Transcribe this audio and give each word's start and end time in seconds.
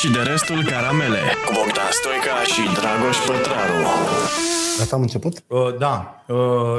și 0.00 0.10
de 0.10 0.18
restul 0.18 0.64
caramele 0.64 1.18
cu 1.46 1.52
Bogdan 1.54 1.90
Stoica 1.90 2.42
și 2.52 2.62
Dragoș 2.80 3.16
Pătraru. 3.26 3.80
Gata, 4.78 4.96
am 4.96 5.00
început? 5.00 5.42
Uh, 5.46 5.78
da, 5.78 6.24
uh, 6.26 6.36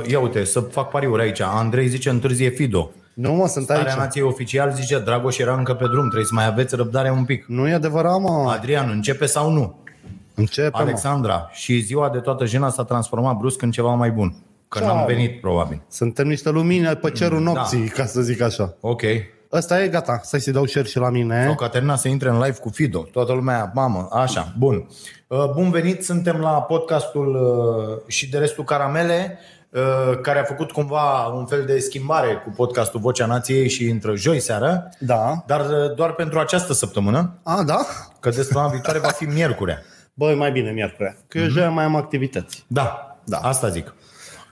ia 0.10 0.20
uite, 0.20 0.44
să 0.44 0.60
fac 0.60 0.90
pariuri 0.90 1.21
aici. 1.21 1.42
Andrei 1.42 1.88
zice 1.88 2.10
întârzie 2.10 2.50
Fido. 2.50 2.92
Nu, 3.13 3.34
mă, 3.34 3.47
sunt 3.47 3.63
Starea 3.63 3.84
aici. 3.86 3.97
Nației 3.97 4.24
oficial 4.24 4.71
zice 4.74 5.00
Dragoș 5.00 5.38
era 5.38 5.54
încă 5.54 5.74
pe 5.74 5.86
drum, 5.86 6.04
trebuie 6.04 6.26
să 6.26 6.34
mai 6.34 6.46
aveți 6.46 6.76
răbdare 6.76 7.12
un 7.12 7.26
pic. 7.26 7.46
Nu 7.47 7.68
e 7.68 7.74
adevărat, 7.74 8.20
mă. 8.20 8.52
Adrian, 8.58 8.90
începe 8.90 9.26
sau 9.26 9.52
nu? 9.52 9.76
Începe, 10.36 10.70
mă. 10.74 10.80
Alexandra, 10.80 11.50
și 11.52 11.80
ziua 11.80 12.10
de 12.10 12.20
toată 12.20 12.46
jena 12.46 12.70
s-a 12.70 12.84
transformat 12.84 13.36
brusc 13.38 13.62
în 13.62 13.72
ceva 13.72 13.94
mai 13.94 14.12
bun. 14.12 14.36
Că 14.68 14.80
Ce 14.80 14.86
n-am 14.86 14.98
am? 14.98 15.06
venit, 15.06 15.42
probabil. 15.42 15.82
Suntem 15.90 16.28
niște 16.28 16.50
lumini 16.50 16.88
pe 16.88 17.12
cerul 17.12 17.40
nopții, 17.42 17.88
ca 17.88 18.06
să 18.06 18.22
zic 18.22 18.42
așa. 18.42 18.74
Ok. 18.80 19.02
Ăsta 19.52 19.81
e 19.84 19.88
gata. 19.88 20.20
Stai 20.23 20.39
să-i 20.39 20.54
dau 20.54 20.66
share 20.66 20.88
și 20.88 20.97
la 20.97 21.09
mine. 21.09 21.43
Sau 21.45 21.55
Caterina 21.55 21.95
să 21.95 22.07
intre 22.07 22.29
în 22.29 22.36
live 22.39 22.57
cu 22.61 22.70
Fido. 22.70 22.99
Toată 22.99 23.34
lumea, 23.34 23.71
mamă, 23.73 24.07
așa, 24.12 24.53
bun. 24.57 24.88
Uh, 25.27 25.52
Bun 25.53 25.70
venit, 25.70 26.03
suntem 26.03 26.38
la 26.38 26.49
podcastul 26.62 27.35
uh, 27.35 28.12
și 28.12 28.30
de 28.30 28.38
restul 28.38 28.63
Caramele, 28.63 29.40
uh, 29.70 30.20
care 30.21 30.40
a 30.40 30.43
făcut 30.43 30.71
cumva 30.71 31.26
un 31.27 31.45
fel 31.45 31.66
de 31.66 31.80
schimbare 31.80 32.34
cu 32.45 32.49
podcastul 32.55 32.99
Vocea 32.99 33.26
Nației 33.26 33.70
și 33.70 33.88
intră 33.88 34.16
joi 34.16 34.40
seară, 34.40 34.90
Da. 34.99 35.43
dar 35.48 35.59
uh, 35.59 35.95
doar 35.95 36.12
pentru 36.13 36.40
această 36.40 36.73
săptămână, 36.73 37.34
A, 37.43 37.63
da? 37.63 37.79
că 38.20 38.29
de 38.29 38.41
săptămâna 38.41 38.71
viitoare 38.71 38.99
va 38.99 39.07
fi 39.09 39.23
miercurea. 39.26 39.81
Băi, 40.13 40.35
mai 40.35 40.52
bine 40.52 40.71
miercurea. 40.71 41.16
Că 41.27 41.38
eu 41.38 41.48
joia 41.48 41.70
mai 41.70 41.84
am 41.84 41.95
activități. 41.95 42.66
Da, 42.68 43.18
Da. 43.26 43.38
asta 43.38 43.70
zic. 43.70 43.93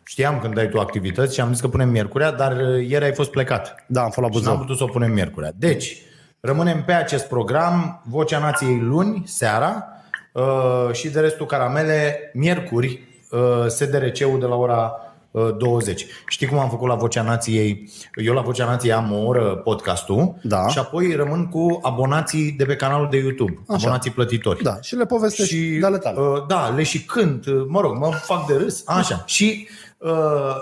Știam 0.09 0.39
când 0.39 0.53
dai 0.53 0.69
tu 0.69 0.79
activități 0.79 1.33
și 1.33 1.41
am 1.41 1.51
zis 1.51 1.61
că 1.61 1.67
punem 1.67 1.89
miercurea, 1.89 2.31
dar 2.31 2.51
uh, 2.51 2.87
ieri 2.87 3.03
ai 3.05 3.13
fost 3.13 3.29
plecat. 3.31 3.75
Da, 3.87 4.01
am 4.01 4.09
fost 4.09 4.27
la 4.27 4.39
Și 4.39 4.43
n-am 4.43 4.53
Buzău. 4.53 4.57
putut 4.57 4.77
să 4.77 4.83
o 4.83 4.87
punem 4.87 5.11
miercurea. 5.11 5.51
Deci, 5.55 5.97
rămânem 6.39 6.83
pe 6.85 6.91
acest 6.91 7.27
program, 7.27 8.01
Vocea 8.09 8.39
Nației 8.39 8.79
luni, 8.79 9.23
seara, 9.25 9.87
uh, 10.33 10.89
și 10.91 11.09
de 11.09 11.19
restul 11.19 11.45
caramele, 11.45 12.31
miercuri, 12.33 13.01
uh, 13.31 13.65
SDRC-ul 13.67 14.39
de 14.39 14.45
la 14.45 14.55
ora 14.55 14.91
uh, 15.31 15.57
20. 15.57 16.05
Știi 16.27 16.47
cum 16.47 16.59
am 16.59 16.69
făcut 16.69 16.87
la 16.87 16.95
Vocea 16.95 17.21
Nației? 17.21 17.89
Eu 18.15 18.33
la 18.33 18.41
Vocea 18.41 18.65
Nației 18.65 18.93
am 18.93 19.11
o 19.11 19.25
oră 19.25 19.41
podcastul 19.55 20.35
Da. 20.43 20.67
și 20.67 20.79
apoi 20.79 21.13
rămân 21.15 21.47
cu 21.47 21.79
abonații 21.81 22.51
de 22.51 22.65
pe 22.65 22.75
canalul 22.75 23.07
de 23.11 23.17
YouTube, 23.17 23.53
Așa. 23.67 23.77
abonații 23.81 24.11
plătitori. 24.11 24.63
Da, 24.63 24.77
și 24.81 24.95
le 24.95 25.05
povestești 25.05 25.55
Și, 25.55 25.77
de 25.79 25.85
ale 25.85 25.97
tale. 25.97 26.19
uh, 26.19 26.45
da, 26.47 26.73
le 26.75 26.83
și 26.83 27.05
cânt, 27.05 27.45
uh, 27.45 27.65
mă 27.67 27.81
rog, 27.81 27.97
mă 27.97 28.09
fac 28.13 28.45
de 28.47 28.53
râs, 28.53 28.83
așa. 28.85 29.23
Și 29.25 29.67
uh, 29.97 30.55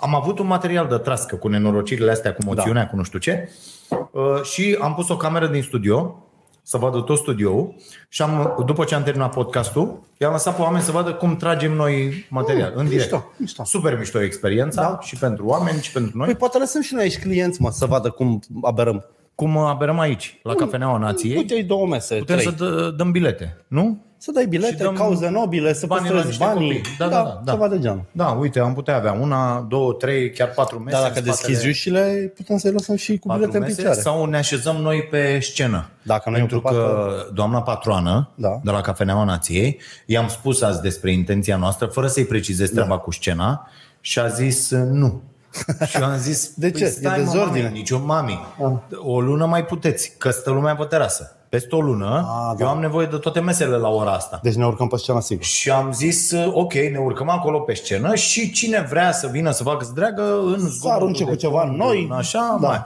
am 0.00 0.14
avut 0.14 0.38
un 0.38 0.46
material 0.46 0.86
de 0.86 0.96
trască 0.96 1.36
cu 1.36 1.48
nenorocirile 1.48 2.10
astea, 2.10 2.34
cu 2.34 2.40
moțiunea, 2.44 2.82
da. 2.82 2.88
cu 2.88 2.96
nu 2.96 3.02
știu 3.02 3.18
ce. 3.18 3.50
Uh, 3.88 4.42
și 4.42 4.78
am 4.80 4.94
pus 4.94 5.08
o 5.08 5.16
cameră 5.16 5.46
din 5.46 5.62
studio 5.62 6.18
să 6.66 6.76
vadă 6.76 7.00
tot 7.00 7.18
studioul 7.18 7.74
și 8.08 8.22
am, 8.22 8.62
după 8.66 8.84
ce 8.84 8.94
am 8.94 9.02
terminat 9.02 9.34
podcastul, 9.34 10.00
i-am 10.18 10.32
lăsat 10.32 10.56
pe 10.56 10.62
oameni 10.62 10.82
să 10.84 10.90
vadă 10.92 11.12
cum 11.14 11.36
tragem 11.36 11.72
noi 11.72 12.26
material 12.30 12.70
Mm, 12.74 12.78
în 12.80 12.88
direct. 12.88 13.10
mișto, 13.10 13.32
mișto. 13.36 13.64
Super 13.64 13.98
mișto 13.98 14.22
experiența 14.22 14.82
da. 14.82 14.98
și 15.00 15.16
pentru 15.16 15.46
oameni 15.46 15.82
și 15.82 15.92
pentru 15.92 16.16
noi. 16.16 16.26
Păi 16.26 16.36
poate 16.36 16.58
lăsăm 16.58 16.80
și 16.82 16.94
noi 16.94 17.02
aici 17.02 17.18
clienți, 17.18 17.62
mă, 17.62 17.70
să 17.70 17.86
vadă 17.86 18.10
cum 18.10 18.40
aberăm. 18.62 19.04
Cum 19.34 19.56
aberăm 19.56 19.98
aici, 19.98 20.40
la 20.42 20.54
Cafeneaua 20.54 20.98
Nației, 20.98 21.36
Uite, 21.36 21.54
ai 21.54 21.62
două 21.62 21.86
mese, 21.86 22.16
putem 22.16 22.36
trei. 22.38 22.48
să 22.48 22.64
dă, 22.64 22.90
dăm 22.96 23.10
bilete, 23.10 23.64
nu? 23.68 24.04
Să 24.24 24.30
dai 24.32 24.42
Și 24.42 24.48
bilete, 24.48 24.82
dăm 24.82 24.94
cauze 24.94 25.28
nobile, 25.28 25.72
să 25.72 25.86
banii 25.86 26.10
la 26.10 26.14
păstrezi 26.14 26.38
niște 26.38 26.54
banii. 26.54 26.74
copii. 26.76 26.94
Da, 26.98 27.08
da, 27.08 27.22
da, 27.22 27.40
da. 27.44 27.52
Ceva 27.52 27.68
de 27.68 27.78
genul. 27.78 28.04
Da, 28.12 28.26
uite, 28.26 28.58
am 28.60 28.74
putea 28.74 28.96
avea 28.96 29.12
una, 29.12 29.66
două, 29.68 29.92
trei, 29.92 30.30
chiar 30.30 30.48
patru 30.50 30.78
mese. 30.78 30.96
Dar 30.96 31.06
dacă 31.06 31.18
în 31.18 31.24
spatele- 31.24 31.46
deschizi 31.52 31.68
ușile, 31.68 32.32
putem 32.36 32.56
să-i 32.56 32.70
lăsăm 32.72 32.96
și 32.96 33.18
cu 33.18 33.26
patru 33.26 33.40
bilete 33.40 33.56
în 33.58 33.62
mese, 33.62 33.76
picioare. 33.76 34.00
Sau 34.00 34.24
ne 34.24 34.36
așezăm 34.36 34.76
noi 34.76 35.02
pe 35.10 35.38
scenă. 35.40 35.88
Dacă 36.02 36.30
nu 36.30 36.36
e 36.36 36.38
Pentru 36.38 36.56
ocupată- 36.56 36.76
că 36.76 37.26
doamna 37.34 37.62
patroană 37.62 38.30
Da. 38.34 38.60
de 38.62 38.70
la 38.70 38.80
Cafeneaua 38.80 39.24
Nației 39.24 39.80
i-am 40.06 40.28
spus 40.28 40.62
azi 40.62 40.80
despre 40.80 41.12
intenția 41.12 41.56
noastră, 41.56 41.86
fără 41.86 42.06
să-i 42.06 42.24
precizez 42.24 42.70
treaba 42.70 42.98
cu 42.98 43.10
scena, 43.12 43.68
și 44.00 44.18
a 44.18 44.26
zis 44.26 44.70
uh, 44.70 44.88
nu. 44.90 45.22
și 45.88 45.96
eu 45.96 46.04
am 46.04 46.16
zis, 46.18 46.50
De 46.54 46.70
"Păi 46.70 46.78
ce? 46.80 46.84
E 46.84 46.88
Stai, 46.88 47.18
mă, 47.18 47.24
dezordine." 47.24 47.62
mami, 47.64 47.76
nici 47.76 47.90
o 47.90 47.98
mami. 48.04 48.46
Ah. 48.62 48.72
O 48.98 49.20
lună 49.20 49.46
mai 49.46 49.64
puteți, 49.64 50.12
că 50.18 50.30
stă 50.30 50.50
lumea 50.50 50.76
pe 50.76 50.84
terasă. 50.84 51.36
Peste 51.48 51.74
o 51.74 51.80
lună, 51.80 52.26
Ah, 52.28 52.54
da. 52.58 52.64
eu 52.64 52.70
am 52.70 52.80
nevoie 52.80 53.06
de 53.06 53.16
toate 53.16 53.40
mesele 53.40 53.76
la 53.76 53.88
ora 53.88 54.10
asta. 54.12 54.40
Deci 54.42 54.54
ne 54.54 54.66
urcăm 54.66 54.88
pe 54.88 54.96
scena 54.96 55.20
sigur. 55.20 55.44
Și 55.44 55.70
am 55.70 55.92
zis, 55.92 56.30
uh, 56.30 56.50
ok, 56.52 56.72
ne 56.72 56.98
urcăm 56.98 57.28
acolo 57.28 57.58
pe 57.60 57.74
scenă 57.74 58.14
și 58.14 58.50
cine 58.52 58.86
vrea 58.90 59.12
să 59.12 59.26
vină 59.26 59.50
să 59.50 59.62
facă 59.62 59.84
zdreagă 59.84 60.22
în 60.22 60.58
zgomotul 60.58 60.90
arunce 60.90 61.24
de 61.24 61.30
cu 61.30 61.36
ceva 61.36 61.60
fond, 61.60 61.76
noi. 61.76 62.04
în 62.10 62.16
Așa, 62.16 62.56
Da. 62.60 62.66
mai. 62.68 62.84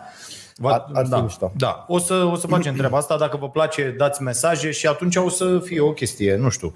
Va, 0.61 0.71
Ar- 0.73 0.87
ar 0.93 1.05
fi 1.05 1.11
da, 1.11 1.21
mișto. 1.21 1.53
da. 1.57 1.85
O 1.89 1.99
să, 1.99 2.15
o 2.33 2.37
să 2.37 2.47
facem 2.47 2.75
treaba 2.75 2.97
asta. 2.99 3.17
Dacă 3.17 3.37
vă 3.37 3.49
place, 3.49 3.95
dați 3.99 4.23
mesaje 4.23 4.71
și 4.71 4.87
atunci 4.87 5.17
o 5.17 5.29
să 5.29 5.61
fie 5.65 5.81
o 5.81 5.93
chestie, 5.93 6.37
nu 6.37 6.49
știu. 6.49 6.75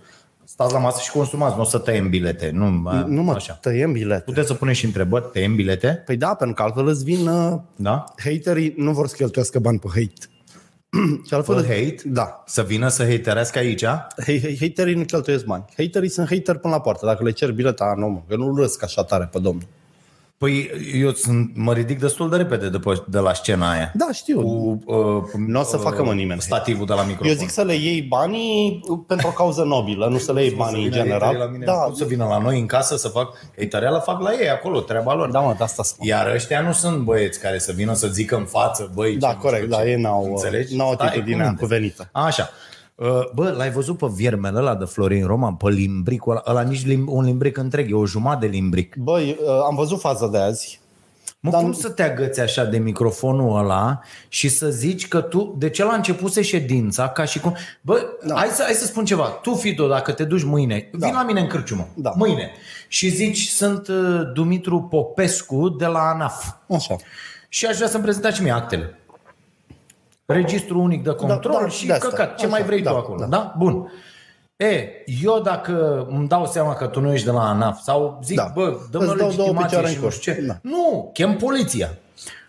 Stați 0.52 0.72
la 0.72 0.78
masă 0.78 1.00
și 1.02 1.10
consumați, 1.10 1.54
nu 1.56 1.60
o 1.60 1.64
să 1.64 1.78
tăiem 1.78 2.08
bilete. 2.08 2.50
Nu, 2.50 2.68
Nu 3.06 3.22
mă, 3.22 3.32
așa. 3.32 3.52
tăiem 3.52 3.92
bilete. 3.92 4.22
Puteți 4.22 4.46
să 4.46 4.54
puneți 4.54 4.78
și 4.78 4.84
întrebări, 4.84 5.24
tăiem 5.32 5.54
bilete, 5.54 6.02
Păi 6.06 6.16
da, 6.16 6.34
pentru 6.34 6.56
că 6.56 6.62
altfel 6.62 6.86
îți 6.86 7.04
vin... 7.04 7.26
Uh, 7.26 7.58
da? 7.76 8.04
haterii 8.16 8.74
nu 8.76 8.92
vor 8.92 9.06
să 9.06 9.14
cheltuiască 9.16 9.58
bani 9.58 9.78
pe 9.78 9.86
hate. 9.88 10.26
și 11.26 11.34
altfel 11.34 11.54
Pe 11.54 11.60
îți- 11.60 11.68
hate? 11.70 12.02
Da. 12.04 12.42
Să 12.46 12.62
vină 12.62 12.88
să 12.88 13.04
haterească 13.04 13.58
aici? 13.58 13.84
Hei, 14.24 14.40
hei, 14.40 14.58
haterii 14.60 14.94
nu 14.94 15.04
cheltuiesc 15.04 15.44
bani. 15.44 15.64
Haterii 15.76 16.08
sunt 16.08 16.28
hateri 16.28 16.58
până 16.58 16.74
la 16.74 16.80
poartă. 16.80 17.06
Dacă 17.06 17.22
le 17.24 17.30
cer 17.30 17.52
bileta, 17.52 17.94
nu 17.96 18.08
mă, 18.08 18.22
că 18.28 18.36
nu 18.36 18.56
răsc 18.56 18.82
așa 18.82 19.04
tare 19.04 19.28
pe 19.32 19.38
domnul. 19.38 19.66
Păi 20.42 20.70
eu 20.94 21.12
sunt, 21.12 21.50
mă 21.54 21.72
ridic 21.72 21.98
destul 21.98 22.30
de 22.30 22.36
repede 22.36 22.68
după, 22.68 23.04
de 23.08 23.18
la 23.18 23.32
scena 23.32 23.70
aia. 23.70 23.92
Da, 23.94 24.08
știu. 24.12 24.40
Cu, 24.42 24.78
uh, 24.94 25.22
Nu 25.46 25.60
o 25.60 25.62
să 25.62 25.76
facă, 25.76 26.04
mă, 26.04 26.12
nimeni. 26.12 26.40
Stativul 26.40 26.86
de 26.86 26.92
la 26.92 27.02
microfon. 27.02 27.26
Eu 27.28 27.34
zic 27.34 27.50
să 27.50 27.62
le 27.62 27.74
iei 27.74 28.02
banii 28.02 28.80
pentru 29.06 29.26
o 29.28 29.30
cauză 29.30 29.62
nobilă, 29.62 30.06
nu 30.06 30.18
să 30.18 30.32
le 30.32 30.42
iei 30.42 30.54
banii 30.54 30.84
în 30.84 30.92
Să 30.92 30.98
vină 30.98 31.02
general. 31.02 31.20
haterii 31.20 31.44
La 31.46 31.50
mine, 31.52 31.64
Da, 31.64 31.72
da. 31.72 31.92
să 31.94 32.04
vină 32.04 32.24
la 32.24 32.38
noi 32.38 32.58
în 32.60 32.66
casă 32.66 32.96
să 32.96 33.08
fac 33.08 33.28
hatereală, 33.58 33.98
fac 33.98 34.20
la 34.20 34.30
ei 34.40 34.48
acolo, 34.48 34.80
treaba 34.80 35.14
lor. 35.14 35.30
da, 35.30 35.40
mă, 35.40 35.54
de 35.58 35.62
asta 35.64 35.82
spun. 35.82 36.06
Iar 36.06 36.32
ăștia 36.34 36.60
nu 36.60 36.72
sunt 36.72 36.98
băieți 36.98 37.40
care 37.40 37.58
să 37.58 37.72
vină 37.72 37.94
să 37.94 38.06
zică 38.06 38.36
în 38.36 38.44
față, 38.44 38.90
băi, 38.94 39.16
Da, 39.16 39.28
ce 39.28 39.34
nu 39.34 39.40
corect, 39.40 39.62
știu 39.62 39.76
da, 39.76 39.82
ce. 39.82 39.88
ei 39.88 40.00
n-au, 40.00 40.24
Înțelegi? 40.24 40.76
n-au 40.76 40.92
Stai 40.94 41.06
atitudinea 41.06 41.38
cu 41.42 41.46
minte. 41.46 41.62
cuvenită. 41.62 42.08
Așa. 42.12 42.50
Uh, 42.94 43.30
Bă, 43.34 43.54
l-ai 43.56 43.70
văzut 43.70 43.98
pe 43.98 44.06
viermele 44.14 44.58
ăla 44.58 44.74
de 44.74 44.84
Florin 44.84 45.26
Roman, 45.26 45.54
pe 45.54 45.68
limbricul 45.68 46.32
ăla, 46.32 46.42
ăla 46.46 46.68
nici 46.68 46.86
lim, 46.86 47.08
un 47.10 47.24
limbric 47.24 47.56
întreg, 47.56 47.90
e 47.90 47.94
o 47.94 48.06
jumătate 48.06 48.46
de 48.46 48.52
limbric. 48.52 48.96
Băi, 48.96 49.36
uh, 49.40 49.48
am 49.68 49.74
văzut 49.74 50.00
faza 50.00 50.28
de 50.28 50.38
azi. 50.38 50.80
Mă, 51.40 51.50
Dar- 51.50 51.60
cum 51.60 51.72
să 51.72 51.88
te 51.88 52.02
agăți 52.02 52.40
așa 52.40 52.64
de 52.64 52.78
microfonul 52.78 53.58
ăla 53.58 54.00
și 54.28 54.48
să 54.48 54.70
zici 54.70 55.08
că 55.08 55.20
tu, 55.20 55.54
de 55.58 55.70
ce 55.70 55.84
la 55.84 55.94
început 55.94 56.32
se 56.32 56.42
ședința, 56.42 57.08
ca 57.08 57.24
și 57.24 57.40
cum... 57.40 57.56
Bă, 57.80 58.02
da. 58.26 58.34
hai, 58.34 58.48
să, 58.48 58.62
hai 58.62 58.72
să 58.72 58.86
spun 58.86 59.04
ceva. 59.04 59.24
Tu, 59.24 59.54
Fido, 59.54 59.88
dacă 59.88 60.12
te 60.12 60.24
duci 60.24 60.42
mâine, 60.42 60.88
da. 60.92 61.06
vin 61.06 61.14
la 61.14 61.22
mine 61.24 61.40
în 61.40 61.46
cârciumă, 61.46 61.88
Da. 61.94 62.12
mâine, 62.16 62.50
și 62.88 63.08
zici, 63.08 63.46
sunt 63.48 63.88
uh, 63.88 64.20
Dumitru 64.34 64.82
Popescu 64.82 65.68
de 65.68 65.86
la 65.86 65.98
ANAF. 65.98 66.46
Așa. 66.68 66.96
Și 67.48 67.66
aș 67.66 67.76
vrea 67.76 67.88
să-mi 67.88 68.02
prezentați 68.02 68.36
și 68.36 68.42
mie 68.42 68.52
actele. 68.52 68.98
Registru 70.26 70.80
unic 70.80 71.02
de 71.02 71.10
control 71.10 71.58
da, 71.62 71.68
și 71.68 71.86
de 71.86 71.92
asta. 71.92 72.08
căcat. 72.08 72.34
Ce 72.36 72.44
Așa, 72.44 72.52
mai 72.54 72.62
vrei 72.62 72.82
da, 72.82 72.90
tu 72.90 72.96
acolo? 72.96 73.18
da. 73.18 73.26
Da. 73.26 73.54
Bun. 73.58 73.92
E, 74.56 74.88
eu 75.22 75.40
dacă 75.40 76.06
îmi 76.10 76.28
dau 76.28 76.46
seama 76.46 76.74
că 76.74 76.86
tu 76.86 77.00
nu 77.00 77.12
ești 77.12 77.26
de 77.26 77.32
la 77.32 77.48
ANAF 77.48 77.80
sau 77.80 78.18
zic, 78.24 78.36
Da. 78.36 78.50
bă, 78.54 78.76
dă-mă 78.90 79.04
Îți 79.04 79.16
dau 79.16 79.16
două 79.16 79.28
legitimație 79.28 79.64
picioare 79.66 79.86
și 79.88 79.94
în 79.94 79.98
nu 80.00 80.04
curs. 80.06 80.20
știu 80.20 80.32
ce. 80.32 80.40
Da. 80.40 80.58
Nu, 80.62 81.10
chem 81.12 81.36
poliția. 81.36 81.90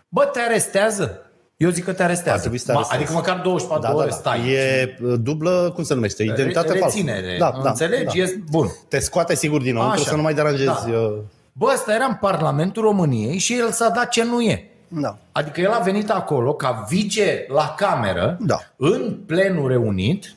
Bă, 0.09 0.23
te 0.33 0.39
arestează? 0.39 1.17
Eu 1.57 1.69
zic 1.69 1.83
că 1.83 1.94
te 1.94 2.01
Ar 2.01 2.07
arestează. 2.09 2.39
trebui 2.39 2.57
să 2.57 2.66
te 2.66 2.72
Ma- 2.72 2.75
aresteze. 2.75 2.97
Adică 3.01 3.13
măcar 3.13 3.39
24 3.44 3.88
de 3.88 3.94
ore 4.01 4.09
stai. 4.09 4.50
E 4.50 4.95
uh, 5.03 5.13
dublă, 5.19 5.72
cum 5.73 5.83
se 5.83 5.94
numește? 5.94 6.23
Identitate 6.23 6.67
falsă. 6.67 6.83
Reținere. 6.85 7.35
Da, 7.39 7.59
da, 7.63 7.69
Înțelegi? 7.69 8.17
Da. 8.17 8.23
E 8.23 8.39
bun. 8.50 8.67
Te 8.88 9.00
scoate 9.00 9.35
sigur 9.35 9.62
din 9.62 9.73
nou, 9.73 9.89
Așa. 9.89 10.03
să 10.03 10.16
nu 10.16 10.22
mai 10.22 10.33
deranjezi. 10.33 10.66
Da. 10.66 10.91
uh, 10.91 11.13
Bă, 11.53 11.72
ăsta 11.73 11.94
era 11.94 12.06
în 12.06 12.17
Parlamentul 12.22 12.83
României 12.83 13.38
și 13.38 13.57
el 13.57 13.72
s-a 13.72 13.89
dat 13.89 14.09
ce 14.09 14.23
nu 14.23 14.41
e. 14.41 14.67
Da. 15.01 15.17
Adică 15.31 15.61
el 15.61 15.71
a 15.71 15.79
venit 15.79 16.09
acolo 16.09 16.53
ca 16.53 16.85
vice 16.89 17.45
la 17.49 17.73
cameră, 17.77 18.37
Da. 18.41 18.57
în 18.75 19.17
plenul 19.25 19.67
reunit 19.67 20.35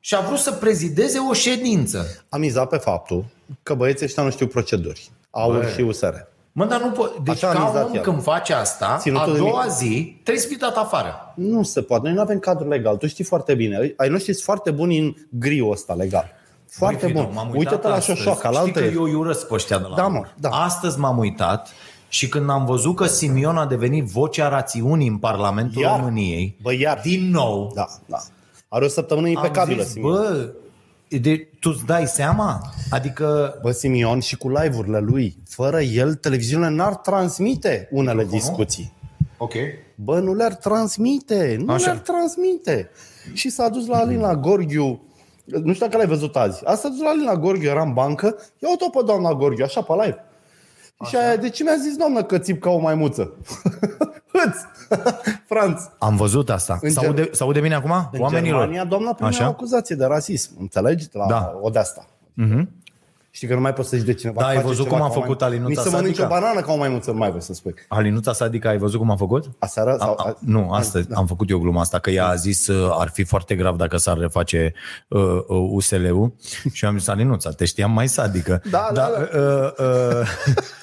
și 0.00 0.14
a 0.14 0.20
vrut 0.20 0.38
să 0.38 0.52
prezideze 0.52 1.18
o 1.30 1.32
ședință. 1.32 2.24
Am 2.28 2.40
mizat 2.40 2.68
pe 2.68 2.76
faptul 2.76 3.24
că 3.62 3.74
băieții 3.74 4.04
ăștia 4.06 4.22
nu 4.22 4.30
știu 4.30 4.46
proceduri. 4.46 5.10
AUR 5.30 5.68
și 5.74 5.80
USR. 5.80 6.14
Mă, 6.52 6.64
dar 6.64 6.80
nu 6.80 6.90
po- 6.92 7.22
Deci 7.22 7.34
Așa 7.34 7.48
a 7.48 7.52
ca 7.52 7.64
mizat 7.66 7.86
om 7.88 7.94
el. 7.94 8.00
când 8.02 8.22
face 8.22 8.52
asta, 8.52 8.96
Ținutul 9.00 9.28
a 9.28 9.32
de 9.32 9.38
doua 9.38 9.62
mic. 9.64 9.72
zi 9.72 10.16
trebuie 10.22 10.42
să 10.42 10.48
fii 10.48 10.56
dat 10.56 10.76
afară. 10.76 11.32
Nu 11.36 11.62
se 11.62 11.82
poate. 11.82 12.02
Noi 12.04 12.12
nu 12.14 12.20
avem 12.20 12.38
cadru 12.38 12.68
legal. 12.68 12.96
Tu 12.96 13.06
știi 13.06 13.24
foarte 13.24 13.54
bine. 13.54 13.94
Ai 13.96 14.08
noștri 14.08 14.32
sunt 14.32 14.44
foarte 14.44 14.70
buni 14.70 14.98
în 14.98 15.14
griul 15.30 15.70
ăsta 15.72 15.92
legal. 15.94 16.30
Foarte 16.70 17.04
Băi, 17.04 17.12
bun. 17.12 17.22
Fido, 17.26 17.34
m-am 17.34 17.46
uitat 17.48 17.58
Uită-te 17.72 17.88
la 17.88 17.94
astăzi. 17.94 18.18
șoșoaca, 18.18 18.48
la 18.50 18.58
Știi 18.58 18.66
altă 18.68 18.78
că 18.80 18.84
e. 18.86 18.92
eu 18.94 19.02
îi 19.02 19.14
urăsc 19.14 19.46
pe 19.46 19.54
ăștia 19.54 19.78
de 19.78 19.86
la 19.88 19.96
Da, 19.96 20.02
AUR. 20.02 20.12
mă, 20.12 20.24
da. 20.36 20.48
Astăzi 20.48 20.98
m-am 20.98 21.18
uitat 21.18 21.68
și 22.10 22.28
când 22.28 22.50
am 22.50 22.64
văzut 22.64 22.96
că 22.96 23.06
Simion 23.06 23.56
a 23.56 23.66
devenit 23.66 24.04
vocea 24.04 24.48
rațiunii 24.48 25.08
în 25.08 25.18
Parlamentul 25.18 25.82
Iar. 25.82 25.98
României, 25.98 26.56
Bă, 26.62 26.74
iar. 26.74 27.00
din 27.02 27.30
nou, 27.30 27.70
Da, 27.74 27.86
da. 28.06 28.18
Are 28.68 28.84
o 28.84 28.88
săptămână 28.88 29.28
impecabilă, 29.28 29.76
am 29.80 29.84
zis, 29.84 29.92
Simion. 29.92 30.12
bă, 30.12 30.52
de, 31.20 31.48
tu 31.60 31.70
îți 31.74 31.84
dai 31.86 32.06
seama? 32.06 32.60
Adică 32.90 33.58
Bă, 33.62 33.70
Simion 33.70 34.20
și 34.20 34.36
cu 34.36 34.48
live-urile 34.48 34.98
lui. 34.98 35.36
Fără 35.48 35.80
el, 35.80 36.14
televiziunile 36.14 36.68
n-ar 36.70 36.94
transmite 36.94 37.88
unele 37.90 38.24
discuții. 38.24 38.92
Ok. 39.38 39.52
Bă, 39.94 40.18
nu 40.18 40.34
le-ar 40.34 40.54
transmite, 40.54 41.56
nu 41.64 41.72
Așa. 41.72 41.84
le-ar 41.84 41.98
transmite. 41.98 42.90
Și 43.32 43.50
s-a 43.50 43.68
dus 43.68 43.86
la 43.86 43.96
Alina 43.98 44.34
Gorghiu, 44.34 45.02
nu 45.44 45.72
știu 45.72 45.86
dacă 45.86 45.96
l-ai 45.96 46.06
văzut 46.06 46.36
azi, 46.36 46.66
a 46.66 46.74
s-a 46.74 46.88
dus 46.88 47.00
la 47.00 47.08
Alina 47.08 47.36
Gorghiu, 47.36 47.68
era 47.68 47.82
în 47.82 47.92
bancă, 47.92 48.36
ia-o 48.58 48.90
pe 48.90 49.04
doamna 49.06 49.32
Gorghiu, 49.34 49.64
așa 49.64 49.82
pe 49.82 49.92
live. 49.92 50.24
Și 51.04 51.16
aia, 51.16 51.36
de 51.36 51.48
ce 51.48 51.62
mi-a 51.62 51.76
zis 51.82 51.96
doamnă 51.96 52.22
că 52.22 52.38
țip 52.38 52.60
ca 52.60 52.70
o 52.70 52.78
maimuță? 52.78 53.32
Hâț! 54.32 54.56
Franț! 55.50 55.82
Am 55.98 56.16
văzut 56.16 56.50
asta. 56.50 56.78
În 56.80 56.90
S-aude, 56.90 57.28
s-aude 57.32 57.60
bine 57.60 57.74
acum? 57.74 58.08
În 58.12 58.20
Oamenilor. 58.20 58.58
Germania, 58.58 58.84
doamna 58.84 59.12
primea 59.12 59.30
Așa. 59.30 59.46
o 59.46 59.48
acuzație 59.48 59.96
de 59.96 60.04
rasism, 60.04 60.52
înțelegi? 60.58 61.08
La 61.12 61.26
Da. 61.26 61.58
o 61.60 61.70
de-asta. 61.70 62.06
Știi 63.32 63.48
că 63.48 63.54
nu 63.54 63.60
mai 63.60 63.72
poți 63.72 63.88
să 63.88 63.96
zici 63.96 64.06
de 64.06 64.14
cineva. 64.14 64.40
Da, 64.40 64.46
ai 64.46 64.54
face 64.54 64.66
văzut 64.66 64.84
ceva 64.84 64.96
cum 64.96 65.04
a 65.04 65.08
ca 65.08 65.16
o 65.18 65.20
făcut 65.20 65.40
mai- 65.40 65.48
Alinuța 65.48 65.68
Nici 65.68 65.78
să 65.90 65.90
mănânci 65.96 66.18
o 66.18 66.20
Sadica? 66.20 66.40
banană 66.40 66.60
ca 66.60 66.72
o 66.72 66.76
maimuță, 66.76 67.10
nu 67.10 67.16
mai 67.16 67.28
vrei 67.28 67.42
să 67.42 67.54
spui. 67.54 67.74
Alinuța 67.88 68.32
Sadica, 68.32 68.68
ai 68.68 68.78
văzut 68.78 68.98
cum 68.98 69.10
a 69.10 69.16
făcut? 69.16 69.44
Aseară? 69.58 69.96
Sau, 69.98 70.14
A, 70.18 70.22
a, 70.28 70.36
nu, 70.40 70.70
astăzi 70.72 71.08
am 71.14 71.26
făcut 71.26 71.50
eu 71.50 71.58
gluma 71.58 71.80
asta, 71.80 71.98
că 71.98 72.10
ea 72.10 72.26
a 72.26 72.34
zis 72.34 72.66
uh, 72.66 72.96
ar 72.98 73.08
fi 73.08 73.24
foarte 73.24 73.54
grav 73.54 73.76
dacă 73.76 73.96
s-ar 73.96 74.18
reface 74.18 74.72
uh, 75.08 75.20
uh, 75.48 75.68
USL-ul 75.70 76.32
și 76.72 76.84
eu 76.84 76.90
am 76.90 76.98
zis, 76.98 77.08
Alinuța, 77.08 77.50
te 77.50 77.64
știam 77.64 77.90
mai 77.92 78.08
sadică. 78.08 78.62
Da, 78.70 78.90
da, 78.92 79.08
Dar, 79.10 79.28
Uh, 79.34 79.86
uh, 80.20 80.28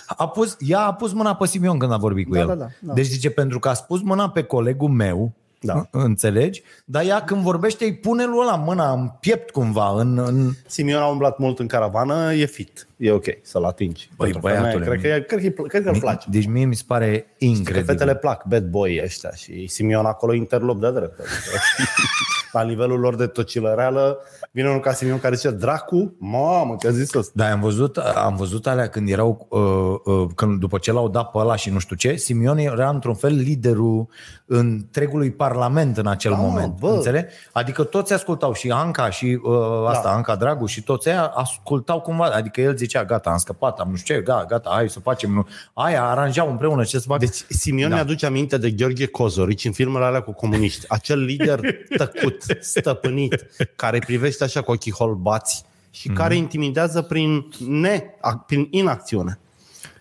a 0.17 0.27
pus, 0.27 0.57
ea 0.59 0.79
a 0.79 0.93
pus 0.93 1.13
mâna 1.13 1.35
pe 1.35 1.45
Simion 1.45 1.77
când 1.77 1.91
a 1.91 1.97
vorbit 1.97 2.27
cu 2.27 2.33
Da, 2.33 2.39
el. 2.39 2.47
da, 2.47 2.53
da, 2.53 2.67
da. 2.79 2.93
Deci 2.93 3.05
zice, 3.05 3.29
pentru 3.29 3.59
că 3.59 3.69
a 3.69 3.73
spus 3.73 4.01
mâna 4.01 4.29
pe 4.29 4.43
colegul 4.43 4.89
meu, 4.89 5.31
Da. 5.73 5.87
înțelegi? 5.91 6.63
Dar 6.85 7.05
ea 7.05 7.23
când 7.23 7.41
vorbește 7.41 7.85
îi 7.85 7.95
pune 7.95 8.25
lui 8.25 8.39
ăla 8.39 8.55
mâna 8.55 8.91
în 8.91 9.09
piept 9.19 9.49
cumva, 9.49 9.99
în, 9.99 10.17
în... 10.17 10.51
Simion 10.67 11.01
a 11.01 11.07
umblat 11.07 11.37
mult 11.37 11.59
în 11.59 11.67
caravană, 11.67 12.33
e 12.33 12.45
fit. 12.45 12.86
E 12.97 13.11
ok 13.11 13.23
să-l 13.41 13.63
atingi. 13.63 14.09
Băi, 14.15 14.29
Pentru 14.31 14.39
băiatule, 14.47 14.83
femeie, 14.85 14.99
cred 14.99 15.01
că, 15.01 15.07
e- 15.07 15.39
cred 15.39 15.53
că, 15.53 15.61
cred 15.61 15.83
că 15.83 15.89
îl 15.89 15.99
place. 15.99 16.27
Deci 16.29 16.45
mie 16.47 16.65
mi 16.65 16.75
se 16.75 16.83
pare 16.87 17.19
Că 17.19 17.45
incredibil. 17.45 17.85
fetele 17.85 18.15
plac, 18.15 18.45
bad 18.45 18.63
boy 18.69 19.01
ăștia 19.03 19.31
și 19.35 19.67
Simion 19.67 20.05
acolo 20.05 20.33
interlop 20.33 20.79
de 20.79 20.91
drept. 20.91 21.19
Adică, 21.19 21.57
la 22.51 22.63
nivelul 22.63 22.99
lor 22.99 23.15
de 23.15 23.27
tocilăreală, 23.27 24.17
vine 24.51 24.67
unul 24.69 24.79
ca 24.79 24.91
Simion 24.93 25.19
care 25.19 25.35
zice, 25.35 25.49
dracu, 25.49 26.15
mamă, 26.19 26.75
ce-a 26.79 26.89
zis 26.89 27.13
ăsta. 27.13 27.31
Da, 27.35 27.51
am 27.51 27.59
văzut, 27.59 27.97
am 27.97 28.35
văzut 28.35 28.67
alea 28.67 28.87
când 28.89 29.09
erau, 29.09 29.47
uh, 29.49 30.13
uh, 30.13 30.27
când 30.35 30.59
după 30.59 30.77
ce 30.77 30.91
l-au 30.91 31.09
dat 31.09 31.31
pe 31.31 31.37
ăla 31.37 31.55
și 31.55 31.69
nu 31.69 31.79
știu 31.79 31.95
ce, 31.95 32.15
Simion 32.15 32.57
era 32.57 32.89
într-un 32.89 33.15
fel 33.15 33.33
liderul 33.35 34.07
întregului 34.45 35.31
parlament 35.31 35.97
în 35.97 36.07
acel 36.07 36.31
Da, 36.31 36.37
moment. 36.37 36.79
bă. 36.79 36.89
Înțeleg? 36.89 37.25
Adică 37.51 37.83
toți 37.83 38.13
ascultau 38.13 38.53
și 38.53 38.69
Anca 38.71 39.09
și 39.09 39.39
uh, 39.43 39.87
asta, 39.87 40.09
Da. 40.09 40.15
Anca 40.15 40.35
Dragu 40.35 40.65
și 40.65 40.83
toți 40.83 41.09
aia 41.09 41.23
ascultau 41.25 42.01
cumva. 42.01 42.25
Adică 42.25 42.61
el 42.61 42.75
zicea, 42.87 43.05
gata, 43.05 43.29
am 43.29 43.37
scăpat, 43.37 43.79
am 43.79 43.89
nu 43.89 43.95
știu 43.95 44.15
ce, 44.15 44.21
gata, 44.21 44.45
gata, 44.45 44.69
hai 44.73 44.89
să 44.89 44.99
facem. 44.99 45.31
Nu. 45.31 45.47
Aia 45.73 46.03
aranjau 46.03 46.49
împreună 46.49 46.83
ce 46.83 46.99
să 46.99 47.05
facă. 47.07 47.19
Deci 47.25 47.45
Simion 47.49 47.89
da. 47.89 47.95
mi-aduce 47.95 48.25
aminte 48.25 48.57
de 48.57 48.71
Gheorghe 48.71 49.05
Cozorici 49.05 49.65
în 49.65 49.71
filmele 49.71 50.05
alea 50.05 50.21
cu 50.21 50.31
comuniști. 50.33 50.85
Acel 50.87 51.19
lider 51.23 51.59
tăcut, 51.97 52.43
stăpânit, 52.59 53.45
care 53.75 53.99
privește 53.99 54.43
așa 54.43 54.61
cu 54.61 54.71
ochii 54.71 54.91
holbați 54.91 55.65
și 55.91 56.07
care 56.09 56.35
intimidează 56.35 57.01
prin, 57.01 57.45
ne, 57.67 58.03
a- 58.21 58.37
prin 58.47 58.67
inacțiune. 58.71 59.39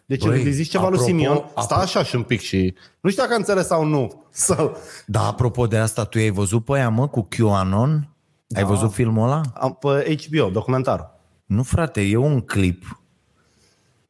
Deci 0.06 0.24
Băi, 0.24 0.42
Băi, 0.42 0.52
zici 0.52 0.68
ceva 0.70 0.88
lui 0.88 0.98
apropo- 0.98 1.04
Simion, 1.04 1.44
sta 1.60 1.76
apro- 1.78 1.82
așa 1.82 2.02
și 2.02 2.16
un 2.16 2.22
pic 2.22 2.40
și... 2.40 2.74
Nu 3.00 3.10
știu 3.10 3.22
dacă 3.22 3.34
a 3.34 3.38
înțeles 3.38 3.66
sau 3.66 3.84
nu. 3.84 4.24
Sau, 4.30 4.76
Da, 5.06 5.26
apropo 5.26 5.66
de 5.66 5.76
asta, 5.76 6.04
tu 6.04 6.18
ai 6.18 6.30
văzut 6.30 6.64
pe 6.64 6.72
aia, 6.72 6.88
mă, 6.88 7.08
cu 7.08 7.26
QAnon? 7.30 8.08
Da. 8.46 8.58
Ai 8.60 8.64
văzut 8.66 8.92
filmul 8.92 9.24
ăla? 9.24 9.40
am, 9.54 9.72
pe 9.80 10.16
HBO, 10.28 10.48
documentarul. 10.50 11.14
Nu, 11.46 11.62
frate, 11.62 12.00
e 12.00 12.16
un 12.16 12.40
clip. 12.40 13.00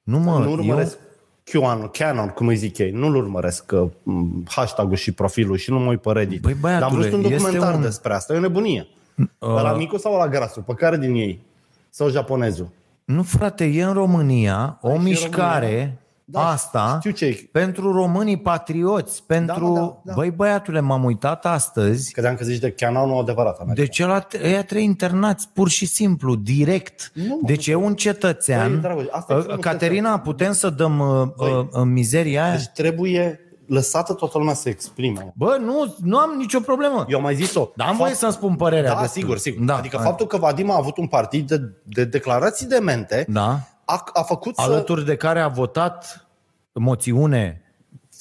Nu, 0.03 0.19
mă, 0.19 0.39
nu 0.39 0.49
e 0.51 0.53
urmăresc 0.53 0.97
QAnon, 1.45 1.89
Canon, 1.89 2.29
cum 2.29 2.47
îi 2.47 2.57
zic 2.57 2.79
ei. 2.79 2.91
Nu-l 2.91 3.15
urmăresc 3.17 3.73
uh, 3.73 3.91
m, 4.03 4.45
hashtag-ul 4.49 4.97
și 4.97 5.13
profilul 5.13 5.57
și 5.57 5.71
nu 5.71 5.79
mă 5.79 5.91
uit 5.91 6.01
pe 6.01 6.13
Reddit. 6.13 6.41
Băi, 6.41 6.55
Dar 6.63 6.73
am 6.73 6.79
băiatule, 6.79 7.03
văzut 7.03 7.13
un 7.25 7.33
este 7.33 7.37
documentar 7.43 7.75
un- 7.75 7.81
despre 7.81 8.13
asta. 8.15 8.35
E 8.35 8.37
o 8.37 8.41
nebunie. 8.41 8.87
Uh, 9.15 9.27
la 9.39 9.73
micu 9.77 9.97
sau 9.97 10.17
la 10.19 10.29
grasul? 10.29 10.63
Pe 10.63 10.75
care 10.75 10.97
din 10.99 11.15
ei? 11.15 11.41
Sau 11.91 12.09
japonezul? 12.11 12.69
Nu, 13.05 13.23
frate, 13.23 13.65
e 13.65 13.83
în 13.85 13.93
România 13.93 14.79
o 14.81 14.91
și 14.91 14.97
în 14.97 15.03
mișcare 15.03 15.67
România. 15.69 15.93
Da, 16.29 16.49
asta 16.49 16.97
știu 16.99 17.11
ce 17.11 17.25
e. 17.25 17.49
pentru 17.53 17.93
românii 17.93 18.37
patrioți, 18.39 19.23
pentru... 19.27 19.73
Da, 19.75 19.81
da, 19.81 20.01
da. 20.05 20.13
Băi, 20.15 20.31
băiatule, 20.31 20.81
m-am 20.81 21.05
uitat 21.05 21.47
astăzi. 21.47 22.13
Credeam 22.13 22.35
că 22.35 22.45
zici 22.45 22.59
de 22.59 22.71
Canonul 22.71 23.19
adevărat. 23.21 23.59
American. 23.59 23.85
Deci 23.85 24.01
ăla, 24.01 24.27
ăia 24.45 24.65
trei 24.65 24.85
internați 24.85 25.49
pur 25.53 25.69
și 25.69 25.87
simplu, 25.87 26.35
direct. 26.35 27.11
Nu, 27.15 27.39
mă, 27.41 27.47
deci 27.47 27.67
e 27.67 27.75
un 27.75 27.83
Băi, 27.83 27.95
cetățean. 27.95 28.81
dragul, 28.81 29.09
asta 29.13 29.33
e 29.33 29.37
Uh, 29.37 29.43
frumusețea. 29.43 29.71
Caterina, 29.73 30.19
putem 30.19 30.53
să 30.53 30.71
dăm 30.71 30.99
uh, 30.99 31.29
uh, 31.37 31.67
uh, 31.73 31.83
mizeria 31.85 32.45
aia? 32.45 32.53
Deci 32.57 32.67
trebuie 32.67 33.41
lăsată 33.67 34.13
toată 34.13 34.39
lumea 34.39 34.55
să 34.55 34.69
exprime. 34.69 35.33
Bă, 35.37 35.57
nu, 35.61 35.95
nu 36.03 36.19
am 36.19 36.31
nicio 36.39 36.61
problemă. 36.61 37.05
Eu 37.09 37.17
am 37.17 37.23
mai 37.23 37.35
zis-o. 37.35 37.69
Dar 37.77 37.89
am 37.89 37.97
voie 37.97 38.15
să-mi 38.15 38.33
spun 38.33 38.55
părerea 38.55 38.95
Da, 38.95 39.01
despre- 39.01 39.21
sigur, 39.21 39.39
sigur. 39.39 39.65
Da, 39.65 39.77
adică 39.77 39.97
hai. 39.97 40.07
faptul 40.07 40.27
că 40.27 40.37
Vadim 40.37 40.71
a 40.71 40.77
avut 40.77 40.97
un 40.97 41.07
partid 41.07 41.47
de, 41.49 41.61
de 41.85 42.05
declarații 42.05 42.67
de 42.67 42.79
mente 42.79 43.25
Da. 43.29 43.59
A, 43.89 44.05
a 44.13 44.23
făcut 44.23 44.57
să... 44.57 44.63
Alături 44.63 45.05
de 45.05 45.17
care 45.17 45.41
a 45.41 45.49
votat 45.49 46.27
moțiune 46.73 47.61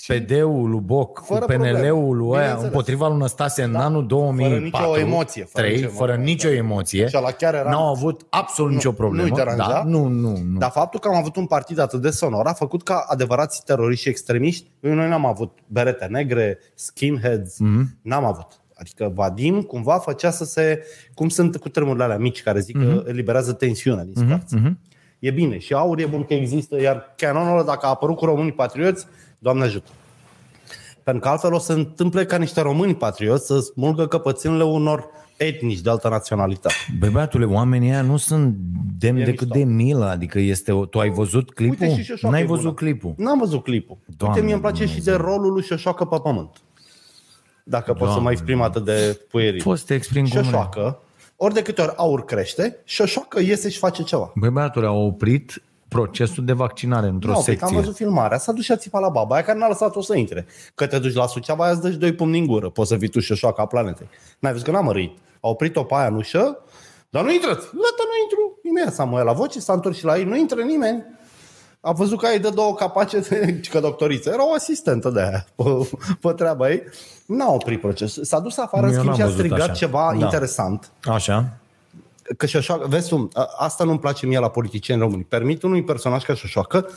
PD-ul 0.08 0.70
lui 0.70 0.80
Boc 0.80 1.24
Fără 1.26 1.40
cu 1.40 1.46
PNL-ul 1.46 1.68
problemă, 1.72 2.14
lui 2.14 2.28
aia 2.30 2.38
bineînțeles. 2.38 2.64
împotriva 2.64 3.08
lui 3.08 3.18
Năstase 3.18 3.64
în 3.64 3.76
anul 3.76 4.08
2004. 4.08 4.64
nicio 4.64 5.00
emoție, 5.00 5.44
fără 5.44 5.66
3, 5.66 5.76
nicio 5.78 5.90
fără 5.90 6.12
emoție. 6.12 6.32
nicio 6.34 6.50
emoție. 6.50 7.08
Și 7.08 7.18
ăla 7.18 7.32
chiar 7.32 7.54
era- 7.54 7.70
N-au 7.70 7.90
avut 7.90 8.22
absolut 8.30 8.72
nicio 8.72 8.92
problemă. 8.92 9.28
nu-i 9.28 9.36
deranja? 9.36 9.68
da? 9.70 9.84
Nu, 9.84 10.08
nu, 10.08 10.38
nu. 10.52 10.58
Dar 10.60 10.70
faptul 10.72 11.00
că 11.00 11.08
am 11.08 11.16
avut 11.16 11.36
un 11.36 11.46
partid 11.46 11.80
atât 11.80 12.02
de 12.02 12.10
sonor 12.10 12.46
a 12.48 12.54
făcut 12.54 12.84
ca 12.84 13.06
adevărați 13.08 13.64
teroriști 13.66 14.04
și 14.04 14.10
extremiști, 14.10 14.70
noi 14.80 15.08
n-am 15.10 15.26
avut 15.26 15.58
berete 15.68 16.06
negre, 16.06 16.60
skinheads, 16.76 17.58
Mhm. 17.60 17.82
mm-hmm. 17.84 18.02
n-am 18.02 18.26
avut. 18.26 18.48
Adică 18.78 19.12
Vadim 19.14 19.62
cumva 19.62 19.98
făcea 19.98 20.30
să 20.32 20.46
se, 20.46 20.84
cum 21.14 21.30
sunt 21.30 21.58
cu 21.58 21.70
tremurile 21.70 22.04
alea 22.04 22.18
mici 22.18 22.44
care 22.44 22.60
zic 22.60 22.76
Mhm. 22.78 22.86
mm-hmm. 23.00 23.04
că 23.04 23.10
eliberează 23.10 23.54
tensiunea 23.54 24.04
din 24.04 24.14
spați. 24.28 24.56
Mm-hmm. 24.58 24.74
E 25.20 25.32
bine 25.32 25.58
și 25.58 25.74
aur 25.74 26.00
e 26.00 26.06
bun 26.06 26.24
că 26.24 26.34
există, 26.34 26.82
iar 26.82 27.14
canonul 27.18 27.52
ăla, 27.54 27.64
dacă 27.64 27.86
a 27.86 27.90
apărut 27.90 28.16
cu 28.16 28.26
românii 28.26 28.52
patrioți, 28.52 29.06
Doamne 29.40 29.64
ajută. 29.64 29.90
Pentru 31.04 31.24
că 31.24 31.30
altfel 31.30 31.54
o 31.54 31.60
să 31.60 31.74
întâmple 31.74 32.26
ca 32.26 32.38
niște 32.38 32.62
români 32.62 32.96
patrioți 32.96 33.46
să 33.46 33.60
smulgă 33.60 34.08
căpățânile 34.08 34.64
unor 34.64 35.06
etnici 35.38 35.80
de 35.80 35.90
altă 35.90 36.10
naționalitate. 36.10 36.76
Băi, 37.00 37.10
băiatule, 37.10 37.46
oamenii 37.46 37.90
ăia 37.90 38.02
nu 38.02 38.18
sunt 38.18 38.56
demni 39.00 39.22
E 39.22 39.26
decât 39.26 39.48
mișto. 39.54 39.58
de 39.58 39.64
milă. 39.74 40.06
Adică 40.06 40.40
este, 40.40 40.72
o- 40.72 40.86
tu 40.86 41.00
ai 41.00 41.10
văzut 41.10 41.54
clipul? 41.54 41.88
Uite 41.88 41.96
și 41.96 42.04
Șoșoacă 42.04 42.36
N-ai 42.36 42.44
e 42.44 42.48
văzut 42.48 42.64
bună. 42.64 42.74
clipul. 42.76 43.14
N-am 43.18 43.40
văzut 43.40 43.64
clipul. 43.64 43.98
Doamne 44.18 44.36
Uite, 44.36 44.46
mie 44.46 44.54
îmi 44.54 44.62
place 44.64 44.86
și 44.86 45.02
de 45.04 45.12
Dumnezeu. 45.12 45.26
rolul 45.36 45.52
lui 45.54 45.62
Șoșoacă 45.64 46.06
pe 46.06 46.18
pământ. 46.24 46.50
Dacă 47.64 47.94
pot 47.94 48.10
să 48.12 48.20
mă 48.20 48.32
exprim 48.32 48.62
atât 48.62 48.86
de 48.86 49.20
puierit. 49.30 49.64
Poți 49.64 49.80
să 49.80 49.86
te 49.88 49.94
exprimi 49.94 50.30
cum 50.30 50.40
vrei. 50.40 50.52
Șoșoacă, 50.52 51.00
ori 51.36 51.54
de 51.54 51.62
câte 51.62 51.82
ori 51.82 51.94
aur 51.96 52.26
crește, 52.26 52.82
Șoșoacă 52.84 53.40
iese 53.40 53.70
și 53.70 53.78
face 53.78 54.04
ceva. 54.04 54.32
Băi, 54.36 54.50
băiatule, 54.50 54.86
au 54.86 55.06
oprit 55.06 55.64
procesul 55.88 56.46
de 56.46 56.54
vaccinare 56.54 57.08
într-o 57.08 57.32
Nu, 57.32 57.42
secție. 57.42 57.68
am 57.68 57.74
văzut 57.74 57.96
filmarea, 57.96 58.38
s-a 58.38 58.52
dus 58.52 58.64
și 58.64 58.72
a 58.72 58.76
țipat 58.76 59.02
la 59.02 59.10
baba 59.10 59.36
aia 59.36 59.44
care 59.44 59.58
n-a 59.58 59.68
lăsat-o 59.68 60.02
să 60.02 60.16
intre. 60.16 60.46
Că 60.76 60.88
te 60.88 61.00
duci 61.00 61.14
la 61.14 61.28
Suceava, 61.28 61.64
aia 61.64 61.72
îți 61.74 61.82
dă 61.82 61.92
și 61.92 61.98
doi 61.98 62.14
pumni 62.14 62.40
în 62.40 62.46
gură. 62.46 62.70
Poți 62.70 62.90
să 62.90 62.98
fii 62.98 63.08
tu 63.08 63.20
Șoșoacă 63.20 63.62
a 63.62 63.66
planetei. 63.66 64.10
N-ai 64.40 64.52
văzut 64.52 64.68
că 64.68 64.74
n-am 64.74 64.86
mărit. 64.86 65.18
A 65.40 65.48
oprit-o 65.48 65.84
pe 65.84 65.94
aia 65.96 66.08
în 66.08 66.16
ușă, 66.16 66.58
dar 67.10 67.24
nu 67.24 67.32
intră. 67.32 67.50
Gata, 67.50 68.04
nu 68.10 68.16
intru. 68.24 68.60
Imediat 68.64 68.94
s-a 68.94 69.04
muiat 69.04 69.26
la 69.26 69.34
voce, 69.34 69.60
s-a 69.60 69.74
întors 69.74 69.98
și 69.98 70.06
la 70.06 70.18
ei. 70.18 70.24
Nu 70.24 70.36
intră 70.38 70.62
nimeni. 70.62 71.04
A 71.86 71.92
văzut 71.92 72.20
că 72.20 72.26
ai 72.26 72.40
dă 72.40 72.50
două 72.50 72.76
capace 72.76 73.20
de 73.20 73.60
că 73.72 73.80
doctoriță. 73.80 74.30
Era 74.30 74.50
o 74.50 74.54
asistentă 74.54 75.10
de 75.10 75.20
aia 75.22 75.46
pe, 75.56 75.64
pe 76.22 76.32
treaba 76.36 76.70
ei. 76.72 76.82
N-a 77.26 77.52
oprit 77.52 77.82
procesul. 77.82 78.24
S-a 78.24 78.40
dus 78.40 78.58
afară, 78.58 78.86
în 78.88 78.94
Eu 78.94 79.00
schimb, 79.00 79.08
n-am 79.08 79.16
și 79.16 79.22
a 79.22 79.26
văzut 79.26 79.40
strigat 79.40 79.60
așa. 79.70 79.74
ceva 79.74 80.16
Da. 80.18 80.24
interesant. 80.24 80.92
Așa. 81.04 81.58
Că 82.38 82.46
Șoșoacă, 82.46 82.88
vezi 82.88 83.08
tu, 83.10 83.30
a- 83.34 83.50
asta 83.58 83.84
nu-mi 83.84 84.00
place 84.00 84.26
mie 84.26 84.40
la 84.40 84.50
politicieni 84.50 85.02
români. 85.02 85.24
Permit 85.24 85.64
unui 85.64 85.84
personaj 85.84 86.24
ca 86.24 86.34
Șoșoacă 86.34 86.90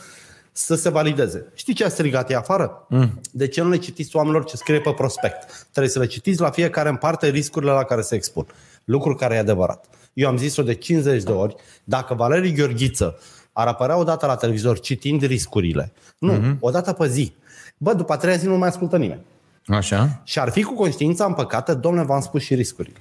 să 0.51 0.75
se 0.75 0.89
valideze. 0.89 1.51
Știi 1.53 1.73
ce 1.73 1.85
a 1.85 1.89
strigat 1.89 2.31
ea 2.31 2.37
afară? 2.39 2.85
Mm. 2.89 3.19
De 3.31 3.47
ce 3.47 3.61
nu 3.61 3.69
le 3.69 3.77
citiți 3.77 4.15
oamenilor 4.15 4.43
ce 4.45 4.57
scrie 4.57 4.79
pe 4.79 4.91
prospect? 4.93 5.67
Trebuie 5.71 5.91
să 5.91 5.99
le 5.99 6.05
citiți 6.05 6.41
la 6.41 6.49
fiecare 6.49 6.89
în 6.89 6.95
parte 6.95 7.27
riscurile 7.29 7.71
la 7.71 7.83
care 7.83 8.01
se 8.01 8.15
expun. 8.15 8.47
Lucru 8.83 9.15
care 9.15 9.35
e 9.35 9.37
adevărat. 9.39 9.85
Eu 10.13 10.27
am 10.27 10.37
zis-o 10.37 10.61
de 10.63 10.73
50 10.73 11.23
de 11.23 11.31
ori, 11.31 11.55
dacă 11.83 12.13
Valerii 12.13 12.53
Gheorghiță 12.53 13.19
ar 13.59 13.67
apărea 13.67 13.97
odată 13.97 14.25
la 14.25 14.35
televizor 14.35 14.79
citind 14.79 15.21
riscurile, 15.21 15.91
nu, 16.17 16.33
mm-hmm. 16.33 16.59
odată 16.59 16.93
pe 16.93 17.07
zi, 17.07 17.33
bă, 17.77 17.93
după 17.93 18.13
a 18.13 18.17
treia 18.17 18.37
zi 18.37 18.45
nu 18.45 18.57
mai 18.57 18.67
ascultă 18.67 18.97
nimeni. 18.97 19.21
Așa. 19.67 20.21
Și 20.23 20.39
ar 20.39 20.49
fi 20.49 20.63
cu 20.63 20.73
conștiința 20.73 21.25
împăcată, 21.25 21.73
domnule, 21.73 22.05
v-am 22.05 22.21
spus 22.21 22.41
și 22.41 22.55
riscurile. 22.55 22.97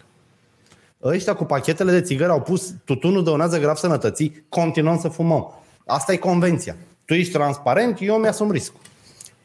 Ăștia 1.03 1.35
cu 1.35 1.45
pachetele 1.45 1.91
de 1.91 2.01
țigări 2.01 2.31
au 2.31 2.41
pus 2.41 2.75
tutunul 2.85 3.25
dăunează 3.25 3.59
grav 3.59 3.77
sănătății, 3.77 4.45
continuăm 4.49 4.99
să 4.99 5.09
fumăm. 5.09 5.53
Asta 5.87 6.13
e 6.13 6.17
convenția. 6.17 6.77
Tu 7.05 7.15
ești 7.15 7.33
transparent, 7.33 7.99
eu 8.01 8.17
mi-asum 8.17 8.51
riscul. 8.51 8.81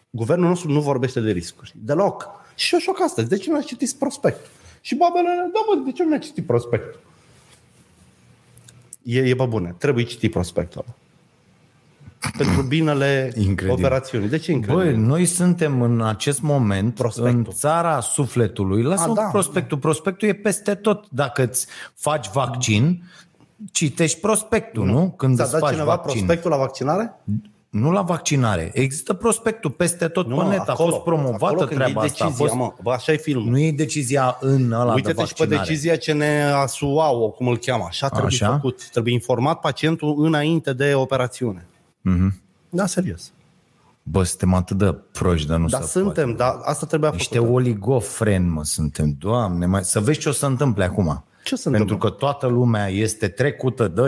Guvernul 0.09 0.47
nostru 0.47 0.71
nu 0.71 0.81
vorbește 0.81 1.19
de 1.19 1.31
riscuri. 1.31 1.73
Deloc. 1.75 2.29
Și 2.55 2.73
eu 2.73 2.79
șoc 2.79 3.01
astăzi. 3.01 3.29
De 3.29 3.37
ce 3.37 3.49
nu 3.49 3.57
a 3.57 3.61
citit 3.61 3.91
prospectul? 3.91 4.51
Și 4.81 4.95
babele, 4.95 5.49
da 5.53 5.59
bă, 5.67 5.81
de 5.85 5.91
ce 5.91 6.03
nu 6.03 6.13
a 6.13 6.17
citit 6.17 6.45
prospectul? 6.45 6.99
E, 9.03 9.19
e 9.19 9.35
pe 9.35 9.45
bune. 9.45 9.75
Trebuie 9.77 10.03
citit 10.03 10.31
prospectul 10.31 10.83
ăla. 10.87 10.95
Pentru 12.37 12.61
binele 12.61 13.31
Incredibil. 13.35 13.69
operațiunii. 13.85 14.29
De 14.29 14.37
ce 14.37 14.51
Băi, 14.51 14.59
incredibil? 14.59 14.97
noi 15.05 15.25
suntem 15.25 15.81
în 15.81 16.01
acest 16.01 16.41
moment 16.41 16.93
Prospectul. 16.95 17.35
în 17.35 17.45
țara 17.51 17.99
sufletului. 17.99 18.83
Lasă 18.83 19.03
A, 19.03 19.07
da, 19.07 19.13
da, 19.13 19.21
prospectul. 19.27 19.77
Prospectul 19.77 20.27
e 20.27 20.33
peste 20.33 20.75
tot. 20.75 21.05
Dacă 21.09 21.43
îți 21.43 21.67
faci 21.95 22.29
vaccin, 22.33 23.03
citești 23.71 24.19
prospectul, 24.19 24.85
nu? 24.85 25.13
Când 25.17 25.35
Ți-a 25.35 25.43
îți 25.43 25.51
dat 25.53 25.61
faci 25.61 25.71
cineva 25.71 25.95
vaccin. 25.95 26.11
prospectul 26.13 26.51
la 26.51 26.57
vaccinare? 26.57 27.13
Nu 27.69 27.91
la 27.91 28.01
vaccinare. 28.01 28.69
Există 28.73 29.13
prospectul 29.13 29.71
peste 29.71 30.07
tot 30.07 30.27
Nu, 30.27 30.35
pe 30.37 30.43
mă, 30.43 30.49
net. 30.49 30.67
A 30.69 30.73
fost 30.75 30.97
promovată 30.99 31.45
acolo 31.45 31.59
când 31.65 31.79
treaba 31.79 32.01
iei 32.01 32.09
asta. 32.09 32.23
A 32.23 32.27
decizia, 32.27 32.45
fost... 32.45 32.53
mă, 32.59 32.73
bă, 32.83 32.91
așa 32.91 33.11
e 33.11 33.17
filmul. 33.17 33.49
Nu 33.51 33.59
e 33.59 33.71
decizia 33.71 34.37
în 34.39 34.71
ăla 34.71 34.93
Uite-te 34.93 35.13
de 35.13 35.23
și 35.23 35.33
pe 35.33 35.39
vaccinare. 35.39 35.67
decizia 35.67 35.95
ce 35.95 36.11
ne 36.13 36.43
asuau, 36.55 37.29
cum 37.37 37.47
îl 37.47 37.57
cheamă. 37.57 37.83
Așa 37.87 38.07
trebuie 38.07 38.31
Așa? 38.41 38.51
făcut. 38.53 38.89
Trebuie 38.91 39.13
informat 39.13 39.59
pacientul 39.59 40.15
înainte 40.25 40.73
de 40.73 40.93
operațiune. 40.95 41.67
Mhm. 42.03 42.41
Da, 42.69 42.85
serios. 42.85 43.31
Bă, 44.03 44.23
suntem 44.23 44.53
atât 44.53 44.77
de 44.77 44.95
proști 45.11 45.47
de 45.47 45.55
nu 45.55 45.67
Dar 45.67 45.81
se 45.81 45.87
suntem, 45.87 46.23
poate. 46.35 46.37
dar 46.37 46.59
asta 46.63 46.85
trebuia 46.85 47.09
Niște 47.13 47.37
făcut. 47.37 47.53
oligofreni, 47.53 48.47
mă, 48.49 48.63
suntem. 48.63 49.15
Doamne, 49.19 49.65
mai... 49.65 49.83
să 49.83 49.99
vezi 49.99 50.19
ce 50.19 50.29
o 50.29 50.31
să 50.31 50.45
întâmple 50.45 50.83
acum. 50.83 51.23
Ce 51.43 51.55
se 51.55 51.69
Pentru 51.69 51.81
întâmplă? 51.93 52.09
că 52.09 52.15
toată 52.15 52.47
lumea 52.47 52.87
este 52.87 53.27
trecută 53.27 53.87
de 53.87 54.01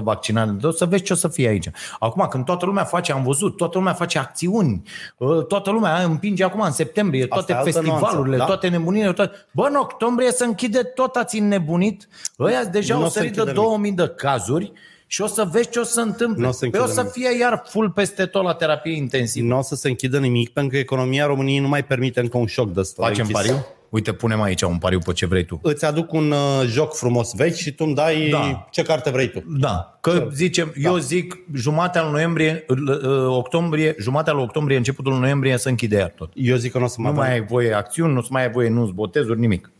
70% 0.00 0.02
vaccinare. 0.02 0.50
De 0.50 0.70
să 0.70 0.84
vezi 0.86 1.02
ce 1.02 1.12
o 1.12 1.16
să 1.16 1.28
fie 1.28 1.48
aici. 1.48 1.70
Acum, 1.98 2.26
când 2.30 2.44
toată 2.44 2.66
lumea 2.66 2.84
face, 2.84 3.12
am 3.12 3.22
văzut, 3.22 3.56
toată 3.56 3.78
lumea 3.78 3.92
face 3.92 4.18
acțiuni, 4.18 4.82
uh, 5.18 5.46
toată 5.46 5.70
lumea 5.70 6.02
împinge 6.02 6.44
acum 6.44 6.60
în 6.60 6.70
septembrie, 6.70 7.26
toate 7.26 7.52
e 7.52 7.54
altă 7.54 7.70
festivalurile, 7.70 8.36
nuanță, 8.36 8.36
da. 8.36 8.44
toate 8.44 8.68
nebunile. 8.68 9.12
Toate... 9.12 9.32
Bă, 9.52 9.66
în 9.70 9.74
octombrie 9.74 10.32
să 10.32 10.44
închide 10.44 10.82
tot 10.82 11.14
ați 11.16 11.38
înnebunit. 11.38 12.08
Ăia 12.38 12.64
deja 12.64 12.94
Nu 12.94 13.00
au 13.00 13.06
o 13.06 13.08
să 13.08 13.18
sărit 13.18 13.34
de 13.34 13.40
închidem 13.40 13.62
2000 13.62 13.92
de 13.92 14.12
cazuri 14.16 14.72
și 15.10 15.22
o 15.22 15.26
să 15.26 15.48
vezi 15.52 15.68
ce 15.70 15.78
o 15.78 15.82
să 15.82 16.00
întâmple. 16.00 16.42
Nu 16.42 16.48
o 16.48 16.52
să 16.52 16.58
păi 16.58 16.68
o 16.80 16.82
închidem 16.82 16.94
să 16.94 17.00
nimic. 17.16 17.30
fie 17.30 17.38
iar 17.40 17.62
full 17.66 17.90
peste 17.90 18.26
tot 18.26 18.42
la 18.42 18.54
terapie 18.54 18.96
intensivă. 18.96 19.46
Nu 19.46 19.58
o 19.58 19.62
să 19.62 19.74
se 19.74 19.88
închidă 19.88 20.18
nimic, 20.18 20.48
pentru 20.48 20.72
că 20.72 20.78
economia 20.78 21.26
României 21.26 21.58
nu 21.58 21.68
mai 21.68 21.84
permite 21.84 22.20
încă 22.20 22.36
un 22.38 22.46
șoc 22.46 22.72
de 22.72 22.80
ăsta. 22.80 23.02
Facem 23.02 23.26
închis. 23.26 23.36
pariu? 23.36 23.66
Uite, 23.90 24.12
punem 24.12 24.40
aici 24.42 24.62
un 24.62 24.78
pariu 24.78 24.98
pe 24.98 25.12
ce 25.12 25.26
vrei 25.26 25.44
tu. 25.44 25.60
Îți 25.62 25.84
aduc 25.84 26.12
un 26.12 26.30
uh, 26.30 26.66
joc 26.66 26.94
frumos 26.94 27.34
vechi 27.34 27.54
și 27.54 27.72
tu 27.72 27.84
îmi 27.84 27.94
dai 27.94 28.28
Da. 28.30 28.66
ce 28.70 28.82
carte 28.82 29.10
vrei 29.10 29.30
tu. 29.30 29.42
Da, 29.58 29.98
că 30.00 30.28
zicem, 30.34 30.72
eu 30.76 30.96
zic 30.96 31.38
jumatea 31.54 32.02
lui 32.02 32.10
noiembrie, 32.12 32.64
uh, 32.68 33.26
octombrie, 33.26 33.94
jumatea 33.98 34.32
lui 34.32 34.42
octombrie, 34.42 34.76
începutul 34.76 35.10
lui 35.12 35.20
noiembrie 35.20 35.56
să 35.56 35.68
închide 35.68 35.96
iar 35.96 36.12
tot. 36.16 36.30
Eu 36.34 36.56
zic 36.56 36.72
că 36.72 36.78
nu 36.78 36.84
o 36.84 36.88
să 36.88 36.96
mai 36.98 37.12
Nu 37.12 37.18
avem. 37.18 37.30
mai 37.30 37.38
ai 37.40 37.46
voie 37.46 37.72
acțiuni, 37.72 38.12
nu 38.12 38.26
mai 38.30 38.42
ai 38.42 38.50
voie 38.50 38.68
nu 38.68 38.86
botezuri, 38.94 39.40
nimic. 39.40 39.72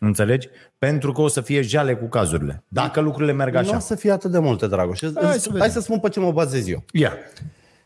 Înțelegi? 0.00 0.48
Pentru 0.80 1.12
că 1.12 1.20
o 1.20 1.28
să 1.28 1.40
fie 1.40 1.60
jale 1.62 1.94
cu 1.96 2.04
cazurile. 2.08 2.64
Dacă 2.68 3.00
lucrurile 3.00 3.32
merg 3.32 3.52
Nu 3.52 3.58
așa. 3.58 3.76
o 3.76 3.78
să 3.78 3.94
fie 3.94 4.10
atât 4.12 4.30
de 4.30 4.38
multe, 4.38 4.66
Dragoș. 4.66 5.00
Hai, 5.00 5.12
Hai 5.22 5.32
să 5.32 5.38
să, 5.38 5.44
vedem. 5.46 5.60
hai 5.60 5.70
să 5.70 5.80
spun 5.80 5.98
pe 5.98 6.08
ce 6.08 6.20
mă 6.20 6.32
bazez 6.32 6.68
eu. 6.68 6.84
Ia. 6.92 7.12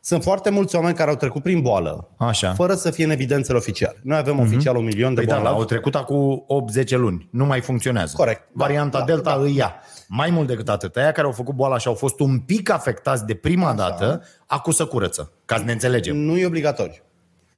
Sunt 0.01 0.23
foarte 0.23 0.51
mulți 0.51 0.77
oameni 0.77 0.95
care 0.95 1.11
au 1.11 1.17
trecut 1.17 1.43
prin 1.43 1.61
boală, 1.61 2.09
Așa. 2.17 2.53
fără 2.53 2.75
să 2.75 2.91
fie 2.91 3.05
în 3.05 3.11
evidențele 3.11 3.59
oficiale. 3.59 3.97
Noi 4.03 4.19
avem 4.19 4.39
oficial 4.41 4.77
un 4.77 4.85
milion 4.85 5.15
de 5.15 5.21
Păi 5.21 5.29
da, 5.29 5.35
bolnavi. 5.35 5.57
au 5.57 5.65
trecut 5.65 5.95
acum 5.95 6.45
8-10 6.85 6.89
luni. 6.91 7.29
Nu 7.31 7.45
mai 7.47 7.61
funcționează. 7.61 8.13
Corect. 8.17 8.41
Da, 8.41 8.65
Varianta 8.65 8.99
da, 8.99 9.05
Delta 9.05 9.37
da, 9.37 9.43
îi 9.43 9.57
ia. 9.57 9.75
Mai 10.09 10.31
mult 10.31 10.47
decât 10.47 10.69
atât, 10.69 10.97
aia 10.97 11.13
care 11.13 11.27
au 11.27 11.33
făcut 11.33 11.55
boala 11.55 11.79
și 11.79 11.89
au 11.89 11.95
fost 11.95 12.21
un 12.21 12.39
pic 12.39 12.71
afectați 12.71 13.27
de 13.27 13.35
prima 13.35 13.73
dată, 13.75 14.23
acum 14.47 14.73
să 14.73 14.85
curăță. 14.85 15.33
Ca 15.45 15.57
să 15.57 15.63
ne 15.65 15.73
înțelegem. 15.73 16.17
Nu 16.17 16.37
e 16.37 16.47
obligatoriu. 16.47 17.03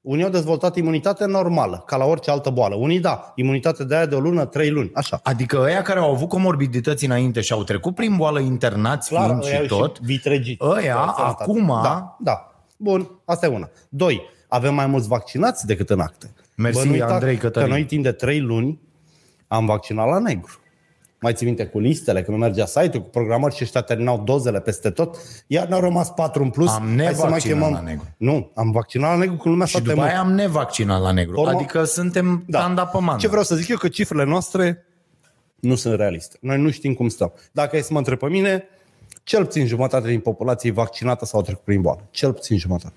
Unii 0.07 0.25
au 0.25 0.31
dezvoltat 0.31 0.77
imunitate 0.77 1.25
normală, 1.25 1.83
ca 1.87 1.97
la 1.97 2.05
orice 2.05 2.31
altă 2.31 2.51
boală. 2.51 2.75
Unii 2.75 3.01
da, 3.01 3.33
imunitate 3.35 3.85
de 3.85 3.97
aia 3.97 4.07
de 4.07 4.15
o 4.15 4.19
lună, 4.21 4.45
trei 4.45 4.71
luni, 4.71 4.91
așa. 4.95 5.21
Adică 5.23 5.59
ăia 5.61 5.83
care 5.83 5.99
au 5.99 6.11
avut 6.13 6.29
comorbidități 6.29 7.05
înainte 7.05 7.41
și 7.41 7.53
au 7.53 7.63
trecut 7.65 7.95
prin 7.95 8.17
boală 8.17 8.41
internați 8.41 9.09
Clar, 9.09 9.25
fiind 9.27 9.43
ăia 9.45 9.55
și 9.63 9.73
au 9.73 9.79
tot, 9.79 10.01
vitregiți. 10.01 10.65
ăia, 10.65 10.79
De 11.07 11.13
sănătate. 11.17 11.43
acum- 11.43 11.81
Da, 11.83 12.17
da. 12.21 12.51
Bun, 12.77 13.11
asta 13.25 13.47
e 13.47 13.49
una. 13.49 13.69
Doi, 13.89 14.23
avem 14.49 14.75
mai 14.75 14.87
mulți 14.87 15.09
vaccinați 15.09 15.67
decât 15.67 15.91
în 15.91 16.01
acte. 16.01 16.31
Mersi, 16.57 16.79
Bă, 16.79 16.85
nu 16.85 16.93
uita 16.93 17.07
Andrei 17.07 17.37
că 17.37 17.47
Cătălin. 17.47 17.69
noi 17.69 17.85
timp 17.85 18.03
de 18.03 18.13
trei 18.13 18.41
luni 18.41 18.81
am 19.49 19.67
vaccinat 19.67 20.09
la 20.09 20.19
negru. 20.19 20.61
Mai 21.21 21.33
ții 21.35 21.47
minte 21.47 21.67
cu 21.67 21.79
listele, 21.79 22.23
când 22.23 22.37
nu 22.37 22.43
mergea 22.45 22.67
site-ul, 22.67 23.03
cu 23.03 23.09
programări 23.09 23.55
și 23.55 23.63
ăștia 23.65 23.81
terminau 23.81 24.23
dozele 24.25 24.61
peste 24.61 24.91
tot, 24.91 25.17
iar 25.47 25.67
ne-au 25.67 25.81
rămas 25.81 26.11
patru 26.11 26.43
în 26.43 26.51
plus. 26.51 26.71
Am 26.71 26.83
Hai 26.83 26.89
să 26.89 26.95
mai 26.97 27.05
nevaccinat 27.05 27.41
chemăm. 27.41 27.73
la 27.73 27.81
negru. 27.81 28.05
Nu, 28.17 28.51
am 28.55 28.71
vaccinat 28.71 29.11
la 29.11 29.17
negru 29.17 29.35
când 29.37 29.51
lumea 29.55 29.67
și 29.67 29.73
s-a 29.73 29.79
după 29.79 29.93
temut. 29.93 30.09
aia 30.09 30.19
am 30.21 30.33
nevaccinat 30.33 31.01
la 31.01 31.11
negru. 31.13 31.41
Urmă- 31.41 31.55
Adică 31.55 31.85
suntem 31.85 32.45
da. 32.47 32.59
tanda 32.61 32.87
pe 32.87 32.99
mandă. 32.99 33.21
Ce 33.21 33.29
vreau 33.29 33.43
să 33.43 33.55
zic 33.55 33.69
eu 33.69 33.77
că 33.77 33.89
cifrele 33.89 34.25
noastre 34.25 34.85
nu 35.61 35.75
sunt 35.75 35.95
realiste. 35.99 36.37
Noi 36.41 36.59
nu 36.61 36.71
știm 36.71 36.95
cum 36.95 37.09
stăm. 37.09 37.33
Dacă 37.53 37.77
e 37.77 37.81
să 37.81 37.93
mă 37.93 37.99
întreb 37.99 38.19
pe 38.19 38.27
mine, 38.29 38.65
cel 39.25 39.45
puțin 39.45 39.67
jumătate 39.67 40.09
din 40.09 40.21
populație 40.21 40.71
e 40.71 40.73
vaccinată 40.73 41.25
sau 41.25 41.41
a 41.41 41.43
trecut 41.43 41.65
prin 41.65 41.81
boală. 41.81 42.01
Cel 42.11 42.33
puțin 42.33 42.59
jumătate. 42.59 42.95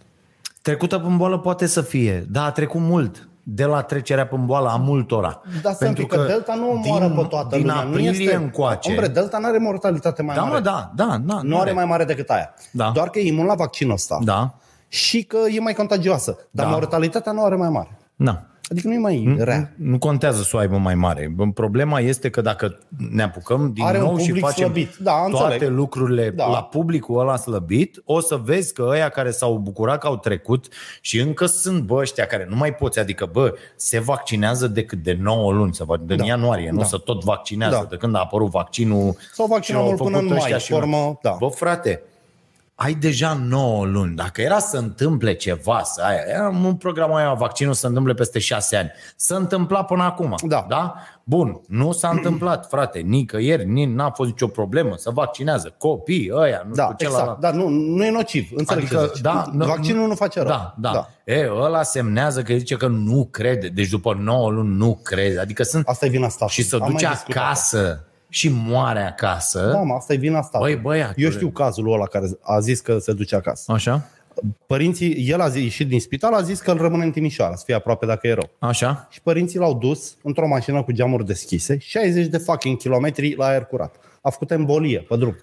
Trecută 0.62 1.00
prin 1.00 1.18
boală 1.18 1.38
poate 1.40 1.66
să 1.66 1.82
fie, 1.82 2.26
dar 2.30 2.46
a 2.48 2.52
trecut 2.52 2.82
mult 2.82 3.28
de 3.52 3.66
la 3.66 3.82
trecerea 3.82 4.28
prin 4.28 4.46
boală 4.46 4.70
a 4.70 4.76
multora. 4.76 5.42
Dar 5.62 5.74
să 5.74 5.94
că, 5.94 6.04
că 6.04 6.24
Delta 6.28 6.54
nu 6.56 6.70
omoară 6.72 7.06
din, 7.08 7.16
pe 7.16 7.24
toată 7.28 7.56
din 7.56 7.66
lumea. 7.66 7.82
aprilie 7.82 8.10
nu 8.12 8.16
este... 8.18 8.36
încoace. 8.36 8.90
Ombre, 8.90 9.08
Delta 9.08 9.38
nu 9.38 9.48
are 9.48 9.58
mortalitate 9.58 10.22
mai 10.22 10.36
da, 10.36 10.42
mare. 10.42 10.54
mă, 10.54 10.60
da, 10.60 10.92
da, 10.96 11.18
da. 11.26 11.40
Nu 11.44 11.60
are 11.60 11.72
mai 11.72 11.86
mare 11.86 12.04
decât 12.06 12.30
aia. 12.30 12.54
Da. 12.72 12.92
Doar 12.94 13.10
că 13.10 13.20
e 13.20 13.28
imun 13.28 13.46
la 13.46 13.56
vaccinul 13.56 13.94
ăsta. 13.94 14.20
Da, 14.24 14.54
Și 14.88 15.24
că 15.24 15.38
e 15.56 15.60
mai 15.60 15.74
contagioasă. 15.74 16.38
Dar 16.52 16.66
Da. 16.66 16.72
mortalitatea 16.72 17.32
nu 17.32 17.44
are 17.44 17.56
mai 17.56 17.70
mare. 17.70 17.98
da. 18.16 18.42
Adică 18.72 18.88
nu 18.88 18.94
e 18.94 18.98
mai 18.98 19.36
rea. 19.40 19.74
Nu 19.78 19.98
contează 19.98 20.42
să 20.42 20.56
o 20.56 20.60
aibă 20.60 20.78
mai 20.78 20.96
mare. 20.96 21.36
Problema 21.54 22.00
este 22.00 22.30
că 22.30 22.42
dacă 22.42 22.78
ne 23.12 23.24
apucăm 23.24 23.72
din 23.74 23.84
Are 23.84 23.98
un 23.98 24.04
nou 24.04 24.18
și 24.18 24.26
public 24.26 24.44
facem 24.44 24.64
slăbit. 24.64 24.96
Da, 24.96 25.26
toate 25.30 25.54
înțeleg. 25.54 25.76
lucrurile 25.78 26.30
Da. 26.30 26.48
la 26.48 26.64
publicul 26.64 27.20
ăla 27.20 27.36
slăbit, 27.36 28.02
o 28.06 28.20
să 28.20 28.36
vezi 28.44 28.74
că 28.74 28.86
ăia 28.90 29.10
care 29.10 29.32
s-au 29.32 29.58
bucurat 29.58 30.00
că 30.00 30.08
au 30.08 30.18
trecut 30.18 30.66
și 31.02 31.20
încă 31.20 31.46
sunt 31.46 31.82
bă 31.84 31.96
ăștia 31.96 32.26
care 32.26 32.46
nu 32.50 32.56
mai 32.56 32.74
poți, 32.76 33.00
adică 33.00 33.30
bă, 33.32 33.54
se 33.76 34.00
vaccinează 34.00 34.68
decât 34.68 35.04
de 35.04 35.18
9 35.22 35.52
luni, 35.52 35.74
să 35.74 35.84
vac- 35.84 36.02
de 36.06 36.16
Da. 36.16 36.26
ianuarie, 36.26 36.70
nu 36.72 36.78
Da. 36.78 36.84
să 36.84 36.98
tot 36.98 37.24
vaccinează, 37.24 37.76
Da. 37.82 37.88
de 37.90 37.96
când 37.96 38.16
a 38.16 38.20
apărut 38.20 38.50
vaccinul. 38.50 39.16
S-au 39.34 39.46
vaccinat 39.46 39.82
și 39.82 39.88
au 39.88 39.96
mult 39.96 39.98
până 40.02 40.16
făcut 40.16 40.30
în 40.30 40.36
ăștia 40.36 40.52
mai, 40.52 40.60
și 40.60 40.72
formă, 40.72 41.20
da. 41.22 41.36
Bă, 41.40 41.48
frate, 41.48 42.02
ai 42.82 42.94
deja 42.94 43.34
9 43.48 43.86
luni. 43.86 44.16
Dacă 44.16 44.42
era 44.42 44.60
să 44.60 44.78
întâmple 44.78 45.34
ceva, 45.34 45.82
să 45.84 46.02
aia, 46.06 46.20
era 46.28 46.50
un 46.64 46.76
program 46.76 47.14
aia 47.14 47.34
vaccinul 47.34 47.74
să 47.74 47.80
se 47.80 47.88
întâmple 47.88 48.14
peste 48.14 48.40
6 48.40 48.76
ani. 48.76 48.92
Se 49.16 49.36
întâmpla 49.36 49.84
până 49.84 50.04
acum. 50.04 50.36
Da. 50.48 50.66
da? 50.70 50.96
Bun, 51.24 51.62
nu 51.68 51.92
s-a 51.92 52.10
întâmplat, 52.10 52.68
frate, 52.70 53.00
nicăieri, 53.00 53.66
nici 53.66 53.88
n-a 53.90 54.10
fost 54.10 54.30
nicio 54.30 54.48
problemă, 54.48 54.94
să 54.98 55.10
vaccinează 55.10 55.74
copii, 55.78 56.32
ăia, 56.34 56.64
nu 56.68 56.74
Da, 56.74 56.84
știu 56.84 56.96
ce 56.98 57.06
exact. 57.06 57.40
Dar 57.40 57.54
nu, 57.54 57.68
nu 57.68 58.06
e 58.06 58.12
nociv. 58.12 58.50
Înțeleg 58.56 58.84
Adică, 58.84 59.02
ce 59.02 59.12
zici. 59.14 59.22
da, 59.22 59.46
nu- 59.54 59.66
Vaccinul 59.66 60.08
nu 60.08 60.16
face 60.16 60.40
rău. 60.40 60.48
Da, 60.50 60.74
da, 60.78 60.92
da. 60.92 61.10
E, 61.34 61.50
ăla 61.52 61.84
semnează 61.84 62.42
că 62.42 62.54
zice 62.54 62.76
că 62.76 62.88
nu 62.88 63.28
crede. 63.32 63.68
Deci 63.68 63.90
după 63.90 64.14
9 64.20 64.50
luni 64.50 64.76
nu 64.76 65.00
crede. 65.04 65.40
Adică 65.40 65.64
sunt... 65.64 65.88
Asta 65.88 66.06
e 66.06 66.10
vina 66.10 66.28
statului. 66.30 66.54
și 66.54 66.64
să 66.70 66.78
Am 66.82 66.92
duce 66.92 67.06
mai 67.06 67.14
discutat 67.14 67.44
acasă 67.44 68.04
și 68.30 68.50
moare 68.50 69.02
acasă. 69.02 69.70
Da, 69.72 69.82
mă, 69.82 69.94
asta 69.94 70.14
e 70.14 70.18
vina 70.18 70.42
statului. 70.42 70.74
Băi, 70.74 70.82
băiatule. 70.82 71.26
Eu 71.26 71.32
știu 71.32 71.50
cazul 71.50 71.94
ăla 71.94 72.06
care 72.06 72.28
a 72.42 72.60
zis 72.60 72.80
că 72.80 72.98
se 72.98 73.14
duce 73.14 73.36
acasă. 73.36 73.72
Așa? 73.72 74.10
Părinții, 74.66 75.30
el 75.30 75.42
a 75.42 75.50
zis, 75.50 75.64
ieșit 75.64 75.88
din 75.88 76.00
spital, 76.00 76.34
a 76.34 76.42
zis 76.42 76.60
că 76.60 76.72
îl 76.72 76.78
rămâne 76.78 77.04
în 77.04 77.12
Timișoara, 77.12 77.56
să 77.56 77.64
fie 77.66 77.76
aproape 77.76 78.06
dacă 78.06 78.28
e 78.28 78.34
rău. 78.34 78.50
Așa? 78.60 79.08
Și 79.10 79.22
părinții 79.22 79.60
l-au 79.60 79.74
dus 79.74 80.16
într-o 80.24 80.48
mașină 80.48 80.84
cu 80.84 80.92
geamuri 80.92 81.26
deschise, 81.26 81.78
60 81.78 82.26
de 82.26 82.38
fucking 82.38 82.78
kilometri 82.78 83.36
la 83.36 83.46
aer 83.46 83.66
curat. 83.66 83.96
A 84.22 84.30
făcut 84.30 84.52
embolie 84.52 85.00
pe 85.00 85.16
drum. 85.16 85.36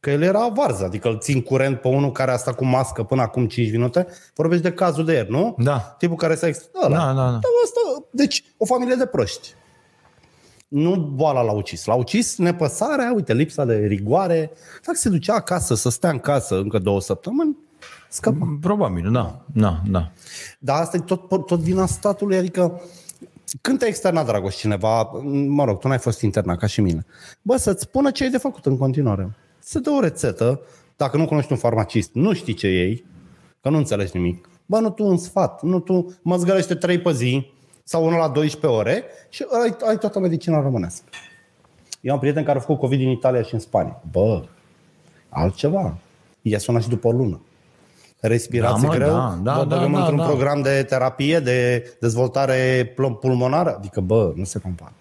Că 0.00 0.10
el 0.10 0.22
era 0.22 0.48
varză, 0.48 0.84
adică 0.84 1.08
îl 1.08 1.18
țin 1.18 1.42
curent 1.42 1.80
pe 1.80 1.88
unul 1.88 2.12
care 2.12 2.30
a 2.30 2.36
stat 2.36 2.54
cu 2.54 2.64
mască 2.64 3.02
până 3.02 3.22
acum 3.22 3.46
5 3.46 3.70
minute. 3.70 4.06
Vorbești 4.34 4.62
de 4.62 4.72
cazul 4.72 5.04
de 5.04 5.12
ieri, 5.12 5.30
nu? 5.30 5.54
Da. 5.58 5.78
Tipul 5.98 6.16
care 6.16 6.34
s-a 6.34 6.46
ex... 6.46 6.68
Ăla. 6.84 6.96
Da, 6.96 7.04
da, 7.04 7.30
da. 7.30 7.38
asta, 7.64 8.06
deci, 8.10 8.44
o 8.56 8.64
familie 8.64 8.94
de 8.94 9.06
proști. 9.06 9.54
Nu 10.74 10.96
boala 10.96 11.42
l-a 11.42 11.52
ucis. 11.52 11.84
L-a 11.84 11.94
ucis 11.94 12.36
nepăsarea, 12.36 13.12
uite, 13.14 13.34
lipsa 13.34 13.64
de 13.64 13.76
rigoare. 13.76 14.50
Dacă 14.86 14.98
se 14.98 15.08
ducea 15.08 15.34
acasă, 15.34 15.74
să 15.74 15.90
stea 15.90 16.10
în 16.10 16.18
casă 16.18 16.58
încă 16.58 16.78
două 16.78 17.00
săptămâni, 17.00 17.56
scăpa. 18.08 18.58
Probabil, 18.60 19.10
da. 19.12 19.44
Da, 19.52 19.80
da. 19.90 20.12
Dar 20.58 20.80
asta 20.80 20.96
e 20.96 21.00
tot, 21.00 21.46
tot 21.46 21.60
vina 21.60 21.86
statului, 21.86 22.36
adică 22.36 22.82
când 23.60 23.78
te-ai 23.78 23.90
externat, 23.90 24.26
Dragoș, 24.26 24.56
cineva, 24.56 25.02
mă 25.46 25.64
rog, 25.64 25.78
tu 25.78 25.88
n-ai 25.88 25.98
fost 25.98 26.20
internat 26.20 26.58
ca 26.58 26.66
și 26.66 26.80
mine, 26.80 27.06
bă, 27.42 27.56
să-ți 27.56 27.82
spună 27.82 28.10
ce 28.10 28.24
ai 28.24 28.30
de 28.30 28.38
făcut 28.38 28.66
în 28.66 28.78
continuare. 28.78 29.36
Să 29.58 29.78
dă 29.78 29.90
o 29.90 30.00
rețetă, 30.00 30.60
dacă 30.96 31.16
nu 31.16 31.26
cunoști 31.26 31.52
un 31.52 31.58
farmacist, 31.58 32.10
nu 32.12 32.32
știi 32.32 32.54
ce 32.54 32.66
ei, 32.66 33.04
că 33.60 33.68
nu 33.68 33.76
înțelegi 33.76 34.16
nimic. 34.16 34.48
Bă, 34.66 34.78
nu 34.78 34.90
tu 34.90 35.04
un 35.04 35.16
sfat, 35.16 35.62
nu 35.62 35.80
tu 35.80 36.14
mă 36.22 36.36
zgărește 36.36 36.74
trei 36.74 36.98
pe 36.98 37.12
zi 37.12 37.52
sau 37.84 38.06
unul 38.06 38.18
la 38.18 38.28
12 38.28 38.78
ore 38.80 39.04
și 39.28 39.46
ai, 39.62 39.76
ai 39.88 39.98
toată 39.98 40.18
medicina 40.18 40.60
românească. 40.60 41.04
Eu 42.00 42.12
am 42.12 42.18
prieten 42.18 42.44
care 42.44 42.58
a 42.58 42.60
făcut 42.60 42.78
COVID 42.78 43.00
în 43.00 43.08
Italia 43.08 43.42
și 43.42 43.54
în 43.54 43.60
Spania. 43.60 44.02
Bă, 44.10 44.42
altceva. 45.28 45.96
I-a 46.42 46.58
sunat 46.58 46.82
și 46.82 46.88
după 46.88 47.06
o 47.08 47.10
lună. 47.12 47.40
Respirație 48.20 48.88
Da, 48.88 48.92
mă, 48.92 48.94
greu, 48.94 49.08
da, 49.08 49.38
da, 49.42 49.54
bă, 49.54 49.64
da, 49.64 49.76
băgăm 49.76 49.92
da, 49.92 49.98
într-un 49.98 50.18
da. 50.18 50.24
program 50.24 50.62
de 50.62 50.82
terapie, 50.82 51.38
de 51.38 51.82
dezvoltare 52.00 52.84
plom- 52.92 53.18
pulmonară. 53.20 53.74
Adică, 53.76 54.00
bă, 54.00 54.32
nu 54.34 54.44
se 54.44 54.58
compară. 54.58 54.92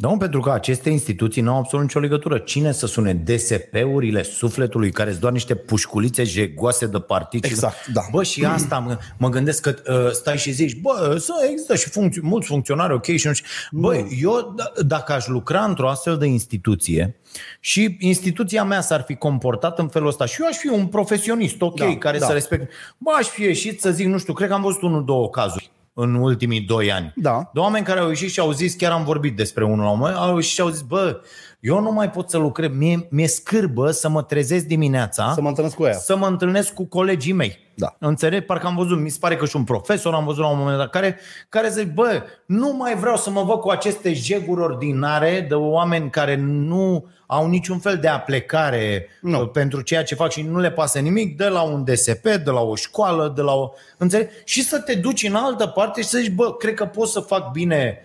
Da, 0.00 0.08
mă, 0.08 0.16
pentru 0.16 0.40
că 0.40 0.50
aceste 0.50 0.90
instituții 0.90 1.42
nu 1.42 1.50
au 1.52 1.58
absolut 1.58 1.84
nicio 1.84 1.98
legătură. 1.98 2.38
Cine 2.38 2.72
să 2.72 2.86
sune 2.86 3.14
DSP-urile 3.14 4.22
sufletului, 4.22 4.90
care 4.90 5.08
sunt 5.08 5.20
doar 5.20 5.32
niște 5.32 5.54
pușculițe 5.54 6.24
jegoase 6.24 6.86
de 6.86 6.98
particule? 6.98 7.50
Exact, 7.52 7.86
da. 7.86 8.00
Bă, 8.10 8.22
și 8.22 8.44
asta 8.44 8.78
mă, 8.78 8.98
mă 9.18 9.28
gândesc 9.28 9.62
că 9.62 9.74
uh, 10.04 10.10
stai 10.10 10.36
și 10.38 10.50
zici, 10.50 10.76
bă, 10.80 11.16
să 11.18 11.32
există 11.50 11.74
și 11.76 11.88
funcți- 11.88 12.20
mulți 12.22 12.46
funcționari, 12.46 12.92
ok, 12.92 13.04
și 13.04 13.26
nu 13.26 13.32
știu. 13.32 13.48
Bă, 13.70 13.96
eu 14.22 14.54
d- 14.60 14.86
dacă 14.86 15.12
aș 15.12 15.26
lucra 15.26 15.64
într-o 15.64 15.88
astfel 15.88 16.16
de 16.18 16.26
instituție 16.26 17.16
și 17.60 17.96
instituția 17.98 18.64
mea 18.64 18.80
s-ar 18.80 19.02
fi 19.06 19.14
comportat 19.14 19.78
în 19.78 19.88
felul 19.88 20.08
ăsta 20.08 20.26
și 20.26 20.40
eu 20.40 20.46
aș 20.46 20.56
fi 20.56 20.68
un 20.68 20.86
profesionist, 20.86 21.60
ok, 21.62 21.76
Da, 21.78 21.96
care 21.98 22.18
da. 22.18 22.26
să 22.26 22.32
respect, 22.32 22.70
bă, 22.98 23.10
aș 23.18 23.26
fi 23.26 23.42
ieșit 23.42 23.80
să 23.80 23.90
zic, 23.90 24.06
nu 24.06 24.18
știu, 24.18 24.32
cred 24.32 24.48
că 24.48 24.54
am 24.54 24.62
văzut 24.62 24.82
unul, 24.82 25.04
două 25.04 25.30
cazuri 25.30 25.70
în 25.92 26.14
ultimii 26.14 26.60
doi 26.60 26.92
ani. 26.92 27.12
Da. 27.16 27.50
De 27.54 27.60
oameni 27.60 27.84
care 27.84 28.00
au 28.00 28.08
ieșit 28.08 28.30
și 28.30 28.40
au 28.40 28.50
zis, 28.52 28.74
chiar 28.74 28.92
am 28.92 29.04
vorbit 29.04 29.36
despre 29.36 29.64
unul 29.64 29.84
la 29.84 29.90
un 29.90 29.98
moment, 29.98 30.16
au 30.16 30.34
ieșit 30.34 30.52
și 30.52 30.60
au 30.60 30.68
zis, 30.68 30.80
bă, 30.80 31.20
eu 31.60 31.80
nu 31.80 31.90
mai 31.92 32.10
pot 32.10 32.30
să 32.30 32.38
lucrez, 32.38 32.70
mie, 32.72 33.06
mi-e 33.10 33.26
scârbă 33.26 33.90
să 33.90 34.08
mă 34.08 34.22
trezesc 34.22 34.64
dimineața, 34.64 35.32
Să 35.34 35.40
mă 35.40 35.48
întâlnesc 35.48 35.76
cu 35.76 35.84
ea. 35.84 35.92
să 35.92 36.16
mă 36.16 36.26
întâlnesc 36.26 36.72
cu 36.74 36.86
colegii 36.86 37.32
mei. 37.32 37.58
Da. 37.76 37.96
Înțeleg? 37.98 38.44
Parcă 38.46 38.66
am 38.66 38.76
văzut, 38.76 38.98
mi 39.00 39.08
se 39.08 39.16
pare 39.20 39.36
că 39.36 39.46
și 39.46 39.56
un 39.56 39.64
profesor 39.64 40.14
am 40.14 40.24
văzut 40.24 40.42
la 40.42 40.48
un 40.50 40.58
moment 40.58 40.76
dat, 40.76 40.90
care, 40.90 41.18
care 41.48 41.68
zic, 41.68 41.92
bă, 41.94 42.22
nu 42.46 42.74
mai 42.78 42.94
vreau 42.96 43.16
să 43.16 43.30
mă 43.30 43.42
văd 43.42 43.58
cu 43.58 43.68
aceste 43.70 44.12
jeguri 44.12 44.60
ordinare 44.60 45.46
de 45.48 45.54
oameni 45.54 46.10
care 46.10 46.36
nu 46.36 47.04
au 47.32 47.48
niciun 47.48 47.78
fel 47.78 47.96
de 47.98 48.08
aplecare 48.08 49.06
Nu. 49.20 49.30
nu. 49.38 49.46
pentru 49.46 49.80
ceea 49.80 50.02
ce 50.02 50.14
fac 50.14 50.30
și 50.30 50.42
nu 50.42 50.58
le 50.58 50.70
pasă 50.70 50.98
nimic 50.98 51.36
de 51.36 51.46
la 51.48 51.62
un 51.62 51.84
DSP, 51.84 52.22
de 52.22 52.50
la 52.50 52.60
o 52.60 52.74
școală, 52.74 53.32
de 53.36 53.42
la 53.42 53.52
o... 53.52 53.70
Înțeleg? 53.96 54.28
Și 54.44 54.62
să 54.62 54.78
te 54.80 54.94
duci 54.94 55.22
în 55.22 55.34
altă 55.34 55.66
parte 55.66 56.00
și 56.00 56.08
să 56.08 56.18
zici, 56.18 56.30
bă, 56.32 56.54
cred 56.56 56.74
că 56.74 56.84
pot 56.84 57.08
să 57.08 57.20
fac 57.20 57.50
bine 57.50 57.98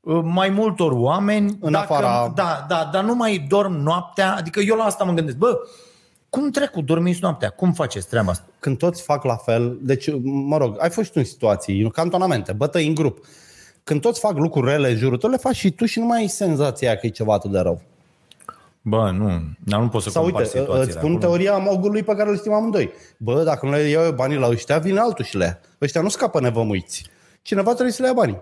uh, 0.00 0.20
mai 0.22 0.48
multor 0.48 0.92
oameni 0.92 1.56
În 1.60 1.72
dacă, 1.72 1.92
afara- 1.92 2.32
Da, 2.34 2.64
da, 2.68 2.90
dar 2.92 3.04
nu 3.04 3.14
mai 3.14 3.46
dorm 3.48 3.72
noaptea, 3.72 4.34
adică 4.34 4.60
eu 4.60 4.76
la 4.76 4.84
asta 4.84 5.04
mă 5.04 5.12
gândesc, 5.12 5.36
bă, 5.36 5.58
cum 6.30 6.50
trec 6.50 6.70
cu 6.70 6.80
dormiți 6.80 7.18
noaptea? 7.22 7.48
Cum 7.48 7.72
faceți 7.72 8.08
treaba 8.08 8.30
asta? 8.30 8.44
Când 8.58 8.78
toți 8.78 9.02
fac 9.02 9.24
la 9.24 9.36
fel, 9.36 9.78
deci, 9.80 10.08
mă 10.22 10.56
rog, 10.56 10.76
ai 10.78 10.90
fost 10.90 11.06
și 11.06 11.12
tu 11.12 11.18
în 11.18 11.26
situații, 11.26 11.82
în 11.82 11.88
cantonamente, 11.88 12.52
bătăi 12.52 12.86
în 12.86 12.94
grup. 12.94 13.24
Când 13.84 14.00
toți 14.00 14.20
fac 14.20 14.36
lucruri 14.36 14.70
rele 14.70 14.90
în 14.90 14.96
jurul 14.96 15.18
tău, 15.18 15.30
le 15.30 15.36
faci 15.36 15.54
și 15.56 15.70
tu 15.70 15.84
și 15.84 15.98
nu 15.98 16.04
mai 16.06 16.18
ai 16.18 16.26
senzația 16.26 16.96
că 16.96 17.06
e 17.06 17.10
ceva 17.10 17.34
atât 17.34 17.50
de 17.50 17.58
rău. 17.58 17.80
Bă, 18.86 19.10
nu, 19.10 19.40
dar 19.64 19.80
nu 19.80 19.88
pot 19.88 20.02
să 20.02 20.10
Sau 20.10 20.22
compar 20.22 20.40
uite, 20.40 20.58
situațiile 20.58 20.82
îți 20.82 20.92
spun 20.92 21.14
acolo. 21.14 21.18
teoria 21.18 21.56
mogului 21.56 22.02
pe 22.02 22.14
care 22.14 22.30
îl 22.30 22.36
știm 22.36 22.52
amândoi. 22.52 22.92
Bă, 23.18 23.42
dacă 23.42 23.66
nu 23.66 23.72
le 23.72 23.78
iau 23.78 24.04
eu 24.04 24.12
banii 24.12 24.36
la 24.36 24.48
ăștia, 24.48 24.78
vine 24.78 24.98
altul 24.98 25.24
și 25.24 25.36
le 25.36 25.44
ia. 25.44 25.58
Ăștia 25.80 26.00
nu 26.00 26.08
scapă 26.08 26.40
nevămuiți. 26.40 27.06
Cineva 27.42 27.70
trebuie 27.72 27.92
să 27.92 28.02
le 28.02 28.08
ia 28.08 28.14
banii. 28.14 28.40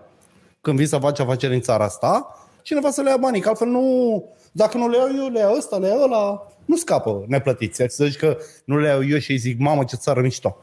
Când 0.60 0.76
vii 0.76 0.86
să 0.86 0.98
faci 0.98 1.20
afaceri 1.20 1.54
în 1.54 1.60
țara 1.60 1.84
asta, 1.84 2.38
cineva 2.62 2.90
să 2.90 3.02
le 3.02 3.10
ia 3.10 3.16
banii, 3.16 3.40
că 3.40 3.48
altfel 3.48 3.68
nu... 3.68 4.24
Dacă 4.52 4.76
nu 4.78 4.88
le 4.88 4.96
iau 4.96 5.08
eu, 5.16 5.28
le 5.28 5.38
iau 5.38 5.54
ăsta, 5.56 5.76
le 5.76 5.88
iau 5.88 6.02
ăla. 6.02 6.46
Nu 6.64 6.76
scapă 6.76 7.24
neplătiți. 7.26 7.82
Să 7.88 8.04
zici 8.04 8.16
că 8.16 8.36
nu 8.64 8.78
le 8.78 8.88
iau 8.88 9.08
eu 9.08 9.18
și 9.18 9.30
îi 9.30 9.36
zic, 9.36 9.58
mamă, 9.58 9.84
ce 9.84 9.96
țară 9.96 10.20
mișto. 10.20 10.56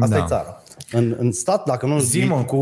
Asta 0.00 0.16
Da. 0.16 0.22
e 0.22 0.26
țara. 0.26 0.62
În, 0.92 1.16
în 1.18 1.32
stat, 1.32 1.64
dacă 1.64 1.86
nu 1.86 1.98
Zi-mă 1.98 2.42
cu 2.44 2.58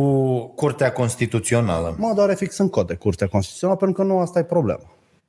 Curtea 0.47 0.93
Constituțională. 0.93 1.95
Mă 1.99 2.13
doare 2.15 2.35
fix 2.35 2.59
în 2.59 2.69
cod 2.69 2.87
de 2.87 2.95
Curtea 2.95 3.27
Constituțională, 3.27 3.79
pentru 3.79 4.03
că 4.03 4.09
nu 4.09 4.19
asta 4.19 4.39
e 4.39 4.43
problema. 4.45 4.81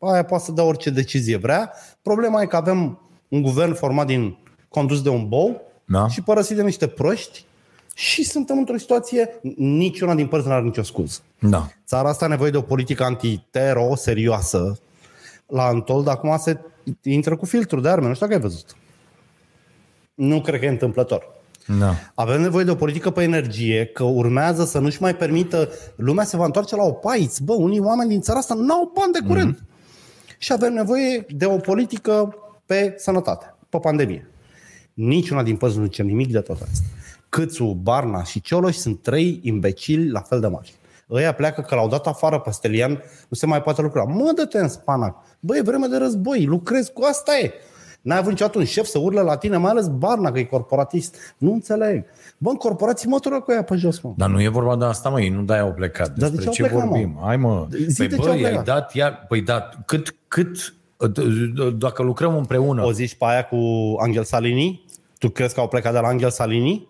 Aia 0.01 0.24
poate 0.24 0.43
să 0.43 0.51
dea 0.51 0.63
orice 0.63 0.89
decizie 0.89 1.38
vrea. 1.38 1.74
Problema 2.01 2.41
e 2.41 2.46
că 2.46 2.55
avem 2.55 3.00
un 3.27 3.41
guvern 3.41 3.74
format 3.74 4.05
din 4.05 4.38
condus 4.70 5.01
de 5.01 5.10
un 5.10 5.27
bou 5.27 5.62
Da. 5.86 6.08
și 6.08 6.22
părăsit 6.22 6.55
de 6.55 6.63
niște 6.63 6.88
proști 6.88 7.46
și 7.96 8.24
suntem 8.24 8.58
într-o 8.58 8.77
situație, 8.77 9.29
niciuna 9.58 10.15
din 10.15 10.27
părți 10.27 10.48
nu 10.48 10.53
are 10.53 10.63
nicio 10.63 10.84
scuză. 10.84 11.20
Da. 11.39 11.70
Țara 11.86 12.10
asta 12.10 12.24
are 12.25 12.34
nevoie 12.34 12.51
de 12.51 12.58
o 12.58 12.62
politică 12.62 13.03
antitero 13.03 13.96
serioasă 13.96 14.79
la 15.48 15.63
Antol, 15.63 16.03
dar 16.03 16.15
acum 16.15 16.38
se 16.38 16.60
intră 17.01 17.38
cu 17.38 17.46
filtru 17.46 17.79
de 17.79 17.89
arme, 17.89 18.08
nu 18.08 18.13
știu 18.13 18.25
dacă 18.27 18.38
ai 18.39 18.48
văzut. 18.48 18.75
Nu 20.13 20.41
cred 20.41 20.60
că 20.60 20.65
e 20.65 20.70
întâmplător. 20.70 21.24
Da. 21.79 21.96
Avem 22.15 22.41
nevoie 22.41 22.63
de 22.63 22.72
o 22.72 22.75
politică 22.75 23.10
pe 23.10 23.24
energie, 23.24 23.86
că 23.86 24.03
urmează 24.03 24.65
să 24.65 24.79
nu-și 24.79 25.01
mai 25.01 25.15
permită, 25.15 25.70
lumea 25.96 26.24
se 26.25 26.38
va 26.38 26.46
întoarce 26.46 26.75
la 26.75 26.84
opaiț. 26.84 27.38
Bă, 27.38 27.53
unii 27.53 27.79
oameni 27.79 28.10
din 28.10 28.22
țara 28.22 28.39
asta 28.39 28.53
nu 28.53 28.74
au 28.74 28.91
bani 28.96 29.13
de 29.13 29.27
curent. 29.27 29.55
Mm-hmm. 29.58 29.70
Și 30.41 30.51
avem 30.51 30.74
nevoie 30.74 31.25
de 31.29 31.45
o 31.45 31.57
politică 31.57 32.36
pe 32.65 32.93
sănătate, 32.97 33.56
pe 33.69 33.77
pandemie. 33.77 34.30
Niciuna 34.93 35.43
din 35.43 35.56
părți 35.58 35.77
nu 35.77 35.84
zice 35.84 36.04
nimic 36.04 36.32
de 36.32 36.39
tot 36.39 36.62
asta. 36.62 36.86
Câțu, 37.30 37.65
Barna 37.65 38.23
și 38.23 38.41
Cioloș 38.41 38.75
sunt 38.75 39.01
trei 39.01 39.39
imbecili 39.43 40.10
la 40.10 40.19
fel 40.19 40.39
de 40.39 40.47
mari. 40.47 40.75
Ăia 41.10 41.34
pleacă 41.34 41.62
că 41.62 41.75
l-au 41.75 41.88
dat 41.88 42.08
afară 42.08 42.39
pe 42.39 42.51
Stelian, 42.51 42.91
nu 43.30 43.38
se 43.38 43.45
mai 43.45 43.62
poate 43.62 43.82
lucra. 43.82 44.04
Mă, 44.04 44.32
dă-te 44.36 44.60
în 44.60 44.67
spanac. 44.67 45.15
Băi, 45.39 45.58
e 45.58 45.62
vreme 45.62 45.88
de 45.88 45.97
război, 45.97 46.45
lucrezi 46.45 46.93
cu 46.93 47.04
asta 47.04 47.38
e. 47.38 47.51
N-ai 48.01 48.17
avut 48.17 48.30
niciodată 48.30 48.58
un 48.58 48.65
șef 48.65 48.86
să 48.86 48.99
urle 48.99 49.21
la 49.21 49.38
tine, 49.38 49.58
mai 49.58 49.71
ales 49.71 49.88
Barna, 49.88 50.32
că 50.32 50.39
e 50.39 50.43
corporatist. 50.43 51.36
Nu 51.38 51.51
înțeleg. 51.51 52.06
Bă, 52.38 52.49
în 52.49 52.56
corporații 52.56 53.10
mătură 53.10 53.41
cu 53.41 53.51
ea 53.51 53.63
pe 53.63 53.75
jos, 53.75 53.99
mă. 53.99 54.13
Dar 54.17 54.30
nu 54.30 54.41
e 54.41 54.47
vorba 54.47 54.75
de 54.75 54.86
asta, 54.86 55.10
măi, 55.10 55.30
nu 55.30 55.41
de 55.41 55.54
aia 55.54 55.62
au 55.62 55.73
plecat. 55.73 56.08
Dar 56.08 56.30
de 56.30 56.36
Despre 56.36 56.41
ce 56.41 56.47
au 56.47 56.54
ce 56.54 56.62
plecat, 56.62 56.89
mă? 56.89 56.89
vorbim? 56.89 57.19
Hai, 57.23 57.38
mă. 57.38 57.67
Zi 57.88 57.97
păi 57.97 58.08
de 58.08 58.15
ce 58.15 58.21
bă, 58.21 58.30
au 58.30 58.38
i-ai 58.38 58.43
plecat. 58.43 58.65
dat 58.65 58.93
iar... 58.93 59.25
Păi 59.27 59.41
da, 59.41 59.69
cât, 59.86 60.15
cât... 60.32 60.74
Dacă 61.78 62.04
lucrăm 62.04 62.38
împreună... 62.38 62.84
O 62.86 62.91
zici 62.91 63.15
pe 63.15 63.26
aia 63.28 63.44
cu 63.46 63.58
Angel 64.00 64.24
Salini? 64.24 64.86
Tu 65.17 65.30
crezi 65.30 65.54
că 65.54 65.60
au 65.60 65.67
plecat 65.67 65.94
de 65.94 66.00
la 66.00 66.08
Angel 66.08 66.30
Salini? 66.30 66.88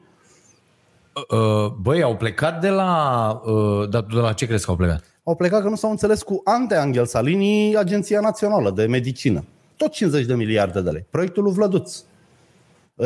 Uh, 1.30 1.72
Băi, 1.82 2.02
au 2.02 2.16
plecat 2.16 2.62
de 2.62 2.70
la... 2.70 3.42
uh, 3.46 3.90
Dar 3.90 4.02
de 4.02 4.20
la 4.20 4.34
ce 4.34 4.46
crezi 4.46 4.66
că 4.66 4.72
au 4.72 4.78
plecat? 4.78 5.04
Au 5.24 5.36
plecat 5.36 5.62
că 5.62 5.70
nu 5.70 5.76
s-au 5.76 5.90
înțeles 5.90 6.24
cu 6.24 6.42
Ante 6.44 6.76
Angel 6.76 7.06
Salini, 7.06 7.78
Agenția 7.78 8.20
Națională 8.20 8.72
de 8.72 8.86
Medicină. 8.86 9.44
Tot 9.78 9.92
50 9.92 10.26
de 10.26 10.36
miliarde 10.36 10.82
de 10.82 10.90
lei. 10.90 11.06
Proiectul 11.10 11.44
lui 11.44 11.54
Vlăduț. 11.54 12.04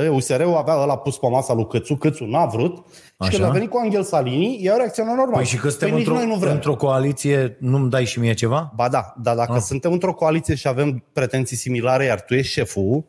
E, 0.04 0.08
USR-ul 0.10 0.56
avea 0.56 0.74
ăla 0.82 0.98
pus 0.98 1.18
pe 1.18 1.28
masa 1.30 1.54
lui 1.54 1.68
Cățu, 1.68 1.96
Cățu 1.96 2.26
n-a 2.26 2.46
vrut 2.46 2.76
și 2.76 3.02
Așa. 3.18 3.32
când 3.32 3.44
a 3.44 3.50
venit 3.50 3.70
cu 3.70 3.78
Angel 3.84 4.04
Salini, 4.04 4.64
i-au 4.64 4.78
reacționat 4.78 5.16
normal. 5.16 5.36
Păi 5.36 5.46
și 5.46 5.58
că 5.58 5.70
suntem 5.70 5.90
Păi 5.90 5.98
nici 5.98 6.08
într-o, 6.08 6.24
noi 6.24 6.32
nu 6.34 6.40
vrem. 6.40 6.54
într-o 6.54 6.76
coaliție, 6.76 7.58
nu-mi 7.60 7.90
dai 7.90 8.06
și 8.06 8.20
mie 8.20 8.34
ceva? 8.34 8.72
Ba 8.76 8.90
da, 8.90 9.14
dar 9.22 9.36
dacă 9.36 9.54
Ah. 9.54 9.62
suntem 9.62 9.92
într-o 9.92 10.14
coaliție 10.14 10.56
și 10.56 10.68
avem 10.68 11.04
pretenții 11.14 11.58
similare, 11.58 12.04
iar 12.06 12.22
tu 12.22 12.34
ești 12.34 12.52
șeful, 12.52 13.04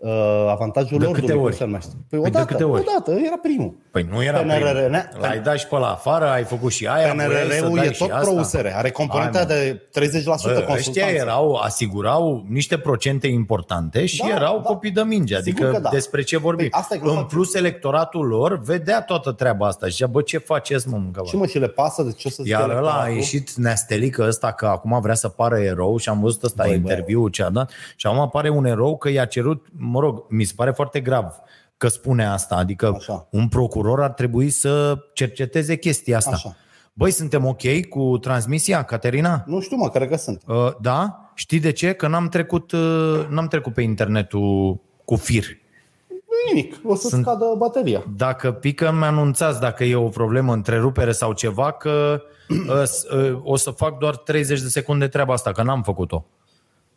uh, 0.00 0.46
avantajul 0.50 0.98
De 0.98 1.04
lor 1.04 1.14
câte 1.14 1.32
ori? 1.32 1.54
se 1.54 1.64
numește. 1.64 1.90
Păi 2.08 2.20
Păi 2.20 2.30
de 2.30 2.36
odată, 2.36 2.52
câte 2.52 2.64
ori? 2.64 2.80
odată, 2.88 3.10
era 3.26 3.36
primul. 3.42 3.74
Păi 3.90 4.06
nu 4.10 4.22
era 4.24 4.38
PNRR, 4.38 4.54
primul. 4.72 4.90
ne- 4.90 5.08
L-ai 5.20 5.40
dat 5.40 5.58
și 5.58 5.66
pe 5.66 5.76
la 5.76 5.90
afară, 5.90 6.24
ai 6.28 6.42
făcut 6.44 6.72
și 6.72 6.86
aia, 6.86 7.12
voiai 7.14 7.28
să 7.30 7.44
PNRR-ul 7.60 7.76
dai 7.76 7.86
e 7.86 7.92
și 7.92 7.98
tot 7.98 8.10
asta. 8.10 8.30
pro-USR, 8.30 8.66
are 8.74 8.90
componenta 8.90 9.38
Hai, 9.38 9.46
mă. 9.48 9.54
de 9.54 9.82
30% 9.90 10.24
Bă, 10.24 10.32
ăștia 10.50 10.66
consultanță. 10.66 11.14
erau, 11.14 11.54
asigurau 11.54 12.44
niște 12.48 12.78
procente 12.78 13.26
importante 13.26 14.06
și 14.06 14.18
Da, 14.20 14.28
erau 14.28 14.54
da. 14.56 14.62
copii 14.62 14.90
de 14.90 15.00
minge. 15.02 15.40
Sigur 15.42 15.64
Adică 15.64 15.76
că 15.76 15.82
da. 15.82 15.88
despre 15.92 16.22
ce 16.22 16.38
vorbim. 16.38 16.68
Păi 16.68 16.80
asta 16.80 16.94
e 16.94 16.98
în 16.98 17.02
global. 17.04 17.24
plus, 17.24 17.54
electoratul 17.54 18.26
lor 18.26 18.60
vedea 18.60 19.02
toată 19.02 19.32
treaba 19.32 19.66
asta 19.66 19.86
și 19.86 19.92
zicea, 19.92 20.06
bă, 20.06 20.22
ce 20.22 20.38
faceți, 20.38 20.88
mă, 20.88 20.96
mâncava? 20.96 21.26
Și 21.28 21.36
mă, 21.36 21.46
și 21.46 21.58
le 21.58 21.68
pasă 21.68 22.02
de 22.02 22.12
ce 22.12 22.28
o 22.28 22.30
să 22.30 22.42
zică 22.42 22.58
Iar 22.60 22.68
ăla 22.68 22.76
a 22.76 22.78
electoratul? 22.80 23.14
ieșit 23.14 23.52
neastelică 23.54 24.24
ăsta 24.28 24.52
că 24.52 24.66
acum 24.66 25.00
vrea 25.00 25.14
să 25.14 25.28
pară 25.28 25.58
erou 25.58 25.96
și 25.96 26.08
am 26.08 26.20
văzut 26.20 26.42
ăsta 26.42 26.62
Băi, 26.66 26.74
interviul 26.74 27.28
ce 27.28 27.42
a 27.42 27.50
dat 27.50 27.70
și 27.96 28.06
acum 28.06 28.18
apare 28.20 28.48
un 28.48 28.64
erou 28.64 28.96
că 28.96 29.08
i-a 29.10 29.24
cerut, 29.24 29.66
mă 29.90 30.00
rog, 30.00 30.24
mi 30.28 30.44
se 30.44 30.52
pare 30.56 30.70
foarte 30.70 31.00
grav 31.00 31.32
că 31.76 31.88
spune 31.88 32.26
asta, 32.26 32.54
adică 32.54 32.92
Așa. 32.96 33.28
un 33.30 33.48
procuror 33.48 34.02
ar 34.02 34.10
trebui 34.12 34.50
să 34.50 34.98
cerceteze 35.12 35.76
chestia 35.76 36.16
asta. 36.16 36.30
Așa. 36.34 36.56
Băi, 36.92 37.10
suntem 37.10 37.46
ok 37.46 37.86
cu 37.88 38.18
transmisia, 38.18 38.82
Caterina? 38.82 39.42
Nu 39.46 39.60
știu, 39.60 39.76
mă, 39.76 39.88
cred 39.90 40.08
că 40.08 40.16
sunt. 40.16 40.42
Uh, 40.46 40.70
da? 40.80 41.30
Știi 41.34 41.60
de 41.60 41.70
ce? 41.72 41.92
Că 41.92 42.08
n-am 42.08 42.28
trecut, 42.28 42.72
uh, 42.72 43.26
n-am 43.28 43.46
trecut 43.48 43.74
pe 43.74 43.82
internetul 43.82 44.80
cu 45.04 45.14
fir. 45.16 45.44
Nu 46.08 46.52
nimic, 46.54 46.80
o 46.84 46.94
să 46.94 47.08
Sunt- 47.08 47.22
scadă 47.24 47.44
bateria. 47.58 48.04
Dacă 48.16 48.52
pică, 48.52 48.92
mi 48.92 49.04
anunțați 49.04 49.60
dacă 49.60 49.84
e 49.84 49.94
o 49.94 50.08
problemă, 50.08 50.52
întrerupere 50.52 51.12
sau 51.12 51.32
ceva, 51.32 51.70
că 51.72 52.22
uh, 52.48 52.82
s- 52.84 53.02
uh, 53.04 53.40
o 53.42 53.56
să 53.56 53.70
fac 53.70 53.98
doar 53.98 54.16
30 54.16 54.60
de 54.60 54.68
secunde 54.68 55.08
treaba 55.08 55.32
asta, 55.32 55.52
că 55.52 55.62
n-am 55.62 55.82
făcut-o. 55.82 56.26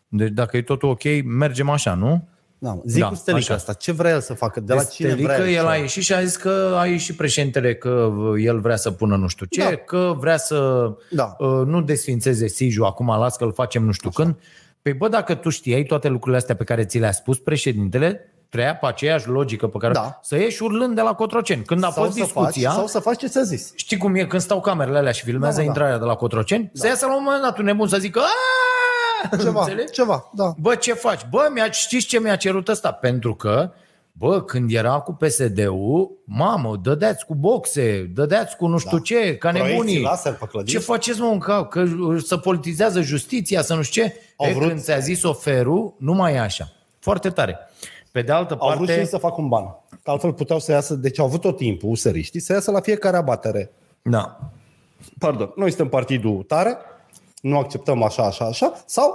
Deci 0.08 0.30
dacă 0.30 0.58
e 0.58 0.62
totul 0.62 0.90
ok, 0.90 1.02
mergem 1.26 1.70
așa, 1.70 1.94
nu? 1.94 2.28
Da, 2.64 2.78
zic 2.86 3.02
Da, 3.02 3.08
cu 3.08 3.16
Stelica 3.16 3.44
așa. 3.46 3.54
asta. 3.54 3.74
Ce 3.74 3.92
vrea 3.92 4.12
el 4.12 4.22
să 4.22 4.34
facă? 4.34 4.60
De 4.60 4.74
la 4.74 4.84
cine 4.84 5.10
Stelică, 5.10 5.34
vrea 5.34 5.50
el 5.50 5.64
să- 5.64 5.70
a 5.70 5.76
ieșit 5.76 6.04
și 6.04 6.14
a 6.14 6.24
zis 6.24 6.36
că 6.36 6.76
a 6.80 6.86
ieșit 6.86 7.16
președintele 7.16 7.76
că 7.76 7.90
uh, 7.90 8.44
el 8.46 8.60
vrea 8.60 8.76
să 8.76 8.92
pună 8.92 9.16
nu 9.16 9.28
știu 9.28 9.46
ce, 9.46 9.60
Da. 9.64 9.76
că 9.76 10.16
vrea 10.20 10.38
să 10.38 10.90
Da. 11.10 11.36
uh, 11.40 11.66
nu 11.66 11.82
desfințeze 11.82 12.48
Siju 12.48 12.84
acum, 12.84 13.08
las 13.08 13.36
că 13.36 13.44
îl 13.44 13.54
facem 13.54 13.84
nu 13.84 13.92
știu 13.92 14.10
Așa. 14.16 14.24
când. 14.24 14.36
Păi 14.82 14.94
bă, 14.94 15.08
dacă 15.08 15.36
tu 15.36 15.50
știai 15.50 15.84
toate 15.84 16.08
lucrurile 16.08 16.38
astea 16.38 16.56
pe 16.56 16.64
care 16.64 16.86
ți 16.86 16.98
le-a 17.00 17.12
spus 17.12 17.38
președintele, 17.38 18.34
treia 18.50 18.76
pe 18.76 18.86
aceeași 18.86 19.28
logică 19.28 19.68
pe 19.68 19.78
care... 19.78 19.94
Da. 19.94 20.20
Să 20.22 20.36
ieși 20.36 20.64
urlând 20.64 20.96
de 20.96 21.02
la 21.02 21.14
Cotroceni. 21.14 21.64
Când 21.64 21.84
a 21.84 21.90
sau 21.92 22.04
fost 22.04 22.16
să 22.18 22.24
discuția... 22.24 22.70
Faci, 22.70 22.78
sau 22.78 22.88
să 22.88 23.00
faci 23.00 23.18
ce 23.18 23.28
ți-a 23.28 23.42
zis. 23.44 23.72
Știi 23.76 23.98
cum 23.98 24.16
e 24.16 24.26
când 24.26 24.42
stau 24.42 24.62
camerele 24.62 24.98
alea 24.98 25.12
și 25.12 25.24
filmează 25.24 25.56
Da, 25.56 25.62
da, 25.62 25.64
da. 25.64 25.68
intrarea 25.74 25.98
de 26.00 26.06
la 26.06 26.16
Cotroceni? 26.16 26.64
Da. 26.64 26.70
Să 26.82 26.88
iasă 26.88 27.06
la 27.06 27.16
un 27.16 27.24
moment 27.24 27.42
dat 27.44 27.58
un 27.58 27.66
nebun 27.66 27.88
să 27.88 27.98
zică 27.98 28.20
"Aaaa!" 28.20 28.73
Ceva, 29.44 29.60
Înțelegi? 29.62 29.92
ceva, 29.92 30.30
da. 30.34 30.54
Bă, 30.60 30.76
ce 30.76 30.94
faci? 30.94 31.22
Bă, 31.30 31.50
mi-a, 31.54 31.72
știți 31.72 32.06
ce 32.06 32.20
mi-a 32.20 32.36
cerut 32.36 32.68
ăsta? 32.68 32.92
Pentru 32.92 33.36
că 33.36 33.72
Bă, 34.16 34.42
când 34.42 34.72
era 34.72 35.00
cu 35.00 35.14
PSD-ul, 35.14 36.12
mamă, 36.26 36.80
dădeați 36.84 37.26
cu 37.26 37.36
boxe, 37.36 38.12
dădeați 38.14 38.56
cu 38.56 38.68
nu 38.68 38.78
știu 38.78 38.98
da. 38.98 39.04
ce, 39.04 39.38
ca 39.38 39.50
Proiecții 39.50 39.74
nebunii. 39.78 40.02
laser 40.02 40.34
pe 40.34 40.46
clădiri. 40.46 40.72
Ce 40.78 40.84
faceți, 40.86 41.20
mă, 41.20 41.28
în 41.28 41.40
cap? 41.40 41.70
Că 41.70 41.86
să 42.26 42.38
politizează 42.38 43.02
justiția, 43.02 43.62
să 43.62 43.74
nu 43.76 43.82
știu 43.82 44.04
ce? 44.04 44.16
Au 44.38 44.48
e, 44.48 44.54
vrut- 44.54 44.68
Când 44.68 44.80
ți-a 44.82 44.98
zis 45.00 45.24
oferul, 45.24 45.94
nu 45.98 46.14
mai 46.14 46.34
e 46.34 46.40
așa. 46.40 46.72
Foarte 47.00 47.30
tare. 47.30 47.58
Pe 48.12 48.22
de 48.22 48.32
altă 48.32 48.56
Au 48.60 48.68
vrut 48.68 48.80
și 48.80 48.86
parte, 48.86 49.00
ei 49.02 49.08
să 49.08 49.18
facă 49.18 49.36
un 49.42 49.48
ban. 49.48 49.64
Că 50.04 50.12
altfel 50.12 50.34
puteau 50.34 50.60
să 50.60 50.72
iasă, 50.72 50.94
deci 50.94 51.20
au 51.20 51.26
avut 51.26 51.42
tot 51.42 51.58
timpul 51.58 51.90
useriștii, 51.90 52.40
să 52.40 52.54
iasă 52.54 52.72
la 52.72 52.80
fiecare 52.80 53.18
abatere. 53.18 53.72
da. 54.02 54.40
Pardon, 55.20 55.52
noi 55.56 55.68
suntem 55.70 55.88
partidul 55.90 56.44
tare, 56.48 56.78
nu 57.44 57.58
acceptăm 57.58 58.04
așa, 58.04 58.24
așa, 58.24 58.46
așa, 58.46 58.74
sau 58.86 59.14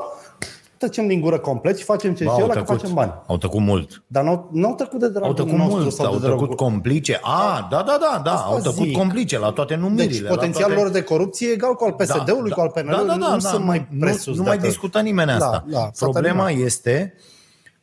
tăcem 0.78 1.06
din 1.06 1.20
gură 1.20 1.38
complet 1.38 1.78
și 1.78 1.84
facem 1.84 2.14
ce 2.14 2.24
Bă, 2.24 2.30
și 2.30 2.36
au 2.36 2.44
ăla 2.44 2.52
că 2.52 2.58
tăcut, 2.60 2.80
facem 2.80 2.94
bani. 2.94 3.12
au 3.26 3.36
tăcut 3.38 3.60
mult. 3.60 4.02
Dar 4.06 4.24
nu 4.52 4.66
au 4.68 4.74
tăcut 4.74 4.98
de 5.00 5.08
dragul 5.08 5.28
Au 5.28 5.32
tăcut 5.34 5.52
nostru 5.52 5.78
mult, 5.78 5.92
sau 5.92 6.06
au 6.06 6.12
de 6.12 6.18
dragul... 6.26 6.40
tăcut 6.40 6.56
complice. 6.56 7.18
A, 7.22 7.66
da, 7.70 7.82
da, 7.86 7.98
da, 8.00 8.20
da, 8.24 8.32
Asta 8.32 8.46
au 8.46 8.58
tăcut 8.60 8.86
zic. 8.86 8.96
complice 8.96 9.38
la 9.38 9.50
toate 9.50 9.74
numirile. 9.74 10.06
Deci 10.06 10.20
la 10.20 10.28
potențialul 10.28 10.74
toate... 10.74 10.90
lor 10.90 11.00
de 11.00 11.02
corupție 11.02 11.48
e 11.48 11.52
egal 11.52 11.74
cu 11.74 11.84
al 11.84 11.92
PSD-ului, 11.92 12.50
cu 12.50 12.60
al 12.60 12.70
PNL-ului, 12.70 13.16
nu 13.16 13.38
sunt 13.38 13.64
mai 13.64 13.86
nu, 13.90 13.98
presus. 14.00 14.26
nu 14.26 14.42
de 14.42 14.48
mai 14.48 14.56
atât. 14.56 14.68
discută 14.68 15.00
nimeni 15.00 15.30
asta. 15.30 15.64
Da, 15.66 15.78
da, 15.78 15.90
s-a 15.92 16.06
Problema 16.06 16.44
terminat. 16.44 16.66
este 16.66 17.14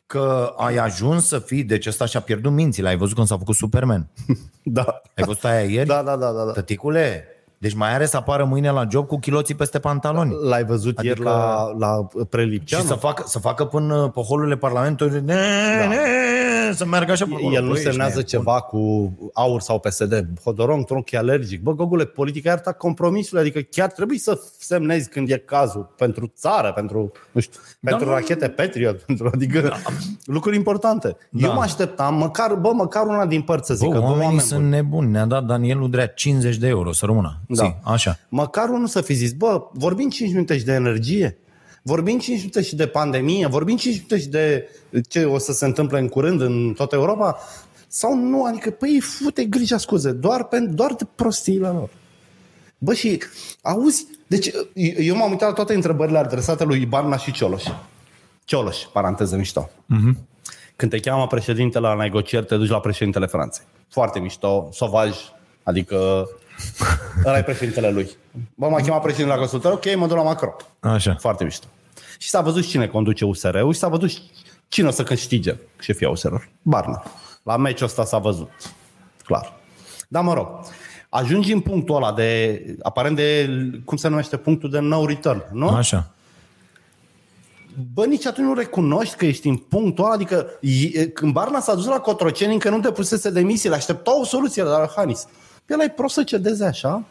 că 0.06 0.54
ai 0.58 0.76
ajuns 0.78 1.28
să 1.28 1.40
fii, 1.40 1.64
deci 1.64 1.86
ăsta 1.88 2.06
și-a 2.06 2.20
pierdut 2.20 2.52
mințile. 2.52 2.88
Ai 2.88 2.98
văzut 2.98 3.16
când 3.16 3.28
s-a 3.28 3.38
făcut 3.38 3.56
Superman. 3.56 4.08
Da. 4.64 5.02
Ai 5.16 5.24
văzut 5.26 5.44
aia 5.44 5.60
ieri? 5.62 5.88
Da, 5.88 6.02
da, 6.04 6.16
da, 6.16 6.32
da, 6.32 6.44
da. 6.46 6.52
Tăticule, 6.52 7.26
deci 7.66 7.74
mai 7.74 7.94
are 7.94 8.06
să 8.06 8.18
apară 8.18 8.44
mâine 8.44 8.72
la 8.72 8.84
job 8.90 9.08
cu 9.08 9.20
chiloții 9.20 9.56
peste 9.56 9.80
pantaloni. 9.80 10.34
L-ai 10.50 10.64
văzut 10.64 10.98
Adică- 10.98 11.04
ieri 11.08 11.22
la, 11.22 11.70
la 11.78 12.08
Și 12.20 12.26
prelipceanu? 12.30 12.84
să 12.86 12.94
facă, 12.94 13.24
să 13.28 13.40
facă 13.40 13.66
până 13.66 14.12
pe 14.14 14.22
holurile 14.22 14.56
Parlamentului 14.58 15.22
ne, 15.26 15.34
ne, 15.90 15.96
să 16.74 16.86
meargă 16.86 17.12
așa 17.12 17.26
pe 17.26 17.32
acolo. 17.34 17.54
El 17.54 17.62
nu 17.62 17.68
Băi, 17.68 17.78
ești 17.78 17.90
semnează 17.90 18.16
nebun. 18.16 18.30
ceva 18.30 18.60
cu 18.62 18.80
aur 19.34 19.62
sau 19.62 19.80
PSD. 19.80 20.26
Hodorong, 20.44 20.86
tronchi 20.86 21.16
alergic. 21.16 21.62
Bă, 21.62 21.74
Gogule, 21.74 22.06
politica 22.06 22.50
iartă 22.50 22.72
compromisul. 22.78 23.38
Adică 23.38 23.60
chiar 23.60 23.92
trebuie 23.92 24.18
să 24.18 24.42
semnezi 24.60 25.10
când 25.10 25.30
e 25.32 25.38
cazul 25.38 25.94
pentru 25.98 26.32
țară, 26.36 26.72
pentru, 26.72 27.12
nu 27.32 27.42
știu, 27.42 27.60
pentru 27.82 28.06
nu- 28.06 28.12
rachete 28.12 28.50
Patriot, 28.50 29.02
pentru, 29.02 29.30
adică 29.34 29.74
lucruri 30.26 30.56
importante. 30.56 31.18
Da. 31.30 31.48
Eu 31.48 31.54
mă 31.54 31.62
așteptam, 31.62 32.16
măcar, 32.16 32.54
bă, 32.56 32.72
măcar 32.74 33.06
una 33.06 33.26
din 33.26 33.42
părți 33.42 33.68
să 33.68 33.74
zică, 33.74 33.90
Bă, 33.94 33.96
bă, 34.00 34.02
oamenii 34.02 34.24
oameni 34.24 34.42
sunt 34.42 34.60
buni. 34.60 34.72
nebuni. 34.72 35.12
Ne-a 35.12 35.26
dat 35.26 35.46
Daniel 35.46 35.82
Udrea 35.82 36.08
50 36.08 36.56
de 36.58 36.68
euro 36.68 36.92
să 36.92 37.06
rămână. 37.06 37.40
Da. 37.48 37.64
Zi, 37.64 37.76
așa. 37.84 38.18
Măcar 38.30 38.70
unul 38.70 38.88
să 38.88 39.02
fi 39.02 39.14
zis, 39.14 39.32
bă, 39.34 39.62
vorbim 39.74 40.10
5 40.10 40.32
minute 40.32 40.58
și 40.58 40.66
de 40.66 40.74
energie, 40.74 41.38
vorbim 41.88 42.20
5 42.20 42.38
minute 42.38 42.62
și 42.62 42.76
de 42.76 42.88
pandemie, 42.88 43.48
vorbim 43.48 43.78
5 43.78 43.96
minute 43.96 44.20
și 44.20 44.28
de 44.28 44.70
ce 45.10 45.26
o 45.26 45.38
să 45.38 45.52
se 45.52 45.66
întâmple 45.66 46.00
în 46.00 46.08
curând 46.08 46.42
în 46.42 46.74
toată 46.74 46.96
Europa, 46.96 47.38
sau 47.88 48.16
nu, 48.16 48.44
adică, 48.44 48.70
păi, 48.70 49.00
fute 49.00 49.46
grija 49.46 49.78
scuze, 49.78 50.12
doar, 50.12 50.44
pe, 50.44 50.60
doar 50.60 50.94
de 50.94 51.08
prostiile 51.16 51.68
lor. 51.68 51.90
Bă, 52.78 52.94
și 52.94 53.22
auzi, 53.62 54.08
deci 54.28 54.52
eu 54.98 55.16
m-am 55.16 55.30
uitat 55.30 55.48
la 55.48 55.54
toate 55.54 55.74
întrebările 55.74 56.18
adresate 56.18 56.64
lui 56.64 56.86
Barna 56.86 57.18
și 57.18 57.32
Cioloș. 57.32 57.64
Cioloș, 58.44 58.78
paranteză 58.78 59.36
mișto. 59.36 59.70
Uh-huh. 59.70 60.14
Când 60.76 60.92
te 60.92 61.00
cheamă 61.00 61.28
președintele 61.28 61.88
la 61.88 61.94
negocieri, 61.94 62.46
te 62.46 62.56
duci 62.58 62.70
la 62.70 62.80
președintele 62.80 63.26
Franței. 63.26 63.66
Foarte 63.90 64.20
mișto, 64.20 64.70
sovaj, 64.72 65.16
adică 65.64 66.30
ăla 67.26 67.38
e 67.38 67.44
președintele 67.44 67.90
lui. 67.90 68.10
Bă, 68.56 68.68
m-a 68.70 68.82
chemat 68.82 69.02
președintele 69.02 69.34
la 69.34 69.40
consultare, 69.40 69.76
ok, 69.76 69.96
mă 70.00 70.08
duc 70.08 70.18
la 70.18 70.24
Macron. 70.24 70.56
Așa. 70.80 71.16
Foarte 71.20 71.44
mișto. 71.44 71.68
Și 72.18 72.30
s-a 72.30 72.42
văzut 72.42 72.66
cine 72.66 72.88
conduce 72.88 73.26
USR-ul 73.26 73.74
și 73.74 73.80
s-a 73.80 73.88
văzut 73.88 74.12
cine 74.68 74.88
o 74.88 74.92
să 74.92 75.04
câștige 75.04 75.56
șefia 75.80 76.10
USR-ului. 76.10 76.52
Barna. 76.62 77.04
La 77.44 77.58
meciul 77.58 77.86
ăsta 77.86 78.06
s-a 78.06 78.18
văzut. 78.18 78.50
Clar. 79.24 79.54
Dar 80.08 80.24
mă 80.24 80.34
rog, 80.34 80.48
ajungi 81.10 81.54
în 81.54 81.60
punctul 81.60 81.96
ăla 81.96 82.14
de, 82.14 82.62
aparent 82.82 83.16
de, 83.16 83.50
cum 83.86 83.98
se 83.98 84.08
numește, 84.08 84.38
punctul 84.38 84.70
de 84.70 84.80
no 84.80 85.06
return, 85.06 85.44
nu? 85.52 85.68
Așa. 85.68 86.10
Bă, 87.94 88.06
nici 88.06 88.26
atunci 88.26 88.48
nu 88.48 88.54
recunoști 88.54 89.16
că 89.16 89.26
ești 89.26 89.48
în 89.48 89.58
punctul 89.58 90.04
ăla, 90.04 90.14
adică 90.14 90.48
e- 90.62 91.06
când 91.06 91.34
Barna 91.34 91.60
s-a 91.60 91.76
dus 91.76 91.86
la 91.86 92.00
Cotroceni, 92.00 92.54
încă 92.54 92.70
nu 92.70 92.80
depusese 92.80 93.30
demisiile, 93.30 93.76
aștepta 93.76 94.20
o 94.20 94.24
soluție 94.24 94.64
de 94.64 94.70
la 94.70 94.90
Hanis. 94.96 95.28
Pe 95.66 95.74
ăla 95.74 95.84
e 95.84 95.90
prost 95.90 96.14
să 96.14 96.24
cedeze 96.24 96.66
așa. 96.66 97.04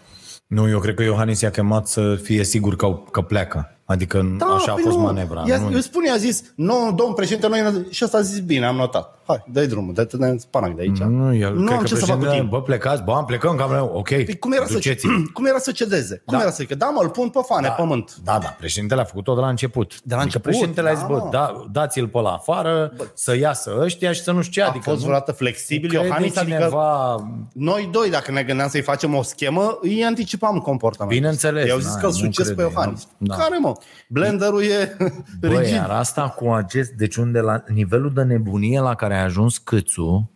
Nu, 0.46 0.68
eu 0.68 0.78
cred 0.78 0.94
că 0.94 1.02
Iohannis 1.02 1.40
i-a 1.40 1.50
chemat 1.50 1.86
să 1.86 2.16
fie 2.22 2.44
sigur 2.44 2.76
că, 2.76 3.02
că 3.10 3.22
pleacă. 3.22 3.78
Adică 3.86 4.34
Da, 4.38 4.46
așa 4.46 4.70
a 4.70 4.74
păi 4.74 4.82
fost 4.84 4.96
nu. 4.96 5.02
manevra. 5.02 5.42
Ia, 5.46 5.58
nu? 5.58 5.70
eu 5.72 5.78
spun, 5.78 6.02
i-a 6.04 6.16
zis, 6.16 6.42
nu, 6.54 6.92
domn 6.96 7.12
președinte, 7.14 7.48
noi... 7.48 7.86
Și 7.90 8.04
ăsta 8.04 8.16
a 8.16 8.20
zis, 8.20 8.38
bine, 8.38 8.66
am 8.66 8.76
notat. 8.76 9.18
Hai, 9.26 9.44
dă 9.52 9.66
drumul, 9.66 9.94
dă-te 9.94 10.16
de 10.16 10.36
spanac 10.38 10.74
de 10.74 10.80
aici. 10.80 10.98
Nu, 10.98 11.34
el, 11.34 11.54
nu 11.54 11.64
cred 11.64 11.76
am 11.76 11.82
că 11.82 11.86
ce 11.86 11.94
să 11.94 12.04
fac 12.04 12.14
cu 12.14 12.20
președintele, 12.20 12.34
timp. 12.34 12.50
Bă, 12.50 12.62
plecați, 12.62 13.02
bă, 13.02 13.12
am 13.12 13.24
plecăm, 13.24 13.56
cam 13.56 13.90
ok. 13.94 14.08
Păi 14.08 14.36
cum 14.38 14.52
era, 14.52 14.64
să, 14.66 14.72
duceți 14.72 15.06
cum 15.34 15.46
era 15.46 15.58
să 15.58 15.70
cedeze? 15.72 16.22
Cum 16.26 16.36
Da. 16.36 16.42
era 16.42 16.50
să 16.52 16.56
zică, 16.60 16.74
da 16.74 16.86
mă, 16.86 17.00
îl 17.02 17.08
pun 17.08 17.28
pe 17.28 17.38
fane, 17.46 17.66
Da. 17.66 17.72
pământ. 17.72 18.16
Da, 18.24 18.38
da, 18.42 18.48
președintele 18.58 19.00
a 19.00 19.04
făcut-o 19.04 19.34
de 19.34 19.40
la 19.40 19.48
început. 19.48 19.88
De 20.02 20.14
la 20.14 20.20
adică 20.20 20.22
început, 20.24 20.42
președintele 20.50 20.88
a 20.88 20.92
zis, 20.92 21.02
da, 21.02 21.06
bă, 21.08 21.14
mă. 21.24 21.28
da, 21.30 21.64
dați-l 21.72 22.08
pe 22.08 22.20
la 22.20 22.30
afară, 22.30 22.92
să 23.14 23.36
iasă 23.36 23.78
ăștia 23.80 24.12
și 24.12 24.22
să 24.22 24.32
nu 24.32 24.40
știu 24.42 24.52
ce. 24.52 24.62
A 24.62 24.68
adică 24.68 24.84
fost 24.84 24.96
nu- 25.00 25.04
vreodată 25.04 25.32
flexibil, 25.32 25.88
crede 25.88 26.04
Iohannis, 26.06 26.36
adică 26.36 26.56
cineva... 26.56 27.16
noi 27.52 27.88
doi, 27.92 28.10
dacă 28.10 28.30
ne 28.30 28.42
gândeam 28.42 28.68
să-i 28.68 28.82
facem 28.82 29.14
o 29.14 29.22
schemă, 29.22 29.78
îi 29.80 30.04
anticipam 30.04 30.58
comportamentul. 30.58 31.18
Bineînțeles, 31.20 31.66
I-au 31.68 31.78
zis 31.78 31.94
na, 31.94 32.00
că 32.00 32.06
îl 32.06 32.12
nu 32.12 32.18
succes 32.18 32.48
pe 32.48 32.54
crede, 32.54 32.70
Iohannis. 32.72 33.06
nu. 33.16 33.26
Da. 33.26 33.34
Care, 33.36 33.58
mă? 33.60 33.72
Blenderul 34.08 34.62
e 34.62 34.96
Bă, 35.40 35.46
rigid. 35.48 35.74
iar 35.74 35.90
asta 35.90 36.28
cu 36.28 36.48
acest, 36.50 36.90
deci 36.90 37.16
unde 37.16 37.40
la 37.40 37.64
nivelul 37.68 38.12
de 38.12 38.22
nebunie 38.22 38.80
la 38.80 38.94
care 38.94 39.14
a 39.16 39.22
ajuns 39.22 39.58
Câțu, 39.58 40.30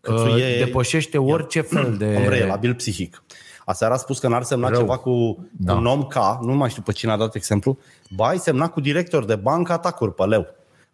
Câțu 0.00 0.26
uh, 0.28 0.42
e- 0.42 0.64
depășește 0.64 1.18
orice 1.18 1.60
fel 1.60 1.96
de... 1.98 2.14
Om 2.18 2.28
relabil 2.28 2.74
psihic. 2.74 3.22
Aseară 3.64 3.94
a 3.94 3.96
spus 3.96 4.18
că 4.18 4.28
n-ar 4.28 4.42
semna 4.42 4.68
Rău. 4.68 4.78
ceva 4.78 4.96
cu 4.96 5.46
Da. 5.50 5.74
un 5.74 5.86
om 5.86 6.02
ca, 6.04 6.38
nu 6.42 6.52
mai 6.54 6.68
știu 6.70 6.82
pe 6.82 6.92
cine 6.92 7.12
a 7.12 7.16
dat 7.16 7.34
exemplu, 7.34 7.78
ba 8.10 8.26
ai 8.26 8.38
semnat 8.38 8.72
cu 8.72 8.80
director 8.80 9.24
de 9.24 9.34
bancă 9.34 9.72
atacuri 9.72 10.14
pe 10.14 10.24
leu. 10.24 10.46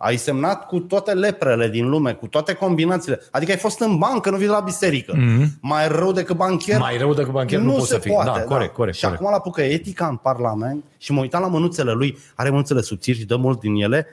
Ai 0.04 0.16
semnat 0.16 0.66
cu 0.66 0.78
toate 0.78 1.12
leprele 1.12 1.68
din 1.68 1.88
lume, 1.88 2.12
cu 2.12 2.26
toate 2.26 2.52
combinațiile. 2.52 3.20
Adică 3.30 3.50
ai 3.50 3.58
fost 3.58 3.80
în 3.80 3.98
bancă, 3.98 4.30
nu 4.30 4.36
vii 4.36 4.46
de 4.46 4.52
la 4.52 4.60
biserică. 4.60 5.12
Mm-hmm. 5.16 5.60
Mai 5.60 5.88
rău 5.88 6.12
decât 6.12 6.36
bancher. 6.36 6.78
Mai 6.78 6.98
rău 6.98 7.14
decât 7.14 7.32
bancher 7.32 7.58
nu 7.58 7.72
poți 7.72 7.86
se 7.86 7.94
să 7.94 8.00
fii. 8.00 8.12
Poate, 8.12 8.30
Da, 8.30 8.44
corect, 8.44 8.74
corect, 8.74 8.96
Și 8.96 9.02
corect. 9.02 9.20
acum 9.20 9.32
la 9.32 9.38
apucă 9.38 9.62
etica 9.62 10.06
în 10.06 10.16
Parlament 10.16 10.84
și 10.98 11.12
mă 11.12 11.20
uitam 11.20 11.40
la 11.40 11.48
mânuțele 11.48 11.92
lui, 11.92 12.18
are 12.34 12.50
mânuțele 12.50 12.80
subțiri 12.80 13.18
și 13.18 13.24
dă 13.24 13.36
mult 13.36 13.60
din 13.60 13.74
ele. 13.74 14.06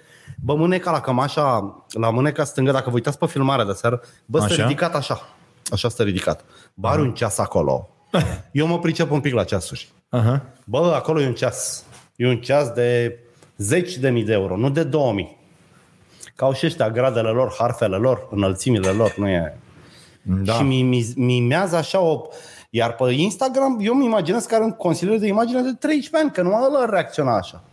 Bă, 0.43 0.56
mâneca 0.56 0.91
la 0.91 0.99
cămașa, 1.01 1.75
la 1.89 2.10
mâneca 2.10 2.43
stângă, 2.43 2.71
dacă 2.71 2.89
vă 2.89 2.95
uitați 2.95 3.17
pe 3.17 3.25
filmarea 3.25 3.65
de 3.65 3.71
seară, 3.71 4.01
bă, 4.25 4.39
stă 4.39 4.54
Așa? 4.54 4.62
ridicat 4.62 4.95
așa. 4.95 5.30
Așa 5.71 5.89
stă 5.89 6.04
ridicat. 6.04 6.43
Bă, 6.73 6.88
are 6.88 7.01
un 7.01 7.13
ceas 7.13 7.38
acolo. 7.38 7.89
Eu 8.51 8.67
mă 8.67 8.80
pricep 8.80 9.12
un 9.12 9.19
pic 9.19 9.34
la 9.34 9.43
ceasuri. 9.43 9.91
Aha. 10.10 10.41
Bă, 10.65 10.93
acolo 10.95 11.21
e 11.21 11.27
un 11.27 11.34
ceas. 11.34 11.84
E 12.15 12.27
un 12.27 12.38
ceas 12.38 12.69
de 12.69 13.19
zeci 13.58 13.97
de 13.97 14.10
mii 14.10 14.23
de 14.23 14.34
euro, 14.34 14.58
nu 14.58 14.69
de 14.69 14.84
2000. 14.84 15.39
Ca 16.41 16.47
au 16.47 16.54
și 16.54 16.65
ăștia 16.65 16.89
gradele 16.89 17.30
lor, 17.30 17.56
harfele 17.58 17.95
lor, 17.95 18.27
înălțimile 18.32 18.89
lor, 18.89 19.13
nu 19.17 19.27
e... 19.27 19.60
Da. 20.21 20.54
Și 20.54 20.63
mi, 20.63 20.82
mi, 20.82 21.13
mimează 21.15 21.75
așa 21.75 21.99
o... 21.99 22.21
Iar 22.69 22.93
pe 22.93 23.12
Instagram, 23.12 23.77
eu 23.82 23.93
mi 23.93 24.06
imaginez 24.06 24.45
că 24.45 24.56
are 24.56 24.63
un 24.63 24.71
consilier 24.71 25.19
de 25.19 25.27
imagine 25.27 25.62
de 25.62 25.73
13 25.80 26.17
ani, 26.17 26.32
că 26.32 26.41
nu 26.41 26.65
ăla 26.65 26.86
reacționa 26.86 27.36
așa. 27.36 27.63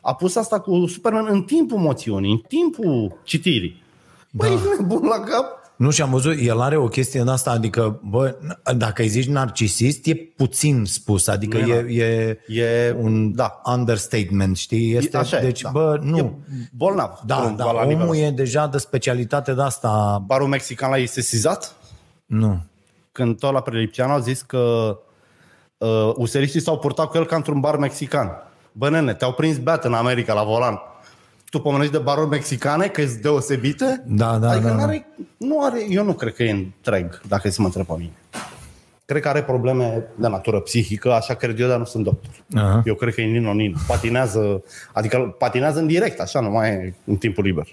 A 0.00 0.14
pus 0.14 0.36
asta 0.36 0.60
cu 0.60 0.86
Superman 0.86 1.26
în 1.28 1.42
timpul 1.42 1.78
moțiunii, 1.78 2.30
în 2.30 2.38
timpul 2.38 3.20
citirii. 3.22 3.82
Băi, 4.30 4.48
da. 4.48 4.54
ești 4.54 4.66
nebun 4.80 5.06
la 5.06 5.20
cap? 5.20 5.63
Nu 5.76 5.90
și 5.90 6.02
am 6.02 6.10
văzut, 6.10 6.36
el 6.40 6.60
are 6.60 6.76
o 6.76 6.88
chestie 6.88 7.20
în 7.20 7.28
asta, 7.28 7.50
adică, 7.50 8.00
bă, 8.04 8.36
n- 8.36 8.76
dacă 8.76 9.02
îi 9.02 9.08
zici 9.08 9.26
narcisist, 9.26 10.06
e 10.06 10.14
puțin 10.14 10.84
spus, 10.84 11.26
adică 11.26 11.58
Nu 11.58 11.66
e, 11.68 12.38
e, 12.48 12.54
E 12.60 12.94
un 12.98 13.34
da. 13.34 13.60
understatement, 13.64 14.56
știi? 14.56 14.94
Este, 14.96 15.16
Așa 15.16 15.38
e, 15.38 15.40
deci, 15.40 15.60
da. 15.60 15.70
bă, 15.70 15.98
nu. 16.02 16.18
E 16.18 16.32
bolnav. 16.76 17.20
da, 17.26 17.36
Într-un- 17.36 17.56
da, 17.56 17.64
la 17.72 17.82
nivelul 17.82 18.00
omul 18.02 18.14
ăsta. 18.14 18.26
e 18.26 18.30
deja 18.30 18.66
de 18.66 18.78
specialitate 18.78 19.52
de 19.52 19.62
asta. 19.62 20.22
Barul 20.26 20.48
mexican 20.48 20.90
l-ai 20.90 21.06
sesizat? 21.06 21.74
Nu. 22.26 22.58
Când 23.12 23.38
tot 23.38 23.52
la 23.52 23.60
Prelipceanu 23.60 24.12
a 24.12 24.18
zis 24.18 24.42
că 24.42 24.96
uh, 25.78 26.12
useriștii 26.14 26.60
s-au 26.60 26.78
purtat 26.78 27.06
cu 27.08 27.16
el 27.16 27.26
ca 27.26 27.36
într-un 27.36 27.60
bar 27.60 27.76
mexican. 27.76 28.30
Bă, 28.72 28.88
nene, 28.90 29.14
te-au 29.14 29.32
prins 29.32 29.58
beat 29.58 29.84
în 29.84 29.94
America 29.94 30.34
la 30.34 30.42
volan. 30.42 30.78
Tu 31.54 31.60
pomenești 31.60 31.92
de 31.92 31.98
baruri 31.98 32.28
mexicane, 32.28 32.86
că 32.86 33.06
sunt 33.06 33.20
deosebite? 33.22 34.04
Da, 34.06 34.38
da, 34.38 34.50
adică 34.50 34.66
da, 34.66 34.74
da. 34.74 34.76
N-are, 34.76 35.06
nu 35.36 35.64
are, 35.64 35.86
eu 35.88 36.04
nu 36.04 36.12
cred 36.12 36.34
că 36.34 36.42
e 36.42 36.50
întreg, 36.50 37.20
dacă 37.28 37.48
e 37.48 37.50
să 37.50 37.60
mă 37.60 37.66
întreb 37.66 37.86
pe 37.86 37.94
mine. 37.96 38.12
Cred 39.04 39.22
că 39.22 39.28
are 39.28 39.42
probleme 39.42 40.04
de 40.16 40.28
natură 40.28 40.60
psihică, 40.60 41.12
așa 41.12 41.34
cred 41.34 41.60
eu, 41.60 41.68
dar 41.68 41.78
nu 41.78 41.84
sunt 41.84 42.04
doctor. 42.04 42.30
Aha. 42.54 42.82
Eu 42.84 42.94
cred 42.94 43.14
că 43.14 43.20
e 43.20 43.24
nino-nin. 43.24 43.74
Patinează, 43.86 44.62
adică 44.92 45.34
patinează 45.38 45.78
în 45.78 45.86
direct, 45.86 46.20
așa, 46.20 46.40
nu 46.40 46.50
mai 46.50 46.68
e 46.68 46.94
în 47.04 47.16
timpul 47.16 47.44
liber. 47.44 47.66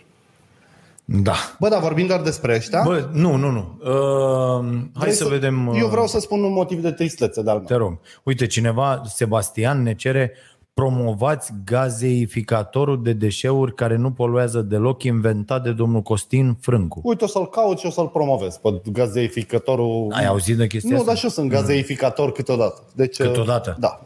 Da. 1.05 1.35
Bă, 1.59 1.69
dar 1.69 1.79
vorbim 1.79 2.07
doar 2.07 2.21
despre 2.21 2.55
ăștia. 2.55 2.81
Bă, 2.83 3.09
nu, 3.11 3.35
nu, 3.35 3.49
nu. 3.49 3.79
Uh, 3.79 4.65
hai 4.69 4.89
Vrei 4.93 5.13
să, 5.13 5.25
vedem... 5.25 5.67
uh, 5.67 5.77
Eu 5.79 5.87
vreau 5.87 6.07
să 6.07 6.19
spun 6.19 6.43
un 6.43 6.51
motiv 6.51 6.81
de 6.81 6.91
tristețe 6.91 7.41
de-al 7.41 7.57
meu. 7.57 7.65
Te 7.65 7.73
rog. 7.73 7.97
Uite, 8.23 8.45
cineva, 8.45 9.01
Sebastian, 9.05 9.81
ne 9.81 9.93
cere 9.93 10.31
promovați 10.73 11.51
gazeificatorul 11.65 13.03
de 13.03 13.13
deșeuri 13.13 13.75
care 13.75 13.95
nu 13.95 14.11
poluează 14.11 14.61
deloc, 14.61 15.03
inventat 15.03 15.63
de 15.63 15.71
domnul 15.71 16.01
Costin 16.01 16.57
Frâncu. 16.61 16.99
Uite, 17.03 17.23
o 17.23 17.27
să-l 17.27 17.49
caut 17.49 17.79
și 17.79 17.85
o 17.85 17.89
să-l 17.89 18.07
promovez 18.07 18.57
pe 18.57 18.81
gazeificatorul. 18.91 20.07
Ai 20.11 20.25
auzit 20.25 20.57
de 20.57 20.67
chestia 20.67 20.89
Nu, 20.91 20.95
asta? 20.95 21.07
dar 21.07 21.17
și 21.17 21.23
eu 21.23 21.29
sunt 21.29 21.49
gazeificator 21.49 22.31
câteodată. 22.31 22.83
Deci, 22.95 23.17
Câteodată? 23.17 23.75
Da, 23.79 24.01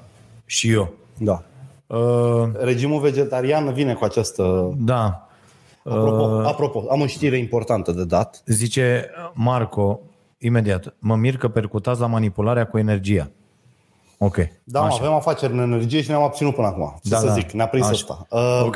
Și 0.45 0.71
eu. 0.71 0.93
da. 1.17 1.43
Uh, 1.87 2.49
Regimul 2.53 2.99
vegetarian 3.01 3.73
vine 3.73 3.93
cu 3.93 4.03
această... 4.03 4.73
da. 4.77 5.19
Apropo, 5.83 6.23
Uh. 6.23 6.45
apropo, 6.47 6.83
am 6.89 7.01
o 7.01 7.05
știre 7.07 7.37
importantă 7.37 7.91
de 7.91 8.03
dat. 8.05 8.41
Zice 8.45 9.09
Marco, 9.33 9.99
imediat, 10.37 10.95
mă 10.99 11.15
mir 11.15 11.37
că 11.37 11.47
percutați 11.47 11.99
la 11.99 12.05
manipularea 12.07 12.65
cu 12.67 12.77
energia. 12.77 13.29
Ok. 14.17 14.35
Da, 14.63 14.79
mă, 14.79 14.85
Așa. 14.85 14.97
avem 14.99 15.11
afaceri 15.13 15.53
în 15.53 15.59
energie 15.59 16.01
și 16.01 16.09
ne-am 16.09 16.23
abținut 16.23 16.55
până 16.55 16.67
acum. 16.67 16.99
Ce 17.03 17.09
Da, 17.09 17.17
să 17.17 17.25
da. 17.25 17.33
zic, 17.33 17.51
ne-a 17.51 17.67
prins 17.67 17.85
Așa. 17.85 17.93
ăsta. 17.93 18.25
Uh, 18.37 18.61
Ok. 18.63 18.75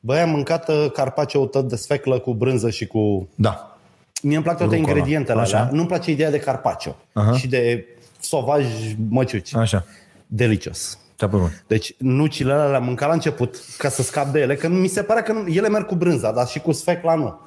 Băi, 0.00 0.18
am 0.18 0.30
mâncat 0.30 0.68
uh, 0.68 0.86
carpaccio 0.92 1.46
tot 1.46 1.68
de 1.68 1.76
sfeclă 1.76 2.18
cu 2.18 2.34
brânză 2.34 2.70
și 2.70 2.86
cu... 2.86 3.28
Da. 3.34 3.78
Mie 4.22 4.34
îmi 4.34 4.44
plac 4.44 4.56
toate 4.56 4.74
Rucola. 4.76 4.92
ingredientele 4.96 5.40
Așa. 5.40 5.56
alea. 5.58 5.70
Nu-mi 5.72 5.86
place 5.86 6.10
ideea 6.10 6.30
de 6.30 6.38
carpaccio 6.38 6.96
Aha. 7.12 7.32
și 7.36 7.48
de 7.48 7.84
sovaj 8.20 8.64
măciuci. 9.08 9.54
Așa. 9.54 9.84
Delicios. 10.26 10.98
Te-a 11.16 11.28
plăcut. 11.28 11.64
Deci 11.66 11.94
nucile 11.98 12.52
alea 12.52 12.66
le-am 12.66 12.84
mâncat 12.84 13.08
la 13.08 13.14
început 13.14 13.56
ca 13.78 13.88
să 13.88 14.02
scap 14.02 14.26
de 14.26 14.40
ele, 14.40 14.54
că 14.56 14.68
mi 14.68 14.88
se 14.88 15.02
pare 15.02 15.20
că 15.22 15.32
nu, 15.32 15.46
ele 15.48 15.68
merg 15.68 15.86
cu 15.86 15.94
brânza, 15.94 16.32
dar 16.32 16.46
și 16.46 16.60
cu 16.60 16.72
sfecla 16.72 17.14
nu. 17.14 17.40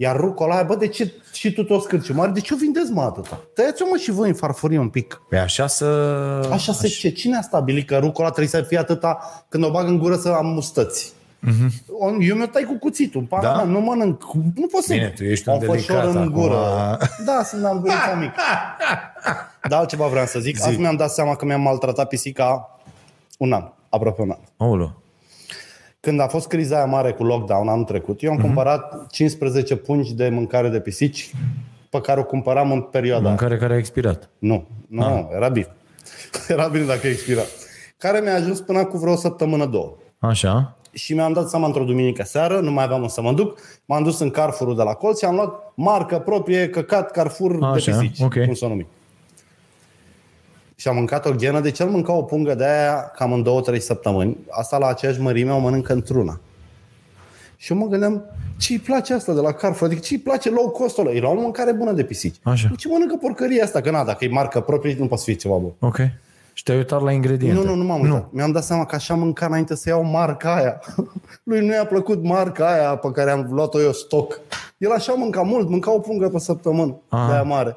Iar 0.00 0.16
rucola 0.16 0.54
aia, 0.54 0.62
bă, 0.62 0.74
de 0.74 0.88
ce 0.88 1.12
și 1.32 1.52
tu 1.52 1.64
toți 1.64 1.88
cârciu 1.88 2.14
mari, 2.14 2.32
de 2.32 2.40
ce 2.40 2.54
o 2.54 2.56
vindeți 2.56 2.90
mă 2.90 3.02
atâta? 3.02 3.40
Tăiați-o 3.54 3.86
mă 3.90 3.96
și 3.96 4.10
voi 4.10 4.28
în 4.28 4.34
farfurie 4.34 4.78
un 4.78 4.88
pic. 4.88 5.22
Pe 5.28 5.36
așa 5.36 5.66
să... 5.66 5.84
Așa 6.52 6.72
se 6.72 6.88
ce? 6.88 7.10
Cine 7.10 7.36
a 7.36 7.40
stabilit 7.40 7.86
că 7.86 7.98
rucola 7.98 8.28
trebuie 8.28 8.48
să 8.48 8.62
fie 8.62 8.78
atâta 8.78 9.18
când 9.48 9.64
o 9.64 9.70
bag 9.70 9.86
în 9.86 9.98
gură 9.98 10.16
să 10.16 10.28
am 10.28 10.46
mustăți? 10.46 11.12
Mm-hmm. 11.46 11.86
Eu 12.20 12.36
mi-o 12.36 12.46
tai 12.46 12.62
cu 12.62 12.78
cuțitul, 12.78 13.20
în 13.20 13.26
Da? 13.30 13.40
da? 13.40 13.62
nu 13.62 13.80
mănânc. 13.80 14.22
Nu 14.54 14.66
pot 14.66 14.82
să 14.82 14.92
Bine, 14.92 15.12
tu 15.16 15.24
ești 15.24 15.48
o 15.48 15.52
un 15.52 15.60
fășor 15.60 15.74
delicat 15.74 16.14
în 16.14 16.16
acum. 16.16 16.32
gură. 16.32 16.98
Da, 17.24 17.42
sunt 17.44 17.64
am 17.64 17.78
gurița 17.80 18.14
mică. 18.20 18.34
Dar 19.68 19.78
altceva 19.78 20.06
vreau 20.06 20.26
să 20.26 20.38
zic. 20.38 20.66
Azi 20.66 20.78
mi-am 20.78 20.96
dat 20.96 21.10
seama 21.10 21.36
că 21.36 21.44
mi-am 21.44 21.60
maltratat 21.60 22.08
pisica 22.08 22.78
un 23.38 23.52
an, 23.52 23.64
aproape 23.88 24.22
un 24.22 24.30
an. 24.30 24.38
Aoleu. 24.56 25.02
Când 26.00 26.20
a 26.20 26.26
fost 26.26 26.46
criza 26.46 26.76
aia 26.76 26.84
mare 26.84 27.12
cu 27.12 27.24
lockdown 27.24 27.68
anul 27.68 27.84
trecut, 27.84 28.22
eu 28.22 28.30
am 28.30 28.38
cumpărat 28.38 29.06
15 29.10 29.76
pungi 29.76 30.14
de 30.14 30.28
mâncare 30.28 30.68
de 30.68 30.80
pisici 30.80 31.34
pe 31.90 32.00
care 32.00 32.20
o 32.20 32.24
cumpăram 32.24 32.72
în 32.72 32.80
perioada 32.80 33.20
aia. 33.20 33.28
Mâncare 33.28 33.56
care 33.56 33.74
a 33.74 33.76
expirat. 33.76 34.28
Nu, 34.38 34.66
nu, 34.88 35.02
Ah. 35.04 35.12
ah. 35.12 35.24
era 35.34 35.48
bine. 35.48 35.66
Era 36.48 36.66
bine 36.68 36.84
dacă 36.84 37.06
expira. 37.06 37.40
Care 37.98 38.20
mi-a 38.20 38.34
ajuns 38.34 38.60
până 38.60 38.84
cu 38.84 38.96
vreo 38.98 39.16
săptămână, 39.16 39.66
două. 39.66 39.96
Așa. 40.18 40.76
Și 40.92 41.14
mi-am 41.14 41.32
dat 41.32 41.48
seama 41.48 41.66
într-o 41.66 41.84
duminică 41.84 42.22
seară, 42.22 42.60
nu 42.60 42.70
mai 42.72 42.84
aveam 42.84 43.00
unde 43.00 43.12
să 43.12 43.20
mă 43.22 43.32
duc, 43.32 43.58
m-am 43.84 44.02
dus 44.02 44.18
în 44.18 44.30
Carrefour 44.30 44.74
de 44.74 44.82
la 44.82 44.92
colț 44.92 45.18
și 45.18 45.24
am 45.24 45.34
luat 45.34 45.72
marcă 45.74 46.18
proprie, 46.18 46.68
căcat 46.68 47.10
Carrefour 47.10 47.58
Așa, 47.62 47.90
de 47.90 47.98
pisici, 47.98 48.20
ok. 48.20 48.44
cum 48.44 48.54
să 48.54 48.64
o 48.64 48.68
numi. 48.68 48.86
Și 50.80 50.88
am 50.88 50.94
mâncat 50.96 51.26
o 51.26 51.30
ghenă, 51.32 51.60
deci 51.60 51.78
el 51.78 51.86
mânca 51.88 52.12
o 52.12 52.22
pungă 52.22 52.54
de 52.54 52.64
aia 52.64 53.12
cam 53.16 53.32
în 53.32 53.42
două, 53.42 53.60
trei 53.60 53.80
săptămâni. 53.80 54.36
Asta 54.50 54.78
la 54.78 54.86
aceeași 54.86 55.20
mărime 55.20 55.52
o 55.52 55.58
mănâncă 55.58 55.92
într-una. 55.92 56.40
Și 57.56 57.72
eu 57.72 57.78
mă 57.78 57.86
gândeam, 57.86 58.22
ce 58.58 58.72
îi 58.72 58.78
place 58.78 59.14
asta 59.14 59.32
de 59.32 59.40
la 59.40 59.52
Carrefour? 59.52 59.90
Adică 59.90 60.04
ce 60.06 60.14
îi 60.14 60.20
place 60.20 60.50
low 60.50 60.68
cost 60.70 60.98
ăla? 60.98 61.10
Era 61.10 61.28
o 61.30 61.34
mâncare 61.34 61.72
bună 61.72 61.92
de 61.92 62.04
pisici. 62.04 62.36
Așa. 62.42 62.68
De 62.68 62.74
ce 62.74 62.88
mănâncă 62.88 63.16
porcăria 63.20 63.64
asta? 63.64 63.80
Că 63.80 63.90
na, 63.90 64.04
dacă 64.04 64.24
e 64.24 64.28
marcă 64.28 64.60
proprie, 64.60 64.96
nu 64.98 65.06
poate 65.06 65.16
să 65.16 65.24
fie 65.24 65.34
ceva 65.34 65.56
bun. 65.56 65.72
Ok. 65.78 65.96
Și 66.52 66.62
te-ai 66.62 66.76
uitat 66.78 67.02
la 67.02 67.12
ingrediente. 67.12 67.58
Nu, 67.60 67.64
nu, 67.64 67.74
nu 67.74 67.84
m-am 67.84 68.00
uitat. 68.00 68.26
Mi-am 68.32 68.52
dat 68.52 68.64
seama 68.64 68.84
că 68.86 68.94
așa 68.94 69.14
mânca 69.14 69.46
înainte 69.46 69.74
să 69.74 69.88
iau 69.88 70.04
marca 70.04 70.54
aia. 70.54 70.80
Lui 71.50 71.66
nu 71.66 71.72
i-a 71.72 71.84
plăcut 71.86 72.22
marca 72.24 72.72
aia 72.72 72.96
pe 72.96 73.10
care 73.10 73.30
am 73.30 73.46
luat-o 73.50 73.80
eu 73.80 73.92
stoc. 73.92 74.40
El 74.78 74.90
așa 74.92 75.12
mânca 75.12 75.42
mult, 75.42 75.68
mânca 75.68 75.92
o 75.94 75.98
pungă 75.98 76.28
pe 76.28 76.38
săptămână 76.38 76.96
Ah. 77.08 77.24
de 77.28 77.32
aia 77.32 77.42
mare. 77.42 77.76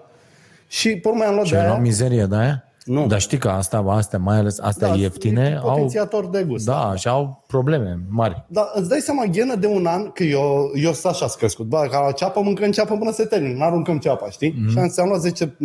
Și 0.68 0.96
pe 0.98 1.08
urmă 1.08 1.24
am 1.24 1.34
luat 1.34 1.46
Ce 1.46 1.52
de 1.52 1.58
ai 1.58 1.62
aia. 1.64 1.72
luat 1.72 1.84
mizerie 1.86 2.26
de 2.26 2.36
aia? 2.36 2.64
Nu. 2.86 3.08
Dar 3.08 3.20
știi 3.20 3.38
că 3.38 3.50
asta, 3.50 3.78
astea, 3.88 4.20
mai 4.20 4.38
ales 4.38 4.60
astea 4.60 4.88
Da, 4.88 4.94
ieftine, 4.96 5.50
e 5.54 5.60
au, 5.64 5.70
potențiator 5.70 6.28
de 6.28 6.44
gust. 6.44 6.66
da, 6.66 6.94
și 6.96 7.08
au 7.08 7.44
probleme 7.48 8.00
mari. 8.10 8.46
Dar 8.48 8.72
îți 8.74 8.90
dai 8.90 9.00
seama, 9.00 9.26
ghenă 9.26 9.56
de 9.56 9.68
un 9.68 9.86
an, 9.86 10.12
că 10.12 10.24
eu, 10.24 10.72
eu 10.76 10.92
sunt 10.94 11.14
așa 11.14 11.28
crescut. 11.38 11.66
Bă, 11.66 11.88
ca 11.92 12.00
la 12.06 12.12
ceapă 12.12 12.42
mâncăm 12.42 12.72
ceapă 12.72 12.98
până 12.98 13.12
se 13.12 13.24
termină, 13.26 13.54
nu 13.58 13.64
aruncăm 13.64 13.98
ceapa, 13.98 14.30
știi? 14.30 14.50
Mhm. 14.50 14.66
Mm-hmm. 14.68 14.72
Și 14.72 14.78
am, 14.78 14.88
ți-am 14.88 15.08
luat 15.08 15.20
10 15.20 15.58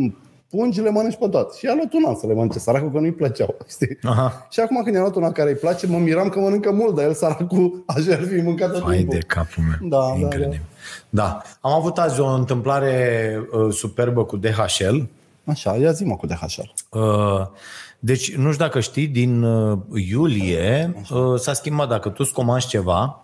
pungi, 0.50 0.80
le 0.80 0.90
mănânci 0.90 1.16
pe 1.16 1.28
toate. 1.28 1.54
Și 1.58 1.66
a 1.66 1.74
luat 1.74 1.92
un 1.92 2.04
an 2.06 2.14
să 2.14 2.26
le 2.26 2.34
mănânce, 2.34 2.58
săracul 2.58 2.90
că 2.90 2.98
nu-i 2.98 3.12
plăceau, 3.12 3.56
știi? 3.74 3.98
Aha. 4.02 4.46
Și 4.50 4.60
acum 4.60 4.82
când 4.82 4.94
i-am 4.94 5.02
luat 5.04 5.14
una 5.16 5.32
care 5.32 5.48
îi 5.50 5.56
place, 5.56 5.86
mă 5.86 5.98
miram 5.98 6.28
că 6.28 6.38
mănâncă 6.40 6.72
mult, 6.72 6.94
dar 6.94 7.04
el 7.04 7.14
săracul 7.14 7.82
așa 7.86 8.12
ar 8.12 8.22
fi 8.22 8.40
mâncat 8.42 8.72
tot 8.72 8.82
Hai 8.82 8.96
timpul. 8.96 9.14
de 9.18 9.24
capul 9.26 9.62
meu. 9.62 9.88
Da, 9.88 9.96
da, 9.98 10.18
Incredibil. 10.18 10.62
Da. 11.10 11.42
Am 11.60 11.72
avut 11.72 11.98
azi 11.98 12.20
o 12.20 12.26
întâmplare 12.26 13.36
uh, 13.52 13.72
superbă 13.74 14.24
cu 14.24 14.36
DHL. 14.36 14.96
Așa, 15.46 15.76
ia 15.76 15.92
zi 15.92 16.04
mă 16.04 16.16
cu 16.16 16.26
DHL. 16.26 16.98
Uh, 16.98 17.46
deci, 17.98 18.34
nu 18.34 18.52
știu 18.52 18.64
dacă 18.64 18.80
știi, 18.80 19.06
din 19.06 19.42
uh, 19.42 19.78
iulie 19.94 20.94
uh, 21.10 21.40
s-a 21.40 21.52
schimbat. 21.52 21.88
Dacă 21.88 22.08
tu 22.08 22.16
îți 22.18 22.32
comanzi 22.32 22.66
ceva 22.66 23.20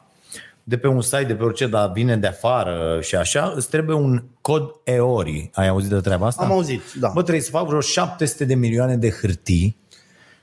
de 0.65 0.77
pe 0.77 0.87
un 0.87 1.01
site, 1.01 1.25
de 1.25 1.35
pe 1.35 1.45
orice, 1.45 1.67
dar 1.67 1.91
vine 1.93 2.17
de 2.17 2.27
afară 2.27 2.99
și 3.01 3.17
așa, 3.17 3.53
îți 3.57 3.69
trebuie 3.69 3.97
un 3.97 4.23
cod 4.41 4.75
EORI. 4.85 5.51
Ai 5.55 5.69
auzit 5.69 5.91
de 5.91 6.01
treaba 6.01 6.27
asta? 6.27 6.43
Am 6.43 6.53
auzit, 6.53 6.81
da. 6.93 7.11
Bă, 7.15 7.23
trebuie 7.23 7.43
să 7.43 7.51
fac 7.51 7.67
vreo 7.67 7.81
700 7.81 8.45
de 8.45 8.55
milioane 8.55 8.97
de 8.97 9.11
hârtii 9.11 9.81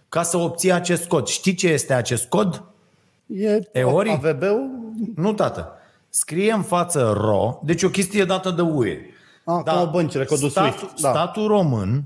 ca 0.10 0.24
să 0.24 0.38
obții 0.38 0.72
acest 0.72 1.06
cod. 1.08 1.28
Știi 1.28 1.54
ce 1.54 1.68
este 1.68 1.94
acest 1.94 2.26
cod? 2.26 2.64
E 3.28 3.60
Eori? 3.72 4.10
AVB-ul? 4.10 4.70
Nu, 5.16 5.34
tată. 5.34 5.74
Scrie 6.10 6.52
în 6.52 6.62
față 6.62 7.14
RO, 7.18 7.60
deci 7.64 7.84
o 7.84 7.90
chestie 7.90 8.26
dată 8.26 8.52
de 8.52 8.62
UE. 8.62 8.98
Ah, 9.58 9.62
da, 9.64 9.74
cum 9.74 9.92
băncile, 9.92 10.26
codul 10.26 10.50
statul, 10.50 10.78
SWIFT. 10.78 11.02
Da. 11.02 11.10
statul 11.10 11.48
român 11.48 12.04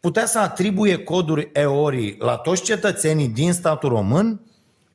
putea 0.00 0.26
să 0.26 0.38
atribuie 0.38 0.96
coduri 0.96 1.50
EORI 1.52 2.16
la 2.18 2.36
toți 2.36 2.62
cetățenii 2.62 3.28
din 3.28 3.52
statul 3.52 3.88
român 3.88 4.40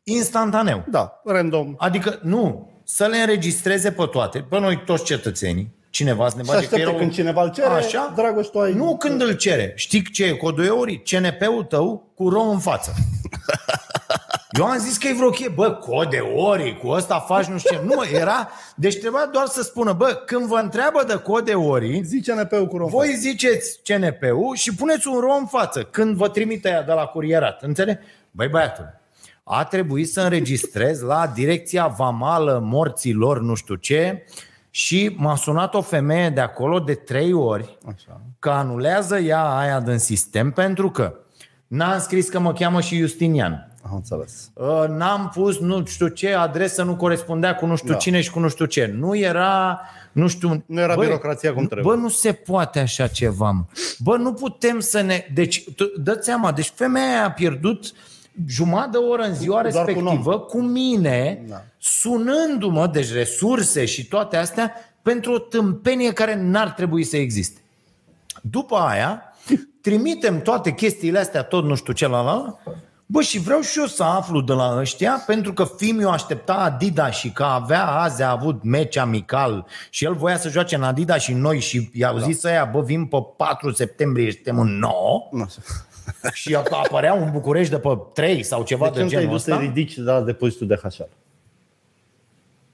instantaneu. 0.03 0.83
da, 0.89 1.21
random. 1.25 1.73
Adică, 1.77 2.19
nu, 2.21 2.69
să 2.83 3.05
le 3.05 3.17
înregistreze 3.17 3.91
pe 3.91 4.05
toate, 4.05 4.39
pe 4.49 4.59
noi 4.59 4.83
toți 4.85 5.03
cetățenii, 5.03 5.71
cineva 5.89 6.29
să 6.29 6.35
ne 6.37 6.43
Și 6.43 6.47
bage 6.47 6.59
că 6.59 6.63
așteptă 6.65 6.87
erau- 6.89 6.99
când 6.99 7.11
cineva 7.13 7.43
îl 7.43 7.51
cere, 7.51 7.67
Așa? 7.67 8.13
Dragoș, 8.15 8.47
tu 8.47 8.59
ai... 8.59 8.73
Nu 8.73 8.97
când 8.97 9.21
îl 9.21 9.31
cere. 9.33 9.73
Știi 9.75 10.03
ce 10.11 10.25
e 10.25 10.31
codul 10.31 10.65
EORI? 10.65 11.01
CNP-ul 11.01 11.63
tău 11.63 12.11
cu 12.15 12.29
ro 12.29 12.41
în 12.41 12.59
față. 12.59 12.93
Eu 14.59 14.65
am 14.65 14.77
zis 14.77 14.97
că 14.97 15.07
e 15.07 15.13
vreo 15.13 15.29
chie, 15.29 15.49
bă, 15.49 15.71
cod 15.71 16.13
EORI, 16.13 16.77
cu 16.77 16.87
ăsta 16.87 17.19
faci 17.19 17.45
nu 17.45 17.57
știu 17.57 17.75
ce. 17.75 17.81
Nu, 17.85 18.17
era, 18.19 18.49
deci 18.75 18.99
trebuia 18.99 19.29
doar 19.31 19.45
să 19.45 19.61
spună, 19.61 19.93
bă, 19.93 20.23
când 20.25 20.45
vă 20.45 20.59
întreabă 20.63 21.03
de 21.07 21.15
cod 21.15 21.47
EORI, 21.47 22.01
Zice 22.03 22.33
NP-ul 22.33 22.67
cu 22.67 22.77
rom. 22.77 22.89
voi 22.89 23.15
ziceți 23.15 23.79
CNP-ul 23.83 24.55
și 24.55 24.75
puneți 24.75 25.07
un 25.07 25.19
ro 25.19 25.33
în 25.39 25.45
față 25.45 25.83
când 25.83 26.15
vă 26.15 26.29
trimite 26.29 26.69
ea 26.69 26.83
de 26.83 26.91
la 26.91 27.05
curierat. 27.05 27.61
Înțeleg? 27.61 27.99
Băi, 28.31 28.47
băiatul, 28.47 28.99
a 29.43 29.63
trebuit 29.63 30.11
să 30.11 30.21
înregistrez 30.21 31.01
la 31.01 31.31
direcția 31.33 31.87
vamală 31.87 32.61
morților 32.63 33.41
nu 33.41 33.55
știu 33.55 33.75
ce 33.75 34.25
și 34.69 35.15
m-a 35.17 35.35
sunat 35.35 35.73
o 35.73 35.81
femeie 35.81 36.29
de 36.29 36.41
acolo 36.41 36.79
de 36.79 36.93
trei 36.93 37.33
ori 37.33 37.77
Așa. 37.93 38.21
că 38.39 38.49
anulează 38.49 39.17
ea 39.19 39.43
aia 39.43 39.79
din 39.79 39.97
sistem 39.97 40.51
pentru 40.51 40.91
că 40.91 41.13
n-am 41.67 41.99
scris 41.99 42.29
că 42.29 42.39
mă 42.39 42.53
cheamă 42.53 42.81
și 42.81 42.97
Justinian. 42.97 43.68
Am 43.83 43.95
înțeles. 43.95 44.51
Uh, 44.53 44.85
N-am 44.87 45.31
pus 45.33 45.59
nu 45.59 45.85
știu 45.85 46.07
ce 46.07 46.33
adresă, 46.33 46.83
nu 46.83 46.95
corespundea 46.95 47.55
cu 47.55 47.65
nu 47.65 47.75
știu 47.75 47.91
Da. 47.91 47.97
cine 47.97 48.21
și 48.21 48.31
cu 48.31 48.39
nu 48.39 48.49
știu 48.49 48.65
ce. 48.65 48.93
Nu 48.97 49.17
era, 49.17 49.81
nu 50.11 50.27
știu... 50.27 50.63
Nu 50.65 50.79
era 50.79 50.95
birocrația 50.95 51.53
cum 51.53 51.65
trebuie. 51.65 51.93
Bă, 51.95 52.01
nu 52.01 52.09
se 52.09 52.31
poate 52.31 52.79
așa 52.79 53.07
ceva. 53.07 53.51
Mă. 53.51 53.63
Bă, 53.97 54.15
nu 54.17 54.33
putem 54.33 54.79
să 54.79 55.01
ne... 55.01 55.25
Deci, 55.33 55.63
tu- 55.75 55.91
dă-ți 56.01 56.25
seama, 56.25 56.51
deci 56.51 56.71
femeia 56.75 57.05
aia 57.09 57.25
a 57.25 57.31
pierdut 57.31 57.91
jumătate 58.47 58.89
de 58.91 58.97
oră 58.97 59.21
în 59.23 59.33
ziua 59.35 59.61
Doar 59.61 59.85
cu 59.85 59.89
un 59.89 59.95
respectivă 59.95 60.39
cu, 60.39 60.61
mine, 60.61 61.43
Da. 61.47 61.63
sunându-mă, 61.77 62.87
deci 62.87 63.13
resurse 63.13 63.85
și 63.85 64.07
toate 64.07 64.37
astea, 64.37 64.73
pentru 65.01 65.33
o 65.33 65.37
tâmpenie 65.39 66.13
care 66.13 66.35
n-ar 66.41 66.69
trebui 66.69 67.03
să 67.03 67.17
existe. 67.17 67.59
După 68.41 68.75
aia, 68.75 69.23
trimitem 69.81 70.41
toate 70.41 70.71
chestiile 70.73 71.19
astea, 71.19 71.43
tot 71.43 71.63
nu 71.63 71.75
știu 71.75 71.93
ce 71.93 72.07
la 72.07 72.21
la, 72.21 72.59
Bă, 73.11 73.21
și 73.21 73.39
vreau 73.39 73.61
și 73.61 73.79
eu 73.79 73.85
să 73.85 74.03
aflu 74.03 74.41
de 74.41 74.53
la 74.53 74.75
ăștia, 74.79 75.23
pentru 75.25 75.53
că 75.53 75.63
Fimiu 75.77 76.09
aștepta 76.09 76.53
Adidas 76.53 77.15
și 77.15 77.31
că 77.31 77.43
avea 77.43 77.85
azi 77.85 78.21
a 78.23 78.29
avut 78.31 78.63
meci 78.63 78.97
amical 78.97 79.65
și 79.89 80.05
el 80.05 80.13
voia 80.13 80.37
să 80.37 80.49
joace 80.49 80.75
în 80.75 80.83
Adidas 80.83 81.21
și 81.21 81.33
noi 81.33 81.59
și 81.59 81.89
i-au 81.93 82.17
Da. 82.17 82.23
zis 82.23 82.43
ăia, 82.43 82.65
bă, 82.65 82.81
vin 82.81 83.05
pe 83.05 83.17
4 83.37 83.71
septembrie 83.71 84.25
și 84.29 84.33
suntem 84.33 84.59
în 84.59 84.77
9 84.79 85.27
Nu 85.31 85.41
așa. 85.41 85.61
și 86.33 86.55
apărea 86.55 87.13
un 87.13 87.29
București 87.31 87.71
de 87.73 87.79
pe 87.79 87.89
3 88.13 88.43
sau 88.43 88.63
ceva 88.63 88.89
De 88.89 88.91
de, 88.91 88.97
ce 88.97 89.03
nu 89.03 89.09
te-ai 89.09 89.21
genul 89.21 89.35
dus 89.35 89.43
să 89.45 89.51
ăsta. 89.51 89.63
ridici 89.63 89.93
de 89.95 90.01
la 90.11 90.21
depozitul 90.21 90.67
de 90.67 90.75
HR? 90.83 91.03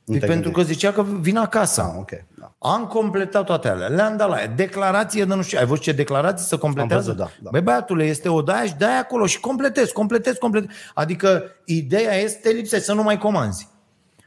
Deci 0.05 0.19
te 0.19 0.25
pentru 0.25 0.51
că 0.51 0.61
zicea 0.61 0.91
că 0.91 1.03
vin 1.03 1.37
acasă. 1.37 1.81
Ah, 1.81 1.97
ok. 1.97 2.09
Da. 2.39 2.55
Am 2.57 2.85
completat 2.85 3.45
toate 3.45 3.67
alea, 3.67 3.87
le-am 3.87 4.17
dat 4.17 4.29
la 4.29 4.39
ea. 4.39 4.47
Declarație 4.47 5.25
de 5.25 5.33
nu 5.33 5.41
știu, 5.41 5.57
ai 5.57 5.65
văzut 5.65 5.83
ce 5.83 5.91
declarație 5.91 6.45
să 6.45 6.57
completează? 6.57 7.09
Am 7.09 7.15
văzut, 7.15 7.33
da, 7.33 7.39
da. 7.43 7.49
Băi 7.49 7.61
băiatule, 7.61 8.05
este 8.05 8.29
o 8.29 8.41
daia 8.41 8.65
și 8.65 8.73
dai 8.77 8.99
acolo 8.99 9.25
și 9.25 9.39
completezi, 9.39 9.93
completezi, 9.93 10.39
completezi. 10.39 10.73
Adică 10.93 11.43
ideea 11.65 12.13
este 12.13 12.49
lipsește 12.49 12.85
să 12.85 12.93
nu 12.93 13.03
mai 13.03 13.17
comanzi. 13.17 13.67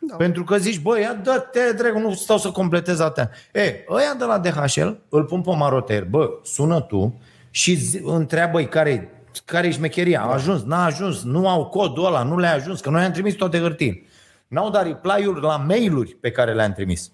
Da. 0.00 0.16
Pentru 0.16 0.44
că 0.44 0.56
zici, 0.56 0.80
băi, 0.80 1.00
ia 1.00 1.14
dă-te, 1.14 1.72
dragă, 1.76 1.98
nu 1.98 2.12
stau 2.12 2.38
să 2.38 2.50
completez 2.50 3.00
atâtea. 3.00 3.30
E, 3.52 3.84
ăia 3.90 4.14
de 4.18 4.24
la 4.24 4.38
DHL 4.38 4.88
îl 5.08 5.24
pun 5.24 5.40
pe 5.40 5.54
maroter, 5.56 6.04
bă, 6.04 6.28
sună 6.42 6.80
tu 6.80 7.20
și 7.50 7.74
zi, 7.74 8.00
întreabă-i 8.04 8.68
care 8.68 9.12
care 9.44 9.66
e 9.66 9.70
șmecheria, 9.70 10.20
a 10.20 10.32
ajuns, 10.32 10.62
n-a 10.62 10.84
ajuns, 10.84 11.22
nu 11.22 11.48
au 11.48 11.66
codul 11.66 12.04
ăla, 12.04 12.22
nu 12.22 12.38
le-a 12.38 12.54
ajuns, 12.54 12.80
că 12.80 12.90
noi 12.90 13.04
am 13.04 13.10
trimis 13.10 13.34
toate 13.34 13.58
hârtii. 13.58 14.07
N-au 14.48 14.70
dat 14.70 14.82
reply-uri 14.87 15.40
la 15.40 15.56
mail-uri 15.56 16.14
pe 16.14 16.30
care 16.30 16.54
le-am 16.54 16.72
trimis. 16.72 17.12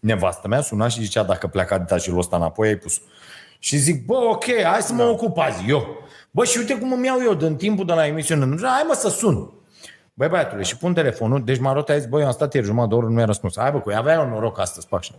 Nevastă 0.00 0.48
mea 0.48 0.60
suna 0.60 0.88
și 0.88 1.00
zicea 1.02 1.22
dacă 1.22 1.46
pleaca 1.46 1.78
detașilul 1.78 2.18
ăsta 2.18 2.36
înapoi, 2.36 2.68
ai 2.68 2.76
pus 2.76 3.00
Și 3.58 3.76
zic, 3.76 4.04
bă, 4.06 4.14
ok, 4.14 4.44
hai 4.64 4.82
să 4.82 4.92
mă 4.92 5.02
Da. 5.02 5.08
ocup 5.08 5.38
azi, 5.38 5.64
eu. 5.68 5.86
Bă, 6.30 6.44
și 6.44 6.58
uite 6.58 6.78
cum 6.78 6.92
îmi 6.92 7.06
iau 7.06 7.18
eu 7.22 7.34
din 7.34 7.56
timpul 7.56 7.86
de 7.86 7.92
la 7.92 8.06
emisiune. 8.06 8.44
Nu, 8.44 8.56
Hai 8.66 8.84
mă 8.86 8.94
să 8.94 9.08
sun. 9.08 9.52
Băi 10.14 10.28
băiatule, 10.28 10.62
și 10.62 10.76
pun 10.76 10.94
telefonul, 10.94 11.44
deci 11.44 11.58
Marota 11.58 11.92
a 11.92 11.96
zis, 11.96 12.06
băi, 12.08 12.20
eu 12.20 12.26
am 12.26 12.32
stat 12.32 12.54
ieri 12.54 12.66
jumătate 12.66 12.88
de 12.90 12.94
oră, 12.96 13.06
nu 13.06 13.12
mi-a 13.12 13.24
răspuns. 13.24 13.56
Hai 13.58 13.72
bă, 13.72 13.78
cu 13.80 13.90
avea 13.94 14.14
eu 14.14 14.28
noroc 14.28 14.58
astăzi, 14.58 14.86
pac 14.86 14.98
așa. 15.00 15.14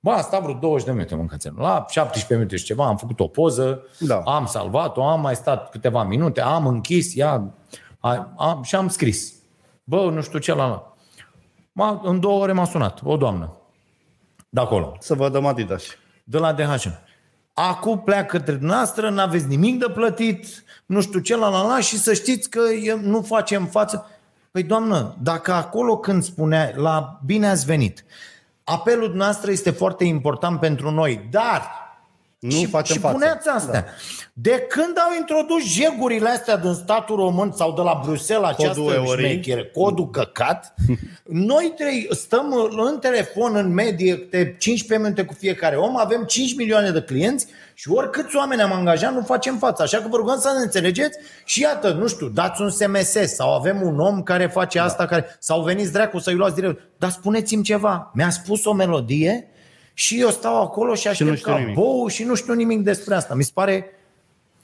Bă, 0.00 0.10
am 0.10 0.22
stat 0.22 0.42
vreo 0.42 0.54
20 0.54 0.86
de 0.86 0.92
minute 0.92 1.14
mâncațel. 1.14 1.52
La 1.56 1.84
17 1.88 2.34
minute 2.34 2.56
și 2.56 2.64
ceva 2.64 2.86
am 2.86 2.96
făcut 2.96 3.20
o 3.20 3.26
poză, 3.26 3.82
Da. 3.98 4.16
am 4.24 4.46
salvat-o, 4.46 5.04
am 5.04 5.20
mai 5.20 5.34
stat 5.34 5.70
câteva 5.70 6.02
minute, 6.04 6.40
am 6.40 6.66
închis, 6.66 7.16
ea, 7.16 7.54
a, 7.98 8.32
am, 8.36 8.62
și 8.62 8.74
am 8.74 8.88
scris. 8.88 9.32
Bă, 9.84 10.10
nu 10.10 10.20
știu 10.22 10.38
ce 10.38 10.54
la 10.54 10.66
la. 10.66 10.93
M-a, 11.76 12.00
în 12.04 12.20
două 12.20 12.42
ore 12.42 12.52
m-a 12.52 12.64
sunat 12.64 13.00
o 13.04 13.16
doamnă 13.16 13.56
de 14.48 14.60
acolo, 14.60 14.96
Să 15.00 15.14
vă 15.14 15.28
dăm 15.28 15.46
Adidas. 15.46 15.82
de 16.24 16.38
la 16.38 16.52
DHL. 16.52 16.88
Acum 17.54 18.00
pleacă 18.00 18.36
către 18.36 18.58
noastră, 18.60 19.10
n-aveți 19.10 19.46
nimic 19.46 19.78
de 19.78 19.90
plătit, 19.94 20.64
nu 20.86 21.00
știu 21.00 21.18
ce, 21.20 21.36
la 21.36 21.48
la 21.48 21.66
la, 21.66 21.80
și 21.80 21.98
să 21.98 22.14
știți 22.14 22.50
că 22.50 22.60
e- 22.82 22.98
nu 23.02 23.22
facem 23.22 23.66
față. 23.66 24.10
Păi 24.50 24.62
doamnă, 24.62 25.14
dacă 25.22 25.52
acolo 25.52 25.96
când 25.98 26.22
spunea 26.22 26.72
la 26.76 27.20
bine 27.24 27.48
ați 27.48 27.64
venit, 27.66 28.04
apelul 28.64 29.14
noastră 29.14 29.50
este 29.50 29.70
foarte 29.70 30.04
important 30.04 30.60
pentru 30.60 30.90
noi, 30.90 31.28
dar 31.30 31.62
Nu 32.44 32.50
și, 32.50 32.66
facem 32.66 32.94
și 32.94 33.00
față. 33.00 33.14
puneți 33.14 33.48
astea. 33.48 33.80
Da. 33.80 33.86
De 34.32 34.66
când 34.68 34.98
au 34.98 35.16
introdus 35.18 35.62
jegurile 35.64 36.28
astea 36.28 36.56
din 36.56 36.72
statul 36.72 37.16
român 37.16 37.52
sau 37.52 37.72
de 37.72 37.80
la 37.80 38.00
Bruxelles 38.04 38.48
această 38.48 38.80
Codul 38.80 38.92
eurii. 38.94 39.26
șmechere, 39.26 39.64
codul 39.64 40.10
căcat, 40.10 40.74
noi 41.48 41.72
trei 41.76 42.08
stăm 42.10 42.70
în 42.70 42.98
telefon 42.98 43.56
în 43.56 43.72
medie 43.72 44.26
de 44.30 44.54
15 44.58 45.06
minute 45.06 45.24
cu 45.24 45.34
fiecare 45.38 45.76
om, 45.76 45.96
avem 45.96 46.22
5 46.22 46.56
milioane 46.56 46.90
de 46.90 47.00
clienți 47.02 47.46
și 47.74 47.90
oricâți 47.90 48.36
oameni 48.36 48.62
am 48.62 48.72
angajat, 48.72 49.14
nu 49.14 49.22
facem 49.22 49.58
față. 49.58 49.82
Așa 49.82 49.98
că 49.98 50.08
vă 50.08 50.16
rugăm 50.16 50.38
să 50.38 50.52
ne 50.56 50.62
înțelegeți 50.62 51.18
și 51.44 51.60
iată, 51.60 51.92
nu 51.92 52.06
știu, 52.06 52.28
dați 52.28 52.62
un 52.62 52.70
SMS 52.70 53.34
sau 53.34 53.54
avem 53.54 53.82
un 53.82 54.00
om 54.00 54.22
care 54.22 54.46
face 54.46 54.78
Da. 54.78 54.84
asta, 54.84 55.06
care, 55.06 55.36
sau 55.38 55.62
veniți 55.62 55.92
dracu 55.92 56.18
să-i 56.18 56.34
luați 56.34 56.54
direct. 56.54 56.80
Dar 56.98 57.10
spuneți-mi 57.10 57.62
ceva, 57.62 58.10
mi-a 58.14 58.30
spus 58.30 58.64
o 58.64 58.72
melodie 58.72 59.48
și 59.94 60.20
eu 60.20 60.28
stau 60.28 60.62
acolo 60.62 60.94
și 60.94 61.08
aștept 61.08 61.36
știu 61.36 61.52
ca 61.52 61.58
nimic. 61.58 61.74
bou 61.74 62.06
și 62.06 62.22
nu 62.24 62.34
știu 62.34 62.52
nimic 62.54 62.80
despre 62.82 63.14
asta. 63.14 63.34
Mi 63.34 63.42
se 63.44 63.50
pare... 63.54 63.86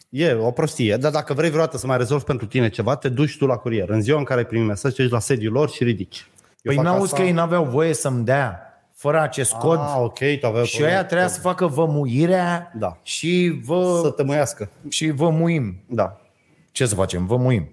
E 0.09 0.33
o 0.35 0.51
prostie, 0.51 0.97
dar 0.97 1.11
dacă 1.12 1.35
vrei 1.35 1.51
vreodată 1.51 1.77
să 1.77 1.87
mai 1.87 1.97
rezolvi 1.97 2.25
pentru 2.25 2.47
tine 2.47 2.69
ceva, 2.69 2.97
te 2.97 3.09
duci 3.09 3.37
tu 3.37 3.47
la 3.47 3.57
curier. 3.57 3.88
În 3.90 4.01
ziua 4.03 4.19
în 4.19 4.25
care 4.25 4.45
primi 4.45 4.64
mesaj, 4.64 4.93
te 4.95 5.03
duci 5.03 5.11
la 5.12 5.19
sediul 5.19 5.53
lor 5.53 5.71
și 5.71 5.85
ridici. 5.85 6.27
Eu 6.38 6.55
Păi 6.62 6.75
fac 6.75 6.85
n-auzi 6.85 7.03
asta- 7.05 7.16
că 7.16 7.23
ei 7.23 7.33
n-aveau 7.33 7.64
voie 7.64 7.95
să-mi 7.95 8.25
dea 8.25 8.61
fără 8.95 9.21
acest 9.21 9.53
cod 9.53 9.79
Ah, 9.79 9.95
ok, 9.99 10.19
tu 10.40 10.47
aveai 10.47 10.64
și 10.64 10.83
ăia 10.83 11.05
trebuia 11.05 11.29
să 11.29 11.40
facă 11.40 11.66
vămuirea 11.66 12.73
Da. 12.79 12.99
și 13.03 13.61
vă, 13.64 14.01
să 14.03 14.11
te 14.11 14.23
măiască. 14.23 14.71
și 14.88 15.11
vă 15.11 15.29
muim. 15.31 15.81
Da. 15.87 16.21
Ce 16.73 16.87
să 16.87 16.95
facem? 16.95 17.27
Vă 17.27 17.37
muim. 17.37 17.71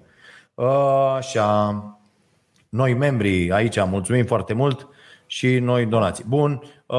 Așa. 1.17 1.83
Noi 2.69 2.93
membrii 2.93 3.51
aici 3.51 3.83
mulțumim 3.85 4.25
foarte 4.25 4.53
mult 4.53 4.87
și 5.25 5.59
noi 5.59 5.85
donații. 5.85 6.23
Bun. 6.27 6.61
Uh, 6.87 6.97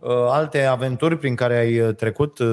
uh, 0.00 0.10
alte 0.30 0.64
aventuri 0.64 1.18
prin 1.18 1.34
care 1.34 1.56
ai 1.58 1.80
uh, 1.80 1.94
trecut 1.94 2.38
uh, 2.38 2.46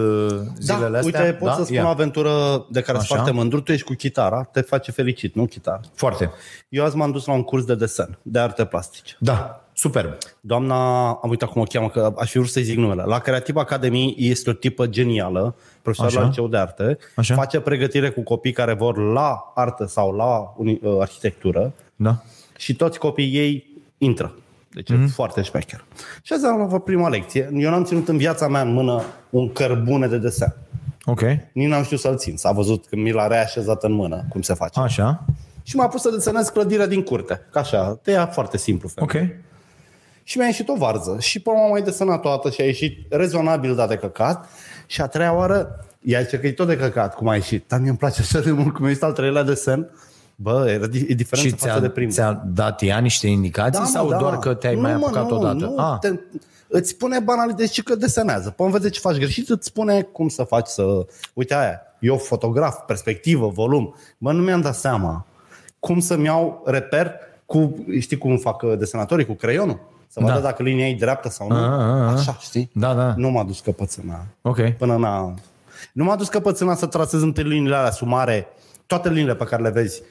zilele 0.59 0.89
da, 0.89 0.97
astea? 0.97 1.21
uite, 1.21 1.33
pot 1.39 1.47
da? 1.47 1.53
să 1.55 1.63
spun 1.63 1.75
Ia. 1.75 1.85
o 1.85 1.87
aventură 1.87 2.65
de 2.69 2.81
care 2.81 2.97
sunt 2.97 3.11
Așa. 3.11 3.15
foarte 3.15 3.31
mândru. 3.31 3.61
Tu 3.61 3.71
ești 3.71 3.85
cu 3.85 3.93
chitara, 3.93 4.43
te 4.43 4.61
face 4.61 4.91
fericit, 4.91 5.35
nu 5.35 5.45
chitară. 5.45 5.81
Foarte. 5.93 6.31
Eu 6.69 6.83
azi 6.83 6.95
m-am 6.95 7.11
dus 7.11 7.25
la 7.25 7.33
un 7.33 7.43
curs 7.43 7.63
de 7.65 7.75
desen, 7.75 8.17
de 8.21 8.39
arte 8.39 8.65
plastice. 8.65 9.15
Da. 9.19 9.55
Superb. 9.73 10.17
Doamna, 10.41 11.07
am 11.07 11.29
uitat 11.29 11.49
cum 11.49 11.61
o 11.61 11.65
cheamă, 11.65 11.89
că 11.89 12.13
aș 12.17 12.29
fi 12.31 12.37
vrut 12.37 12.49
să-i 12.49 12.63
zic 12.63 12.77
numele. 12.77 13.03
La 13.05 13.19
Creativ 13.19 13.55
Academy 13.55 14.15
este 14.17 14.49
o 14.49 14.53
tipă 14.53 14.87
genială, 14.87 15.55
profesor 15.81 16.07
Așa. 16.07 16.19
la 16.19 16.25
liceu 16.27 16.47
de 16.47 16.57
arte, 16.57 16.97
Așa. 17.15 17.35
face 17.35 17.59
pregătire 17.59 18.09
cu 18.09 18.21
copii 18.21 18.51
care 18.51 18.73
vor 18.73 18.97
la 18.97 19.51
artă 19.55 19.85
sau 19.85 20.11
la 20.15 20.53
uni- 20.57 20.79
uh, 20.81 20.97
arhitectură 20.99 21.73
Da. 21.95 22.15
și 22.57 22.75
toți 22.75 22.99
copiii 22.99 23.37
ei 23.37 23.67
intră. 23.97 24.33
Deci 24.73 24.91
mm-hmm. 24.91 25.03
e 25.03 25.07
foarte 25.07 25.41
șmecher. 25.41 25.85
Și 26.21 26.33
azi 26.33 26.45
am 26.45 26.61
avut 26.61 26.83
prima 26.83 27.09
lecție. 27.09 27.49
Eu 27.53 27.69
n-am 27.69 27.83
ținut 27.83 28.07
în 28.07 28.17
viața 28.17 28.47
mea 28.47 28.61
în 28.61 28.73
mână 28.73 29.03
un 29.29 29.51
cărbune 29.51 30.07
de 30.07 30.17
desen. 30.17 30.55
Ok. 31.05 31.21
Nici 31.53 31.67
n-am 31.67 31.83
știut 31.83 31.99
să-l 31.99 32.17
țin. 32.17 32.37
S-a 32.37 32.51
văzut 32.51 32.85
când 32.85 33.01
mi 33.01 33.11
l-a 33.11 33.27
reașezat 33.27 33.83
în 33.83 33.91
mână, 33.91 34.25
cum 34.29 34.41
se 34.41 34.53
face. 34.53 34.79
Așa. 34.79 35.25
Și 35.63 35.75
m-a 35.75 35.87
pus 35.87 36.01
să 36.01 36.09
desenez 36.09 36.49
clădirea 36.49 36.87
din 36.87 37.03
curte. 37.03 37.47
Ca 37.51 37.59
așa, 37.59 37.99
te 38.01 38.11
ia 38.11 38.25
foarte 38.25 38.57
simplu. 38.57 38.89
Ok. 38.95 39.13
Și 40.23 40.37
mi-a 40.37 40.45
ieșit 40.47 40.69
o 40.69 40.75
varză. 40.75 41.17
Și 41.19 41.39
pe 41.39 41.49
urmă 41.49 41.61
am 41.61 41.69
mai 41.69 41.81
desenat 41.81 42.21
toată 42.21 42.49
și 42.49 42.61
a 42.61 42.65
ieșit 42.65 43.05
rezonabil 43.09 43.75
dat 43.75 43.89
de 43.89 43.95
căcat. 43.95 44.49
Și 44.85 45.01
a 45.01 45.07
treia 45.07 45.33
oară, 45.33 45.85
ea 46.01 46.21
zice 46.21 46.39
că 46.39 46.47
e 46.47 46.51
tot 46.51 46.67
de 46.67 46.77
căcat 46.77 47.15
cum 47.15 47.27
a 47.27 47.35
ieșit. 47.35 47.67
Dar 47.67 47.79
mie 47.79 47.89
îmi 47.89 47.97
place 47.97 48.21
așa 48.21 48.39
de 48.39 48.51
mult 48.51 48.73
cum 48.73 48.85
a 48.85 48.87
ieșit 48.87 49.03
al 49.03 49.11
treilea 49.11 49.43
desen. 49.43 49.89
Bă, 50.41 50.69
era 50.69 50.85
di- 50.87 51.05
e 51.07 51.13
diferență 51.13 51.49
Și 51.49 51.55
față 51.55 51.71
ți-a, 51.71 51.79
de 51.79 51.89
primul. 51.89 52.11
ți-a 52.13 52.43
dat 52.45 52.81
ea 52.81 52.97
niște 52.99 53.27
indicații 53.27 53.81
mă, 53.81 53.85
sau 53.87 54.07
doar 54.17 54.39
că 54.39 54.53
te-ai 54.53 54.75
Nu, 54.75 54.81
mai 54.81 54.95
mă, 54.95 55.05
apucat 55.05 55.29
nu, 55.29 55.35
odată? 55.37 55.53
Nu, 55.65 55.75
ah, 55.77 55.97
te, 55.99 56.19
îți 56.67 56.89
spune 56.89 57.19
banalități 57.19 57.73
și 57.73 57.83
că 57.83 57.95
desenează. 57.95 58.49
Până 58.49 58.69
vede 58.69 58.89
ce 58.89 58.99
faci 58.99 59.15
greșit, 59.17 59.49
îți 59.49 59.67
spune 59.67 60.01
cum 60.01 60.27
să 60.27 60.43
faci 60.43 60.67
să... 60.67 60.83
Uite 61.33 61.55
aia, 61.55 61.81
eu 61.99 62.17
fotograf, 62.17 62.79
perspectivă, 62.85 63.47
volum. 63.47 63.95
Bă, 64.17 64.31
nu 64.31 64.41
mi-am 64.41 64.61
dat 64.61 64.75
seama 64.75 65.25
cum 65.79 65.99
să-mi 65.99 66.25
iau 66.25 66.63
reper 66.65 67.11
cu, 67.45 67.85
știi 67.99 68.17
cum 68.17 68.37
fac 68.37 68.61
uh, 68.61 68.77
desenatorii, 68.77 69.25
cu 69.25 69.33
creionul? 69.33 69.79
Să 70.07 70.19
vadă 70.19 70.33
Da. 70.33 70.39
dacă 70.39 70.63
linia 70.63 70.87
e 70.87 70.95
dreaptă 70.95 71.29
sau 71.29 71.47
nu. 71.47 71.55
A, 71.55 71.59
a, 71.59 72.07
a. 72.07 72.11
Așa, 72.11 72.37
știi? 72.41 72.69
Da, 72.73 72.93
da. 72.93 73.13
Nu 73.17 73.29
m-a 73.29 73.43
dus 73.43 73.59
căpățâna. 73.59 74.19
ok. 74.41 74.69
Până 74.77 74.95
n-a... 74.97 75.33
Nu 75.93 76.03
m-a 76.03 76.15
dus 76.15 76.27
căpățâna 76.27 76.75
să 76.75 76.85
trasez 76.85 77.21
între 77.21 77.43
liniile 77.43 77.75
alea 77.75 77.91
sumare, 77.91 78.47
toate 78.85 79.09
liniile 79.09 79.35
pe 79.35 79.43
care 79.43 79.61
le 79.61 79.69
vezi. 79.69 80.01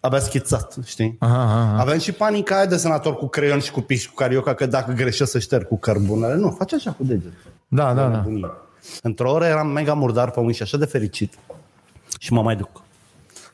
Abia 0.00 0.18
schițat, 0.18 0.76
știi? 0.84 1.16
Aha, 1.18 1.42
aha. 1.42 1.80
Avem 1.80 1.98
și 1.98 2.12
panica 2.12 2.56
aia 2.56 2.66
de 2.66 2.76
senator 2.76 3.14
cu 3.16 3.26
creion 3.26 3.58
și 3.58 3.70
cu 3.70 3.80
pix 3.80 4.00
și 4.00 4.08
cu 4.08 4.14
carioca 4.14 4.54
că 4.54 4.66
dacă 4.66 4.92
greșesc 4.92 5.30
să 5.30 5.38
șterg 5.38 5.66
cu 5.66 5.78
cărbunele. 5.78 6.34
Nu, 6.34 6.50
face 6.50 6.74
așa 6.74 6.90
cu 6.90 7.04
deget. 7.04 7.32
Da, 7.68 7.94
da, 7.94 8.08
da. 8.08 8.16
Nebunie. 8.16 8.50
Într-o 9.02 9.30
oră 9.30 9.44
eram 9.44 9.66
mega 9.66 9.94
murdar 9.94 10.30
pe 10.30 10.40
mâini 10.40 10.54
și 10.54 10.62
așa 10.62 10.76
de 10.76 10.84
fericit. 10.84 11.34
Și 12.18 12.32
mă 12.32 12.42
mai 12.42 12.56
duc. 12.56 12.82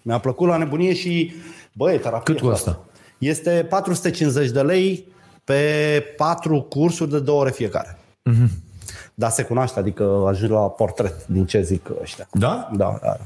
Mi-a 0.02 0.18
plăcut 0.18 0.48
la 0.48 0.56
nebunie 0.56 0.94
și, 0.94 1.32
băi, 1.72 1.98
terapie. 1.98 2.34
Cât 2.34 2.42
costă? 2.42 2.78
Este 3.18 3.66
450 3.68 4.50
de 4.50 4.62
lei 4.62 5.06
pe 5.44 6.02
patru 6.16 6.62
cursuri 6.62 7.10
de 7.10 7.20
două 7.20 7.40
ore 7.40 7.50
fiecare. 7.50 7.98
Mhm. 8.22 8.50
Dar 9.14 9.30
se 9.30 9.42
cunoaște, 9.42 9.78
adică 9.78 10.24
ajungi 10.28 10.52
la 10.52 10.60
portret 10.60 11.26
din 11.26 11.46
ce 11.46 11.62
zic 11.62 11.90
ăștia. 12.00 12.28
Da? 12.32 12.70
Da, 12.76 12.98
da. 13.02 13.16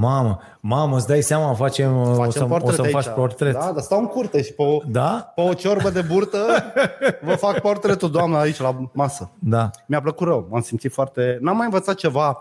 Mamă, 0.00 0.38
mamă, 0.60 0.96
îți 0.96 1.06
dai 1.06 1.22
seama, 1.22 1.54
facem, 1.54 1.96
o 1.96 2.14
Facem 2.14 2.30
să, 2.30 2.44
o 2.44 2.46
portret 2.46 2.74
să 2.74 2.82
aici. 2.82 2.92
faci 2.92 3.14
portret. 3.14 3.52
Da, 3.52 3.70
dar 3.72 3.82
stau 3.82 3.98
în 3.98 4.06
curte 4.06 4.42
și 4.42 4.52
pe 4.52 4.62
o, 4.62 4.78
Da? 4.86 5.32
pe 5.34 5.40
o 5.40 5.52
ciorbă 5.54 5.90
de 5.90 6.00
burtă 6.00 6.38
vă 7.26 7.34
fac 7.34 7.60
portretul, 7.60 8.10
doamna, 8.10 8.38
aici 8.40 8.60
la 8.60 8.88
masă. 8.92 9.30
Da. 9.38 9.70
Mi-a 9.86 10.00
plăcut 10.00 10.26
rău, 10.26 10.46
m-am 10.50 10.60
simțit 10.60 10.92
foarte... 10.92 11.38
N-am 11.40 11.56
mai 11.56 11.64
învățat 11.64 11.94
ceva 11.94 12.38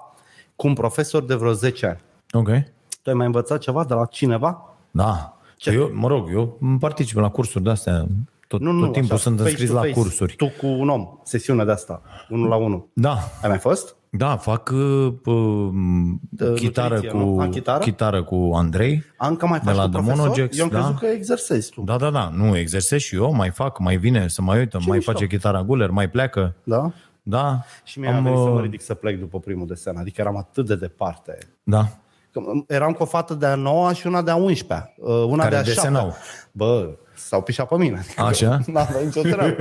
cu 0.55 0.67
un 0.67 0.73
profesor 0.73 1.23
de 1.23 1.35
vreo 1.35 1.51
10 1.51 1.85
ani. 1.85 1.99
Ok. 2.31 2.47
Tu 3.01 3.09
ai 3.09 3.13
mai 3.15 3.25
învățat 3.25 3.59
ceva 3.59 3.83
de 3.83 3.93
la 3.93 4.05
cineva? 4.05 4.75
Da. 4.91 5.37
Ce? 5.57 5.71
Eu, 5.71 5.89
mă 5.93 6.07
rog, 6.07 6.29
eu 6.33 6.59
particip 6.79 7.17
la 7.17 7.29
cursuri 7.29 7.63
de-astea. 7.63 8.05
Tot, 8.47 8.59
Nu, 8.61 8.71
nu, 8.71 8.83
tot 8.83 8.93
timpul 8.93 9.13
așa, 9.13 9.21
sunt 9.21 9.37
face 9.37 9.49
înscris 9.49 9.69
to 9.69 9.75
la 9.75 9.81
face. 9.81 9.93
cursuri. 9.93 10.35
Tu 10.35 10.51
cu 10.59 10.67
un 10.67 10.89
om, 10.89 11.07
sesiune 11.23 11.65
de 11.65 11.71
asta, 11.71 12.01
unul 12.29 12.47
la 12.49 12.55
unul. 12.55 12.87
Da. 12.93 13.11
Ai 13.41 13.49
mai 13.49 13.57
fost? 13.57 13.95
Da, 14.09 14.35
fac 14.37 14.69
uh, 14.69 15.13
uh, 15.25 16.53
chitară, 16.55 16.93
nutriție, 16.93 17.09
cu, 17.09 17.17
nu? 17.17 17.39
A, 17.39 17.47
chitară? 17.49 17.83
chitară 17.83 18.23
cu 18.23 18.51
Andrei. 18.53 19.03
Am 19.17 19.35
că 19.35 19.47
mai 19.47 19.59
De 19.59 19.65
faci 19.65 19.75
la 19.75 19.83
tu 19.83 19.89
The 19.89 19.97
profesor? 19.97 20.19
Monogex, 20.25 20.57
Eu 20.57 20.63
am 20.63 20.69
da. 20.69 20.77
crezut 20.77 20.97
că 20.99 21.05
exersezi 21.05 21.71
tu. 21.71 21.81
Da, 21.81 21.97
da, 21.97 22.09
da. 22.09 22.29
Nu, 22.33 22.57
exersez 22.57 22.99
și 22.99 23.15
eu, 23.15 23.33
mai 23.33 23.49
fac, 23.49 23.79
mai 23.79 23.97
vine 23.97 24.27
să 24.27 24.41
mai 24.41 24.57
uită, 24.57 24.79
mai 24.85 24.97
mișto. 24.97 25.11
face 25.11 25.27
chitara 25.27 25.63
guler, 25.63 25.89
mai 25.89 26.09
pleacă. 26.09 26.55
Da? 26.63 26.91
Da. 27.23 27.61
Și 27.83 27.99
mi-a 27.99 28.11
venit 28.11 28.37
să 28.37 28.43
uh, 28.43 28.53
mă 28.53 28.61
ridic 28.61 28.81
să 28.81 28.93
plec 28.93 29.19
după 29.19 29.39
primul 29.39 29.67
desen. 29.67 29.97
Adică 29.97 30.21
eram 30.21 30.37
atât 30.37 30.65
de 30.65 30.75
departe. 30.75 31.37
Da. 31.63 31.87
Că 32.41 32.73
eram 32.73 32.91
cu 32.93 33.03
o 33.03 33.05
fată 33.05 33.33
de 33.33 33.45
a 33.45 33.55
9 33.55 33.93
și 33.93 34.07
una 34.07 34.21
de 34.21 34.31
a 34.31 34.35
11 34.35 34.93
Una 35.27 35.43
Care 35.43 35.49
de 35.55 35.61
a 35.61 35.63
desenau. 35.63 36.05
7 36.05 36.17
Bă, 36.51 36.89
s-au 37.15 37.41
pișat 37.41 37.67
pe 37.67 37.75
mine. 37.75 37.97
Adică 37.99 38.21
Așa? 38.21 38.59
Nu 38.71 38.79
avea 38.79 39.01
nicio 39.01 39.21
treabă. 39.21 39.55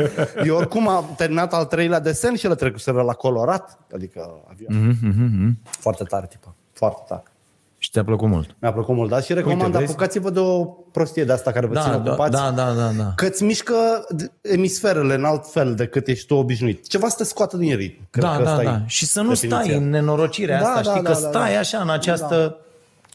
Eu 0.45 0.57
oricum 0.57 0.89
am 0.89 1.05
terminat 1.17 1.53
al 1.55 1.65
treilea 1.65 2.01
desen 2.01 2.35
și 2.35 2.49
le 2.49 2.55
trecuseră 2.55 3.03
la 3.03 3.13
colorat. 3.13 3.79
Adică 3.95 4.31
avion. 4.51 4.99
Mm-hmm. 4.99 5.69
Foarte 5.71 6.05
tare, 6.05 6.27
tipă. 6.27 6.55
Foarte 6.73 7.03
tare. 7.09 7.23
Și 7.79 7.91
te-a 7.91 8.05
plăcut 8.05 8.29
mult. 8.29 8.57
Mi-a 8.61 8.73
plăcut 8.73 8.95
mult, 8.95 9.11
da? 9.11 9.21
Și 9.21 9.33
recomand, 9.33 9.73
vezi? 9.73 9.85
apucați-vă 9.85 10.31
de 10.31 10.39
o 10.39 10.65
prostie 10.65 11.25
de 11.25 11.33
asta 11.33 11.53
care 11.53 11.67
vă 11.67 11.81
ține 11.81 11.93
Da, 11.93 11.99
da, 11.99 12.11
ocupați. 12.11 12.31
da, 12.31 12.51
da, 12.51 12.73
da, 12.73 12.91
da. 12.97 13.13
Că 13.15 13.27
îți 13.27 13.43
mișcă 13.45 13.75
emisferele 14.41 15.15
în 15.15 15.25
alt 15.25 15.47
fel 15.51 15.75
decât 15.75 16.07
ești 16.09 16.27
tu 16.27 16.35
obișnuit. 16.35 16.87
Ceva 16.89 17.09
să 17.09 17.15
te 17.17 17.25
scoată 17.25 17.57
din 17.57 17.77
ritm. 17.77 18.07
Cred 18.11 18.25
Da, 18.25 18.37
că 18.37 18.43
da, 18.43 18.51
asta 18.51 18.63
e 18.63 18.67
da. 18.67 18.81
Și 18.87 19.07
să 19.07 19.21
nu 19.21 19.29
definiția. 19.29 19.61
stai 19.63 19.77
în 19.77 19.89
nenorocirea 19.91 20.61
Da, 20.61 20.67
asta, 20.69 20.83
da, 20.83 20.91
știi, 20.91 21.03
da, 21.03 21.13
că 21.13 21.21
da, 21.21 21.29
stai 21.29 21.53
da. 21.53 21.59
așa 21.59 21.79
în 21.79 21.91
această... 21.91 22.57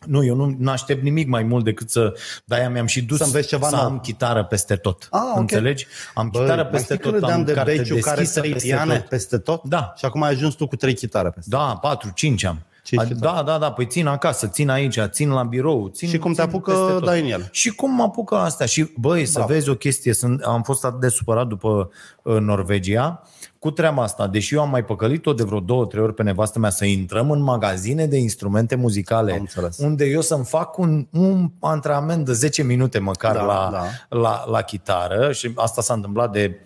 Nu, 0.08 0.24
eu 0.26 0.36
nu 0.58 0.72
aștept 0.72 1.04
nimic 1.04 1.28
mai 1.28 1.44
mult 1.44 1.64
decât 1.64 1.90
să... 1.90 2.14
De-aia 2.46 2.70
mi-am 2.70 2.86
și 2.86 3.02
dus 3.04 3.18
Să 3.18 3.24
înveți 3.24 3.48
ceva 3.48 3.68
să 3.68 3.76
nou. 3.76 3.86
am 3.86 4.00
chitară 4.00 4.44
peste 4.44 4.76
tot. 4.76 5.08
Ah, 5.12 5.22
ok. 5.32 5.40
Înțelegi? 5.40 5.88
Am 6.14 6.30
Bă, 6.32 6.40
chitară 6.40 6.62
mai 6.62 6.72
peste 6.72 6.94
știi 6.94 6.98
când 6.98 7.14
tot, 7.14 7.22
râdeam 7.22 7.40
am 7.40 7.46
de 7.46 7.54
carte 7.54 7.76
Beciu 7.76 7.96
care 8.00 8.16
deschisă 8.18 8.40
trei 8.40 8.52
peste 8.52 8.68
piane 8.68 8.98
tot. 8.98 9.08
peste 9.08 9.38
tot? 9.38 9.64
Da. 9.64 9.94
Și 9.96 10.06
acum 10.06 10.24
ai 10.24 10.32
ajuns 10.32 10.54
tu 10.54 10.68
cu 10.68 10.76
trei 10.76 10.94
chitare 10.94 11.30
peste 11.30 11.50
Da, 11.50 11.78
patru, 11.82 12.12
cinci 12.16 12.44
am. 12.44 12.60
Cinci 12.84 13.02
A, 13.02 13.06
chitare. 13.06 13.36
da, 13.36 13.44
da, 13.44 13.58
da, 13.58 13.72
păi 13.72 13.86
țin 13.86 14.08
acasă, 14.08 14.48
țin 14.48 14.70
aici, 14.70 15.00
țin 15.06 15.30
la 15.30 15.44
birou, 15.44 15.88
țin 15.94 16.10
Și 16.10 16.18
cum 16.18 16.34
te 16.34 16.42
țin 16.42 16.50
apucă, 16.50 16.72
peste 16.72 16.92
tot. 16.92 17.04
dai 17.06 17.20
în 17.22 17.26
ele. 17.26 17.48
Și 17.52 17.70
cum 17.70 17.96
mă 17.96 18.04
apucă 18.04 18.36
asta? 18.36 18.66
Și 18.66 18.92
băi, 18.98 19.26
să 19.26 19.32
Bravo. 19.36 19.54
vezi 19.54 19.70
o 19.70 19.76
chestie, 19.76 20.14
sunt, 20.14 20.42
am 20.42 20.62
fost 20.62 20.86
atât 20.86 21.00
de 21.00 21.08
supărat 21.08 21.48
după 21.48 21.90
uh, 22.24 22.38
Norvegia 22.40 23.22
cu 23.60 23.72
treaba 23.72 24.04
asta, 24.04 24.28
deși 24.28 24.56
eu 24.56 24.62
am 24.62 24.70
mai 24.70 24.86
păcălit-o 24.86 25.34
de 25.34 25.44
vreo 25.44 25.60
două, 25.60 25.86
trei 25.86 26.04
ori 26.04 26.14
pe 26.14 26.24
nevastă 26.24 26.60
mea 26.60 26.70
să 26.70 26.86
intrăm 26.86 27.32
în 27.32 27.42
magazine 27.42 28.06
de 28.06 28.18
instrumente 28.18 28.76
muzicale, 28.76 29.32
Am 29.34 29.40
înțeles. 29.40 29.78
unde 29.78 30.06
eu 30.06 30.22
să-mi 30.22 30.46
fac 30.46 30.78
un, 30.78 31.08
un 31.12 31.52
antrenament 31.60 32.26
de 32.26 32.34
10 32.34 32.64
minute 32.64 33.00
măcar 33.00 33.36
Da, 33.36 33.44
la, 33.44 33.70
da. 33.72 34.18
La, 34.20 34.44
la 34.50 34.62
chitară 34.62 35.32
și 35.32 35.52
asta 35.56 35.82
s-a 35.82 35.94
întâmplat 35.94 36.32
de 36.32 36.60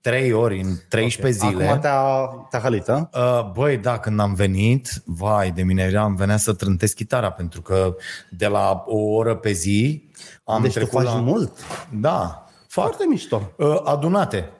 trei 0.00 0.32
ori 0.32 0.60
în 0.60 0.74
13 0.88 1.46
zile. 1.46 1.66
Acum 1.66 1.80
te-a, 1.80 2.28
te-a 2.50 2.60
halit, 2.60 2.88
a? 2.88 3.10
Uh, 3.14 3.50
Băi, 3.52 3.76
da, 3.76 3.98
când 3.98 4.20
am 4.20 4.34
venit, 4.34 5.02
vai 5.04 5.50
de 5.50 5.62
mine, 5.62 5.96
am 5.96 6.14
venea 6.14 6.36
să 6.36 6.52
trântesc 6.52 6.94
chitara, 6.94 7.30
pentru 7.30 7.62
că 7.62 7.96
de 8.30 8.46
la 8.46 8.84
o 8.86 8.98
oră 8.98 9.36
pe 9.36 9.52
zi 9.52 10.10
am 10.44 10.62
Deci 10.62 10.72
tu 10.72 10.78
trecut 10.78 11.02
faci 11.02 11.12
la... 11.12 11.20
mult. 11.20 11.52
Da, 11.90 12.44
fac. 12.68 12.84
Foarte 12.84 13.04
mișto. 13.08 13.52
Uh, 13.56 13.80
adunate. 13.84 14.50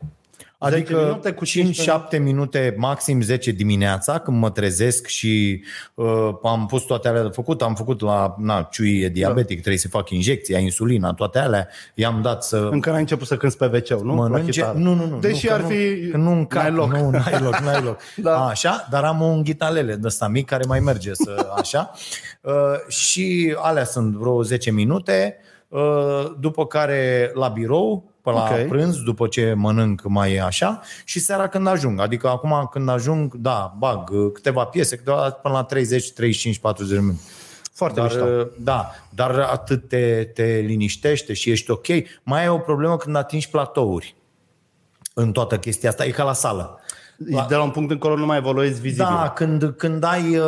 10 0.60 0.74
Adică 0.74 1.00
minute 1.02 1.32
cu 1.32 1.44
5-7 1.46 2.18
minute, 2.22 2.74
maxim 2.76 3.20
10 3.20 3.50
dimineața, 3.50 4.18
când 4.18 4.38
mă 4.38 4.50
trezesc 4.50 5.06
și 5.06 5.62
uh, 5.94 6.28
am 6.42 6.66
pus 6.66 6.82
toate 6.82 7.08
alea 7.08 7.22
de 7.22 7.28
făcut, 7.28 7.62
am 7.62 7.74
făcut 7.74 8.00
la, 8.00 8.34
na, 8.38 8.68
ciui 8.70 9.00
e 9.00 9.08
diabetic, 9.08 9.54
Da. 9.54 9.60
trebuie 9.60 9.78
să 9.78 9.88
fac 9.88 10.10
injecția, 10.10 10.58
insulina, 10.58 11.12
toate 11.12 11.38
alea, 11.38 11.68
i-am 11.94 12.22
dat 12.22 12.44
să 12.44 12.68
Încă 12.70 12.90
n-ai 12.90 13.00
început 13.00 13.26
să 13.26 13.36
cânti 13.36 13.56
pe 13.56 13.64
wc 13.72 14.02
nu? 14.02 14.06
La 14.06 14.14
mănânce. 14.14 14.50
chitară. 14.50 14.78
Nu, 14.78 14.94
nu, 14.94 15.06
nu. 15.06 15.18
Deși 15.18 15.46
nu, 15.46 15.50
că 15.50 15.56
ar 15.56 15.62
nu, 15.62 15.68
fi... 15.68 16.08
Că 16.10 16.16
nu 16.16 16.30
în 16.30 16.46
cap, 16.46 16.62
n-ai 16.62 16.72
loc. 16.72 16.92
Nu, 16.92 17.10
n-ai 17.10 17.40
loc, 17.42 17.56
n-ai 17.56 17.82
loc. 17.82 17.98
Da. 18.16 18.46
Așa, 18.46 18.86
dar 18.90 19.04
am 19.04 19.20
un 19.20 19.42
ghitalele 19.42 19.94
de 19.94 20.06
ăsta 20.06 20.28
mic 20.28 20.46
care 20.46 20.64
mai 20.68 20.80
merge 20.80 21.14
să 21.14 21.48
așa. 21.60 21.90
Uh, 22.40 22.52
și 22.88 23.54
alea 23.58 23.84
sunt 23.84 24.14
vreo 24.14 24.42
10 24.42 24.70
minute, 24.70 25.36
uh, 25.68 26.24
după 26.40 26.66
care 26.66 27.30
la 27.34 27.48
birou, 27.48 28.12
pe 28.30 28.34
la 28.34 28.60
Ok. 28.60 28.68
prânz, 28.68 28.96
după 28.96 29.26
ce 29.26 29.52
mănânc 29.56 30.02
mai 30.04 30.36
așa, 30.36 30.80
și 31.04 31.20
seara 31.20 31.48
când 31.48 31.66
ajung. 31.66 32.00
Adică 32.00 32.28
acum 32.28 32.68
când 32.70 32.88
ajung, 32.88 33.34
da, 33.34 33.74
bag 33.78 34.10
uh, 34.10 34.32
câteva 34.32 34.64
piese, 34.64 34.96
câteva 34.96 35.30
până 35.30 35.54
la 35.54 35.62
30, 35.62 36.12
35, 36.12 36.58
40 36.58 36.94
de 36.94 37.00
minute. 37.00 37.20
Foarte 37.72 38.00
Dar, 38.00 38.08
mișto. 38.10 38.24
uh, 38.24 38.46
da, 38.56 38.90
dar 39.10 39.38
atât 39.38 39.88
te, 39.88 40.24
te 40.34 40.58
liniștește 40.66 41.32
și 41.32 41.50
ești 41.50 41.70
ok. 41.70 41.86
Mai 42.22 42.44
e 42.44 42.48
o 42.48 42.58
problemă 42.58 42.96
când 42.96 43.16
atingi 43.16 43.50
platouri 43.50 44.14
în 45.14 45.32
toată 45.32 45.58
chestia 45.58 45.88
asta. 45.88 46.04
E 46.04 46.10
ca 46.10 46.24
la 46.24 46.32
sală. 46.32 46.80
De 47.20 47.54
la 47.54 47.62
un 47.62 47.70
punct 47.70 47.90
încolo 47.90 48.16
nu 48.16 48.26
mai 48.26 48.36
evoluezi 48.36 48.80
vizibil. 48.80 49.04
Da, 49.04 49.32
când, 49.34 49.74
când 49.76 50.04
ai, 50.04 50.36
uh, 50.36 50.44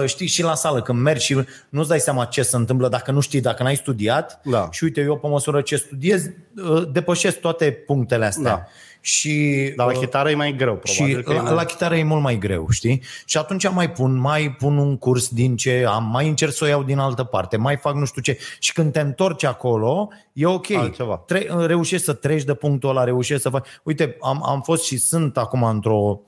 uh, 0.00 0.08
știi, 0.08 0.26
și 0.26 0.42
la 0.42 0.54
sală, 0.54 0.82
când 0.82 1.00
mergi 1.00 1.24
și 1.24 1.44
nu-ți 1.68 1.88
dai 1.88 2.00
seama 2.00 2.24
ce 2.24 2.42
se 2.42 2.56
întâmplă 2.56 2.88
dacă 2.88 3.10
nu 3.10 3.20
știi, 3.20 3.40
dacă 3.40 3.62
n-ai 3.62 3.76
studiat. 3.76 4.40
Da. 4.44 4.68
Și 4.70 4.84
uite, 4.84 5.00
eu 5.00 5.18
pe 5.18 5.26
măsură 5.26 5.60
ce 5.60 5.76
studiez, 5.76 6.24
uh, 6.24 6.88
depășesc 6.92 7.40
toate 7.40 7.70
punctele 7.70 8.24
astea. 8.24 8.42
Da. 8.42 8.66
Și, 9.00 9.72
Dar 9.76 9.86
la 9.86 9.92
uh, 9.92 9.98
chitară 9.98 10.30
e 10.30 10.34
mai 10.34 10.56
greu, 10.56 10.76
probabil. 10.76 11.16
și 11.16 11.22
că 11.22 11.32
e 11.32 11.36
la, 11.36 11.42
mai- 11.42 11.54
la 11.54 11.64
chitară 11.64 11.96
e 11.96 12.02
mult 12.04 12.22
mai 12.22 12.38
greu, 12.38 12.66
știi? 12.70 13.02
Și 13.24 13.38
atunci 13.38 13.70
mai 13.70 13.90
pun, 13.90 14.18
mai 14.18 14.54
pun 14.58 14.76
un 14.78 14.96
curs 14.96 15.28
din 15.28 15.56
ce 15.56 15.84
am, 15.88 16.04
mai 16.04 16.28
încerc 16.28 16.52
să 16.52 16.64
o 16.64 16.66
iau 16.66 16.82
din 16.82 16.98
altă 16.98 17.24
parte, 17.24 17.56
mai 17.56 17.76
fac 17.76 17.94
nu 17.94 18.04
știu 18.04 18.22
ce. 18.22 18.38
Și 18.58 18.72
când 18.72 18.92
te 18.92 19.00
întorci 19.00 19.44
acolo, 19.44 20.08
e 20.32 20.46
ok. 20.46 20.70
Altceva. 20.70 21.16
Tre- 21.16 21.46
reușești 21.66 22.04
să 22.04 22.12
treci 22.12 22.42
de 22.44 22.54
punctul 22.54 22.88
ăla, 22.88 23.04
reușești 23.04 23.42
să 23.42 23.48
faci... 23.48 23.66
Uite, 23.82 24.16
am, 24.20 24.42
am 24.46 24.60
fost 24.60 24.84
și 24.84 24.96
sunt 24.96 25.36
acum 25.36 25.62
într-o, 25.62 26.20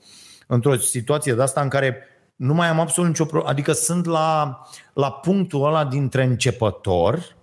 într-o 0.47 0.75
situație 0.75 1.33
de 1.33 1.41
asta 1.41 1.61
în 1.61 1.67
care 1.67 1.97
nu 2.35 2.53
mai 2.53 2.67
am 2.67 2.79
absolut 2.79 3.09
nicio 3.09 3.25
problemă. 3.25 3.51
Adică 3.51 3.71
sunt 3.71 4.05
la, 4.05 4.59
la 4.93 5.11
punctul 5.11 5.65
ăla 5.65 5.85
dintre 5.85 6.23
începător 6.23 7.35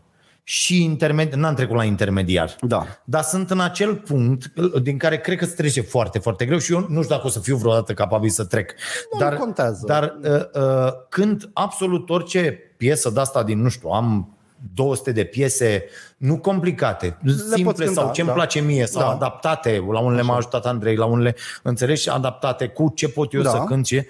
și 0.51 0.83
intermediar. 0.85 1.39
N-am 1.39 1.55
trecut 1.55 1.77
la 1.77 1.85
intermediar. 1.85 2.57
Da. 2.61 2.87
Dar 3.05 3.23
sunt 3.23 3.51
în 3.51 3.61
acel 3.61 3.95
punct 3.95 4.53
din 4.83 4.99
care 4.99 5.19
cred 5.19 5.39
că 5.39 5.45
se 5.45 5.55
trece 5.55 5.81
foarte, 5.81 6.19
foarte 6.19 6.45
greu 6.45 6.59
și 6.59 6.73
eu 6.73 6.79
nu 6.79 7.03
știu 7.03 7.15
dacă 7.15 7.27
o 7.27 7.31
să 7.31 7.41
fiu 7.41 7.57
vreodată 7.57 7.93
capabil 7.93 8.31
să 8.31 8.45
trec. 8.45 8.75
Nu 9.13 9.19
dar, 9.19 9.35
contează. 9.35 9.85
Dar 9.87 10.19
uh, 10.23 10.63
uh, 10.63 10.93
când 11.09 11.51
absolut 11.53 12.11
orice 12.11 12.59
piesă 12.77 13.11
de 13.11 13.21
asta 13.21 13.43
din, 13.43 13.63
nu 13.63 13.69
știu, 13.69 13.89
am 13.89 14.37
200 14.75 15.13
de 15.13 15.25
piese, 15.25 15.85
nu 16.17 16.39
complicate, 16.39 17.19
simple 17.27 17.63
poți 17.63 17.85
cânta, 17.85 18.01
sau 18.01 18.13
ce-mi 18.13 18.29
da. 18.29 18.35
place 18.35 18.61
mie, 18.61 18.87
sau 18.87 19.03
Da. 19.03 19.09
adaptate, 19.09 19.85
la 19.91 20.01
unele 20.01 20.23
m-a 20.23 20.37
ajutat 20.37 20.67
Andrei, 20.67 20.97
la 20.97 21.05
unele, 21.05 21.37
înțelegi, 21.63 22.09
adaptate 22.09 22.67
cu 22.67 22.93
ce 22.95 23.09
pot 23.09 23.33
eu 23.33 23.43
Da. 23.43 23.51
să 23.51 23.65
cânt 23.67 23.87
și, 23.87 24.07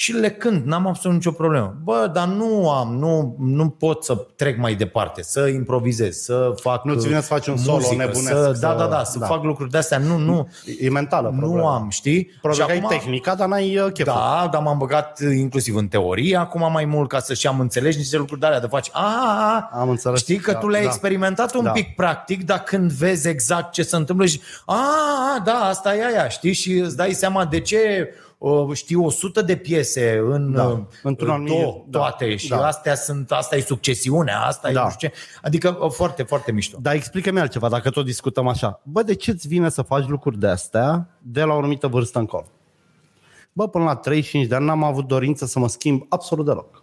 și 0.00 0.12
le 0.12 0.30
cânt, 0.30 0.64
n-am 0.66 0.86
absolut 0.86 1.16
nicio 1.16 1.30
problemă. 1.30 1.74
Bă, 1.82 2.10
dar 2.12 2.26
nu 2.26 2.70
am, 2.70 2.94
nu, 2.94 3.36
nu 3.38 3.68
pot 3.68 4.04
să 4.04 4.14
trec 4.36 4.58
mai 4.58 4.74
departe, 4.74 5.22
să 5.22 5.46
improvizez, 5.46 6.16
să 6.16 6.52
fac 6.60 6.84
Nu-ți 6.84 7.06
vine 7.06 7.20
să 7.20 7.26
faci 7.26 7.46
un 7.46 7.56
solo 7.56 7.74
muzică, 7.76 7.94
nebunesc, 7.96 8.26
Să, 8.28 8.50
să- 8.54 8.60
da, 8.60 8.74
da, 8.74 8.86
da, 8.86 9.04
să 9.04 9.18
da. 9.18 9.26
fac 9.26 9.42
lucruri 9.44 9.70
de-astea. 9.70 9.98
Nu, 9.98 10.16
nu, 10.16 10.48
E 10.80 10.90
mentală 10.90 11.30
nu 11.34 11.38
problema. 11.38 11.74
am, 11.74 11.88
știi? 11.90 12.24
Probabil 12.40 12.60
Și 12.62 12.66
că 12.68 12.72
ai 12.72 12.78
acum- 12.84 12.98
tehnica, 12.98 13.34
dar 13.34 13.48
n-ai 13.48 13.78
uh, 13.78 13.92
cheful. 13.92 14.12
da, 14.12 14.48
dar 14.52 14.62
m-am 14.62 14.78
băgat 14.78 15.20
uh, 15.24 15.36
inclusiv 15.36 15.76
în 15.76 15.86
teorie 15.88 16.36
acum 16.36 16.72
mai 16.72 16.84
mult 16.84 17.08
ca 17.08 17.18
să-și 17.18 17.46
am 17.46 17.60
înțeles 17.60 17.96
niște 17.96 18.16
lucruri 18.16 18.40
de 18.40 18.46
alea, 18.46 18.60
de 18.60 18.66
faci, 18.66 18.88
a, 18.92 19.00
a, 19.02 19.68
a. 19.72 19.80
Am 19.80 19.88
înțeles. 19.88 20.18
Știi 20.20 20.36
că 20.38 20.52
Da, 20.52 20.58
tu 20.58 20.68
le-ai 20.68 20.82
da. 20.82 20.88
experimentat 20.88 21.54
un 21.54 21.64
Da. 21.64 21.70
pic 21.70 21.94
practic, 21.94 22.44
dar 22.44 22.58
când 22.58 22.92
vezi 22.92 23.28
exact 23.28 23.72
ce 23.72 23.82
se 23.82 23.96
întâmplă 23.96 24.26
și 24.26 24.40
a, 24.66 24.74
a, 25.36 25.40
da, 25.44 25.52
asta 25.54 25.94
e 25.96 26.06
aia, 26.06 26.28
știi? 26.28 26.52
Și 26.52 26.72
îți 26.72 26.96
dai 26.96 27.12
seama 27.12 27.44
de 27.44 27.60
ce 27.60 28.08
uh, 28.08 28.28
știu 28.72 29.04
100 29.04 29.42
de 29.42 29.56
piese 29.56 30.18
în 30.24 30.52
Da, 30.52 30.64
uh, 30.66 30.78
într-un 31.02 31.30
anumit- 31.30 31.60
două, 31.62 31.84
da, 31.86 31.98
toate 31.98 32.36
și 32.36 32.48
da. 32.48 32.66
astea 32.66 32.94
sunt, 32.94 33.32
asta 33.32 33.56
e 33.56 33.60
succesiunea, 33.60 34.40
asta 34.40 34.70
e 34.70 34.72
Da. 34.72 34.82
nu 34.84 34.90
știu 34.90 35.08
ce. 35.08 35.14
Adică 35.42 35.78
uh, 35.80 35.90
foarte, 35.90 36.22
foarte 36.22 36.52
mișto. 36.52 36.78
Dar 36.80 36.94
explică-mi 36.94 37.40
altceva, 37.40 37.68
dacă 37.68 37.90
tot 37.90 38.04
discutăm 38.04 38.46
așa. 38.48 38.80
Bă, 38.84 39.02
de 39.02 39.14
ce 39.14 39.30
îți 39.30 39.48
vine 39.48 39.68
să 39.68 39.82
faci 39.82 40.06
lucruri 40.06 40.38
de 40.38 40.46
astea 40.46 41.08
de 41.22 41.42
la 41.42 41.54
o 41.54 41.56
anumită 41.58 41.86
vârstă 41.86 42.18
încolo? 42.18 42.46
Bă, 43.52 43.68
până 43.68 43.84
la 43.84 43.94
35 43.94 44.46
de 44.46 44.54
ani 44.54 44.64
n-am 44.64 44.84
avut 44.84 45.06
dorință 45.06 45.46
să 45.46 45.58
mă 45.58 45.68
schimb 45.68 46.06
absolut 46.08 46.44
deloc. 46.46 46.82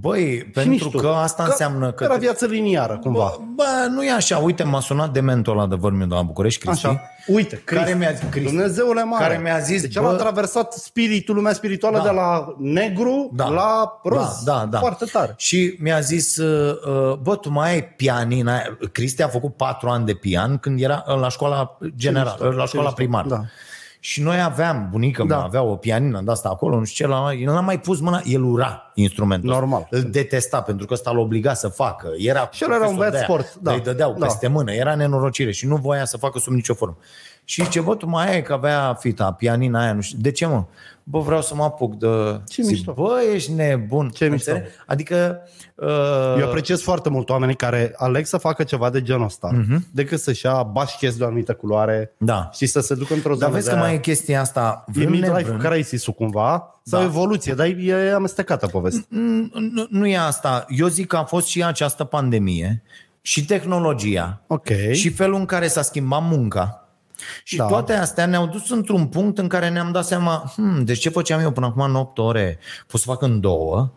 Băi, 0.00 0.36
Și 0.36 0.44
pentru 0.44 0.70
nici 0.70 0.88
tu. 0.90 0.98
că 0.98 1.06
asta 1.08 1.44
înseamnă 1.44 1.92
că... 1.92 2.04
Era 2.04 2.14
viață 2.16 2.46
liniară, 2.46 2.98
cumva. 2.98 3.34
Bă, 3.38 3.44
bă, 3.54 3.86
nu 3.90 4.02
e 4.04 4.12
așa. 4.12 4.38
Uite, 4.38 4.62
m-a 4.62 4.80
sunat 4.80 5.10
dementul 5.12 5.52
ăla 5.58 5.66
de 5.66 5.74
vârmiu 5.74 6.06
de 6.06 6.14
la 6.14 6.22
București, 6.22 6.60
Cristi. 6.66 6.86
Așa. 6.86 7.00
Uite, 7.26 7.62
Cristi, 7.64 7.84
Care 7.84 7.98
mi-a 7.98 8.10
zis- 8.12 8.28
Cristi. 8.30 8.50
Dumnezeule 8.50 9.04
mare. 9.04 9.24
Care 9.24 9.40
mi-a 9.42 9.58
zis, 9.58 9.80
Deci 9.80 9.92
bă- 9.98 10.02
el 10.02 10.06
a 10.06 10.12
traversat 10.12 10.72
spiritul, 10.72 11.34
lumea 11.34 11.52
spirituală 11.52 11.96
Da. 11.96 12.02
de 12.02 12.10
la 12.10 12.54
negru 12.58 13.30
Da. 13.34 13.48
la 13.48 14.00
roz. 14.04 14.42
Da, 14.44 14.52
da, 14.58 14.64
da. 14.66 14.78
Foarte 14.78 15.04
tare. 15.04 15.34
Și 15.36 15.76
mi-a 15.80 16.00
zis, 16.00 16.36
uh, 16.36 16.76
uh, 17.10 17.16
bă, 17.16 17.36
tu 17.36 17.50
mai 17.50 17.70
ai 17.70 17.84
pianin. 17.84 18.46
ai- 18.46 18.76
Cristi 18.92 19.22
a 19.22 19.28
făcut 19.28 19.56
patru 19.56 19.88
ani 19.88 20.04
de 20.06 20.14
pian 20.14 20.58
când 20.58 20.80
era 20.80 21.04
uh, 21.08 21.18
la 21.20 21.28
școala 21.28 21.78
generală, 21.96 22.36
mișto, 22.40 22.56
la 22.56 22.62
ce 22.62 22.68
școala 22.68 22.88
mișto. 22.88 22.94
primară. 23.02 23.28
Da. 23.28 23.40
Și 24.04 24.22
noi 24.22 24.40
aveam, 24.40 24.88
bunica 24.90 25.24
mea 25.24 25.36
Da. 25.36 25.42
avea 25.44 25.62
o 25.62 25.76
pianină 25.76 26.20
de 26.20 26.30
asta 26.30 26.48
acolo, 26.48 26.78
nu 26.78 26.84
știu 26.84 27.04
ce, 27.04 27.10
la, 27.12 27.32
el 27.32 27.52
n-a 27.52 27.60
mai 27.60 27.80
pus 27.80 28.00
mâna, 28.00 28.20
el 28.24 28.42
ura 28.42 28.90
instrumentul 28.94 29.48
ăsta. 29.48 29.60
Normal. 29.60 29.86
Îl 29.90 30.02
detesta 30.02 30.60
pentru 30.62 30.86
că 30.86 30.94
ăsta 30.94 31.10
l 31.12 31.18
obliga 31.18 31.54
să 31.54 31.68
facă. 31.68 32.08
Era 32.18 32.48
Și 32.52 32.62
el 32.62 32.70
era 32.70 32.88
un 32.88 32.94
profesor 32.94 32.98
băiat 32.98 33.12
de 33.12 33.16
aia. 33.16 33.24
sport, 33.26 33.54
da. 33.62 33.72
Îi 33.72 33.80
dădeau 33.80 34.16
Da. 34.18 34.26
peste 34.26 34.48
mână, 34.48 34.72
era 34.72 34.94
nenorocire 34.94 35.50
și 35.52 35.66
nu 35.66 35.76
voia 35.76 36.04
să 36.04 36.16
facă 36.16 36.38
sub 36.38 36.52
nicio 36.52 36.74
formă. 36.74 36.96
Și 37.44 37.62
zice, 37.64 37.80
bă, 37.80 37.94
tu 37.94 38.08
mai 38.08 38.32
ai 38.32 38.42
că 38.42 38.52
avea 38.52 38.94
fita, 39.00 39.32
pianina 39.32 39.82
aia, 39.82 39.92
nu 39.92 40.00
știu. 40.00 40.18
De 40.20 40.30
ce, 40.30 40.46
mă? 40.46 40.64
Bă, 41.04 41.18
vreau 41.20 41.42
să 41.42 41.54
mă 41.54 41.62
apuc 41.62 41.94
de... 41.96 42.40
Ce 42.48 42.62
Zic, 42.62 42.70
mișto. 42.70 42.92
Bă, 42.92 43.20
ești 43.34 43.52
nebun. 43.52 44.08
Ce 44.08 44.28
mișto. 44.28 44.50
Înțelegi? 44.50 44.74
Adică... 44.86 45.40
Uh, 45.74 45.88
Eu 46.38 46.44
apreciez 46.46 46.82
foarte 46.82 47.08
mult 47.08 47.30
oamenii 47.30 47.54
care 47.54 47.92
aleg 47.96 48.26
să 48.26 48.36
facă 48.36 48.62
ceva 48.62 48.90
de 48.90 49.02
genul 49.02 49.24
ăsta, 49.24 49.50
uh-huh. 49.52 49.78
decât 49.90 50.20
să-și 50.20 50.46
ia 50.46 50.62
bașchezi 50.62 51.18
de 51.18 51.24
o 51.24 51.26
anumită 51.26 51.54
culoare 51.54 52.14
Da. 52.18 52.50
și 52.52 52.66
să 52.66 52.80
se 52.80 52.94
ducă 52.94 53.14
într-o 53.14 53.34
dar 53.34 53.38
zonă 53.40 53.52
vezi 53.52 53.68
că 53.68 53.74
de 53.74 53.80
mai 53.80 53.94
e 53.94 53.98
chestia 53.98 54.40
asta. 54.40 54.84
E 54.88 54.90
vrând 54.92 55.10
midlife 55.10 55.32
nevrând, 55.36 55.60
crisis-ul 55.62 56.12
cumva, 56.12 56.80
sau 56.82 57.00
Da. 57.00 57.04
evoluție, 57.06 57.54
dar 57.54 57.66
e 57.66 58.12
amestecată 58.14 58.66
povestea. 58.66 59.04
nu, 59.08 59.86
nu 59.90 60.06
e 60.06 60.18
asta. 60.18 60.64
Eu 60.68 60.86
zic 60.86 61.06
că 61.06 61.16
a 61.16 61.24
fost 61.24 61.46
și 61.46 61.64
această 61.64 62.04
pandemie 62.04 62.82
și 63.20 63.44
tehnologia 63.44 64.42
Ok. 64.46 64.68
și 64.92 65.10
felul 65.10 65.38
în 65.38 65.44
care 65.44 65.66
s-a 65.66 65.82
schimbat 65.82 66.22
munca. 66.22 66.81
Și 67.44 67.56
Da. 67.56 67.62
da. 67.62 67.68
toate 67.68 67.92
astea 67.92 68.26
ne-au 68.26 68.46
dus 68.46 68.70
într-un 68.70 69.06
punct 69.06 69.38
în 69.38 69.48
care 69.48 69.68
ne-am 69.68 69.92
dat 69.92 70.04
seama, 70.04 70.52
hmm, 70.56 70.84
deci 70.84 70.98
ce 70.98 71.08
făceam 71.08 71.40
eu 71.40 71.50
până 71.50 71.66
acum 71.66 71.82
în 71.82 71.94
8 71.94 72.18
ore, 72.18 72.58
pot 72.86 73.00
să 73.00 73.06
fac 73.10 73.22
în 73.22 73.40
două. 73.40 73.92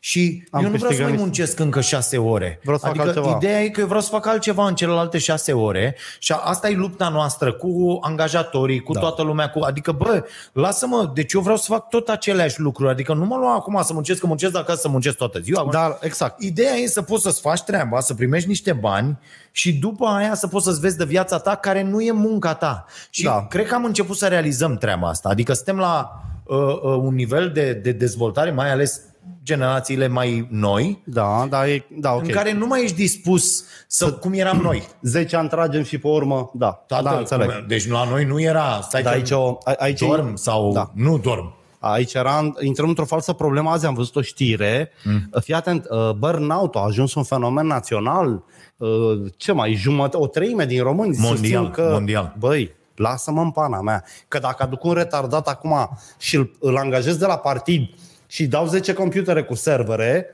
Și 0.00 0.44
Am 0.50 0.64
eu 0.64 0.70
nu 0.70 0.76
vreau 0.76 0.78
să 0.78 0.86
câștigat 0.86 1.00
mai 1.00 1.10
niște- 1.10 1.24
muncesc 1.24 1.58
încă 1.58 1.80
șase 1.80 2.18
ore. 2.18 2.58
Vreau 2.62 2.78
să 2.78 2.86
fac 2.86 2.94
adică 2.94 3.06
altceva. 3.18 3.36
ideea 3.36 3.60
e 3.62 3.68
că 3.68 3.80
eu 3.80 3.86
vreau 3.86 4.00
să 4.00 4.08
fac 4.08 4.26
altceva 4.26 4.66
în 4.66 4.74
celelalte 4.74 5.18
șase 5.18 5.52
ore 5.52 5.96
și 6.18 6.32
asta 6.32 6.68
e 6.68 6.74
lupta 6.74 7.08
noastră 7.08 7.52
cu 7.52 7.98
angajatorii, 8.00 8.80
cu 8.80 8.92
da. 8.92 9.00
toată 9.00 9.22
lumea. 9.22 9.50
Cu, 9.50 9.58
adică, 9.62 9.92
bă, 9.92 10.24
lasă-mă, 10.52 11.10
deci 11.14 11.32
eu 11.32 11.40
vreau 11.40 11.56
să 11.56 11.64
fac 11.68 11.88
tot 11.88 12.08
aceleași 12.08 12.60
lucruri. 12.60 12.90
Adică 12.90 13.14
nu 13.14 13.24
mă 13.24 13.36
lua 13.36 13.54
acum 13.54 13.82
să 13.82 13.92
muncesc, 13.92 14.20
că 14.20 14.26
muncesc 14.26 14.52
dacă 14.52 14.74
să 14.74 14.88
muncesc 14.88 15.16
toată 15.16 15.38
ziua. 15.38 15.68
Dar, 15.70 15.98
exact. 16.00 16.40
Ideea 16.42 16.72
e 16.74 16.86
să 16.86 17.02
poți 17.02 17.22
să-ți 17.22 17.40
faci 17.40 17.60
treaba, 17.60 18.00
să 18.00 18.14
primești 18.14 18.48
niște 18.48 18.72
bani 18.72 19.18
și 19.52 19.72
după 19.72 20.06
aia 20.06 20.34
să 20.34 20.46
poți 20.46 20.64
să-ți 20.64 20.80
vezi 20.80 20.96
de 20.96 21.04
viața 21.04 21.38
ta 21.38 21.54
care 21.54 21.82
nu 21.82 22.00
e 22.00 22.12
munca 22.12 22.54
ta. 22.54 22.84
Și 23.10 23.22
Da. 23.22 23.30
da. 23.30 23.46
cred 23.46 23.66
că 23.66 23.74
am 23.74 23.84
început 23.84 24.16
să 24.16 24.26
realizăm 24.26 24.76
treaba 24.76 25.08
asta. 25.08 25.28
Adică 25.28 25.52
suntem 25.52 25.78
la 25.78 26.22
uh, 26.44 26.56
uh, 26.58 26.80
un 26.82 27.14
nivel 27.14 27.50
de, 27.54 27.72
de 27.72 27.92
dezvoltare, 27.92 28.50
mai 28.50 28.70
ales 28.70 29.00
generațiile 29.42 30.08
mai 30.08 30.46
noi, 30.50 31.02
Da, 31.04 31.46
da, 31.48 31.68
e, 31.68 31.84
da, 31.90 32.12
ok. 32.12 32.22
în 32.22 32.28
care 32.28 32.52
nu 32.52 32.66
mai 32.66 32.82
ești 32.82 32.96
dispus 32.96 33.64
să, 33.86 34.12
cum 34.12 34.32
eram 34.32 34.56
noi. 34.58 34.82
10 35.02 35.36
ani 35.36 35.48
tragem 35.48 35.82
și 35.82 35.98
pe 35.98 36.06
urmă, 36.08 36.50
da, 36.54 36.70
Toată, 36.86 37.02
da, 37.04 37.16
înțeleg. 37.18 37.64
Deci 37.66 37.88
la 37.88 38.04
noi 38.04 38.24
nu 38.24 38.40
era 38.40 38.80
stai 38.82 39.02
Dar 39.02 39.12
că 39.12 39.18
aici, 39.18 39.30
o, 39.30 39.58
a- 39.64 39.74
aici 39.78 40.00
dorm 40.00 40.34
sau 40.34 40.72
Da. 40.72 40.80
da. 40.80 41.02
nu 41.02 41.18
dorm. 41.18 41.54
Aici 41.78 42.14
era, 42.14 42.52
intrăm 42.60 42.88
într-o 42.88 43.04
falsă 43.04 43.32
problemă. 43.32 43.70
Azi 43.70 43.86
am 43.86 43.94
văzut 43.94 44.16
o 44.16 44.20
știre. 44.22 44.90
Mm. 45.04 45.30
Fii 45.40 45.54
atent, 45.54 45.86
uh, 45.90 46.10
burnout 46.10 46.74
a 46.76 46.80
ajuns 46.80 47.14
un 47.14 47.22
fenomen 47.22 47.66
național. 47.66 48.42
Uh, 48.76 48.88
Ce 49.36 49.52
mai, 49.52 49.72
jumătate, 49.74 50.16
o 50.16 50.26
treime 50.26 50.64
din 50.64 50.82
români 50.82 51.16
Mondial, 51.18 51.36
susțin 51.36 51.70
că, 51.70 51.88
mondial. 51.92 52.34
băi, 52.38 52.74
lasă-mă 52.94 53.40
în 53.40 53.50
pana 53.50 53.80
mea. 53.80 54.04
Că 54.28 54.38
dacă 54.38 54.62
aduc 54.62 54.84
un 54.84 54.92
retardat 54.92 55.48
acum 55.48 55.90
și 56.18 56.36
îl, 56.36 56.50
îl 56.60 56.76
angajez 56.76 57.16
de 57.16 57.26
la 57.26 57.36
partid 57.36 57.88
și 58.30 58.46
dau 58.46 58.66
10 58.66 58.92
computere 58.92 59.42
cu 59.42 59.54
servere, 59.54 60.26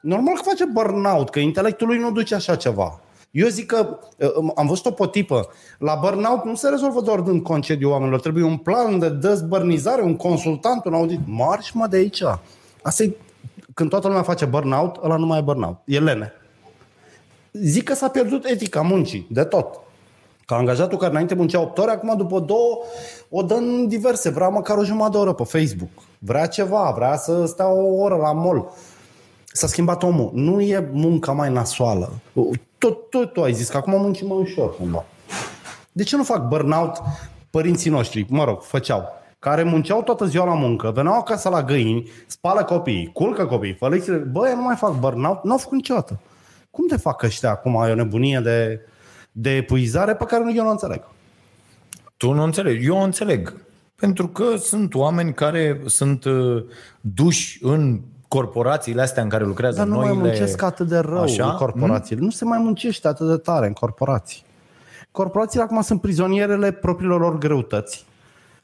normal 0.00 0.34
că 0.34 0.42
face 0.44 0.64
burnout, 0.64 1.30
că 1.30 1.38
intelectul 1.38 1.86
lui 1.86 1.98
nu 1.98 2.12
duce 2.12 2.34
așa 2.34 2.56
ceva. 2.56 3.00
Eu 3.30 3.48
zic 3.48 3.66
că 3.66 3.98
uh, 4.16 4.52
am 4.54 4.66
văzut 4.66 4.86
o 4.86 4.90
potipă. 4.90 5.48
La 5.78 5.94
burnout 5.94 6.44
nu 6.44 6.54
se 6.54 6.68
rezolvă 6.68 7.00
doar 7.00 7.20
dând 7.20 7.42
concediu 7.42 7.90
oamenilor. 7.90 8.20
Trebuie 8.20 8.44
un 8.44 8.56
plan 8.56 8.98
de 8.98 9.08
dezbărnizare, 9.08 10.02
un 10.02 10.16
consultant, 10.16 10.84
un 10.84 10.94
audit. 10.94 11.20
Marș 11.26 11.70
mă 11.70 11.86
de 11.86 11.96
aici. 11.96 12.22
Asta 12.82 13.02
e, 13.02 13.16
când 13.74 13.90
toată 13.90 14.06
lumea 14.06 14.22
face 14.22 14.44
burnout, 14.44 14.96
ăla 15.02 15.16
nu 15.16 15.26
mai 15.26 15.38
e 15.38 15.42
burnout. 15.42 15.78
E 15.84 15.98
lene. 15.98 16.32
Zic 17.52 17.84
că 17.84 17.94
s-a 17.94 18.08
pierdut 18.08 18.44
etica 18.44 18.80
muncii, 18.80 19.26
de 19.30 19.44
tot. 19.44 19.80
Ca 20.50 20.56
angajatul 20.56 20.98
care 20.98 21.10
înainte 21.10 21.34
muncea 21.34 21.60
8 21.60 21.78
ore, 21.78 21.90
acum 21.90 22.16
după 22.16 22.40
două 22.40 22.78
o 23.28 23.42
dă 23.42 23.54
în 23.54 23.88
diverse. 23.88 24.30
Vrea 24.30 24.48
măcar 24.48 24.76
o 24.76 24.84
jumătate 24.84 25.10
de 25.10 25.18
oră 25.18 25.32
pe 25.32 25.44
Facebook. 25.44 25.88
Vrea 26.18 26.46
ceva, 26.46 26.92
vrea 26.96 27.16
să 27.16 27.44
stea 27.46 27.68
o 27.68 28.02
oră 28.02 28.16
la 28.16 28.32
mall. 28.32 28.72
S-a 29.52 29.66
schimbat 29.66 30.02
omul. 30.02 30.30
Nu 30.34 30.60
e 30.60 30.88
munca 30.92 31.32
mai 31.32 31.52
nasoală. 31.52 32.12
Tot, 32.78 33.10
tot 33.10 33.32
tu 33.32 33.42
ai 33.42 33.52
zis 33.52 33.68
că 33.68 33.76
acum 33.76 34.00
muncim 34.00 34.26
mai 34.26 34.38
ușor 34.38 34.76
cumva. 34.76 35.04
De 35.92 36.02
ce 36.02 36.16
nu 36.16 36.24
fac 36.24 36.48
burnout 36.48 36.98
părinții 37.50 37.90
noștri? 37.90 38.26
Mă 38.28 38.44
rog, 38.44 38.62
făceau. 38.62 39.04
Care 39.38 39.62
munceau 39.62 40.02
toată 40.02 40.24
ziua 40.24 40.44
la 40.44 40.54
muncă, 40.54 40.90
veneau 40.94 41.14
acasă 41.14 41.48
la 41.48 41.62
găini, 41.62 42.10
spală 42.26 42.64
copiii, 42.64 43.10
culcă 43.12 43.46
copiii, 43.46 43.74
fă 43.74 43.88
lecțiile. 43.88 44.18
Bă, 44.18 44.48
eu 44.48 44.56
nu 44.56 44.62
mai 44.62 44.76
fac 44.76 44.98
burnout, 44.98 45.44
nu 45.44 45.52
au 45.52 45.58
făcut 45.58 45.76
niciodată. 45.76 46.20
Cum 46.70 46.86
de 46.86 46.96
fac 46.96 47.22
ăștia 47.22 47.50
acum? 47.50 47.84
E 47.88 47.90
o 47.90 47.94
nebunie 47.94 48.40
de, 48.42 48.80
de 49.32 49.50
epuizare 49.56 50.14
pe 50.14 50.24
care 50.24 50.52
eu 50.54 50.62
nu 50.62 50.68
o 50.68 50.72
înțeleg. 50.72 51.02
Tu 52.16 52.32
nu 52.32 52.42
înțelegi. 52.42 52.86
Eu 52.86 52.96
o 52.96 53.02
înțeleg. 53.02 53.54
Pentru 53.94 54.28
că 54.28 54.56
sunt 54.56 54.94
oameni 54.94 55.34
care 55.34 55.80
sunt 55.86 56.24
uh, 56.24 56.64
duși 57.00 57.58
în 57.62 58.00
corporațiile 58.28 59.02
astea 59.02 59.22
în 59.22 59.28
care 59.28 59.44
lucrează 59.44 59.76
Dar 59.76 59.86
nu 59.86 59.94
noile... 59.94 60.12
mai 60.12 60.22
muncesc 60.22 60.62
atât 60.62 60.88
de 60.88 60.98
rău 60.98 61.22
Așa? 61.22 61.50
în 61.50 61.56
corporațiile. 61.56 62.22
Nu 62.22 62.30
se 62.30 62.44
mai 62.44 62.58
muncește 62.58 63.08
atât 63.08 63.28
de 63.28 63.36
tare 63.36 63.66
în 63.66 63.72
corporații. 63.72 64.42
Corporațiile 65.10 65.64
acum 65.64 65.82
sunt 65.82 66.00
prizonierele 66.00 66.72
propriilor 66.72 67.20
lor 67.20 67.38
greutăți. 67.38 68.04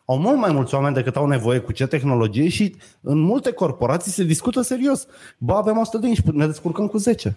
Au 0.05 0.19
mult 0.19 0.39
mai 0.39 0.53
mulți 0.53 0.75
oameni 0.75 0.95
decât 0.95 1.17
au 1.17 1.27
nevoie 1.27 1.59
cu 1.59 1.73
ce 1.73 1.87
tehnologie 1.87 2.49
și 2.49 2.77
în 3.01 3.19
multe 3.19 3.53
corporații 3.53 4.12
se 4.12 4.25
discută 4.25 4.61
serios. 4.61 5.07
Bă, 5.39 5.55
avem 5.55 5.79
100 5.79 5.99
de 5.99 6.07
inci, 6.07 6.21
ne 6.21 6.47
descurcăm 6.47 6.87
cu 6.87 6.97
10. 6.97 7.37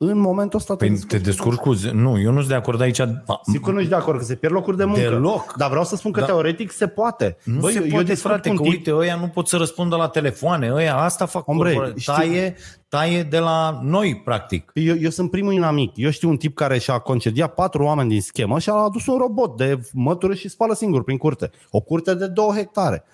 În 0.00 0.18
momentul 0.18 0.58
ăsta 0.58 0.76
te 0.76 0.78
Păi 0.84 0.88
descurci. 0.94 1.10
te 1.12 1.18
descurci 1.30 1.56
cu... 1.58 1.72
zi- 1.72 1.90
Nu, 1.90 2.20
eu 2.20 2.30
nu 2.30 2.36
sunt 2.36 2.48
de 2.48 2.54
acord 2.54 2.80
aici. 2.80 3.00
Ba, 3.26 3.40
Sigur 3.42 3.72
nu 3.72 3.78
ești 3.78 3.90
de 3.90 3.96
acord 3.96 4.18
că 4.18 4.24
se 4.24 4.34
pierd 4.34 4.54
locuri 4.54 4.76
de 4.76 4.84
muncă. 4.84 5.00
Deloc. 5.00 5.54
Dar 5.56 5.68
vreau 5.68 5.84
să 5.84 5.96
spun 5.96 6.12
că 6.12 6.20
Da. 6.20 6.26
teoretic 6.26 6.70
se 6.72 6.86
poate. 6.86 7.36
Nu 7.44 7.60
Băi, 7.60 7.72
se 7.72 7.76
eu, 7.78 7.82
poate, 7.82 7.96
eu 7.96 8.02
discut 8.02 8.30
frate, 8.30 8.48
cu 8.48 8.54
că 8.54 8.62
un 8.62 8.68
tip- 8.68 8.72
uite, 8.76 8.94
ăia 8.94 9.16
nu 9.16 9.28
pot 9.28 9.48
să 9.48 9.56
răspundă 9.56 9.96
la 9.96 10.08
telefoane, 10.08 10.70
ăia 10.72 10.96
asta 10.96 11.26
fac 11.26 11.48
Ombre, 11.48 11.68
corporații. 11.72 12.00
știi- 12.00 12.14
taie, 12.14 12.56
taie 12.88 13.22
de 13.22 13.38
la 13.38 13.80
noi, 13.82 14.20
practic. 14.24 14.70
Eu, 14.74 14.96
eu 15.00 15.10
sunt 15.10 15.30
primul 15.30 15.52
inamic. 15.52 15.92
Eu 15.94 16.10
știu 16.10 16.28
un 16.28 16.36
tip 16.36 16.54
care 16.54 16.78
și-a 16.78 16.98
concediat 16.98 17.54
patru 17.54 17.82
oameni 17.84 18.08
din 18.08 18.20
schemă 18.20 18.58
și 18.58 18.68
a 18.70 18.72
adus 18.74 19.06
un 19.06 19.16
robot 19.18 19.56
de 19.56 19.80
mătură 19.92 20.34
și 20.34 20.48
spală 20.48 20.74
singur 20.74 21.04
prin 21.04 21.16
curte. 21.16 21.50
O 21.70 21.80
curte 21.80 22.14
de 22.14 22.26
două 22.26 22.52
hectare. 22.52 23.04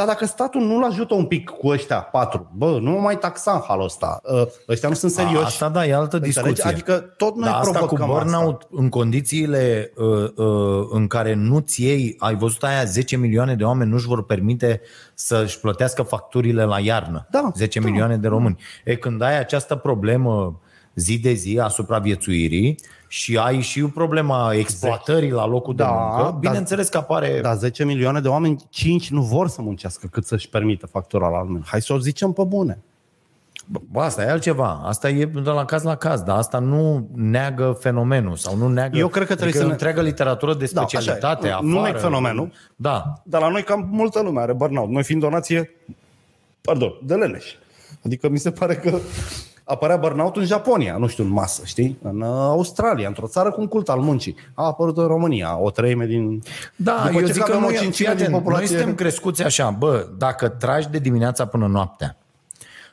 Dar 0.00 0.08
dacă 0.08 0.26
statul 0.26 0.60
nu-l 0.60 0.84
ajută 0.84 1.14
un 1.14 1.24
pic 1.24 1.48
cu 1.48 1.68
ăștia 1.68 2.00
patru, 2.00 2.50
bă, 2.54 2.78
nu 2.80 2.90
mă 2.90 2.98
mai 2.98 3.18
taxa 3.18 3.52
în 3.52 3.60
halul 3.66 3.84
ăsta. 3.84 4.20
Ă, 4.32 4.48
Ăștia 4.68 4.88
nu 4.88 4.94
sunt 4.94 5.12
serioși. 5.12 5.44
Asta 5.44 5.68
da, 5.68 5.86
e 5.86 5.94
altă 5.94 6.16
Înțelegi? 6.16 6.42
discuție. 6.42 6.70
Adică 6.70 6.92
tot 7.16 7.36
noi 7.36 7.48
Dar 7.48 7.58
asta 7.58 7.78
cu 7.78 7.94
provocăm 7.94 8.06
burnout 8.06 8.66
în 8.70 8.88
condițiile 8.88 9.92
uh, 9.96 10.06
uh, 10.36 10.86
în 10.90 11.06
care 11.06 11.34
nu-ți 11.34 11.82
iei, 11.82 12.14
ai 12.18 12.34
văzut 12.34 12.62
aia 12.62 12.84
10 12.84 13.16
milioane 13.16 13.54
de 13.54 13.64
oameni 13.64 13.90
nu-și 13.90 14.06
vor 14.06 14.24
permite 14.24 14.80
să-și 15.14 15.60
plătească 15.60 16.02
facturile 16.02 16.64
la 16.64 16.80
iarnă. 16.80 17.26
Da, 17.30 17.50
10 17.54 17.80
da. 17.80 17.88
milioane 17.88 18.16
de 18.16 18.28
români. 18.28 18.58
E 18.84 18.96
când 18.96 19.22
ai 19.22 19.38
această 19.38 19.76
problemă 19.76 20.60
zi 20.94 21.18
de 21.18 21.32
zi 21.32 21.58
a 21.62 21.68
supraviețuirii 21.68 22.78
și 23.08 23.36
ai 23.38 23.60
și 23.60 23.82
problema 23.82 24.52
exploatării 24.54 25.30
la 25.30 25.46
locul 25.46 25.74
de 25.74 25.82
Da, 25.82 25.90
muncă, 25.90 26.22
dar- 26.22 26.32
bineînțeles 26.32 26.88
că 26.88 26.96
apare... 26.98 27.38
Da, 27.42 27.54
10 27.54 27.84
milioane 27.84 28.20
de 28.20 28.28
oameni, 28.28 28.56
5 28.70 29.10
nu 29.10 29.22
vor 29.22 29.48
să 29.48 29.62
muncească 29.62 30.06
cât 30.10 30.26
să-și 30.26 30.48
permită 30.48 30.86
factura 30.86 31.28
la 31.28 31.42
lume. 31.42 31.60
Hai 31.64 31.82
să 31.82 31.92
o 31.92 31.98
zicem 31.98 32.32
pe 32.32 32.42
bune. 32.44 32.78
Bă, 33.90 34.00
asta 34.00 34.22
e 34.22 34.30
altceva. 34.30 34.80
Asta 34.84 35.08
e 35.08 35.24
de 35.24 35.40
la 35.50 35.64
caz 35.64 35.82
la 35.82 35.94
caz, 35.96 36.20
dar 36.22 36.36
asta 36.36 36.58
nu 36.58 37.08
neagă 37.14 37.76
fenomenul 37.80 38.36
sau 38.36 38.56
nu 38.56 38.68
neagă 38.68 38.98
Eu 38.98 39.08
cred 39.08 39.26
că 39.26 39.34
trebuie 39.34 39.46
adică 39.48 39.58
să 39.62 39.66
ne- 39.66 39.72
întreagă 39.72 40.02
literatură 40.02 40.54
de 40.54 40.70
Da, 40.72 40.82
așa 40.82 40.98
e. 40.98 41.00
specialitate 41.00 41.46
Nu- 41.48 41.52
afară. 41.52 41.66
nu 41.66 41.80
neg 41.82 41.96
fenomenul. 41.98 42.52
Da. 42.76 43.12
Dar 43.24 43.40
la 43.40 43.48
noi 43.48 43.62
cam 43.62 43.88
multă 43.90 44.22
lume 44.22 44.40
are 44.40 44.52
burnout. 44.52 44.88
Noi 44.88 45.02
fiind 45.02 45.20
donație, 45.22 45.70
pardon, 46.60 46.92
de 47.04 47.14
leneși. 47.14 47.58
Adică 48.04 48.28
mi 48.28 48.38
se 48.38 48.50
pare 48.50 48.74
că 48.74 48.98
apărea 49.70 49.96
burnout 49.96 50.36
în 50.36 50.44
Japonia, 50.44 50.96
nu 50.96 51.06
știu, 51.06 51.24
în 51.24 51.30
masă, 51.30 51.62
știi? 51.64 51.98
În 52.02 52.20
uh, 52.20 52.28
Australia, 52.28 53.08
într-o 53.08 53.26
țară 53.26 53.50
cu 53.50 53.60
un 53.60 53.66
cult 53.66 53.88
al 53.88 53.98
muncii. 53.98 54.36
A 54.54 54.64
apărut 54.64 54.96
în 54.96 55.06
România, 55.06 55.58
o 55.58 55.70
treime 55.70 56.06
din... 56.06 56.42
Da, 56.76 57.02
După 57.06 57.18
eu 57.20 57.26
ce 57.26 57.32
zic 57.32 57.42
că 57.42 57.50
avem 57.50 57.60
nu 57.62 57.66
o 57.66 57.70
e, 57.70 57.76
cincime 57.76 57.90
fii 57.92 58.04
din 58.04 58.14
atent, 58.14 58.30
noi 58.30 58.38
populație- 58.40 58.66
suntem 58.76 58.94
crescuți 58.94 59.42
așa, 59.42 59.70
bă, 59.70 60.08
dacă 60.18 60.48
tragi 60.48 60.88
de 60.88 60.98
dimineața 60.98 61.46
până 61.46 61.66
noaptea 61.66 62.16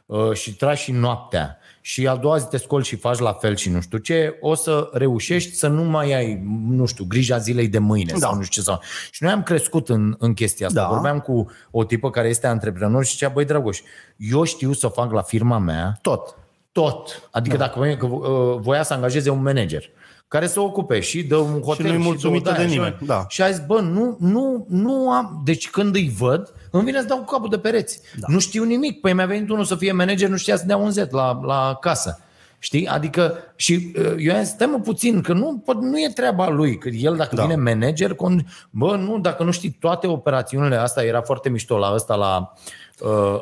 uh, 0.05 0.33
și 0.33 0.55
tragi 0.55 0.81
și 0.81 0.91
noaptea 0.91 1.57
și 1.81 2.07
a 2.07 2.15
doua 2.15 2.37
zi 2.37 2.47
te 2.47 2.57
scoli 2.57 2.83
și 2.83 2.95
faci 2.95 3.17
la 3.17 3.33
fel 3.33 3.55
și 3.55 3.69
nu 3.69 3.81
știu 3.81 3.97
ce, 3.97 4.37
o 4.41 4.55
să 4.55 4.89
reușești 4.93 5.55
să 5.55 5.67
nu 5.67 5.83
mai 5.83 6.13
ai, 6.13 6.41
nu 6.67 6.85
știu, 6.85 7.05
grija 7.07 7.37
zilei 7.37 7.67
de 7.67 7.79
mâine 7.79 8.11
Da. 8.11 8.17
sau 8.17 8.35
nu 8.35 8.41
știu 8.41 8.61
ce. 8.61 8.67
Sau... 8.67 8.79
Și 9.11 9.23
noi 9.23 9.31
am 9.31 9.43
crescut 9.43 9.89
în, 9.89 10.15
în 10.19 10.33
chestia 10.33 10.67
asta. 10.67 10.81
Da. 10.81 10.87
Vorbeam 10.87 11.19
cu 11.19 11.51
o 11.71 11.83
tipă 11.83 12.09
care 12.09 12.27
este 12.27 12.47
antreprenor 12.47 13.05
și 13.05 13.11
zicea, 13.11 13.29
băi, 13.29 13.45
Dragoș, 13.45 13.81
eu 14.17 14.43
știu 14.43 14.73
să 14.73 14.87
fac 14.87 15.11
la 15.11 15.21
firma 15.21 15.57
mea 15.57 15.97
Tot. 16.01 16.35
Tot. 16.81 17.29
Adică 17.31 17.57
da. 17.57 17.63
dacă 17.65 17.79
voia, 17.79 17.97
că, 17.97 18.05
uh, 18.05 18.57
voia 18.59 18.83
să 18.83 18.93
angajeze 18.93 19.29
un 19.29 19.41
manager 19.41 19.83
care 20.27 20.47
să 20.47 20.59
ocupe 20.59 20.99
și 20.99 21.23
de 21.23 21.35
un 21.35 21.61
hotel 21.61 21.85
nu-i 21.85 21.97
și 21.97 22.03
mulțumită 22.05 22.49
de, 22.49 22.55
de 22.55 22.61
aia, 22.61 22.69
nimeni, 22.69 22.95
Și, 22.99 23.05
da. 23.05 23.25
și 23.29 23.41
a 23.41 23.49
zis, 23.49 23.61
bă, 23.65 23.79
nu, 23.79 24.17
nu, 24.19 24.65
nu 24.69 25.11
am... 25.11 25.41
Deci 25.45 25.69
când 25.69 25.95
îi 25.95 26.13
văd, 26.17 26.53
îmi 26.71 26.83
vine 26.83 26.99
să 26.99 27.05
dau 27.05 27.17
cu 27.17 27.33
capul 27.33 27.49
de 27.49 27.57
pereți. 27.57 28.01
Da. 28.15 28.27
Nu 28.29 28.39
știu 28.39 28.63
nimic. 28.63 28.99
Păi 28.99 29.13
mi-a 29.13 29.25
venit 29.25 29.49
unul 29.49 29.63
să 29.63 29.75
fie 29.75 29.91
manager, 29.91 30.29
nu 30.29 30.37
știa 30.37 30.57
să 30.57 30.65
dea 30.65 30.77
un 30.77 30.91
Z 30.91 30.95
la, 31.09 31.39
la 31.43 31.77
casă. 31.81 32.19
Știi? 32.59 32.87
Adică, 32.87 33.37
și 33.55 33.93
uh, 33.97 34.13
eu 34.17 34.35
am 34.35 34.43
zis, 34.43 34.53
stai 34.53 34.67
mă 34.67 34.79
puțin, 34.79 35.21
că 35.21 35.33
nu, 35.33 35.63
pot- 35.65 35.81
nu 35.81 35.99
e 35.99 36.11
treaba 36.13 36.49
lui, 36.49 36.77
că 36.77 36.89
el 36.89 37.15
dacă 37.15 37.35
da. 37.35 37.41
vine 37.41 37.55
manager, 37.55 38.13
con- 38.13 38.45
bă, 38.69 38.95
nu, 38.95 39.19
dacă 39.19 39.43
nu 39.43 39.51
știi 39.51 39.77
toate 39.79 40.07
operațiunile 40.07 40.75
astea, 40.75 41.03
era 41.03 41.21
foarte 41.21 41.49
mișto 41.49 41.77
la 41.77 41.91
ăsta, 41.93 42.15
la 42.15 42.53
uh, 42.53 42.59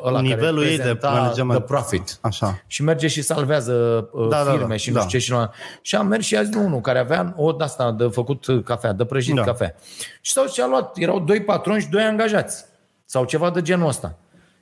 ăla 0.04 0.20
Nivelul 0.20 0.58
care 0.58 0.70
ei 0.70 0.76
de 0.76 0.82
prezenta 0.82 1.10
management. 1.10 1.58
The 1.58 1.74
Profit. 1.74 2.18
Așa. 2.20 2.62
Și 2.66 2.82
merge 2.82 3.06
și 3.06 3.22
salvează 3.22 4.08
uh, 4.12 4.28
Da, 4.28 4.44
da, 4.44 4.50
firme 4.50 4.66
da, 4.68 4.76
și 4.76 4.88
nu 4.90 4.94
da. 4.94 5.00
știu 5.00 5.18
ce 5.18 5.24
și 5.24 5.32
nu. 5.32 5.50
Și 5.82 5.96
am 5.96 6.06
mers 6.06 6.24
și 6.26 6.36
a 6.36 6.42
zis 6.42 6.54
unul 6.54 6.80
care 6.80 6.98
avea 6.98 7.34
o 7.36 7.52
de 7.52 7.64
asta 7.64 7.92
de 7.92 8.06
făcut 8.06 8.46
uh, 8.46 8.62
cafea, 8.64 8.92
de 8.92 9.04
prăjit 9.04 9.34
Da. 9.34 9.42
cafea. 9.42 9.74
Și 10.20 10.32
s-au 10.32 10.46
și 10.46 10.60
a 10.60 10.66
luat, 10.66 10.96
erau 10.98 11.20
doi 11.20 11.42
patroni 11.42 11.80
și 11.80 11.88
doi 11.88 12.02
angajați. 12.02 12.64
Sau 13.04 13.24
ceva 13.24 13.50
de 13.50 13.62
genul 13.62 13.88
ăsta. 13.88 14.14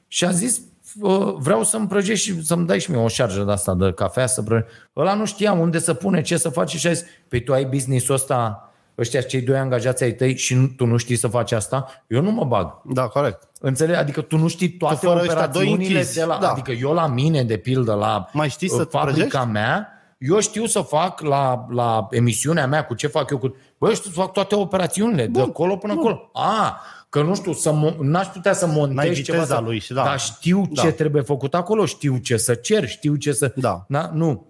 Și 0.09 0.25
a 0.25 0.31
zis, 0.31 0.61
"Uh, 1.01 1.35
vreau 1.39 1.63
să-mi 1.63 1.87
prăjești 1.89 2.27
și 2.31 2.45
să-mi 2.45 2.67
dai 2.67 2.81
și 2.81 2.91
mie 2.91 3.01
o 3.01 3.09
șarjă 3.09 3.43
de 3.43 3.53
asta 3.53 3.75
de 3.75 3.93
cafea 3.93 4.27
să 4.27 4.43
prăjești. 4.43 4.71
Ăla 4.97 5.15
nu 5.15 5.25
știa 5.25 5.53
unde 5.53 5.79
să 5.79 5.95
pune, 5.95 6.23
ce 6.23 6.37
să 6.37 6.49
face 6.49 6.79
și 6.79 6.87
a 6.87 6.93
zis, 6.93 7.05
păi 7.29 7.43
tu 7.43 7.53
ai 7.53 7.65
business-ul 7.65 8.15
ăsta, 8.15 8.69
ăștia 8.99 9.21
cei 9.21 9.41
doi 9.41 9.57
angajați 9.57 10.03
ai 10.03 10.13
tăi 10.13 10.37
și 10.37 10.55
nu, 10.55 10.67
tu 10.67 10.87
nu 10.87 10.97
știi 10.97 11.17
să 11.17 11.29
faci 11.29 11.53
asta? 11.53 11.87
Eu 12.07 12.21
nu 12.23 12.31
mă 12.31 12.45
bag. 12.45 12.81
Da, 12.85 13.03
corect. 13.03 13.49
Înțelegi? 13.61 13.99
Adică 13.99 14.21
tu 14.21 14.37
nu 14.37 14.49
știi 14.49 14.69
toate 14.69 14.95
Tu 14.95 15.07
fără 15.07 15.21
ăștia 15.21 15.35
doi 15.35 15.43
operațiunile 15.63 15.99
închizi. 15.99 16.15
de 16.19 16.25
la... 16.25 16.39
Da. 16.41 16.51
Adică 16.51 16.73
eu 16.73 16.93
la 16.93 17.07
mine, 17.07 17.43
de 17.45 17.57
pildă, 17.57 17.95
la 17.95 18.29
Mai 18.33 18.49
știi 18.49 18.69
uh, 18.71 18.77
să 18.79 18.85
te 18.85 18.97
fabrica 18.97 19.27
prăjești? 19.27 19.47
mea, 19.53 19.89
eu 20.19 20.41
știu 20.41 20.67
să 20.67 20.81
fac 20.81 21.21
la, 21.21 21.67
la 21.71 22.07
emisiunea 22.11 22.67
mea 22.67 22.85
cu 22.87 22.95
ce 22.95 23.07
fac 23.07 23.31
eu 23.31 23.39
cu... 23.39 23.57
Bă, 23.79 23.89
eu 23.89 23.95
știu 23.95 24.11
să 24.11 24.21
fac 24.21 24.33
toate 24.33 24.55
operațiunile, 24.55 25.27
de 25.27 25.41
acolo 25.41 25.77
până 25.77 25.93
acolo. 25.93 26.31
A, 26.33 26.81
că 27.09 27.23
nu 27.23 27.35
știu, 27.35 27.53
să 27.53 27.71
mo- 27.71 27.97
n-aș 28.01 28.27
putea 28.27 28.53
să 28.53 28.67
N-ai 28.67 28.75
montez 28.77 29.17
ceva. 29.17 29.37
viteza 29.39 29.55
Să... 29.55 29.61
lui 29.65 29.79
și 29.79 29.93
da. 29.93 30.03
Dar 30.05 30.19
știu 30.21 30.63
Da. 30.73 30.83
ce 30.83 30.91
trebuie 30.91 31.23
făcut 31.23 31.55
acolo, 31.55 31.85
știu 31.85 32.17
ce 32.17 32.37
să 32.37 32.55
cer, 32.55 32.89
știu 32.89 33.15
ce 33.15 33.33
să... 33.33 33.53
Da. 33.57 33.85
Na? 33.89 34.11
Nu. 34.13 34.47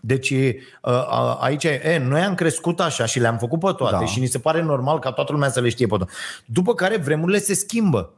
Deci 0.00 0.30
uh, 0.30 0.54
uh, 0.82 1.36
aici, 1.40 1.64
e, 1.64 2.02
noi 2.08 2.20
am 2.20 2.34
crescut 2.34 2.80
așa 2.80 3.04
și 3.04 3.20
le-am 3.20 3.38
făcut 3.38 3.58
pe 3.58 3.72
toate 3.76 3.96
Da. 3.98 4.04
și 4.04 4.20
ni 4.20 4.26
se 4.26 4.38
pare 4.38 4.62
normal 4.62 4.98
ca 4.98 5.12
toată 5.12 5.32
lumea 5.32 5.50
să 5.50 5.60
le 5.60 5.68
știe 5.68 5.86
pe 5.86 5.96
toate. 5.96 6.12
După 6.44 6.74
care 6.74 6.96
vremurile 6.96 7.38
se 7.38 7.54
schimbă. 7.54 8.12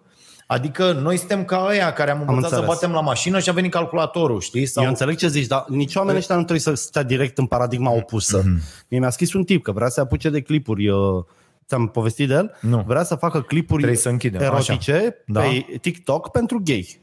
Adică 0.47 0.93
noi 0.93 1.17
suntem 1.17 1.45
ca 1.45 1.67
ăia 1.69 1.93
care 1.93 2.11
am 2.11 2.21
învățat 2.21 2.51
să 2.51 2.57
înțeles. 2.57 2.75
batem 2.75 2.93
la 2.93 3.01
mașină 3.01 3.39
și 3.39 3.49
a 3.49 3.53
venit 3.53 3.71
calculatorul, 3.71 4.41
știi? 4.41 4.67
Sau... 4.67 4.83
Eu 4.83 4.89
înțeleg 4.89 5.17
ce 5.17 5.29
zici, 5.29 5.47
dar 5.47 5.65
nici 5.69 5.95
oamenii 5.95 6.19
ăștia 6.19 6.35
nu 6.35 6.41
trebuie 6.45 6.61
să 6.61 6.75
stea 6.75 7.03
direct 7.03 7.39
în 7.39 7.47
paradigma 7.47 7.91
opusă. 7.91 8.41
Mm-hmm. 8.43 8.87
Mie 8.89 8.99
mi-a 8.99 9.11
scris 9.11 9.33
un 9.33 9.45
tip 9.45 9.63
că 9.63 9.73
vrea 9.73 9.89
să 9.89 10.01
apuce 10.01 10.31
de 10.31 10.41
clipuri. 10.41 10.85
Eu, 10.85 11.27
ți-am 11.67 11.89
povestit 11.89 12.29
de 12.29 12.35
el? 12.35 12.55
Nu. 12.61 12.85
Vrea 12.87 13.03
să 13.03 13.15
facă 13.15 13.41
clipuri 13.43 13.79
Trebuie 13.79 14.01
să 14.01 14.09
închidem, 14.09 14.41
erotice 14.41 14.93
așa. 14.93 15.15
Da. 15.27 15.41
pe 15.41 15.79
TikTok 15.81 16.31
pentru 16.31 16.61
gay. 16.65 17.01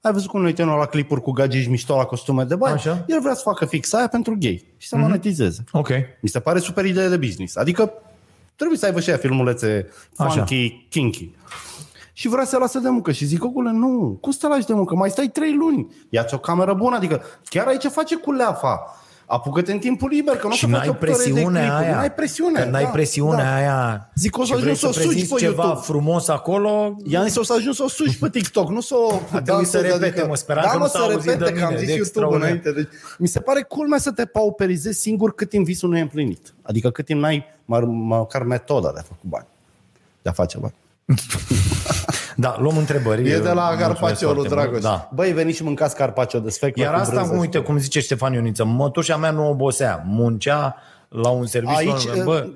Ai 0.00 0.12
văzut 0.12 0.28
cum 0.28 0.40
noi 0.40 0.48
uităm 0.48 0.68
la 0.68 0.86
clipuri 0.86 1.22
cu 1.22 1.30
gagici 1.30 1.68
mișto 1.68 1.96
la 1.96 2.04
costume 2.04 2.44
de 2.44 2.56
bani? 2.56 2.74
Așa. 2.74 3.04
El 3.08 3.20
vrea 3.20 3.34
să 3.34 3.40
facă 3.44 3.64
fix 3.64 3.92
aia 3.92 4.08
pentru 4.08 4.36
gay 4.38 4.74
și 4.76 4.88
să 4.88 4.96
mm-hmm. 4.96 5.00
monetizeze. 5.00 5.64
Ok. 5.72 5.88
Mi 6.20 6.28
se 6.28 6.40
pare 6.40 6.58
super 6.58 6.84
idee 6.84 7.08
de 7.08 7.16
business. 7.16 7.56
Adică 7.56 7.92
trebuie 8.56 8.78
să 8.78 8.86
aibă 8.86 9.00
și 9.00 9.08
aia 9.08 9.18
filmulețe 9.18 9.88
Așa. 10.16 10.30
funky, 10.30 10.86
kinky. 10.88 11.30
Și 12.12 12.28
vrea 12.28 12.44
să 12.44 12.50
se 12.50 12.58
lasă 12.58 12.78
de 12.78 12.88
muncă 12.88 13.12
și 13.12 13.24
zic, 13.24 13.44
ocule, 13.44 13.70
nu, 13.70 14.18
cum 14.20 14.32
să 14.32 14.38
te 14.40 14.46
lași 14.46 14.66
de 14.66 14.74
muncă? 14.74 14.94
Mai 14.94 15.10
stai 15.10 15.28
trei 15.28 15.54
luni, 15.54 15.94
ia-ți 16.08 16.34
o 16.34 16.38
cameră 16.38 16.74
bună, 16.74 16.96
adică 16.96 17.22
chiar 17.44 17.66
ai 17.66 17.76
ce 17.76 17.88
face 17.88 18.16
cu 18.16 18.32
leafa. 18.32 18.96
Apucă-te 19.28 19.72
în 19.72 19.78
timpul 19.78 20.08
liber, 20.08 20.36
că 20.36 20.46
nu 20.46 20.52
o 20.52 20.54
Și 20.54 20.60
să 20.60 20.66
faci 20.66 20.76
n-ai 20.78 20.88
opt 20.88 21.02
ore 21.02 21.10
de 21.10 21.16
presiunea 21.16 21.60
clipuri. 21.62 21.84
aia. 21.86 21.96
N-ai 21.96 22.12
presiune. 22.12 22.60
Că 22.62 22.68
n-ai 22.70 22.82
da, 22.84 22.88
presiunea 22.88 23.44
da. 23.44 23.54
aia. 23.54 24.10
Zic, 24.14 24.38
o 24.38 24.44
să 24.44 24.46
și 24.46 24.60
vrei 24.60 24.62
ajungi 24.72 24.80
să 24.80 24.86
o 24.86 24.92
să 24.92 25.00
sugi 25.00 25.08
prezinți 25.12 25.34
pe 25.34 25.40
ceva 25.40 25.62
YouTube. 25.64 25.84
frumos 25.84 26.28
acolo. 26.28 26.96
I-am 27.04 27.24
zis, 27.26 27.36
o 27.36 27.42
să 27.42 27.52
ajungi 27.52 27.76
să 27.76 27.82
o 27.82 27.88
sugi 27.88 28.18
pe 28.18 28.28
TikTok, 28.30 28.70
nu 28.70 28.80
să 28.80 28.94
o 28.94 29.08
trebuit 29.08 29.66
să 29.66 29.78
dansezi, 29.80 29.98
repete, 29.98 30.26
mă, 30.26 30.36
speram 30.36 30.62
da, 30.64 30.70
că 30.70 30.76
mă, 30.78 30.82
nu 30.82 30.88
s-a 30.90 30.98
să 30.98 31.04
auzit 31.04 31.30
repete, 31.30 31.50
de 31.50 31.58
că 31.58 31.64
am 31.64 31.68
mine, 31.68 31.78
zis 31.78 31.86
de 31.88 31.92
YouTube 31.92 32.00
extraordinar. 32.08 32.46
înainte. 32.48 32.72
Deci, 32.72 32.88
mi 33.18 33.28
se 33.28 33.40
pare 33.40 33.62
culmea 33.62 33.98
să 33.98 34.12
te 34.12 34.24
pauperizezi 34.24 35.00
singur 35.00 35.34
cât 35.34 35.48
timp 35.48 35.64
visul 35.64 35.88
nu 35.88 35.96
e 35.96 36.00
împlinit. 36.00 36.54
Adică 36.62 36.90
cât 36.90 37.04
timp 37.04 37.20
n-ai 37.20 37.44
mă- 37.64 37.80
măcar 37.86 38.42
metoda 38.42 38.90
de 38.92 38.98
a 38.98 39.02
făcut 39.02 39.28
bani. 39.28 39.46
De 40.22 40.28
a 40.28 40.32
face 40.32 40.58
bani. 40.58 40.74
Da, 42.36 42.56
luăm 42.58 42.76
întrebări. 42.76 43.28
E 43.30 43.38
de 43.38 43.48
la 43.48 43.52
Mulțumesc 43.52 43.80
Carpaccio 43.80 44.26
lui 44.26 44.34
foarte 44.34 44.54
mult. 44.54 44.68
Dragoș. 44.68 44.80
Da. 44.82 45.08
Băi, 45.14 45.32
veniți 45.32 45.56
și 45.56 45.62
mâncați 45.64 45.96
Carpaccio 45.96 46.38
de 46.38 46.50
sfeclă 46.50 46.82
Iar 46.82 46.94
cu 46.94 47.00
asta, 47.00 47.14
brânză. 47.14 47.36
uite, 47.36 47.58
cum 47.58 47.78
zice 47.78 48.00
Ștefan 48.00 48.32
Ioniță, 48.32 48.64
mătușa 48.64 49.16
mea 49.16 49.30
nu 49.30 49.48
obosea, 49.48 50.02
muncea 50.06 50.76
la 51.08 51.28
un 51.28 51.46
serviciu. 51.46 51.76
Aici, 51.76 52.22
bă, 52.24 52.46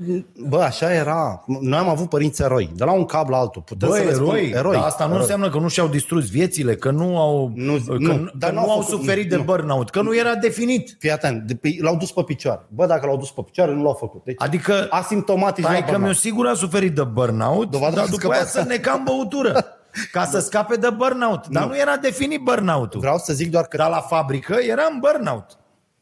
bă, 0.48 0.60
așa 0.60 0.92
era. 0.94 1.44
Noi 1.60 1.78
am 1.78 1.88
avut 1.88 2.08
părinți 2.08 2.42
eroi. 2.42 2.70
De 2.76 2.84
la 2.84 2.92
un 2.92 3.04
cap 3.04 3.28
la 3.28 3.36
altul. 3.36 3.62
Putem 3.62 3.88
bă 3.88 3.94
să 3.96 4.02
le 4.02 4.12
spun, 4.12 4.26
eroi, 4.26 4.50
eroi. 4.50 4.72
dar 4.74 4.82
asta 4.84 5.04
nu 5.04 5.08
eroi. 5.10 5.22
înseamnă 5.22 5.50
că 5.50 5.58
nu 5.58 5.68
și-au 5.68 5.86
distrus 5.88 6.30
viețile, 6.30 6.74
că 6.74 6.90
nu 6.90 7.18
au, 7.18 7.52
Nu, 7.54 7.72
că, 7.86 7.94
nu, 7.98 8.08
că 8.14 8.30
dar 8.34 8.50
nu 8.52 8.56
n-au 8.60 8.70
au 8.70 8.80
făcut- 8.80 8.98
suferit 8.98 9.28
de 9.30 9.36
nu. 9.36 9.42
burnout, 9.42 9.90
că 9.90 10.02
nu 10.02 10.16
era 10.16 10.34
definit. 10.34 10.96
Fii 10.98 11.10
atent, 11.10 11.42
de 11.42 11.54
pe, 11.54 11.68
l-au 11.80 11.96
dus 11.96 12.12
pe 12.12 12.22
picioare. 12.22 12.60
Bă, 12.68 12.86
dacă 12.86 13.06
l-au 13.06 13.16
dus 13.16 13.30
pe 13.30 13.40
picioare, 13.44 13.72
nu 13.74 13.82
l-au 13.82 13.96
făcut. 14.00 14.24
Deci, 14.24 14.36
Adică 14.38 14.86
asimptomatici 14.90 15.64
la 15.64 15.70
Tai 15.70 15.78
că 15.80 15.84
mi-o 15.86 15.96
burnout. 15.96 16.16
sigur 16.16 16.46
a 16.46 16.54
suferit 16.54 16.94
de 16.94 17.02
burnout, 17.02 17.70
Dovadă 17.70 17.94
dar 17.94 18.04
că 18.04 18.10
după 18.10 18.26
scăpa- 18.28 18.34
aia 18.36 18.44
să 18.46 18.64
neca 18.68 18.92
în 18.92 19.02
băutură. 19.04 19.64
Ca 20.12 20.24
să 20.24 20.38
scape 20.38 20.76
de 20.76 20.90
burnout. 20.96 21.46
Dar 21.48 21.62
Nu. 21.62 21.68
nu 21.68 21.76
era 21.78 21.96
definit 21.96 22.40
burnout-ul. 22.40 23.00
Vreau 23.00 23.18
să 23.18 23.32
zic 23.32 23.50
doar 23.50 23.64
că 23.64 23.76
Dar 23.76 23.90
la 23.90 24.00
fabrică 24.00 24.56
era 24.68 24.82
în 24.92 24.98
burnout. 25.00 25.44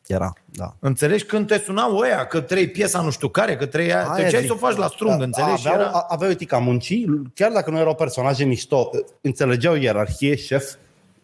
Era. 0.09 0.33
Da. 0.45 0.75
Înțelegi? 0.79 1.25
Când 1.25 1.47
te 1.47 1.59
sunau 1.59 1.97
ăia, 1.97 2.27
că 2.27 2.41
trei 2.41 2.69
piesa 2.69 3.01
nu 3.01 3.11
știu 3.11 3.29
care, 3.29 3.57
că 3.57 3.67
trei 3.67 3.85
aia, 3.93 4.03
te 4.03 4.09
Aia 4.09 4.25
duceai 4.25 4.41
zic. 4.41 4.49
să 4.51 4.55
o 4.55 4.67
faci 4.67 4.77
la 4.77 4.87
strung, 4.87 5.19
Da, 5.19 5.25
înțelegi? 5.25 5.61
Și 5.61 5.69
Aveau, 5.69 5.83
Era... 5.87 5.93
a- 5.99 6.07
aveau 6.09 6.31
etica 6.31 6.59
muncii, 6.59 7.23
chiar 7.35 7.53
dacă 7.53 7.71
nu 7.71 7.79
erau 7.79 7.95
personaje 7.95 8.45
mișto, 8.45 8.91
înțelegeau 9.21 9.75
ierarhie, 9.75 10.37
șef, 10.37 10.75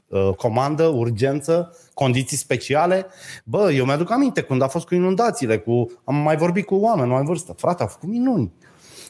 uh, 0.08 0.30
comandă, 0.36 0.84
urgență, 0.86 1.76
condiții 1.94 2.36
speciale. 2.36 3.06
Bă, 3.44 3.72
eu 3.72 3.84
mi-aduc 3.84 4.10
aminte 4.10 4.42
când 4.42 4.62
a 4.62 4.66
fost 4.68 4.86
cu 4.86 4.94
inundațiile, 4.94 5.58
cu, 5.58 5.92
am 6.04 6.14
mai 6.14 6.36
vorbit 6.36 6.66
cu 6.66 6.74
oameni 6.74 7.08
mai 7.10 7.18
în 7.18 7.24
vârstă. 7.26 7.52
Frate, 7.56 7.82
a 7.82 7.86
făcut 7.86 8.08
minuni. 8.08 8.52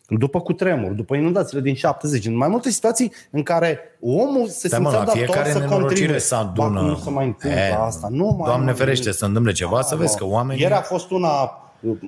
După 0.09 0.41
cutremur, 0.41 0.91
după 0.91 1.15
inundațiile 1.17 1.63
din 1.63 1.75
70, 1.75 2.27
în 2.27 2.37
mai 2.37 2.49
multe 2.49 2.71
situații 2.71 3.13
în 3.31 3.43
care 3.43 3.79
omul 4.01 4.49
se 4.49 4.67
Stai, 4.69 4.79
mă, 4.81 4.89
simțea 4.91 4.99
la 4.99 5.05
dator 5.05 5.13
fiecare 5.25 5.51
să 5.53 5.59
nenorocire 5.59 5.85
contribuie. 5.87 6.19
se 6.19 6.35
Ba, 6.35 6.41
adună. 6.41 6.81
Nu 6.81 6.97
se 6.97 7.11
mai 7.11 7.27
întâmplă 7.27 7.59
E, 7.61 7.75
asta. 7.79 8.09
Nu 8.11 8.25
mai 8.39 8.47
Doamne 8.47 8.65
mai- 8.65 8.75
ferește 8.75 9.13
să 9.13 9.25
întâmple 9.25 9.53
ceva, 9.53 9.81
să 9.83 9.97
vezi 9.97 10.17
că 10.17 10.25
oamenii... 10.27 10.63
Ieri 10.63 10.75
a 10.75 10.81
fost 10.81 11.11
una, 11.11 11.31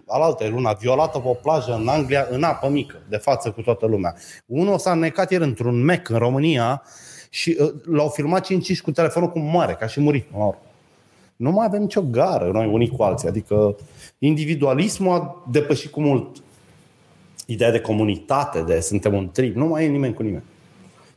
alaltă 0.07 0.47
luna, 0.49 0.73
violată 0.73 1.19
pe 1.19 1.29
o 1.29 1.33
plajă 1.33 1.77
în 1.81 1.89
Anglia, 1.89 2.27
în 2.31 2.43
apă 2.43 2.69
mică, 2.69 2.97
de 3.09 3.17
față 3.17 3.51
cu 3.51 3.61
toată 3.61 3.87
lumea. 3.87 4.15
Unul 4.47 4.79
s-a 4.79 4.95
necat 4.95 5.31
ieri 5.31 5.45
într-un 5.45 5.85
mec 5.85 6.09
în 6.09 6.19
România 6.19 6.83
și 7.31 7.57
uh, 7.61 7.73
l-au 7.85 8.09
filmat 8.09 8.45
5 8.45 8.81
cu 8.83 8.91
telefonul 8.91 9.31
cum 9.31 9.43
moare, 9.43 9.73
ca 9.81 9.87
și 9.87 10.01
murit. 10.01 10.25
până 10.25 10.39
la 10.39 10.47
urmă. 10.49 10.61
Nu 11.37 11.51
mai 11.51 11.67
avem 11.67 11.81
nicio 11.81 12.03
gară 12.11 12.51
noi 12.53 12.67
unii 12.73 12.89
cu 12.89 13.03
alții. 13.03 13.29
Adică 13.29 13.77
individualismul 14.19 15.15
a 15.15 15.45
depășit 15.51 15.91
cu 15.91 16.01
mult 16.01 16.37
ideea 17.47 17.71
de 17.71 17.81
comunitate, 17.81 18.61
de 18.61 18.81
suntem 18.81 19.15
un 19.15 19.29
trib. 19.33 19.57
Nu 19.57 19.67
mai 19.67 19.85
e 19.85 19.89
nimeni 19.89 20.15
cu 20.15 20.23
nimeni. 20.23 20.43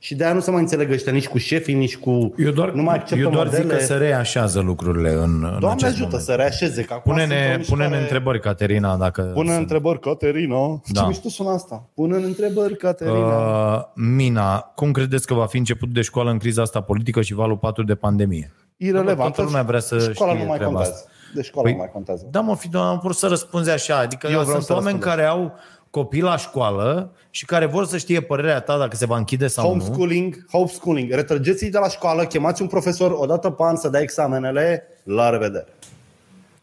Și 0.01 0.15
de 0.15 0.23
aia 0.23 0.33
nu 0.33 0.39
se 0.39 0.51
mai 0.51 0.61
înțeleg 0.61 0.91
ăștia 0.91 1.11
nici 1.11 1.27
cu 1.27 1.37
șefii, 1.37 1.73
nici 1.73 1.97
cu... 1.97 2.33
Eu 2.37 2.51
doar, 2.51 2.71
nu 2.71 2.81
mai 2.83 2.95
acceptă 2.95 3.23
eu 3.23 3.29
doar 3.29 3.45
modele. 3.45 3.63
zic 3.63 3.71
că 3.77 3.83
se 3.83 3.93
reașează 3.93 4.59
lucrurile 4.59 5.09
în, 5.09 5.19
în 5.21 5.39
Doamne 5.41 5.67
acest 5.67 5.83
ajută 5.83 6.03
moment. 6.03 6.21
să 6.21 6.33
reașeze. 6.33 6.83
Că 6.83 6.93
acum 6.93 7.13
sunt 7.17 7.27
Pune-ne, 7.27 7.45
o 7.53 7.57
mișcare- 7.57 7.83
pune-ne 7.83 8.01
întrebări, 8.01 8.39
Caterina, 8.39 8.97
dacă... 8.97 9.21
Pune 9.21 9.47
sunt. 9.49 9.59
întrebări, 9.61 9.99
Caterina. 9.99 10.81
Da. 10.85 11.01
Ce 11.01 11.07
mișto 11.07 11.29
sună 11.29 11.49
asta. 11.49 11.89
Pune 11.93 12.15
întrebări, 12.15 12.77
Caterina. 12.77 13.75
Uh, 13.75 13.81
Mina, 13.95 14.59
cum 14.59 14.91
credeți 14.91 15.27
că 15.27 15.33
va 15.33 15.45
fi 15.45 15.57
început 15.57 15.89
de 15.93 16.01
școală 16.01 16.29
în 16.31 16.37
criza 16.37 16.61
asta 16.61 16.81
politică 16.81 17.21
și 17.21 17.33
valul 17.33 17.57
4 17.57 17.83
de 17.83 17.95
pandemie? 17.95 18.51
Irelevant. 18.77 19.17
toată 19.17 19.41
lumea 19.41 19.61
vrea 19.63 19.79
să 19.79 20.09
Școala 20.13 20.31
știe 20.31 20.43
nu 20.43 20.49
mai 20.49 20.57
treaba 20.57 20.75
contează. 20.75 21.05
De 21.35 21.41
școală 21.41 21.67
Păi, 21.67 21.75
nu 21.77 21.83
mai 21.83 21.91
contează. 21.93 22.27
Da, 22.31 22.39
mă, 22.39 22.55
fi 22.55 22.69
doamna, 22.69 22.97
pur 22.97 23.13
să 23.13 23.27
răspunzi 23.27 23.69
așa. 23.69 23.97
Adică 23.97 24.27
Eu 24.27 24.33
eu 24.33 24.39
vreau 24.39 24.53
sunt 24.55 24.65
să 24.65 24.73
oameni 24.73 24.91
răspund. 24.97 25.15
care 25.15 25.27
au 25.27 25.53
copii 25.89 26.21
la 26.21 26.37
școală 26.37 27.11
și 27.29 27.45
care 27.45 27.65
vor 27.65 27.85
să 27.85 27.97
știe 27.97 28.21
părerea 28.21 28.59
ta 28.59 28.77
dacă 28.77 28.95
se 28.95 29.05
va 29.05 29.17
închide 29.17 29.47
sau 29.47 29.75
nu. 29.75 29.81
Homeschooling, 29.81 30.45
homeschooling. 30.51 31.11
Retrăgeți-i 31.11 31.69
de 31.69 31.77
la 31.77 31.89
școală, 31.89 32.25
chemați 32.25 32.61
un 32.61 32.67
profesor 32.67 33.11
o 33.11 33.25
dată 33.25 33.49
pe 33.49 33.63
an 33.63 33.75
să 33.75 33.89
dea 33.89 34.01
examenele. 34.01 34.83
La 35.03 35.29
revedere. 35.29 35.67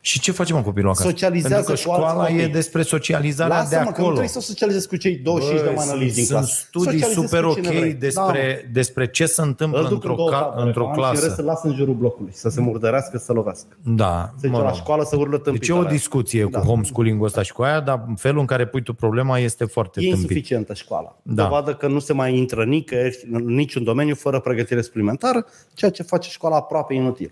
Și 0.06 0.20
ce 0.20 0.32
facem 0.32 0.56
cu 0.56 0.62
copilul 0.62 0.90
acasă? 0.90 1.08
Socializează 1.08 1.54
Pentru 1.54 1.74
că 1.74 1.88
cu 1.88 1.90
alți 1.90 2.02
școala 2.12 2.26
copii. 2.28 2.42
e 2.42 2.46
despre 2.48 2.82
socializarea 2.82 3.56
Lasă-mă 3.56 3.70
de 3.70 3.76
că 3.76 3.82
nu 3.82 3.88
acolo. 3.88 4.06
trebuie 4.06 4.28
să 4.28 4.40
socializezi 4.40 4.88
cu 4.88 4.96
cei 4.96 5.16
25 5.16 5.60
de 5.62 5.66
Băi, 5.74 5.76
manăliți 5.86 6.14
din 6.14 6.24
sunt 6.24 6.38
clasă. 6.38 6.52
studii 6.68 6.84
Socializezi 7.00 7.14
super 7.20 7.42
cu 7.42 7.48
ok 7.48 7.54
cine 7.62 7.78
vrei. 7.78 7.92
despre, 7.94 8.60
Da, 8.64 8.68
despre 8.72 9.06
ce 9.10 9.26
se 9.26 9.40
mă. 9.40 9.46
întâmplă 9.46 9.78
Îl 9.80 9.84
duc 9.84 9.92
într-o, 9.94 10.10
în 10.10 10.16
două 10.16 10.30
ca, 10.30 10.38
tabere 10.38 10.66
într-o 10.66 10.84
pe 10.84 10.88
an 10.90 10.94
Și 10.94 11.00
în 11.04 11.10
rest 11.12 11.20
clasă. 11.24 11.34
să 11.34 11.42
lasă 11.42 11.66
în 11.66 11.74
jurul 11.74 11.94
blocului. 11.94 12.32
Să 12.34 12.48
se 12.48 12.60
murdărească, 12.60 13.18
să 13.18 13.32
lovească. 13.32 13.76
Da, 13.82 14.30
Se 14.40 14.46
duce 14.46 14.48
mă 14.48 14.58
la 14.62 14.68
rog. 14.68 14.74
școală 14.76 15.04
să 15.04 15.16
urlă 15.16 15.36
Deci 15.36 15.40
e 15.46 15.50
tâmpitele. 15.50 15.78
o 15.78 15.84
discuție 15.84 16.48
Da. 16.50 16.58
cu 16.58 16.66
homeschooling-ul 16.66 17.26
ăsta 17.26 17.42
și 17.42 17.52
cu 17.52 17.62
aia, 17.62 17.80
dar 17.80 18.04
felul 18.16 18.40
în 18.40 18.46
care 18.46 18.66
pui 18.66 18.82
tu 18.82 18.92
problema 18.94 19.38
este 19.38 19.64
foarte 19.64 20.00
E 20.00 20.02
tâmpit. 20.02 20.20
insuficientă 20.22 20.74
școala. 20.74 21.16
Da. 21.22 21.42
Dovadă 21.42 21.74
că 21.74 21.86
nu 21.88 21.98
se 21.98 22.12
mai 22.12 22.36
intră 22.36 22.64
nicăieri, 22.64 23.26
în 23.32 23.44
niciun 23.44 23.84
domeniu, 23.84 24.14
fără 24.14 24.40
pregătire 24.40 24.80
suplimentară, 24.82 25.46
ceea 25.74 25.90
ce 25.90 26.02
face 26.02 26.30
școala 26.30 26.56
aproape 26.56 26.94
inutilă. 26.94 27.30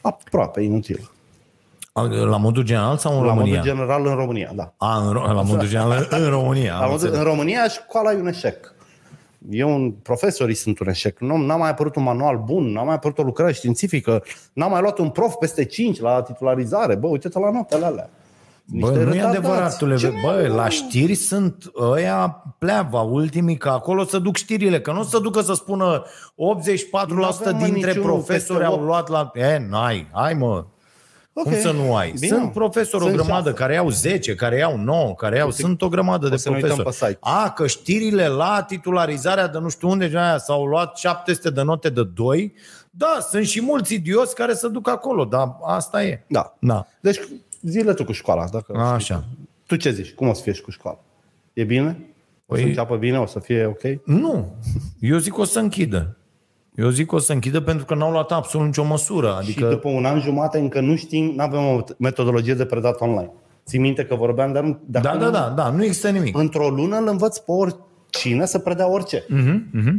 Aproape 0.00 0.60
inutilă. 0.60 1.10
La 2.04 2.36
modul 2.36 2.62
general 2.62 2.96
sau 2.96 3.12
în 3.18 3.24
La 3.24 3.28
România? 3.28 3.56
modul 3.56 3.70
general 3.70 4.06
în 4.06 4.14
România, 4.14 4.50
da. 4.54 4.72
A, 4.76 4.96
în, 4.98 5.10
Ro- 5.12 5.32
la 5.34 5.42
modul 5.42 5.68
general 5.68 6.06
în 6.10 6.28
România. 6.28 6.72
La 6.72 6.84
am 6.84 6.90
modul, 6.90 7.06
înțeles. 7.06 7.18
în 7.18 7.24
România 7.24 7.68
școala 7.68 8.12
e 8.12 8.16
un 8.16 8.26
eșec. 8.26 8.74
e 9.50 9.64
un 9.64 9.90
profesorii 9.90 10.54
sunt 10.54 10.78
un 10.78 10.88
eșec. 10.88 11.20
Nu, 11.20 11.36
n-a 11.36 11.56
mai 11.56 11.70
apărut 11.70 11.96
un 11.96 12.02
manual 12.02 12.42
bun, 12.44 12.72
n-a 12.72 12.82
mai 12.82 12.94
apărut 12.94 13.18
o 13.18 13.22
lucrare 13.22 13.52
științifică, 13.52 14.22
n-a 14.52 14.66
mai 14.66 14.80
luat 14.80 14.98
un 14.98 15.08
prof 15.10 15.34
peste 15.34 15.64
5 15.64 16.00
la 16.00 16.22
titularizare. 16.22 16.94
Bă, 16.94 17.06
uite-te 17.06 17.38
la 17.38 17.50
notele 17.50 17.84
alea. 17.84 18.10
Bă, 18.64 18.76
Niște 18.76 18.92
nu 18.94 19.00
e 19.00 19.04
retardați. 19.12 19.36
adevărat, 19.36 19.76
tu 19.76 19.86
le 19.86 19.96
Ce 19.96 20.06
vezi. 20.08 20.22
Bă, 20.24 20.52
la 20.54 20.68
știri 20.68 21.14
sunt 21.14 21.64
ăia 21.80 22.42
pleava, 22.58 23.00
ultimii, 23.00 23.56
că 23.56 23.68
acolo 23.68 24.04
să 24.04 24.18
duc 24.18 24.36
știrile, 24.36 24.80
că 24.80 24.92
nu 24.92 25.00
o 25.00 25.02
să 25.02 25.18
ducă 25.18 25.40
să 25.40 25.54
spună 25.54 26.02
84% 26.04 26.08
N-avem, 26.92 27.56
mă, 27.58 27.64
dintre 27.64 27.90
niciunul 27.90 28.10
profesori 28.10 28.58
peste 28.58 28.64
au 28.64 28.74
opt. 28.74 28.84
luat 28.84 29.08
la... 29.08 29.30
E, 29.34 29.66
n-ai, 29.70 30.06
hai 30.12 30.34
mă. 30.34 30.64
Ok. 31.38 31.44
Cum 31.44 31.54
să 31.54 31.70
nu 31.70 31.94
ai? 31.94 32.10
Bine. 32.12 32.36
Sunt 32.36 32.52
profesori 32.52 33.02
o 33.04 33.06
Sunt 33.06 33.18
grămadă 33.20 33.48
șase. 33.48 33.60
care 33.62 33.76
au 33.76 33.90
10, 33.90 34.34
care 34.34 34.62
au 34.62 34.76
9, 34.78 35.14
care 35.14 35.40
au... 35.40 35.50
Sunt 35.50 35.82
o 35.82 35.88
grămadă 35.88 36.28
de 36.28 36.36
să 36.36 36.48
ne 36.50 36.54
uităm 36.54 36.74
profesori. 36.74 36.98
pe 37.00 37.06
site. 37.06 37.18
A, 37.20 37.50
că 37.50 37.66
știrile 37.66 38.26
la 38.26 38.64
titularizarea 38.68 39.48
de 39.48 39.58
nu 39.58 39.68
știu 39.68 39.88
unde 39.88 40.08
de 40.08 40.18
aia 40.18 40.38
s-au 40.38 40.64
luat 40.64 40.96
700 40.96 41.50
de 41.50 41.62
note 41.62 41.88
de 41.88 42.02
2, 42.04 42.52
da, 42.90 43.18
sunt 43.30 43.46
și 43.46 43.62
mulți 43.62 43.94
idioți 43.94 44.34
care 44.34 44.52
se 44.54 44.68
duc 44.68 44.88
acolo, 44.88 45.24
dar 45.24 45.56
asta 45.64 46.04
e. 46.04 46.24
Da. 46.28 46.56
Da. 46.58 46.86
Deci 47.00 47.20
zile 47.62 47.94
tu 47.94 48.04
cu 48.04 48.12
școala. 48.12 48.48
Dacă 48.52 48.76
Așa. 48.78 49.24
Tu 49.66 49.76
ce 49.76 49.90
zici? 49.90 50.12
Cum 50.12 50.28
o 50.28 50.32
să 50.32 50.42
fie 50.42 50.52
și 50.52 50.60
cu 50.62 50.70
școala? 50.70 50.98
E 51.52 51.64
bine? 51.64 51.98
O 52.46 52.54
să 52.54 52.60
Păi- 52.62 52.64
înceapă 52.64 52.96
bine? 52.96 53.18
O 53.18 53.26
să 53.26 53.38
fie 53.38 53.64
ok? 53.64 53.82
Nu. 54.04 54.54
Eu 55.00 55.18
zic 55.18 55.38
o 55.38 55.44
să 55.44 55.58
închidă. 55.58 56.16
Eu 56.76 56.88
zic 56.88 57.12
o 57.12 57.18
să 57.18 57.32
închidă 57.32 57.60
pentru 57.60 57.84
că 57.84 57.94
n-au 57.94 58.10
luat 58.10 58.32
absolut 58.32 58.66
nicio 58.66 58.84
măsură. 58.84 59.26
Adică... 59.26 59.40
Adică 59.50 59.64
Și 59.64 59.70
după 59.74 59.88
un 59.88 60.04
an 60.04 60.20
jumate 60.20 60.58
încă 60.58 60.80
nu 60.80 60.96
știm, 60.96 61.32
nu 61.36 61.42
avem 61.42 61.60
o 61.60 61.80
metodologie 61.98 62.54
de 62.54 62.64
predat 62.64 63.00
online. 63.00 63.30
Ții 63.66 63.78
minte 63.78 64.04
că 64.04 64.14
vorbeam, 64.14 64.52
dar 64.52 64.62
nu, 64.62 64.78
Da, 64.86 65.00
dacă 65.00 65.18
da, 65.18 65.24
nu- 65.24 65.30
da, 65.30 65.52
da, 65.56 65.70
nu 65.70 65.84
există 65.84 66.08
nimic. 66.10 66.38
Într-o 66.38 66.68
lună 66.68 66.96
îl 66.96 67.08
învăț 67.08 67.38
pe 67.38 67.50
oricine 67.52 68.46
să 68.46 68.58
predea 68.58 68.90
orice. 68.90 69.24
Mm. 69.28 69.98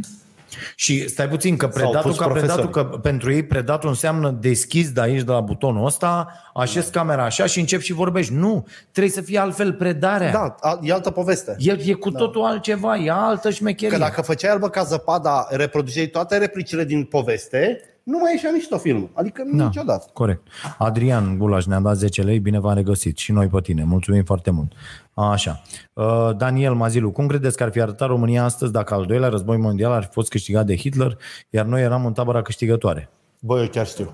Și 0.74 1.08
stai 1.08 1.28
puțin, 1.28 1.56
că 1.56 1.68
predatul, 1.68 2.10
pus 2.10 2.18
ca 2.18 2.26
predatul, 2.28 2.66
profesorii. 2.68 2.90
că 2.92 2.98
pentru 2.98 3.32
ei 3.32 3.42
predatul 3.42 3.88
înseamnă 3.88 4.30
deschis 4.30 4.90
de 4.92 5.00
aici, 5.00 5.22
de 5.22 5.32
la 5.32 5.40
butonul 5.40 5.86
ăsta, 5.86 6.28
așezi 6.54 6.90
camera 6.90 7.24
așa 7.24 7.46
și 7.46 7.58
încep 7.60 7.80
și 7.80 7.92
vorbești. 7.92 8.32
Nu, 8.32 8.66
trebuie 8.92 9.12
să 9.12 9.20
fie 9.20 9.38
altfel 9.38 9.72
predarea. 9.72 10.32
Da, 10.32 10.54
a- 10.60 10.78
e 10.82 10.92
altă 10.92 11.10
poveste. 11.10 11.56
E, 11.58 11.72
e 11.84 11.92
cu 11.92 12.10
totul 12.10 12.42
altceva, 12.44 12.96
e 12.96 13.10
altă 13.10 13.50
șmecherie. 13.50 13.96
Că 13.96 14.02
dacă 14.02 14.22
făceai 14.22 14.50
albă 14.52 14.68
ca 14.68 14.82
zăpada, 14.82 15.46
reproduceai 15.50 16.06
toate 16.06 16.36
replicile 16.36 16.84
din 16.84 17.04
poveste, 17.04 17.80
nu 18.08 18.18
mai 18.18 18.32
ieșea 18.32 18.50
nici 18.50 18.68
tot 18.68 18.80
filmul. 18.80 19.08
Adică 19.12 19.42
Da, 19.52 19.64
niciodată. 19.64 20.06
corect. 20.12 20.42
Adrian 20.78 21.38
Gulaș 21.38 21.64
ne-a 21.64 21.80
dat 21.80 21.96
10 21.96 22.22
lei, 22.22 22.38
bine 22.38 22.58
v-am 22.60 22.74
regăsit 22.74 23.16
și 23.16 23.32
noi 23.32 23.46
pe 23.46 23.60
tine. 23.60 23.84
Mulțumim 23.84 24.24
foarte 24.24 24.50
mult. 24.50 24.72
Așa. 25.14 25.62
Uh, 25.92 26.30
Daniel 26.36 26.74
Mazilu, 26.74 27.10
cum 27.10 27.26
credeți 27.26 27.56
că 27.56 27.62
ar 27.62 27.70
fi 27.70 27.80
arătat 27.80 28.08
România 28.08 28.44
astăzi 28.44 28.72
dacă 28.72 28.94
al 28.94 29.04
doilea 29.06 29.28
război 29.28 29.56
mondial 29.56 29.92
ar 29.92 30.02
fi 30.02 30.08
fost 30.12 30.28
câștigat 30.28 30.66
de 30.66 30.76
Hitler, 30.76 31.18
iar 31.50 31.64
noi 31.64 31.82
eram 31.82 32.06
în 32.06 32.12
tabăra 32.12 32.42
câștigătoare? 32.42 33.10
Bă, 33.40 33.60
eu 33.60 33.66
chiar 33.66 33.86
știu. 33.86 34.12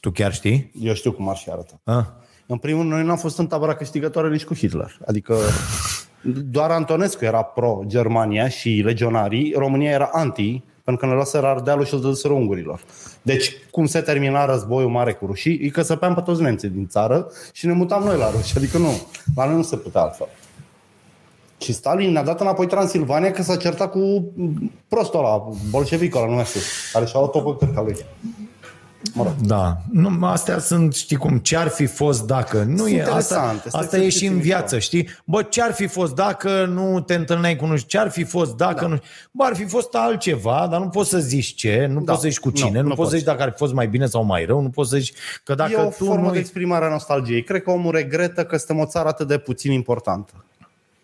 Tu 0.00 0.10
chiar 0.10 0.32
știi? 0.32 0.70
Eu 0.80 0.94
știu 0.94 1.12
cum 1.12 1.28
ar 1.28 1.36
fi 1.36 1.50
arătat. 1.50 1.80
Ah. 1.84 2.04
În 2.46 2.56
primul 2.56 2.80
rând, 2.80 2.92
noi 2.92 3.04
n-am 3.04 3.16
fost 3.16 3.38
în 3.38 3.46
tabăra 3.46 3.74
câștigătoare 3.74 4.28
nici 4.28 4.44
cu 4.44 4.54
Hitler. 4.54 4.98
Adică 5.06 5.34
doar 6.50 6.70
Antonescu 6.70 7.24
era 7.24 7.42
pro-Germania 7.42 8.48
și 8.48 8.82
legionarii, 8.84 9.54
România 9.56 9.90
era 9.90 10.08
anti, 10.12 10.62
pentru 10.84 11.04
că 11.04 11.06
ne 11.06 11.16
luaseră 11.16 11.46
Ardealul 11.46 11.84
și 11.84 11.94
îl 11.94 12.00
dăduseră 12.00 12.32
ungurilor. 12.32 12.80
Deci, 13.28 13.52
cum 13.70 13.86
se 13.86 14.00
termina 14.00 14.44
războiul 14.44 14.90
mare 14.90 15.12
cu 15.12 15.26
rușii, 15.26 15.58
îi 15.58 15.70
căsăpeam 15.70 16.14
pe 16.14 16.20
toți 16.20 16.42
nemții 16.42 16.68
din 16.68 16.86
țară 16.86 17.30
și 17.52 17.66
ne 17.66 17.72
mutam 17.72 18.02
noi 18.02 18.16
la 18.16 18.30
ruși. 18.30 18.56
Adică 18.56 18.78
nu, 18.78 19.00
la 19.34 19.44
noi 19.44 19.54
nu 19.54 19.62
se 19.62 19.76
putea 19.76 20.00
altfel. 20.00 20.28
Și 21.58 21.72
Stalin 21.72 22.12
ne-a 22.12 22.22
dat 22.22 22.40
înapoi 22.40 22.66
Transilvania 22.66 23.30
că 23.30 23.42
s-a 23.42 23.56
certat 23.56 23.90
cu 23.90 24.32
prostul 24.88 25.18
ăla, 25.18 25.48
bolșevicul 25.70 26.20
ăla, 26.20 26.28
nu 26.28 26.34
mai 26.34 26.44
știu, 26.44 26.60
care 26.92 27.04
și-a 27.04 27.18
luat 27.18 27.30
tot 27.30 27.58
pe 27.58 27.64
cărca 27.64 27.82
lui. 27.82 27.96
Mă 29.14 29.22
rog. 29.22 29.32
Da, 29.46 29.76
nu, 29.92 30.26
astea 30.26 30.58
sunt, 30.58 30.94
știi 30.94 31.16
cum, 31.16 31.38
ce 31.38 31.56
ar 31.56 31.68
fi 31.68 31.86
fost 31.86 32.26
dacă. 32.26 32.62
Nu 32.62 32.76
Sunt 32.76 32.90
e, 32.90 33.02
asta, 33.02 33.10
interesante, 33.10 33.68
sunt 33.70 33.82
asta 33.82 33.96
e 33.96 33.98
și 33.98 34.04
exerciții 34.04 34.26
în 34.26 34.34
mișto. 34.34 34.48
viață, 34.48 34.78
știi? 34.78 35.08
Bă, 35.24 35.42
ce 35.42 35.62
ar 35.62 35.72
fi 35.72 35.86
fost 35.86 36.14
dacă 36.14 36.64
nu 36.64 37.00
te 37.00 37.14
întâlneai 37.14 37.56
cu 37.56 37.66
nu 37.66 37.76
știu, 37.76 37.88
ce 37.88 37.98
ar 37.98 38.10
fi 38.10 38.24
fost 38.24 38.56
dacă 38.56 38.80
Da. 38.80 38.86
nu 38.86 38.98
Bă, 39.30 39.44
ar 39.44 39.54
fi 39.56 39.64
fost 39.64 39.94
altceva, 39.94 40.68
dar 40.70 40.80
nu 40.80 40.88
poți 40.88 41.08
să 41.10 41.18
zici 41.18 41.54
ce, 41.54 41.86
nu 41.92 42.00
Da. 42.00 42.12
poți 42.12 42.22
să 42.22 42.28
zici 42.28 42.38
cu 42.40 42.48
Nu, 42.48 42.54
cine, 42.54 42.70
nu, 42.76 42.82
nu 42.82 42.88
nu 42.88 42.94
poți 42.94 42.96
să 42.96 43.02
poți. 43.04 43.16
zici 43.16 43.24
dacă 43.26 43.42
ar 43.42 43.50
fi 43.50 43.56
fost 43.56 43.72
mai 43.72 43.86
bine 43.88 44.06
sau 44.06 44.24
mai 44.24 44.44
rău, 44.44 44.60
nu 44.60 44.68
poți 44.70 44.90
să 44.90 44.96
zici 44.96 45.12
că 45.44 45.54
dacă 45.54 45.72
e 45.72 45.76
o 45.76 45.84
tu 45.84 46.04
formă 46.04 46.26
nu... 46.26 46.32
de 46.32 46.38
exprimare 46.38 46.84
a 46.84 46.88
nostalgiei. 46.88 47.42
Cred 47.42 47.62
că 47.62 47.70
omul 47.70 47.92
regretă 47.92 48.44
că 48.44 48.56
suntem 48.56 48.78
o 48.78 48.86
țară 48.86 49.08
atât 49.08 49.28
de 49.28 49.38
puțin 49.38 49.72
importantă. 49.72 50.32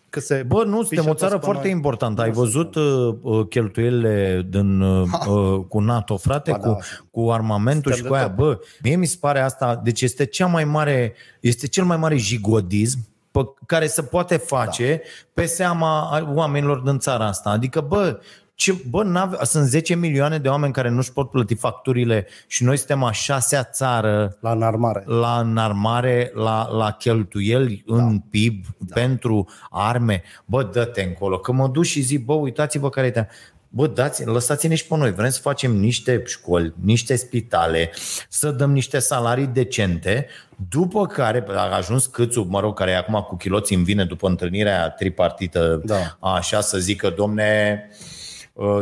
Că 0.09 0.19
se 0.19 0.43
Bă, 0.47 0.63
nu, 0.63 0.77
suntem 0.77 0.97
pișă 0.97 1.09
o 1.09 1.13
țară 1.13 1.31
toți 1.31 1.39
pe 1.39 1.45
foarte 1.45 1.67
noi. 1.67 1.75
importantă. 1.75 2.21
Ai 2.21 2.31
văzut 2.31 2.75
uh, 2.75 3.15
uh, 3.21 3.47
cheltuielile 3.49 4.45
din, 4.49 4.81
uh, 4.81 5.07
uh, 5.27 5.65
cu 5.67 5.79
NATO, 5.79 6.17
frate, 6.17 6.51
Ba 6.51 6.57
da. 6.57 6.69
cu, 6.69 6.79
cu 7.11 7.31
armamentul 7.31 7.91
Suntem 7.91 7.97
și 7.97 8.03
cu 8.03 8.13
de 8.13 8.17
aia. 8.17 8.27
top. 8.27 8.35
Bă, 8.35 8.59
mie 8.83 8.95
mi 8.95 9.05
se 9.05 9.17
pare 9.19 9.39
asta, 9.39 9.81
deci 9.83 10.01
este 10.01 10.25
cea 10.25 10.45
mai 10.45 10.63
mare, 10.65 11.13
este 11.39 11.67
cel 11.67 11.83
mai 11.83 11.97
mare 11.97 12.15
jigodism 12.17 12.99
pe 13.31 13.39
care 13.65 13.87
se 13.87 14.01
poate 14.01 14.37
face 14.37 15.01
da. 15.03 15.09
pe 15.33 15.45
seama 15.45 16.09
a 16.11 16.31
oamenilor 16.33 16.79
din 16.79 16.99
țara 16.99 17.25
asta. 17.27 17.49
Adică, 17.49 17.81
bă, 17.81 18.19
ce, 18.55 18.75
bă, 18.89 19.03
n-ave- 19.03 19.37
sunt 19.43 19.67
10 19.67 19.95
milioane 19.95 20.37
de 20.37 20.47
oameni 20.47 20.73
care 20.73 20.89
nu-și 20.89 21.13
pot 21.13 21.29
plăti 21.29 21.55
facturile 21.55 22.27
și 22.47 22.63
noi 22.63 22.77
suntem 22.77 23.03
a 23.03 23.11
șasea 23.11 23.63
țară 23.63 24.37
la 24.39 24.51
înarmare. 24.51 25.03
la 25.05 25.39
înarmare, 25.39 26.31
la, 26.33 26.69
la 26.71 26.91
cheltuieli 26.91 27.83
da. 27.87 27.95
în 27.95 28.19
PIB 28.19 28.65
da. 28.77 28.93
pentru 28.93 29.47
arme. 29.69 30.23
Bă, 30.45 30.63
dă-te 30.63 31.01
încolo. 31.01 31.37
Că 31.37 31.51
mă 31.51 31.67
duc 31.67 31.83
și 31.83 32.01
zic, 32.01 32.25
bă, 32.25 32.33
uitați-vă 32.33 32.89
care 32.89 33.07
e 33.07 33.27
Bă, 33.69 33.87
dați, 33.87 34.25
lăsați-ne 34.25 34.75
și 34.75 34.87
pe 34.87 34.95
noi. 34.95 35.13
Vrem 35.13 35.29
să 35.29 35.39
facem 35.41 35.75
niște 35.75 36.23
școli, 36.25 36.73
niște 36.81 37.15
spitale, 37.15 37.91
să 38.29 38.51
dăm 38.51 38.71
niște 38.71 38.99
salarii 38.99 39.47
decente, 39.47 40.27
după 40.69 41.05
care 41.05 41.45
a 41.49 41.75
ajuns 41.75 42.05
câțul, 42.05 42.45
mă 42.45 42.59
rog, 42.59 42.77
care 42.77 42.91
e 42.91 42.97
acum 42.97 43.25
cu 43.27 43.35
chiloții 43.35 43.75
în 43.75 43.83
vine 43.83 44.05
după 44.05 44.27
întâlnirea 44.27 44.89
tripartită, 44.89 45.81
Da. 45.85 46.17
așa 46.19 46.61
să 46.61 46.77
zică, 46.77 47.13
domne, 47.17 47.79
uh, 47.91 48.14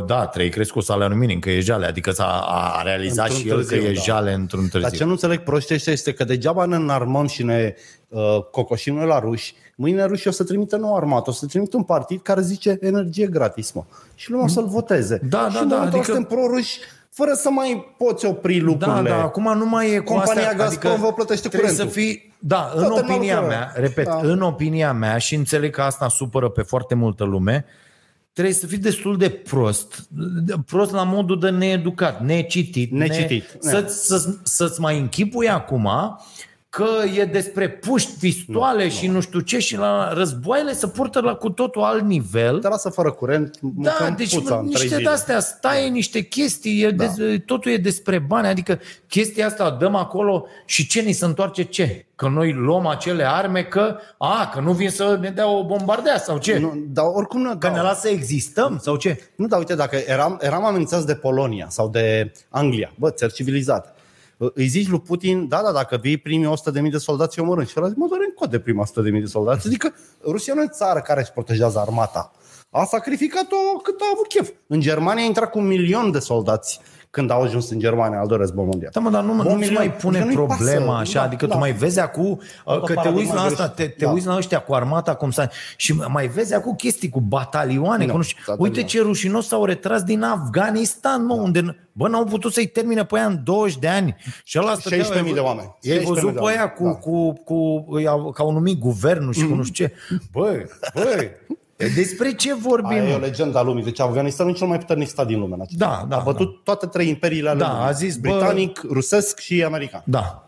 da, 0.05 0.25
trei 0.25 0.49
crezi 0.49 0.71
cu 0.71 0.79
salariul 0.79 1.17
minim, 1.19 1.39
că 1.39 1.49
e 1.49 1.59
jale, 1.59 1.85
adică 1.85 2.11
s-a 2.11 2.25
a 2.47 2.81
realizat 2.81 3.25
Într-un 3.27 3.43
și 3.43 3.49
el 3.49 3.55
că 3.57 3.63
târziu, 3.65 3.89
e 3.89 3.93
da. 3.93 4.01
jale 4.01 4.33
într-un 4.33 4.61
târziu. 4.61 4.79
Dar 4.79 4.91
ce 4.91 5.03
nu 5.03 5.09
înțeleg 5.11 5.39
proști 5.39 5.73
ăștia 5.73 5.93
este 5.93 6.13
că 6.13 6.23
degeaba 6.23 6.65
ne 6.65 6.75
înarmăm 6.75 7.27
și 7.27 7.43
ne 7.43 7.75
uh, 8.07 8.21
cocoșim 8.51 8.95
noi 8.95 9.05
la 9.05 9.19
ruși. 9.19 9.53
Mâine 9.75 10.03
rușii 10.05 10.29
o 10.29 10.33
să 10.33 10.43
trimită 10.43 10.77
nou 10.77 10.95
armată, 10.95 11.29
o 11.29 11.33
să 11.33 11.45
trimită 11.45 11.77
un 11.77 11.83
partid 11.83 12.21
care 12.21 12.41
zice 12.41 12.77
energie 12.81 13.27
gratis, 13.27 13.71
mă. 13.71 13.83
Și 14.15 14.29
lumea 14.31 14.45
o 14.45 14.49
să-l 14.49 14.65
voteze. 14.67 15.21
Da, 15.29 15.37
da, 15.37 15.49
și 15.49 15.57
în 15.61 15.67
da, 15.67 15.75
momentul 15.75 15.99
adică- 15.99 15.99
ăsta 15.99 16.13
suntem 16.13 16.37
pro-ruși 16.37 16.79
fără 17.09 17.31
să 17.33 17.49
mai 17.49 17.95
poți 17.97 18.25
opri 18.25 18.57
Da, 18.57 18.63
lucrurile. 18.65 19.09
da, 19.09 19.21
acum 19.21 19.57
nu 19.57 19.65
mai 19.65 19.91
e 19.91 19.97
cu 19.97 20.13
Compania 20.13 20.43
asta. 20.43 20.55
Gazprom 20.63 20.99
vă 20.99 21.13
plătește 21.13 21.47
trebuie 21.47 21.69
curentul. 21.71 21.93
să 21.93 21.99
fii, 21.99 22.33
da, 22.39 22.71
în 22.75 22.83
Toată 22.87 22.93
opinia 23.11 23.33
lucrurile. 23.33 23.57
mea, 23.59 23.71
repet, 23.75 24.05
Da. 24.05 24.19
în 24.23 24.41
opinia 24.41 24.93
mea 24.93 25.17
și 25.17 25.35
înțeleg 25.35 25.71
că 25.73 25.81
asta 25.81 26.07
supără 26.07 26.49
pe 26.49 26.61
foarte 26.61 26.95
multă 26.95 27.23
lume, 27.23 27.65
trebuie 28.33 28.53
să 28.53 28.67
fii 28.67 28.77
destul 28.77 29.17
de 29.17 29.29
prost, 29.29 30.07
de- 30.45 30.53
prost 30.65 30.91
la 30.91 31.03
modul 31.03 31.39
de 31.39 31.49
needucat, 31.49 32.23
necitit, 32.23 32.91
Necitit, 32.91 33.43
ne, 33.63 33.69
să-ți, 33.71 34.05
să, 34.05 34.35
să-ți 34.43 34.79
mai 34.79 34.99
închipui 34.99 35.49
acum 35.49 35.89
că 36.75 36.85
e 37.15 37.25
despre 37.25 37.69
puști, 37.69 38.11
pistoale 38.19 38.89
și 38.89 39.07
nu 39.07 39.19
știu 39.21 39.39
ce 39.39 39.59
și 39.59 39.77
la 39.77 40.13
războaiele 40.13 40.73
se 40.73 40.87
purtă 40.87 41.19
la 41.19 41.33
cu 41.33 41.49
totul 41.49 41.81
alt 41.81 42.03
nivel. 42.03 42.59
Te 42.59 42.67
lasă 42.67 42.89
fără 42.89 43.11
curent, 43.11 43.57
Da, 43.61 43.67
mâncăm 43.99 44.15
deci 44.17 44.35
puța 44.35 44.55
în 44.55 44.59
trei 44.59 44.69
niște 44.69 44.87
zile. 44.87 45.01
de-astea, 45.01 45.39
stai 45.39 45.89
niște 45.89 46.21
chestii, 46.21 46.81
e 46.81 46.91
da. 46.91 47.05
de, 47.05 47.37
totul 47.45 47.71
e 47.71 47.77
despre 47.77 48.19
bani, 48.19 48.47
adică 48.47 48.79
chestia 49.07 49.45
asta 49.45 49.65
o 49.73 49.77
dăm 49.77 49.95
acolo 49.95 50.45
și 50.65 50.87
ce 50.87 51.01
ni 51.01 51.11
se 51.11 51.25
întoarce 51.25 51.63
ce? 51.63 52.05
Că 52.15 52.27
noi 52.27 52.53
luăm 52.53 52.87
acele 52.87 53.27
arme 53.27 53.63
că, 53.63 53.97
a, 54.17 54.49
că 54.53 54.59
nu 54.59 54.71
vin 54.71 54.89
să 54.89 55.17
ne 55.21 55.29
dea 55.29 55.49
o 55.49 55.65
bombardea 55.65 56.17
sau 56.17 56.37
ce? 56.37 56.57
Nu, 56.57 56.67
Nu, 56.73 56.83
dar 56.87 57.05
oricum 57.13 57.41
nu, 57.41 57.49
că 57.49 57.67
da. 57.67 57.71
ne 57.73 57.81
lasă 57.81 57.99
să 57.99 58.09
existăm 58.09 58.79
sau 58.81 58.95
ce? 58.95 59.31
Nu, 59.35 59.47
dar 59.47 59.59
uite, 59.59 59.75
dacă 59.75 59.97
eram, 60.05 60.37
eram 60.41 60.65
amenințați 60.65 61.05
de 61.05 61.15
Polonia 61.15 61.65
sau 61.69 61.89
de 61.89 62.31
Anglia, 62.49 62.93
bă, 62.95 63.09
țări 63.09 63.33
civilizate, 63.33 63.93
îi 64.37 64.67
zici 64.67 64.89
lui 64.89 65.01
Putin, 65.01 65.47
da, 65.47 65.61
da, 65.61 65.71
dacă 65.71 65.97
vii 66.01 66.17
primii 66.17 66.53
100.000 66.83 66.89
de 66.91 66.97
soldați, 66.97 67.39
eu 67.39 67.45
mă 67.45 67.63
Și 67.63 67.77
el 67.77 67.83
a 67.83 67.87
zis, 67.87 67.97
mă 67.97 68.07
doare 68.07 68.23
în 68.27 68.33
cod 68.33 68.49
de 68.49 68.59
prima 68.59 68.85
100.000 68.85 68.91
de 69.11 69.25
soldați. 69.25 69.67
Adică 69.67 69.93
Rusia 70.23 70.53
nu 70.53 70.61
e 70.61 70.67
țară 70.67 70.99
care 70.99 71.19
își 71.19 71.31
protejează 71.31 71.79
armata. 71.79 72.31
A 72.69 72.83
sacrificat-o 72.83 73.79
cât 73.83 73.99
a 74.01 74.05
avut 74.13 74.27
chef. 74.27 74.49
În 74.67 74.79
Germania 74.79 75.23
a 75.23 75.25
intrat 75.25 75.49
cu 75.49 75.59
un 75.59 75.67
milion 75.67 76.11
de 76.11 76.19
soldați 76.19 76.79
când 77.13 77.31
au 77.31 77.41
ajuns 77.41 77.69
în 77.69 77.79
Germania 77.79 78.19
al 78.19 78.27
doilea 78.27 78.45
război 78.45 78.65
mondial. 78.65 78.91
Da, 78.93 78.99
mă, 78.99 79.09
dar 79.09 79.23
nu, 79.23 79.33
Bun, 79.33 79.45
nu 79.45 79.53
milion. 79.53 79.73
mai 79.73 79.91
pune 79.93 80.17
Adică 80.21 80.33
nu-i 80.39 80.45
problema 80.47 80.85
pasă. 80.85 80.99
așa, 81.01 81.19
Da, 81.19 81.25
adică 81.25 81.45
da. 81.45 81.53
tu 81.53 81.59
mai 81.59 81.71
vezi 81.71 81.99
acum 81.99 82.41
uh, 82.65 82.79
că 82.79 82.85
te 82.85 82.93
paradigma 82.93 83.19
uiți 83.19 83.33
la 83.33 83.41
asta, 83.41 83.55
greșită. 83.55 83.73
te, 83.75 83.87
te 83.87 84.05
Da. 84.05 84.11
uiți 84.11 84.25
la 84.27 84.35
ăștia 84.35 84.59
cu 84.59 84.73
armata 84.73 85.15
cum 85.15 85.31
să 85.31 85.49
și 85.77 85.93
mai 86.07 86.27
vezi 86.27 86.53
acum 86.53 86.75
chestii 86.75 87.09
cu 87.09 87.21
batalioane, 87.21 88.05
Nu, 88.05 88.11
cu 88.11 88.17
nu 88.17 88.23
știu. 88.23 88.37
batalioane. 88.45 88.77
Uite 88.77 88.89
ce 88.89 89.01
rușinos 89.01 89.47
s-au 89.47 89.65
retras 89.65 90.03
din 90.03 90.23
Afganistan, 90.23 91.25
mă, 91.25 91.33
unde 91.33 91.87
bă, 91.91 92.07
n-au 92.07 92.23
putut 92.23 92.53
să-i 92.53 92.67
termine 92.67 93.05
pe 93.05 93.17
aia 93.17 93.25
în 93.25 93.41
20 93.43 93.77
de 93.77 93.87
ani. 93.87 94.15
Și 94.43 94.59
ăla 94.59 94.73
stătea, 94.75 94.97
16.000 95.23 95.33
de 95.33 95.39
oameni. 95.39 95.75
Ai 95.91 95.97
16.000 95.99 96.03
văzut 96.03 96.33
de 96.33 96.39
pe 96.39 96.45
aia 96.49 96.73
oameni, 96.73 96.73
cu, 96.77 96.83
da. 96.83 96.91
cu, 96.91 97.33
cu, 97.43 97.85
îi 97.95 98.07
au- 98.07 98.31
că 98.31 98.41
au 98.41 98.51
numit 98.51 98.79
guvernul 98.79 99.33
și 99.33 99.47
cu 99.47 99.55
nu 99.55 99.63
știu 99.63 99.85
ce. 99.85 99.93
Băi, 100.33 100.65
băi, 100.93 101.31
Despre 101.77 102.33
ce 102.33 102.53
vorbim? 102.53 102.89
Aia 102.89 103.03
e 103.09 103.13
o 103.15 103.19
mă? 103.19 103.25
legendă 103.25 103.57
a 103.57 103.61
lumii. 103.61 103.83
Deci 103.83 103.99
Afganistanul 103.99 104.51
e 104.53 104.55
cel 104.55 104.67
mai 104.67 104.77
puternic 104.77 105.07
stat 105.07 105.27
din 105.27 105.39
lume. 105.39 105.53
în 105.55 105.61
acest 105.61 105.77
Da, 105.79 105.87
moment. 105.87 106.09
da, 106.09 106.17
A 106.17 106.21
bătut 106.23 106.63
toate 106.63 106.85
trei 106.85 107.07
imperiile 107.09 107.49
ale 107.49 107.59
Da, 107.59 107.67
lumii. 107.71 107.85
a 107.87 107.91
zis, 107.91 108.17
bă- 108.17 108.21
Britanic, 108.21 108.81
rusesc 108.89 109.39
și 109.39 109.63
american. 109.63 110.01
Da. 110.05 110.47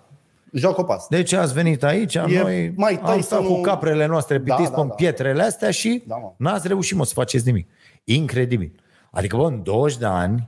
Joacă 0.52 0.82
pe 0.84 0.92
asta. 0.94 1.16
Deci 1.16 1.34
ați 1.34 1.54
venit 1.54 1.84
aici, 1.84 2.16
E 2.16 2.22
noi 2.42 2.74
mai 2.76 2.92
am 2.94 2.98
stat 3.04 3.16
Tyson-ul- 3.16 3.56
cu 3.56 3.62
caprele 3.62 4.06
noastre 4.06 4.40
pitiți 4.40 4.58
Da, 4.58 4.64
da, 4.70 4.76
da, 4.76 4.82
pe 4.82 4.88
da. 4.88 4.94
pietrele 4.94 5.44
astea 5.44 5.72
și 5.72 6.04
Da, 6.08 6.16
mă. 6.16 6.32
n-ați 6.38 6.68
reușit, 6.68 6.98
mă, 6.98 7.06
să 7.06 7.14
faceți 7.16 7.46
nimic. 7.46 7.68
Incredibil. 8.04 8.72
Adică, 9.12 9.38
bă, 9.38 9.46
în 9.48 9.64
20 9.64 9.98
de 9.98 10.06
ani 10.06 10.48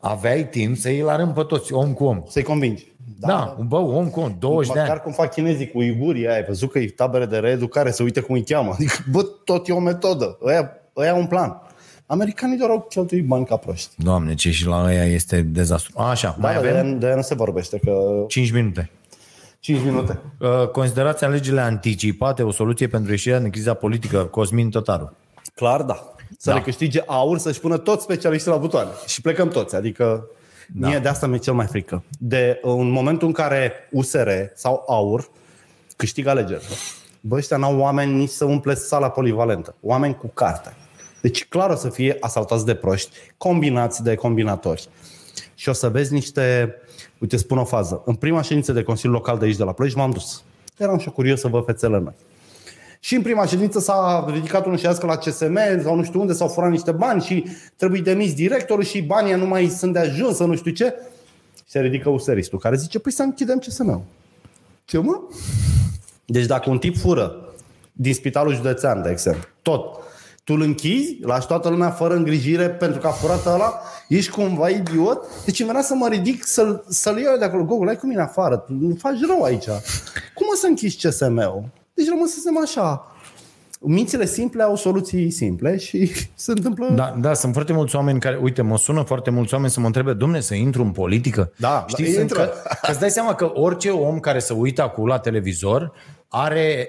aveai 0.00 0.48
timp 0.48 0.76
să 0.76 0.88
îi 0.88 1.02
arăm 1.08 1.32
pe 1.32 1.42
toți, 1.42 1.72
om 1.72 1.92
cu 1.92 2.04
om. 2.04 2.22
Să-i 2.28 2.42
convingi. 2.42 2.92
Da, 3.18 3.26
da 3.26 3.56
bă, 3.66 3.76
om 3.76 4.08
cu 4.08 4.20
om, 4.20 4.34
20 4.38 4.72
de 4.72 4.78
Măcar 4.78 4.94
ani. 4.94 5.02
cum 5.02 5.12
fac 5.12 5.32
chinezii 5.32 5.70
cu 5.70 5.78
uigurii 5.78 6.26
aia, 6.26 6.36
ai 6.36 6.44
văzut 6.44 6.70
că 6.70 6.78
e 6.78 6.86
tabere 6.88 7.26
de 7.26 7.38
reeducare, 7.38 7.90
să 7.90 8.02
uite 8.02 8.20
cum 8.20 8.34
îi 8.34 8.44
cheamă. 8.44 8.70
Adică, 8.72 8.94
bă, 9.10 9.22
tot 9.44 9.68
e 9.68 9.72
o 9.72 9.78
metodă. 9.80 10.38
Ăia, 10.44 10.70
ăia 10.96 11.12
au 11.12 11.18
un 11.18 11.26
plan. 11.26 11.60
Americanii 12.06 12.58
doar 12.58 12.70
au 12.70 12.86
cheltuit 12.88 13.26
bani 13.26 13.44
ca 13.44 13.56
proști. 13.56 13.88
Doamne, 13.96 14.34
ce 14.34 14.50
și 14.50 14.66
la 14.66 14.84
ăia 14.84 15.04
este 15.04 15.40
dezastru. 15.42 15.98
Așa, 15.98 16.36
mai 16.38 16.54
Da, 16.54 16.60
de, 16.60 16.68
avem 16.68 16.84
aia, 16.86 16.94
de 16.94 17.06
aia 17.06 17.14
nu 17.14 17.22
se 17.22 17.34
vorbește, 17.34 17.78
că 17.84 18.24
5 18.28 18.52
minute. 18.52 18.90
5 19.60 19.80
minute. 19.84 20.18
Uh, 20.40 20.68
Considerați 20.68 21.24
alegerile 21.24 21.60
anticipate 21.60 22.42
o 22.42 22.50
soluție 22.50 22.86
pentru 22.86 23.10
ieșirea 23.10 23.40
din 23.40 23.50
criza 23.50 23.74
politică? 23.74 24.24
Cosmin 24.24 24.70
Tătaru. 24.70 25.16
Clar, 25.54 25.82
da. 25.82 25.94
Să 26.38 26.50
Da. 26.50 26.50
da. 26.50 26.56
le 26.56 26.60
câștige 26.62 27.02
aur, 27.06 27.38
să-și 27.38 27.60
pună 27.60 27.76
toți 27.76 28.02
specialiștii 28.02 28.50
la 28.50 28.56
butoane. 28.56 28.90
Și 29.06 29.20
plecăm 29.20 29.48
toți. 29.48 29.76
Adică 29.76 30.26
da. 30.74 30.88
mie 30.88 30.98
de 30.98 31.08
asta 31.08 31.26
mi-e 31.26 31.38
cel 31.38 31.54
mai 31.54 31.66
frică. 31.66 32.04
De 32.18 32.58
în 32.62 32.90
momentul 32.90 33.26
în 33.26 33.32
care 33.32 33.72
USR 33.90 34.28
sau 34.54 34.84
aur 34.86 35.30
câștigă 35.96 36.30
alegerile. 36.30 36.74
Bă, 37.20 37.36
ăștia 37.36 37.56
n-au 37.56 37.78
oameni 37.78 38.14
nici 38.14 38.28
să 38.28 38.44
umple 38.44 38.74
sala 38.74 39.10
polivalentă. 39.10 39.74
Oameni 39.80 40.16
cu 40.16 40.26
carte. 40.26 40.74
Deci 41.22 41.44
clar 41.44 41.70
o 41.70 41.74
să 41.74 41.88
fie 41.88 42.16
asaltați 42.20 42.64
de 42.64 42.74
proști, 42.74 43.16
combinați 43.36 44.02
de 44.02 44.14
combinatori. 44.14 44.88
Și 45.54 45.68
o 45.68 45.72
să 45.72 45.88
vezi 45.88 46.12
niște... 46.12 46.74
Uite, 47.18 47.36
spun 47.36 47.58
o 47.58 47.64
fază. 47.64 48.02
În 48.04 48.14
prima 48.14 48.42
ședință 48.42 48.72
de 48.72 48.82
Consiliu 48.82 49.14
Local 49.14 49.38
de 49.38 49.44
aici, 49.44 49.56
de 49.56 49.64
la 49.64 49.72
Ploiești, 49.72 49.98
m-am 49.98 50.10
dus. 50.10 50.42
Eram 50.76 50.98
și 50.98 51.06
eu 51.06 51.12
curios 51.12 51.40
să 51.40 51.48
văd 51.48 51.64
fețele 51.64 51.98
noi. 51.98 52.14
Și 53.02 53.14
în 53.14 53.22
prima 53.22 53.46
ședință 53.46 53.78
s-a 53.78 54.26
ridicat 54.32 54.66
unul 54.66 54.78
și 54.78 54.86
a 54.86 54.90
zis 54.90 55.00
că 55.00 55.06
la 55.06 55.16
CSM 55.16 55.82
sau 55.82 55.96
nu 55.96 56.04
știu 56.04 56.20
unde 56.20 56.32
s-au 56.32 56.48
furat 56.48 56.70
niște 56.70 56.92
bani 56.92 57.22
și 57.22 57.46
trebuie 57.76 58.00
demis 58.00 58.34
directorul 58.34 58.84
și 58.84 59.02
banii 59.02 59.34
nu 59.34 59.46
mai 59.46 59.66
sunt 59.66 59.92
de 59.92 59.98
ajuns 59.98 60.36
să 60.36 60.44
nu 60.44 60.56
știu 60.56 60.70
ce. 60.70 60.94
Și 61.56 61.62
se 61.66 61.80
ridică 61.80 62.08
useristul 62.08 62.58
care 62.58 62.76
zice, 62.76 62.98
păi 62.98 63.12
să 63.12 63.22
închidem 63.22 63.58
CSM-ul. 63.58 64.02
Ce 64.84 64.98
mă? 64.98 65.20
Deci 66.24 66.46
dacă 66.46 66.70
un 66.70 66.78
tip 66.78 66.96
fură 66.96 67.54
din 67.92 68.14
spitalul 68.14 68.54
județean, 68.54 69.02
de 69.02 69.10
exemplu, 69.10 69.48
tot, 69.62 69.98
tu 70.44 70.54
îl 70.54 70.60
închizi, 70.60 71.18
lași 71.20 71.46
toată 71.46 71.68
lumea 71.68 71.90
fără 71.90 72.14
îngrijire 72.14 72.70
pentru 72.70 73.00
că 73.00 73.06
a 73.06 73.10
furat 73.10 73.46
ăla, 73.46 73.80
ești 74.08 74.30
cumva 74.30 74.68
idiot, 74.68 75.24
deci 75.44 75.58
îmi 75.58 75.68
venea 75.68 75.82
să 75.82 75.94
mă 75.94 76.08
ridic 76.08 76.46
să-l, 76.46 76.84
să-l 76.88 77.18
iau 77.18 77.36
de 77.38 77.44
acolo. 77.44 77.64
Gogol, 77.64 77.88
ai 77.88 77.96
cu 77.96 78.06
mine 78.06 78.20
afară, 78.20 78.56
tu 78.56 78.72
nu 78.72 78.94
faci 78.94 79.20
rău 79.26 79.42
aici. 79.42 79.66
Cum 80.34 80.46
o 80.52 80.54
să 80.54 80.66
închizi 80.66 81.08
CSM-ul? 81.08 81.79
Deci 82.00 82.08
rămăsesem 82.08 82.58
așa. 82.58 83.14
Mințile 83.80 84.26
simple 84.26 84.62
au 84.62 84.76
soluții 84.76 85.30
simple 85.30 85.76
și 85.78 86.10
se 86.34 86.50
întâmplă... 86.50 86.88
Da, 86.94 87.16
da, 87.20 87.34
sunt 87.34 87.52
foarte 87.52 87.72
mulți 87.72 87.96
oameni 87.96 88.20
care, 88.20 88.38
uite, 88.42 88.62
mă 88.62 88.78
sună 88.78 89.02
foarte 89.02 89.30
mulți 89.30 89.54
oameni 89.54 89.72
să 89.72 89.80
mă 89.80 89.86
întrebe, 89.86 90.12
domne, 90.12 90.40
să 90.40 90.54
intru 90.54 90.82
în 90.82 90.90
politică? 90.90 91.52
Da, 91.56 91.84
Știi, 91.88 92.04
da, 92.04 92.10
sunt 92.10 92.22
intră. 92.22 92.38
că, 92.44 92.52
că 92.82 92.90
îți 92.90 93.00
dai 93.00 93.10
seama 93.10 93.34
că 93.34 93.50
orice 93.54 93.90
om 93.90 94.20
care 94.20 94.38
se 94.38 94.52
uită 94.52 94.82
acum 94.82 95.06
la 95.06 95.18
televizor 95.18 95.92
are 96.28 96.88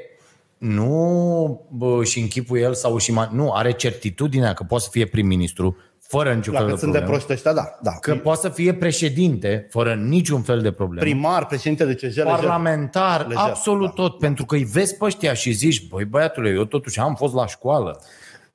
nu 0.58 1.66
bă, 1.70 2.04
și 2.04 2.20
în 2.20 2.28
chipul 2.28 2.58
el 2.58 2.74
sau 2.74 2.98
și 2.98 3.12
ma- 3.12 3.30
nu, 3.32 3.52
are 3.52 3.72
certitudinea 3.72 4.54
că 4.54 4.64
poate 4.64 4.84
să 4.84 4.90
fie 4.92 5.06
prim-ministru 5.06 5.78
fără 6.12 6.34
niciun 6.34 6.54
fel 6.54 6.62
Dacă 6.64 6.74
de 6.76 6.80
sunt 6.80 6.92
de 6.92 6.98
problemă. 6.98 7.24
proști 7.26 7.32
ăștia, 7.34 7.54
da. 7.54 7.78
da. 7.82 7.92
Că 8.00 8.16
poate 8.16 8.40
să 8.40 8.50
fie 8.50 8.74
președinte 8.74 9.68
fără 9.70 9.94
niciun 9.94 10.42
fel 10.42 10.62
de 10.62 10.72
problemă. 10.72 11.02
Primar, 11.10 11.46
președinte 11.46 11.86
de 11.86 11.94
CJ, 11.94 12.02
lejer. 12.02 12.26
parlamentar, 12.26 13.28
Lejer, 13.28 13.44
absolut 13.44 13.88
da, 13.88 13.94
tot, 14.04 14.18
pentru 14.18 14.46
că 14.46 14.56
îi 14.56 14.64
vezi 14.64 14.96
pe 14.98 15.06
ăștia 15.06 15.34
și 15.34 15.52
zici, 15.52 15.88
băi 15.88 16.06
băiatule, 16.06 16.50
eu 16.50 16.66
totuși 16.66 17.00
am 17.00 17.16
fost 17.16 17.34
la 17.34 17.48
școală. 17.48 18.02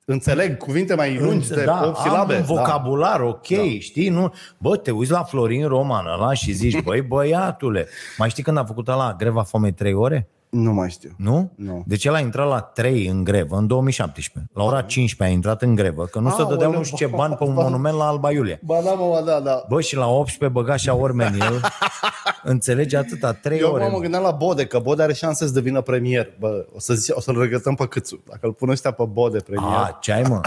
Înțeleg 0.05 0.57
cuvinte 0.57 0.95
mai 0.95 1.17
lungi 1.19 1.49
de 1.49 1.63
da, 1.63 1.81
8 1.85 1.97
silabe. 1.97 2.33
am 2.33 2.39
un 2.39 2.45
vocabular, 2.45 3.21
ok, 3.21 3.47
da. 3.47 3.61
știi? 3.79 4.09
Nu? 4.09 4.33
Bă, 4.57 4.77
te 4.77 4.91
uiți 4.91 5.11
la 5.11 5.23
Florin 5.23 5.67
Roman 5.67 6.05
ăla 6.05 6.33
și 6.33 6.51
zici, 6.51 6.81
băi 6.87 7.01
băiatule, 7.01 7.87
mai 8.17 8.29
știi 8.29 8.43
când 8.43 8.57
a 8.57 8.63
făcut 8.63 8.87
la 8.87 9.15
greva 9.17 9.43
foamei 9.43 9.71
3 9.73 9.93
ore? 9.93 10.27
Da. 10.49 10.59
Nu 10.59 10.73
mai 10.73 10.89
știu. 10.89 11.09
Nu? 11.17 11.51
Nu. 11.55 11.83
Deci 11.87 12.05
el 12.05 12.13
a 12.13 12.19
intrat 12.19 12.47
la 12.47 12.59
3 12.59 13.07
în 13.07 13.23
grevă 13.23 13.55
în 13.55 13.67
2017. 13.67 14.51
La 14.53 14.63
ora 14.63 14.81
15 14.81 15.23
a 15.23 15.37
intrat 15.37 15.61
în 15.61 15.75
grevă, 15.75 16.05
că 16.05 16.19
nu 16.19 16.29
se 16.29 16.35
Aoleu, 16.41 16.49
dădeau 16.49 16.71
nu 16.71 16.83
știu 16.83 16.97
ce 16.97 17.15
bani 17.15 17.35
pe 17.35 17.43
un 17.43 17.53
bă. 17.53 17.61
monument 17.61 17.97
la 17.97 18.07
Alba 18.07 18.31
Iulie. 18.31 18.59
Ba 18.63 18.79
da, 18.83 18.91
mă, 18.91 19.09
ba 19.11 19.21
da, 19.21 19.39
da. 19.39 19.65
Bă, 19.69 19.81
și 19.81 19.95
la 19.95 20.07
18 20.07 20.59
băga 20.59 20.75
și 20.75 20.89
ormen 20.89 21.33
el. 21.41 21.61
Înțelege 22.43 22.97
atâta, 22.97 23.33
3 23.33 23.59
Eu 23.59 23.71
ore. 23.71 23.83
mă, 23.83 23.89
mă 23.91 23.99
gândeam 23.99 24.23
la 24.23 24.31
Bode, 24.31 24.65
că 24.65 24.79
Bode 24.79 25.03
are 25.03 25.13
șanse 25.13 25.45
să 25.45 25.53
devină 25.53 25.81
premier. 25.81 26.33
Bă, 26.39 26.65
o, 26.75 26.79
să 26.79 26.93
zice, 26.93 27.11
o 27.11 27.19
să-l 27.19 27.39
regătăm 27.39 27.75
pe 27.75 27.87
Câțu. 27.87 28.23
Dacă 28.29 28.39
îl 28.41 28.53
pun 28.53 28.69
ăștia 28.69 28.91
pe 28.91 29.03
Bode 29.11 29.39
premier. 29.39 29.73
A, 29.73 29.97
ce 30.01 30.11
ai 30.11 30.21
mă? 30.21 30.41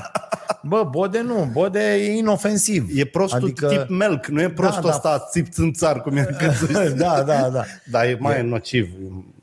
Bă, 0.63 0.89
Bode 0.91 1.21
nu, 1.21 1.49
Bode 1.53 1.95
e 1.95 2.17
inofensiv. 2.17 2.89
E 2.95 3.05
prostul 3.05 3.43
adică... 3.43 3.67
tip 3.67 3.89
melc, 3.89 4.27
nu 4.27 4.41
e 4.41 4.51
prostul 4.51 4.83
da. 4.83 4.89
da, 4.89 4.95
ăsta 4.95 5.27
țip 5.31 5.53
țânțar 5.53 6.01
cum 6.01 6.17
e 6.17 6.37
Câțu. 6.39 6.73
da, 7.03 7.23
da, 7.23 7.49
da. 7.49 7.63
Dar 7.91 8.05
e 8.05 8.17
mai 8.21 8.43
nociv. 8.47 8.89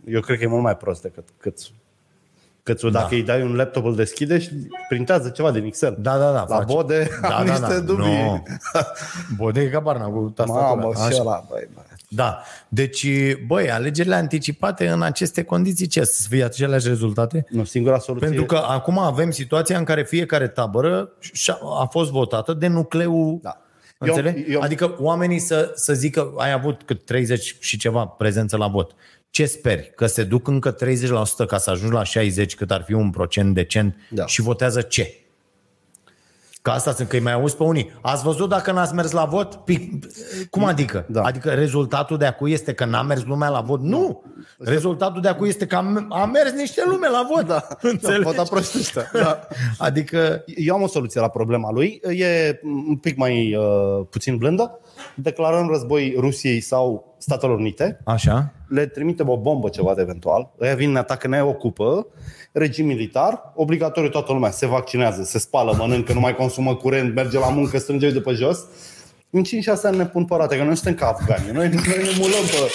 Eu 0.07 0.21
cred 0.21 0.37
că 0.37 0.43
e 0.43 0.47
mult 0.47 0.63
mai 0.63 0.77
prost 0.77 1.01
decât 1.01 1.23
Câțu. 1.37 1.69
Câțu, 2.63 2.89
dacă 2.89 3.07
Da. 3.09 3.15
îi 3.15 3.23
dai 3.23 3.41
un 3.41 3.55
laptop, 3.55 3.85
îl 3.85 3.95
deschide 3.95 4.39
și 4.39 4.49
printează 4.89 5.29
ceva 5.29 5.51
din 5.51 5.63
Excel. 5.63 5.95
Da, 5.99 6.17
da, 6.17 6.31
da. 6.31 6.45
La 6.47 6.55
face. 6.55 6.73
Bode 6.73 7.09
da, 7.21 7.27
am 7.37 7.45
da, 7.45 7.51
niște 7.51 7.73
da. 7.73 7.79
dubii. 7.79 8.23
No. 8.23 8.37
Bode 9.37 9.61
e 9.61 9.67
ca 9.69 9.79
barna 9.79 10.05
cu 10.05 10.31
tastatura. 10.35 10.65
Mamă, 10.73 10.91
Așa. 10.95 11.09
și 11.09 11.17
ăla, 11.19 11.45
băi, 11.49 11.67
băi. 11.73 11.83
Da. 12.09 12.41
Deci, 12.67 13.07
băi, 13.47 13.71
alegerile 13.71 14.15
anticipate 14.15 14.87
în 14.87 15.01
aceste 15.01 15.43
condiții 15.43 15.87
ce? 15.87 16.03
Să 16.03 16.25
fie 16.29 16.43
aceleași 16.43 16.87
rezultate? 16.87 17.45
Nu, 17.49 17.63
singura 17.63 17.97
soluție 17.99 18.27
Pentru 18.27 18.45
că 18.45 18.55
acum 18.67 18.99
avem 18.99 19.31
situația 19.31 19.77
în 19.77 19.83
care 19.83 20.03
fiecare 20.03 20.47
tabără 20.47 21.09
și-a- 21.19 21.59
a 21.79 21.85
fost 21.91 22.11
votată 22.11 22.53
de 22.53 22.67
nucleul 22.67 23.39
Da. 23.41 23.61
Înțelegi? 23.97 24.39
Eu- 24.39 24.45
eu- 24.49 24.61
Adică 24.61 24.95
oamenii 24.99 25.39
să, 25.39 25.71
să 25.75 25.93
zică, 25.93 26.33
ai 26.37 26.51
avut 26.51 26.81
cât 26.85 27.05
30 27.05 27.55
și 27.59 27.77
ceva 27.77 28.05
prezență 28.05 28.57
la 28.57 28.67
vot. 28.67 28.91
Ce 29.37 29.45
speri? 29.45 29.91
Că 29.95 30.05
se 30.05 30.23
duc 30.23 30.47
încă 30.47 30.75
30% 30.75 30.77
ca 31.47 31.57
să 31.57 31.69
ajungi 31.69 31.93
la 31.93 32.03
60, 32.03 32.55
cât 32.55 32.71
ar 32.71 32.83
fi 32.83 32.93
un 32.93 33.09
procent 33.09 33.53
decent 33.53 33.95
Da. 34.09 34.25
și 34.25 34.41
votează 34.41 34.81
ce? 34.81 35.15
Că 36.61 36.69
asta 36.69 36.91
sunt, 36.91 37.07
că 37.07 37.15
îi 37.15 37.21
mai 37.21 37.33
auzi 37.33 37.55
pe 37.55 37.63
unii. 37.63 37.91
Ați 38.01 38.23
văzut 38.23 38.49
dacă 38.49 38.71
n-ați 38.71 38.93
mers 38.93 39.11
la 39.11 39.25
vot? 39.25 39.55
Pi- 39.71 39.89
Cum 40.49 40.63
adică? 40.63 41.05
Da. 41.09 41.21
Adică 41.21 41.49
rezultatul 41.49 42.17
de 42.17 42.25
acum 42.25 42.47
este 42.47 42.73
că 42.73 42.85
n-a 42.85 43.01
mers 43.01 43.23
lumea 43.23 43.49
la 43.49 43.61
vot? 43.61 43.81
Nu! 43.81 44.23
Rezultatul 44.59 45.21
de 45.21 45.27
acum 45.27 45.45
este 45.45 45.65
că 45.67 45.75
a, 45.75 46.05
a 46.09 46.25
mers 46.25 46.51
niște 46.51 46.81
lume 46.85 47.07
la 47.09 47.27
vot. 47.35 47.47
Da, 47.47 47.67
Înțelegi? 47.91 48.21
vota 48.23 48.43
proști 48.43 48.77
ăștia. 48.77 49.11
Da. 49.21 49.39
Adică 49.77 50.43
Eu 50.55 50.75
am 50.75 50.81
o 50.81 50.87
soluție 50.87 51.21
la 51.21 51.27
problema 51.27 51.71
lui. 51.71 52.01
E 52.15 52.59
un 52.87 52.95
pic 52.97 53.17
mai 53.17 53.55
uh, 53.55 54.05
puțin 54.09 54.37
blândă. 54.37 54.79
Declarăm 55.15 55.67
război 55.69 56.15
Rusiei 56.19 56.59
sau 56.61 57.15
Statelor 57.19 57.57
Unite. 57.57 57.99
Așa. 58.05 58.53
Le 58.67 58.85
trimitem 58.85 59.29
o 59.29 59.37
bombă 59.37 59.69
ceva 59.69 59.93
de 59.93 60.01
eventual. 60.01 60.53
Ăia 60.61 60.75
vin, 60.75 60.91
ne 60.91 60.97
atacă, 60.99 61.27
ne 61.27 61.43
ocupă. 61.43 62.07
Regim 62.57 62.85
militar. 62.85 63.51
Obligatoriu 63.55 64.09
toată 64.09 64.33
lumea 64.33 64.51
se 64.51 64.65
vaccinează, 64.65 65.23
se 65.23 65.39
spală, 65.39 65.75
mănâncă, 65.77 66.13
nu 66.13 66.19
mai 66.19 66.35
consumă 66.35 66.75
curent, 66.75 67.15
merge 67.15 67.39
la 67.39 67.49
muncă, 67.49 67.77
strânge 67.77 68.11
de 68.11 68.19
pe 68.21 68.31
jos. 68.31 68.59
În 69.29 69.43
5-6 69.43 69.47
ani 69.83 69.97
ne 69.97 70.05
pun 70.05 70.25
pe 70.25 70.35
roate, 70.35 70.53
că 70.55 70.59
noi 70.61 70.69
nu 70.69 70.75
suntem 70.75 70.93
ca 70.93 71.07
afgani. 71.17 71.43
Noi, 71.53 71.67
noi 71.67 71.83
ne 71.87 72.09
mulăm 72.17 72.41
pe... 72.51 72.71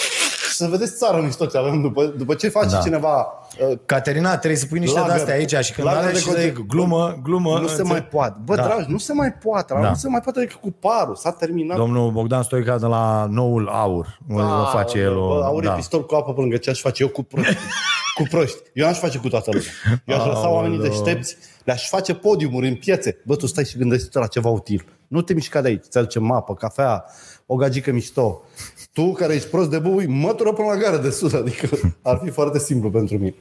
Să 0.53 0.67
vedeți 0.67 0.97
țara 0.97 1.19
nici 1.19 1.35
tot 1.35 1.51
ce 1.51 1.59
avem 1.59 1.81
după, 1.81 2.05
după 2.05 2.35
ce 2.35 2.49
face 2.49 2.69
Da. 2.69 2.79
cineva 2.79 3.27
uh, 3.71 3.79
Caterina, 3.87 4.37
trebuie 4.37 4.61
să 4.61 4.67
pui 4.67 4.79
niște 4.79 4.99
Lagăr. 4.99 5.15
de-astea 5.15 5.35
aici 5.35 5.65
și 5.65 5.73
când 5.73 5.87
Lagăr 5.87 6.03
are 6.03 6.13
de 6.13 6.19
și 6.19 6.25
conte- 6.27 6.41
zic 6.43 6.67
glumă, 6.67 7.19
glumă. 7.23 7.51
nu 7.51 7.57
se 7.67 7.71
înțeleg? 7.71 7.91
mai 7.91 8.05
poate. 8.05 8.37
Bă, 8.45 8.55
Da. 8.55 8.63
dragi, 8.63 8.91
nu 8.91 8.99
se 8.99 9.13
mai 9.13 9.33
poate. 9.33 9.75
Da. 9.75 9.81
Da. 9.81 9.89
Nu 9.89 9.95
se 9.95 10.09
mai 10.09 10.21
poate 10.21 10.41
decât 10.41 10.61
cu 10.61 10.71
parul. 10.71 11.15
S-a 11.17 11.31
terminat. 11.31 11.77
Domnul 11.77 12.11
Bogdan 12.11 12.43
Stoica 12.43 12.79
de 12.79 12.87
la 12.87 13.27
Noul 13.31 13.69
Aur. 13.69 14.19
Da, 14.29 14.69
face 14.73 14.99
el 14.99 15.17
o... 15.17 15.27
Bă, 15.27 15.43
aur 15.45 15.65
da. 15.65 15.73
e 15.73 15.77
pistol 15.77 16.07
cu 16.07 16.15
apă 16.15 16.33
pe 16.33 16.41
lângă 16.41 16.57
ce 16.57 16.71
aș 16.71 16.81
face 16.81 17.03
eu 17.03 17.09
cu 17.09 17.23
proști. 17.23 17.57
cu 18.15 18.23
proști. 18.31 18.59
Eu 18.73 18.87
n-aș 18.87 18.99
face 18.99 19.19
cu 19.19 19.29
toată 19.29 19.51
lumea. 19.53 20.03
Eu 20.07 20.17
aș 20.21 20.27
lăsa 20.27 20.51
oamenii 20.51 20.77
Aoleu. 20.77 20.91
deștepți, 20.91 21.37
le-aș 21.65 21.89
face 21.89 22.15
podiumuri 22.15 22.69
în 22.69 22.75
piețe. 22.75 23.17
Bă, 23.25 23.37
tu 23.37 23.47
stai 23.47 23.65
și 23.65 23.79
gândești 23.79 24.09
la 24.13 24.27
ceva 24.27 24.49
util. 24.49 24.85
Nu 25.09 25.23
te 25.23 25.35
mișca 25.35 25.61
de 25.61 25.69
aici. 25.69 25.85
Ți 25.89 25.99
aducem 25.99 26.31
apă, 26.31 26.55
cafea, 26.55 27.05
o 27.47 27.57
gagică 27.57 27.93
mișto. 27.93 28.43
Tu 28.93 29.13
care 29.13 29.35
ești 29.35 29.49
prost 29.49 29.71
de 29.71 29.79
bui, 29.79 30.07
mătură 30.07 30.53
până 30.53 30.69
la 30.69 30.77
gara 30.77 30.99
de 30.99 31.11
sus. 31.11 31.33
Adică 31.33 31.69
ar 32.03 32.21
fi 32.25 32.31
foarte 32.31 32.59
simplu 32.59 32.91
pentru 32.91 33.19
mine. 33.19 33.35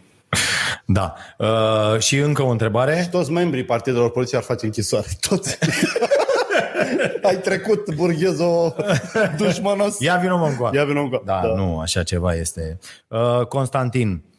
Da. 0.86 1.16
Uh, 1.38 2.00
și 2.00 2.18
încă 2.18 2.42
o 2.44 2.50
întrebare. 2.50 3.08
Toți 3.12 3.32
membrii 3.32 3.66
partidelor 3.66 4.12
politice 4.12 4.38
ar 4.38 4.44
face 4.44 4.66
închisoare. 4.66 5.08
Toți. 5.30 5.58
Ai 7.24 7.36
trecut 7.38 7.96
burghezo 7.96 8.76
dușmanos. 9.38 10.00
Ia 10.00 10.16
vină 10.16 10.36
mă 10.36 10.48
încoa. 10.48 10.70
Ia 10.74 10.84
vină 10.84 11.00
încă. 11.00 11.22
Da, 11.26 11.40
da, 11.44 11.54
nu, 11.54 11.80
așa 11.80 12.04
ceva 12.04 12.34
este. 12.36 12.80
Uh, 13.08 13.46
Constantin, 13.46 14.10
Uh, 14.10 14.31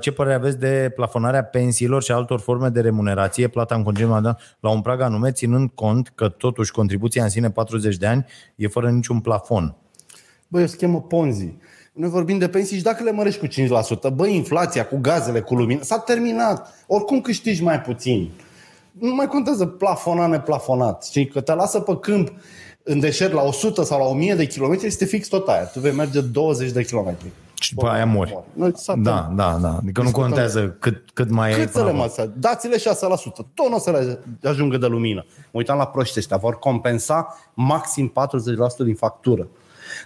Ce 0.00 0.12
părere 0.12 0.34
aveți 0.34 0.58
de 0.58 0.92
plafonarea 0.94 1.44
pensiilor 1.44 2.02
și 2.02 2.12
altor 2.12 2.40
forme 2.40 2.68
de 2.68 2.80
remunerație, 2.80 3.48
plata 3.48 3.74
în 3.74 3.82
concediu 3.82 4.20
la 4.60 4.70
un 4.70 4.80
prag 4.80 5.00
anume, 5.00 5.32
ținând 5.32 5.70
cont 5.74 6.12
că 6.14 6.28
totuși 6.28 6.70
contribuția 6.70 7.22
în 7.22 7.28
sine 7.28 7.50
40 7.50 7.96
de 7.96 8.06
ani 8.06 8.26
e 8.56 8.68
fără 8.68 8.90
niciun 8.90 9.20
plafon? 9.20 9.76
Băi, 10.48 10.62
o 10.62 10.66
schemă 10.66 11.00
Ponzi. 11.00 11.54
Noi 11.92 12.08
vorbim 12.08 12.38
de 12.38 12.48
pensii 12.48 12.76
și 12.76 12.82
dacă 12.82 13.02
le 13.02 13.12
mărești 13.12 13.40
cu 13.40 13.46
5%, 14.10 14.14
băi, 14.14 14.34
inflația 14.34 14.86
cu 14.86 14.98
gazele, 15.00 15.40
cu 15.40 15.54
lumina, 15.54 15.82
s-a 15.82 15.98
terminat. 15.98 16.84
Oricum 16.86 17.20
câștigi 17.20 17.62
mai 17.62 17.80
puțin. 17.80 18.30
Nu 18.90 19.14
mai 19.14 19.26
contează 19.26 19.66
plafonat, 19.66 20.30
neplafonat. 20.30 21.04
Știi, 21.04 21.26
că 21.26 21.40
te 21.40 21.54
lasă 21.54 21.80
pe 21.80 21.96
câmp 21.96 22.32
în 22.82 23.00
deșert 23.00 23.32
la 23.32 23.42
100 23.42 23.82
sau 23.82 23.98
la 23.98 24.04
1000 24.04 24.34
de 24.34 24.46
kilometri, 24.46 24.86
este 24.86 25.04
fix 25.04 25.28
tot 25.28 25.48
aia. 25.48 25.64
Tu 25.64 25.80
vei 25.80 25.92
merge 25.92 26.20
20 26.20 26.70
de 26.70 26.84
kilometri. 26.84 27.32
Și 27.60 27.74
după 27.74 27.88
aia 27.88 28.06
mori. 28.06 28.38
Noi 28.52 28.72
s-a 28.74 28.94
Da, 28.96 29.32
da, 29.34 29.58
da. 29.60 29.68
Adică 29.68 30.00
nu 30.00 30.06
Discutăm. 30.06 30.12
contează 30.12 30.76
cât, 30.78 31.02
cât 31.14 31.30
mai 31.30 31.50
e 31.52 31.54
Cât 31.54 31.62
să 31.62 31.78
până 31.78 31.84
le 31.84 31.90
acum. 31.90 32.00
măsă? 32.00 32.32
Dați-le 32.36 32.76
6%. 32.76 32.80
Tot 33.54 33.68
nu 33.68 33.74
o 33.74 33.78
să 33.78 33.90
le 33.90 34.18
ajungă 34.48 34.76
de 34.76 34.86
lumină. 34.86 35.24
Mă 35.28 35.50
uitam 35.52 35.76
la 35.78 35.86
proști 35.86 36.18
ăștia. 36.18 36.36
Vor 36.36 36.58
compensa 36.58 37.36
maxim 37.54 38.12
40% 38.82 38.84
din 38.84 38.94
factură. 38.94 39.48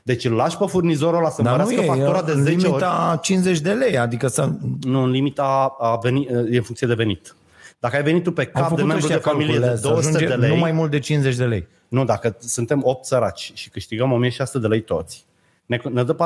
Deci 0.02 0.24
îl 0.24 0.32
lași 0.32 0.56
pe 0.56 0.64
furnizorul 0.68 1.18
ăla 1.18 1.30
să 1.30 1.42
Dar 1.42 1.56
nu 1.56 1.64
mărească 1.64 1.84
e, 1.84 1.86
factura 1.86 2.18
e 2.18 2.22
de 2.22 2.32
în 2.32 2.42
10 2.42 2.54
ori. 2.56 2.64
limita 2.64 3.18
50 3.22 3.60
de 3.60 3.72
lei, 3.72 3.98
adică 3.98 4.26
să... 4.28 4.48
Nu, 4.80 5.02
în 5.02 5.10
limita 5.10 5.76
a 5.78 5.96
venit, 6.02 6.28
e 6.30 6.56
în 6.56 6.62
funcție 6.62 6.86
de 6.86 6.94
venit. 6.94 7.36
Dacă 7.78 7.96
ai 7.96 8.02
venitul 8.02 8.32
pe 8.32 8.50
Au 8.54 8.60
cap 8.62 8.62
de 8.62 8.68
făcut 8.68 8.84
membru 8.86 9.06
de 9.06 9.14
ăștia 9.14 9.30
familie 9.30 9.52
de 9.58 9.60
calculele, 9.60 9.80
să 9.80 9.88
200 9.88 10.16
ajunge 10.16 10.34
de 10.34 10.40
lei, 10.46 10.50
nu 10.54 10.60
mai 10.60 10.72
mult 10.72 10.90
de 10.90 10.98
50 10.98 11.34
de 11.36 11.44
lei. 11.44 11.66
nu, 11.88 12.04
dacă 12.04 12.36
suntem 12.40 12.80
8 12.84 13.04
săraci 13.04 13.50
și 13.54 13.68
câștigăm 13.70 14.12
1600 14.12 14.58
de 14.58 14.66
lei 14.66 14.80
toți, 14.82 15.26
ne, 15.68 15.80
ne 15.92 16.02
dă 16.04 16.16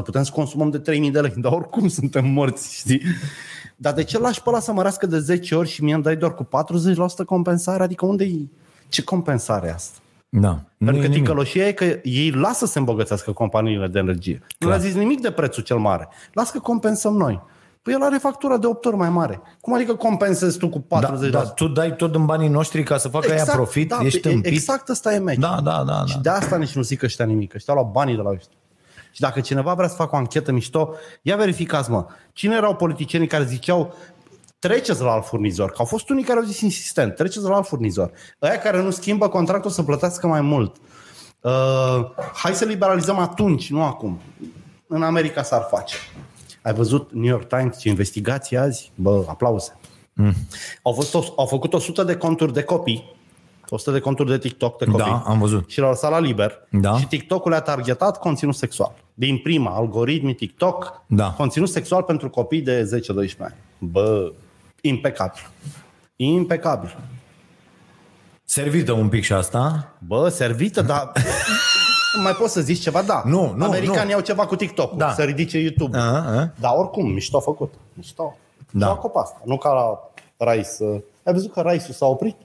40%, 0.00 0.04
putem 0.04 0.22
să 0.22 0.30
consumăm 0.34 0.70
de 0.70 0.78
3000 0.78 1.10
de 1.10 1.20
lei, 1.20 1.32
dar 1.44 1.52
oricum 1.52 1.88
suntem 1.88 2.26
morți, 2.26 2.74
știi? 2.74 3.02
Dar 3.76 3.92
de 3.92 4.04
ce 4.04 4.18
lași 4.18 4.42
pe 4.42 4.48
ăla 4.48 4.60
să 4.60 4.72
mărească 4.72 5.06
de 5.06 5.18
10 5.18 5.54
ori 5.54 5.68
și 5.68 5.84
mie 5.84 5.94
îmi 5.94 6.02
dai 6.02 6.16
doar 6.16 6.34
cu 6.34 6.48
40% 7.22 7.24
compensare? 7.26 7.82
Adică 7.82 8.06
unde 8.06 8.24
e? 8.24 8.36
Ce 8.88 9.02
compensare 9.02 9.66
e 9.66 9.72
asta? 9.72 9.98
Da. 10.28 10.48
Nu 10.48 10.86
Pentru 10.86 10.96
e 10.96 11.00
că 11.00 11.06
nimic. 11.06 11.22
ticăloșia 11.22 11.66
e 11.66 11.72
că 11.72 11.84
ei 12.02 12.30
lasă 12.30 12.66
să 12.66 12.72
se 12.72 12.78
îmbogățească 12.78 13.32
companiile 13.32 13.86
de 13.86 13.98
energie. 13.98 14.42
Nu 14.58 14.68
le-a 14.68 14.78
zis 14.78 14.94
nimic 14.94 15.20
de 15.20 15.30
prețul 15.30 15.62
cel 15.62 15.76
mare. 15.76 16.08
Lasă 16.32 16.50
că 16.52 16.58
compensăm 16.58 17.16
noi. 17.16 17.42
Păi 17.82 17.92
el 17.92 18.02
are 18.02 18.16
factura 18.16 18.56
de 18.56 18.66
8 18.66 18.84
ori 18.84 18.96
mai 18.96 19.10
mare. 19.10 19.40
Cum 19.60 19.74
adică 19.74 19.94
compensezi 19.94 20.58
tu 20.58 20.68
cu 20.68 20.78
40%? 20.78 20.84
Da, 20.88 20.98
da, 21.30 21.42
tu 21.42 21.68
dai 21.68 21.96
tot 21.96 22.14
în 22.14 22.24
banii 22.24 22.48
noștri 22.48 22.82
ca 22.82 22.96
să 22.96 23.08
facă 23.08 23.26
exact, 23.30 23.48
aia 23.48 23.56
profit, 23.56 23.88
da, 23.88 23.98
ești 24.02 24.18
e- 24.18 24.30
tâmpit. 24.30 24.52
Exact 24.52 24.88
ăsta 24.88 25.14
e 25.14 25.18
meci. 25.18 25.38
Da, 25.38 25.60
da, 25.64 25.84
da. 25.86 26.04
Și 26.06 26.14
da. 26.14 26.20
de 26.20 26.28
asta 26.28 26.56
nici 26.56 26.74
nu 26.74 26.82
zic 26.82 27.02
ăștia 27.02 27.24
nimic. 27.24 27.54
Ăștia 27.54 27.74
au 27.74 27.80
luat 27.80 27.92
banii 27.92 28.14
de 28.14 28.22
la 28.22 28.30
ăștia. 28.30 28.57
Și 29.18 29.24
dacă 29.24 29.40
cineva 29.40 29.74
vrea 29.74 29.88
să 29.88 29.94
facă 29.94 30.14
o 30.14 30.18
anchetă 30.18 30.52
mișto, 30.52 30.94
ia 31.22 31.36
verificați, 31.36 31.90
mă. 31.90 32.06
Cine 32.32 32.54
erau 32.54 32.74
politicienii 32.74 33.26
care 33.26 33.44
ziceau 33.44 33.94
treceți 34.58 35.02
la 35.02 35.12
alt 35.12 35.26
furnizor? 35.26 35.70
Că 35.70 35.76
au 35.78 35.84
fost 35.84 36.08
unii 36.08 36.24
care 36.24 36.38
au 36.38 36.44
zis 36.44 36.60
insistent, 36.60 37.14
treceți 37.14 37.44
la 37.44 37.54
alt 37.54 37.66
furnizor. 37.66 38.10
Aia 38.38 38.58
care 38.58 38.82
nu 38.82 38.90
schimbă 38.90 39.28
contractul 39.28 39.70
să 39.70 39.82
plătească 39.82 40.26
mai 40.26 40.40
mult. 40.40 40.76
Uh, 41.40 41.50
hai 42.34 42.54
să 42.54 42.64
liberalizăm 42.64 43.18
atunci, 43.18 43.70
nu 43.70 43.82
acum. 43.82 44.20
În 44.86 45.02
America 45.02 45.42
s-ar 45.42 45.66
face. 45.70 45.96
Ai 46.62 46.74
văzut 46.74 47.12
New 47.12 47.30
York 47.30 47.48
Times 47.48 47.78
ce 47.78 47.88
investigație 47.88 48.58
azi? 48.58 48.92
Bă, 48.94 49.24
aplauze. 49.28 49.76
Mm. 50.12 50.34
Au, 50.82 50.92
fost, 50.92 51.14
au 51.14 51.46
făcut 51.46 51.72
100 51.72 52.02
de 52.02 52.16
conturi 52.16 52.52
de 52.52 52.62
copii, 52.62 53.16
100 53.74 53.90
de 53.90 54.00
conturi 54.00 54.28
de 54.30 54.38
TikTok 54.38 54.78
de 54.78 54.84
copii. 54.84 55.04
Da, 55.04 55.22
am 55.26 55.38
văzut. 55.38 55.70
Și 55.70 55.80
l-au 55.80 55.88
lăsat 55.88 56.10
la 56.10 56.18
liber. 56.18 56.52
Da. 56.70 56.98
Și 56.98 57.06
TikTok-ul 57.06 57.50
le-a 57.50 57.60
targetat 57.60 58.18
conținut 58.18 58.54
sexual. 58.54 58.92
Din 59.14 59.38
prima, 59.38 59.70
algoritmii 59.74 60.34
TikTok, 60.34 61.02
Da. 61.06 61.30
conținut 61.30 61.68
sexual 61.68 62.02
pentru 62.02 62.30
copii 62.30 62.60
de 62.60 62.82
10-12 62.82 63.36
ani. 63.38 63.54
Bă, 63.78 64.32
impecabil. 64.80 65.48
Impecabil. 66.16 66.96
Servită 68.44 68.92
un 68.92 69.08
pic 69.08 69.22
și 69.24 69.32
asta. 69.32 69.92
Bă, 70.06 70.28
servită, 70.28 70.82
dar 70.82 71.12
mai 72.22 72.32
poți 72.32 72.52
să 72.52 72.60
zici 72.60 72.80
ceva? 72.80 73.02
Da. 73.02 73.22
Nu, 73.24 73.52
nu, 73.56 73.64
Americanii 73.64 74.10
nu. 74.10 74.14
au 74.16 74.20
ceva 74.20 74.46
cu 74.46 74.56
TikTok, 74.56 74.92
Da. 74.96 75.12
să 75.12 75.22
ridice 75.22 75.58
YouTube. 75.58 75.98
A, 75.98 76.02
a. 76.02 76.50
Dar 76.60 76.72
oricum, 76.76 77.10
mișto 77.12 77.40
făcut. 77.40 77.74
Mișto. 77.92 78.36
Da. 78.70 78.86
Da. 78.86 78.92
Și 79.02 79.10
asta. 79.14 79.40
Nu 79.44 79.56
ca 79.58 79.72
la 79.72 79.98
Rice. 80.52 81.04
Ai 81.24 81.32
văzut 81.32 81.52
că 81.52 81.60
Rice-ul 81.60 81.94
s-a 81.94 82.06
oprit? 82.06 82.36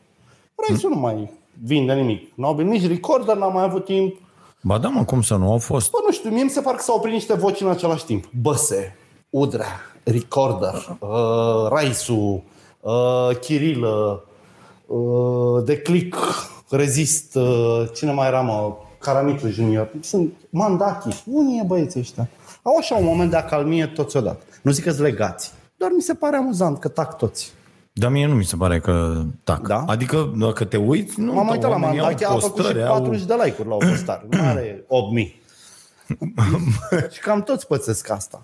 Rice-ul 0.55 0.93
nu 0.93 0.99
mai 0.99 1.31
vinde 1.63 1.93
nimic. 1.93 2.31
N-au 2.35 2.53
venit 2.53 2.71
nici 2.71 2.87
recorder, 2.87 3.35
n-am 3.35 3.53
mai 3.53 3.63
avut 3.63 3.85
timp. 3.85 4.15
Ba 4.61 4.77
da, 4.77 4.87
mă, 4.89 5.03
cum 5.03 5.21
să 5.21 5.35
nu? 5.35 5.51
Au 5.51 5.57
fost. 5.57 5.91
Bă, 5.91 5.97
nu 6.05 6.11
știu, 6.11 6.29
mie 6.29 6.43
mi 6.43 6.49
se 6.49 6.61
pare 6.61 6.75
că 6.77 6.83
s-au 6.83 6.95
oprit 6.95 7.13
niște 7.13 7.33
voci 7.33 7.61
în 7.61 7.69
același 7.69 8.05
timp. 8.05 8.25
Băse, 8.41 8.95
Udrea, 9.29 9.79
Recorder, 10.03 10.97
uh, 10.99 11.67
Raisu, 11.69 12.43
uh, 12.79 13.29
Chirilă, 13.41 14.23
uh, 14.85 15.63
Declic, 15.65 16.15
Rezist, 16.69 17.35
uh, 17.35 17.83
cine 17.93 18.11
mai 18.11 18.27
era, 18.27 18.41
mă, 18.41 18.75
Caramitu 18.99 19.47
Junior. 19.47 19.91
Sunt 20.01 20.33
Mandachi. 20.49 21.23
Unii 21.25 21.59
e 21.59 21.63
băieții 21.67 21.99
ăștia. 21.99 22.29
Au 22.61 22.75
așa 22.77 22.95
un 22.95 23.05
moment 23.05 23.29
de 23.29 23.35
acalmie 23.35 23.87
toți 23.87 24.17
odată. 24.17 24.43
Nu 24.61 24.71
zic 24.71 24.83
că 24.83 25.01
legați. 25.01 25.51
Doar 25.77 25.91
mi 25.95 26.01
se 26.01 26.13
pare 26.13 26.35
amuzant 26.35 26.79
că 26.79 26.87
tac 26.87 27.17
toți. 27.17 27.53
Dar 27.95 28.11
mie 28.11 28.25
nu 28.27 28.33
mi 28.35 28.43
se 28.43 28.55
pare 28.55 28.79
că 28.79 29.23
tac. 29.43 29.67
Da? 29.67 29.83
Adică 29.87 30.33
dacă 30.39 30.63
te 30.65 30.77
uiți, 30.77 31.19
nu, 31.19 31.33
M-am 31.33 31.47
uitat 31.47 31.69
la 31.69 31.75
oamenii 31.75 31.99
au 31.99 32.05
Mandachi, 32.05 32.25
a 32.25 32.27
făcut 32.27 32.43
și 32.43 32.49
postări, 32.51 32.83
au- 32.83 32.91
40 33.01 33.25
de 33.25 33.33
like-uri 33.43 33.67
la 33.69 33.75
o 33.75 33.77
postare. 33.77 34.25
Nu 34.29 34.39
are 34.41 34.83
8000. 34.87 35.41
și 37.13 37.19
cam 37.19 37.43
toți 37.43 37.67
pățesc 37.67 38.09
asta. 38.09 38.41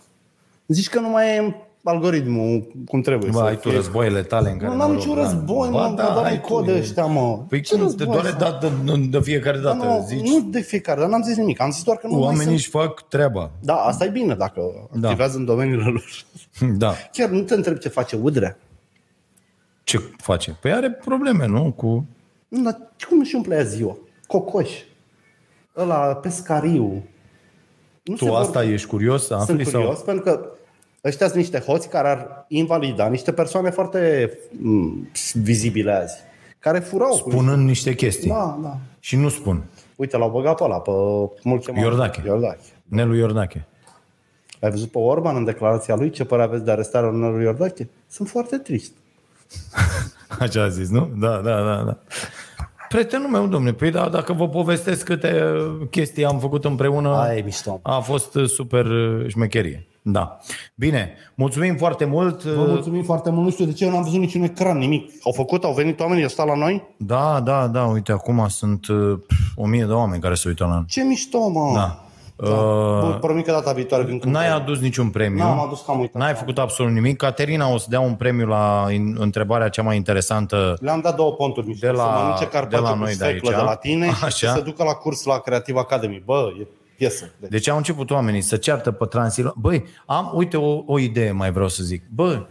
Zici 0.68 0.90
că 0.90 1.00
nu 1.00 1.10
mai 1.10 1.28
e 1.38 1.56
algoritmul 1.84 2.68
cum 2.86 3.02
trebuie. 3.02 3.30
Bă, 3.32 3.38
să 3.38 3.44
ai 3.44 3.56
tu 3.56 3.68
fie. 3.68 3.78
războile 3.78 4.22
tale 4.22 4.50
în 4.52 4.58
care... 4.58 4.72
Nu, 4.72 4.78
n-am 4.78 4.90
mă 4.90 4.96
niciun 4.96 5.16
rog, 5.16 5.24
da. 5.24 5.32
război, 5.32 5.70
Ba 5.70 5.88
mă, 5.88 5.96
da, 5.96 6.04
da, 6.04 6.14
dar 6.14 6.24
ai 6.24 6.30
ai 6.32 6.42
tu, 6.42 6.48
code 6.48 6.72
e- 6.72 6.78
ăștia, 6.80 7.06
mă. 7.06 7.40
Păi 7.50 7.62
Ce 7.62 7.72
cum, 7.76 7.80
te 7.80 7.86
război 7.86 8.06
doare 8.16 8.30
să- 8.30 8.36
dată, 8.40 8.72
de 9.10 9.20
fiecare 9.22 9.58
Da, 9.58 9.64
dată, 9.64 9.86
nu, 9.86 10.06
zici? 10.08 10.28
nu 10.28 10.40
de 10.50 10.60
fiecare, 10.62 11.00
dar 11.00 11.10
n-am 11.10 11.24
zis 11.24 11.36
nimic. 11.38 11.62
Am 11.62 11.72
zis 11.72 11.84
doar 11.84 11.98
că 11.98 12.08
nu 12.08 12.14
mai 12.14 12.22
Oamenii 12.22 12.44
sunt. 12.46 12.56
își 12.56 12.70
fac 12.70 13.08
treaba. 13.08 13.52
Da, 13.60 13.74
asta 13.76 14.06
e 14.06 14.10
bine 14.10 14.36
dacă 14.36 14.62
Da. 14.94 15.08
activează 15.08 15.38
în 15.38 15.46
domeniile 15.46 15.84
lor. 15.84 16.06
Da. 16.78 16.94
Chiar 17.12 17.30
nu 17.30 17.42
te 17.42 17.54
întreb 17.54 17.78
ce 17.78 17.90
face 17.90 18.16
Udrea. 18.22 18.58
Ce 19.90 19.98
face? 20.18 20.58
Păi 20.62 20.72
are 20.72 20.92
probleme, 20.92 21.46
nu? 21.46 21.72
Cu... 21.72 22.06
Nu, 22.48 22.62
dar 22.62 22.78
cum 23.08 23.20
își 23.20 23.36
umple 23.36 23.56
ea 23.56 23.64
ziua? 23.64 23.98
Cocoș. 24.28 24.70
Ăla, 25.78 26.16
pescariu. 26.16 27.04
Nu 28.04 28.16
Tu 28.16 28.34
asta 28.34 28.64
ești 28.64 28.88
curios 28.88 29.26
să 29.26 29.34
afli? 29.34 29.46
Sunt 29.46 29.76
curios 29.76 29.96
Sau... 29.96 30.06
pentru 30.06 30.24
că 30.24 30.50
ăștia 31.04 31.26
sunt 31.26 31.38
niște 31.38 31.60
hoți 31.60 31.90
care 31.90 32.08
ar 32.08 32.46
invalida 32.48 33.08
niște 33.08 33.34
persoane 33.34 33.70
foarte 33.70 34.32
m, 34.62 35.08
vizibile 35.34 35.92
azi. 35.92 36.18
Care 36.60 36.80
furau. 36.80 37.20
cu 37.22 37.30
Spunând 37.30 37.68
niște 37.68 37.96
chestii. 37.96 38.30
Da, 38.30 38.60
da. 38.62 38.78
Și 39.00 39.16
nu 39.16 39.30
spun. 39.30 39.64
Uite, 39.96 40.18
l-au 40.18 40.30
băgat 40.30 40.58
pe 40.58 40.64
ăla, 40.64 40.80
pe 40.80 40.92
mult 41.44 41.66
chemat. 41.66 41.84
Iordache. 41.84 42.22
Iordache. 42.26 42.70
Nelu 42.84 43.16
Iordache. 43.16 43.66
Ai 44.62 44.70
văzut 44.70 44.92
pe 44.92 44.98
Orban 44.98 45.36
în 45.36 45.44
declarația 45.44 45.96
lui 45.96 46.10
ce 46.10 46.26
părere 46.26 46.48
aveți 46.48 46.66
de 46.66 46.72
arestarea 46.72 47.10
lui 47.10 47.44
Iordache? 47.44 47.90
Sunt 48.08 48.28
foarte 48.28 48.58
trist. 48.58 48.92
Așa 50.40 50.62
a 50.64 50.68
zis, 50.68 50.90
nu? 50.90 51.10
Da, 51.16 51.42
da, 51.44 51.62
da, 51.62 51.84
da. 51.86 51.98
Prietenul 52.90 53.30
meu, 53.30 53.48
domne, 53.48 53.74
păi 53.74 53.92
da, 53.92 54.10
dacă 54.10 54.34
vă 54.34 54.50
povestesc 54.50 55.04
câte 55.06 55.54
chestii 55.90 56.26
am 56.26 56.40
făcut 56.40 56.66
împreună, 56.66 57.10
Aia 57.16 57.38
e 57.38 57.42
mișto. 57.42 57.80
a 57.84 58.00
fost 58.00 58.38
super 58.46 58.86
uh, 58.86 59.28
șmecherie. 59.28 59.88
Da. 60.02 60.38
Bine, 60.76 61.14
mulțumim 61.36 61.76
foarte 61.76 62.06
mult. 62.06 62.44
Vă 62.44 62.66
mulțumim 62.68 63.04
foarte 63.04 63.30
mult. 63.30 63.44
Nu 63.44 63.52
știu 63.52 63.66
de 63.66 63.74
ce 63.74 63.86
eu 63.86 63.92
n-am 63.92 64.04
văzut 64.04 64.20
niciun 64.20 64.44
ecran, 64.44 64.78
nimic. 64.78 65.12
Au 65.24 65.32
făcut, 65.32 65.64
au 65.64 65.74
venit 65.74 66.00
oamenii, 66.00 66.24
au 66.24 66.30
stat 66.30 66.48
la 66.48 66.56
noi. 66.56 66.96
Da, 66.98 67.40
da, 67.40 67.68
da, 67.68 67.86
uite, 67.86 68.12
acum 68.12 68.48
sunt 68.48 68.88
uh, 68.88 69.20
o 69.56 69.66
mie 69.66 69.86
de 69.86 69.92
oameni 69.92 70.22
care 70.22 70.34
se 70.34 70.48
uită 70.48 70.64
la 70.64 70.70
noi. 70.74 70.84
Ce 70.88 71.02
mișto, 71.04 71.48
mă. 71.50 71.72
Da. 71.76 72.04
Da. 72.42 73.00
Bun, 73.00 73.18
promit 73.22 73.46
că 73.46 73.52
data 73.52 73.72
viitoare 73.72 74.04
vin 74.04 74.20
cu 74.20 74.30
N-ai 74.30 74.50
adus 74.50 74.80
niciun 74.80 75.10
premiu. 75.10 75.44
N-am 75.44 75.60
adus 75.60 75.82
că 75.82 75.92
am 75.92 76.00
uitat. 76.00 76.22
N-ai 76.22 76.34
făcut 76.34 76.58
absolut 76.58 76.92
nimic. 76.92 77.18
Caterina 77.18 77.74
o 77.74 77.78
să 77.78 77.86
dea 77.90 78.00
un 78.00 78.14
premiu 78.14 78.46
la 78.48 78.86
in- 78.92 79.16
întrebarea 79.18 79.70
cea 79.70 79.82
mai 79.82 79.96
interesantă. 79.96 80.78
Le-am 80.82 81.00
dat 81.00 81.16
două 81.16 81.32
ponturi 81.32 81.68
mișto. 81.68 81.88
De 81.88 81.94
la- 81.94 82.04
să 82.04 82.10
mănânce 82.22 82.44
de 82.44 82.50
carpaciu 82.50 82.84
la 82.84 82.90
cu 82.92 82.98
noi 82.98 83.08
de 83.08 83.14
sfeclă 83.14 83.50
aici. 83.50 83.58
de 83.58 83.64
la 83.64 83.76
tine 83.76 84.06
și 84.06 84.24
Așa. 84.24 84.48
să 84.48 84.54
se 84.56 84.62
ducă 84.62 84.84
la 84.84 84.94
curs 84.94 85.24
la 85.24 85.40
Creative 85.40 85.80
Academy. 85.80 86.22
Bă, 86.26 86.48
e 86.62 86.68
piesă. 86.98 87.32
Deci, 87.40 87.50
Deci 87.50 87.68
au 87.70 87.78
început 87.78 88.12
oamenii 88.12 88.42
să 88.42 88.56
ceartă 88.58 88.92
pe 88.92 89.06
Transilvania. 89.06 89.60
Băi, 89.62 89.84
am, 90.06 90.32
uite 90.36 90.58
o, 90.58 90.84
o 90.86 91.00
idee 91.00 91.32
mai 91.32 91.52
vreau 91.52 91.68
să 91.68 91.84
zic. 91.84 92.04
Bă, 92.14 92.24
u- 92.24 92.48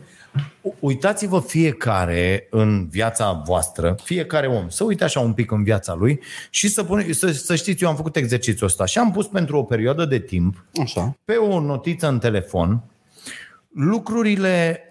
uitați-vă 0.80 1.41
fiecare 1.41 2.47
în 2.51 2.89
viața 2.89 3.43
voastră, 3.47 3.97
fiecare 4.03 4.47
om, 4.47 4.68
să 4.68 4.84
uite 4.84 5.05
așa 5.05 5.20
un 5.20 5.32
pic 5.32 5.51
în 5.51 5.62
viața 5.62 5.95
lui 5.95 6.20
și 6.51 6.68
să, 6.68 6.84
pune, 6.84 7.12
să, 7.12 7.30
să 7.32 7.55
știți, 7.55 7.82
eu 7.82 7.89
am 7.89 7.97
făcut 7.97 8.16
exercițiul 8.16 8.68
ăsta 8.68 8.84
și 8.84 8.99
am 8.99 9.12
pus 9.12 9.26
pentru 9.26 9.59
o 9.59 9.62
perioadă 9.62 10.05
de 10.05 10.18
timp 10.18 10.64
așa. 10.82 11.16
pe 11.24 11.34
o 11.34 11.61
notiță 11.61 12.09
în 12.09 12.18
telefon 12.18 12.82
lucrurile 13.72 14.82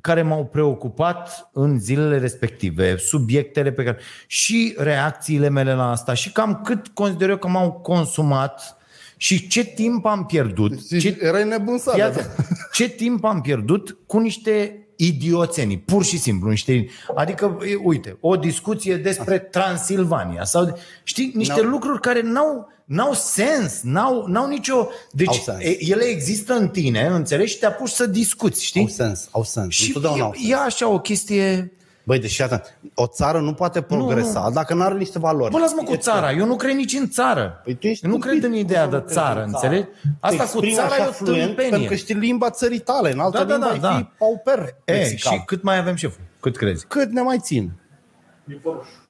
care 0.00 0.22
m-au 0.22 0.44
preocupat 0.44 1.50
în 1.52 1.78
zilele 1.80 2.18
respective, 2.18 2.96
subiectele 2.96 3.72
pe 3.72 3.82
care 3.82 3.98
și 4.26 4.74
reacțiile 4.76 5.48
mele 5.48 5.74
la 5.74 5.90
asta 5.90 6.14
și 6.14 6.32
cam 6.32 6.60
cât 6.64 6.88
consider 6.88 7.28
eu 7.28 7.36
că 7.36 7.48
m-au 7.48 7.72
consumat 7.72 8.76
Și 9.16 9.48
ce 9.48 9.64
timp 9.64 10.04
am 10.04 10.26
pierdut? 10.26 10.88
Ce... 10.88 10.98
Ce, 10.98 11.18
Erai 11.20 11.44
nebun 11.44 11.78
să 11.78 11.90
fii 11.94 12.02
atent. 12.02 12.30
ce 12.72 12.88
timp 12.88 13.24
am 13.24 13.40
pierdut 13.40 13.96
cu 14.06 14.18
niște 14.18 14.85
idioțenii, 14.96 15.78
pur 15.78 16.04
și 16.04 16.18
simplu, 16.18 16.50
niște, 16.50 16.86
adică, 17.14 17.58
e, 17.70 17.74
uite, 17.82 18.16
o 18.20 18.36
discuție 18.36 18.96
despre 18.96 19.38
Transilvania 19.38 20.44
sau, 20.44 20.78
știi, 21.02 21.32
niște 21.34 21.60
N-au- 21.60 21.70
lucruri 21.70 22.00
care 22.00 22.20
n-au, 22.22 22.68
n-au 22.84 23.12
sens, 23.14 23.80
n-au, 23.82 24.26
n-au 24.26 24.48
nicio, 24.48 24.88
deci 25.12 25.26
Au 25.28 25.34
sens. 25.34 25.58
e, 25.62 25.76
ele 25.90 26.04
există 26.04 26.52
în 26.54 26.68
tine, 26.68 27.06
înțelegi, 27.06 27.52
și 27.52 27.58
te 27.58 27.66
apuci 27.66 27.88
să 27.88 28.06
discuți, 28.06 28.64
știi? 28.64 28.80
Au 28.80 28.86
sens, 28.88 29.28
au 29.30 29.42
sens. 29.44 29.74
Și 29.74 29.86
Întotdeauna 29.86 30.24
au 30.24 30.32
e, 30.34 30.38
sens. 30.38 30.50
e 30.50 30.54
așa 30.54 30.88
o 30.88 31.00
chestie 31.00 31.72
Băi, 32.06 32.18
deși 32.18 32.42
atent, 32.42 32.78
o 32.94 33.06
țară 33.06 33.40
nu 33.40 33.52
poate 33.54 33.80
progresa 33.82 34.40
nu, 34.40 34.50
dacă 34.50 34.74
nu 34.74 34.82
are 34.82 34.94
niște 34.94 35.18
valori. 35.18 35.50
Bă, 35.50 35.58
lasă-mă 35.58 35.82
cu 35.82 35.92
E- 35.92 35.96
țara, 35.96 36.32
eu 36.32 36.46
nu 36.46 36.56
cred 36.56 36.74
nici 36.74 36.92
în 36.92 37.08
țară. 37.08 37.60
Păi 37.64 37.74
tu 37.74 37.86
ești 37.86 38.04
eu 38.04 38.10
nu 38.10 38.16
stupid. 38.18 38.38
cred 38.40 38.50
în 38.50 38.56
ideea 38.56 38.88
Cum 38.88 38.90
să 38.90 38.96
de 38.96 39.02
nu 39.02 39.04
crezi 39.12 39.20
țară, 39.20 39.40
în 39.42 39.50
înțelegi? 39.52 39.88
Asta 40.20 40.36
Te 40.44 40.50
cu 40.50 40.64
exprimi 40.64 40.74
țara 40.74 40.86
așa 40.94 41.04
e 41.04 41.06
o 41.08 41.10
fluent 41.12 41.38
Pentru 41.38 41.54
că 41.64 41.70
tâmpenie. 41.70 41.96
știi 41.96 42.14
limba 42.14 42.50
țării 42.50 42.78
tale, 42.78 43.12
în 43.12 43.18
altă 43.18 43.38
Da, 43.38 43.44
da, 43.44 43.52
limbă 43.54 43.66
da, 43.66 43.70
ai 43.72 43.78
da. 43.78 43.96
fi 43.96 44.04
pauper 44.18 44.74
E, 44.84 44.92
lexical. 44.92 45.32
și 45.32 45.42
cât 45.44 45.62
mai 45.62 45.78
avem 45.78 45.94
șeful? 45.94 46.20
Cât 46.40 46.56
crezi? 46.56 46.86
Cât 46.86 47.10
ne 47.10 47.20
mai 47.20 47.38
țin? 47.40 47.70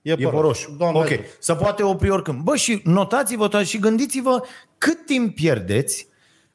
E 0.02 0.10
E 0.12 0.14
pe 0.16 0.28
roșu. 0.30 0.74
Doamne, 0.78 0.98
ok. 0.98 1.08
Să 1.38 1.54
poate 1.54 1.82
opri 1.82 2.10
oricând. 2.10 2.40
Bă, 2.40 2.56
și 2.56 2.80
notați-vă 2.84 3.48
toate 3.48 3.64
și 3.64 3.78
gândiți-vă 3.78 4.42
cât 4.78 5.06
timp 5.06 5.34
pierdeți 5.34 6.08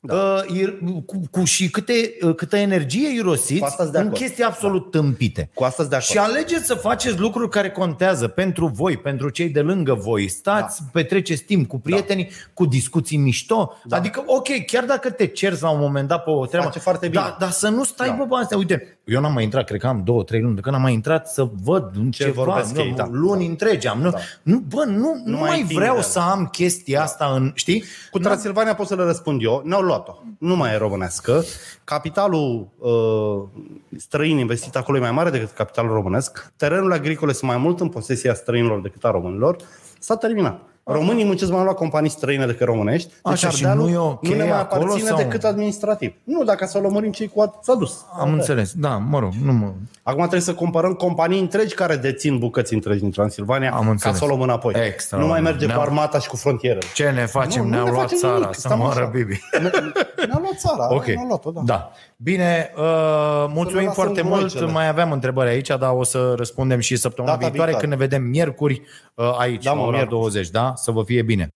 da. 0.04 0.14
uh, 0.16 0.58
ir- 0.58 0.78
cu, 1.06 1.22
cu, 1.32 1.44
și 1.44 1.70
câte, 1.70 1.94
uh, 2.22 2.36
câtă 2.36 2.56
energie 2.58 3.08
Cu 3.08 3.14
irosiți 3.16 3.64
asta 3.64 3.82
sunt 3.84 3.92
de 3.94 4.00
în 4.00 4.06
acord. 4.06 4.20
chestii 4.22 4.44
absolut 4.44 4.92
da. 4.92 5.00
tâmpite. 5.00 5.50
Cu 5.54 5.64
asta 5.64 5.76
sunt 5.76 5.90
de 5.90 5.96
acord. 5.96 6.12
Și 6.12 6.18
alegeți 6.18 6.66
să 6.66 6.74
faceți 6.74 7.18
lucruri 7.20 7.50
care 7.50 7.70
contează 7.72 8.28
pentru 8.28 8.68
voi, 8.68 8.98
pentru 8.98 9.30
cei 9.30 9.50
de 9.50 9.62
lângă 9.62 9.94
voi. 9.94 10.28
Stați, 10.28 10.82
da. 10.82 10.90
petreceți 10.92 11.44
timp 11.44 11.68
cu 11.68 11.80
prietenii, 11.80 12.24
da. 12.26 12.32
cu 12.54 12.66
discuții 12.66 13.18
mișto. 13.18 13.74
Da. 13.84 13.96
Adică, 13.98 14.24
ok, 14.26 14.66
chiar 14.66 14.84
dacă 14.84 15.10
te 15.10 15.26
cerți 15.26 15.62
la 15.62 15.70
un 15.70 15.80
moment 15.80 16.08
dat 16.08 16.24
pe 16.24 16.30
o 16.30 16.46
treabă, 16.46 16.66
Face 16.68 16.80
foarte 16.80 17.08
bine. 17.08 17.22
Da, 17.22 17.36
dar 17.40 17.50
să 17.50 17.70
nu 17.70 17.84
stai 17.84 18.08
Da. 18.08 18.14
da. 18.18 18.24
bă, 18.24 18.36
pe 18.36 18.42
astea. 18.42 18.58
Uite, 18.58 19.00
eu 19.12 19.22
n-am 19.22 19.34
mai 19.34 19.44
intrat, 19.44 19.66
cred 19.66 19.80
că 19.80 19.88
am 19.88 20.02
două, 20.04 20.24
trei 20.24 20.42
luni 20.42 20.56
de 20.56 20.62
când 20.62 20.76
am 20.76 20.82
mai 20.82 20.94
intrat 20.94 21.28
să 21.28 21.50
văd 21.64 21.92
ce 22.12 22.24
ceva, 22.24 22.44
vorbesc 22.44 22.76
nu, 22.76 22.82
ei, 22.82 22.94
da. 22.94 23.08
luni 23.12 23.46
întregi 23.46 23.88
am. 23.88 24.00
Nu, 24.02 24.10
Da. 24.10 24.18
nu, 24.44 24.60
bă, 24.60 24.84
nu, 24.84 25.22
nu 25.26 25.38
mai 25.38 25.50
mai 25.50 25.58
timp 25.58 25.72
vreau 25.72 25.96
de- 25.96 26.02
să 26.02 26.20
am 26.20 26.46
chestia 26.46 27.02
asta 27.02 27.26
în, 27.36 27.52
știi? 27.56 27.84
Cu 28.12 28.20
Transilvania 28.20 28.76
pot 28.76 28.88
să 28.88 28.96
le 28.96 29.04
răspund 29.04 29.44
eu. 29.44 29.62
Ne-au 29.66 29.82
luat-o. 29.82 30.14
Nu 30.40 30.56
mai 30.56 30.74
e 30.74 30.78
românească. 30.78 31.44
Capitalul 31.84 32.68
uh, 32.78 33.62
străin 33.98 34.38
investit 34.38 34.76
acolo 34.76 34.98
e 34.98 35.02
mai 35.02 35.12
mare 35.12 35.30
decât 35.30 35.50
capitalul 35.52 35.92
românesc. 35.94 36.52
Terenurile 36.58 36.96
agricole 36.96 37.32
sunt 37.32 37.50
mai 37.50 37.60
mult 37.60 37.80
în 37.80 37.90
posesia 37.90 38.34
străinilor 38.34 38.82
decât 38.82 39.04
a 39.06 39.12
românilor. 39.12 39.56
S-a 40.00 40.16
terminat. 40.16 40.62
Românii 40.84 41.26
muncesc 41.26 41.50
mai 41.52 41.60
mult 41.60 41.72
la 41.72 41.78
companii 41.78 42.10
străine 42.10 42.46
decât 42.46 42.66
românești. 42.66 43.08
Deci 43.10 43.20
Așa, 43.34 43.50
și 43.50 43.66
Ardealul 43.66 43.90
nu 43.90 43.94
e 43.94 43.98
ok 43.98 44.28
nu 44.28 44.36
ne 44.36 44.44
mai 44.44 44.60
acolo 44.60 44.82
aparține 44.84 45.08
sau- 45.10 45.18
decât 45.18 45.44
administrativ. 45.44 46.14
Nu, 46.24 46.44
dacă 46.44 46.66
să 46.66 46.78
o 46.78 46.82
lămurim 46.82 47.12
cei 47.12 47.28
cu 47.28 47.44
at- 47.48 47.60
s-a 47.62 47.74
dus. 47.74 48.06
Am 48.20 48.34
înțeles. 48.34 48.72
Da, 48.74 48.90
mă 48.98 49.20
rog, 49.20 49.32
nu 49.44 49.54
mă... 49.54 49.72
Acum 50.04 50.20
trebuie 50.20 50.42
să 50.42 50.54
comparăm 50.54 50.94
companii 50.94 51.40
întregi 51.40 51.74
care 51.76 51.96
dețin 51.96 52.38
bucăți 52.38 52.74
întregi 52.74 53.00
din 53.00 53.12
Transilvania 53.12 53.72
Am 53.74 53.84
ca 53.84 53.90
înțeles. 53.90 54.18
să 54.18 54.24
o 54.24 54.28
luăm 54.28 54.42
înapoi. 54.42 54.74
Extra. 54.86 55.18
Nu 55.18 55.28
mai 55.28 55.42
merge 55.42 55.66
Ne-am- 55.66 55.78
cu 55.78 55.84
armata 55.84 56.20
și 56.20 56.28
cu 56.30 56.36
frontieră. 56.36 56.80
Ce 56.94 57.10
ne 57.10 57.26
facem? 57.26 57.62
Nu, 57.62 57.68
nu 57.68 57.74
Ne-au 57.74 57.86
ne 57.86 57.92
luat 57.92 58.04
facem 58.04 58.18
țara, 58.18 58.34
nimic, 58.34 58.54
să 58.54 58.60
stăm 58.60 58.78
moară 58.78 59.00
așa. 59.00 59.10
Bibi. 59.10 59.40
Ne-a 59.62 60.40
luat 60.42 60.58
țara, 60.58 60.94
Ok. 60.94 61.06
ne-a 61.06 61.26
luat-o, 61.28 61.52
da. 61.52 61.62
da. 61.66 61.92
Bine, 62.24 62.72
uh, 62.78 63.46
mulțumim 63.48 63.84
lasă 63.86 63.94
foarte 64.02 64.22
în 64.22 64.28
mult. 64.28 64.40
groicele. 64.40 64.72
Mai 64.72 64.88
aveam 64.88 65.12
întrebări 65.12 65.50
aici, 65.50 65.68
dar 65.68 65.92
o 65.94 66.04
să 66.04 66.34
răspundem 66.38 66.80
și 66.80 66.96
săptămâna 66.96 67.34
Data 67.36 67.48
viitoare 67.48 67.72
viitoare. 67.72 67.88
când 67.96 68.02
ne 68.02 68.08
vedem 68.08 68.30
miercuri 68.30 68.82
uh, 69.16 69.36
aici, 69.38 69.64
Da, 69.64 69.70
la 69.72 69.76
mă, 69.78 69.82
ora 69.82 69.92
miercuri. 69.96 70.20
20, 70.20 70.50
da? 70.50 70.74
Să 70.76 70.92
vă 70.92 71.04
fie 71.04 71.22
bine. 71.22 71.54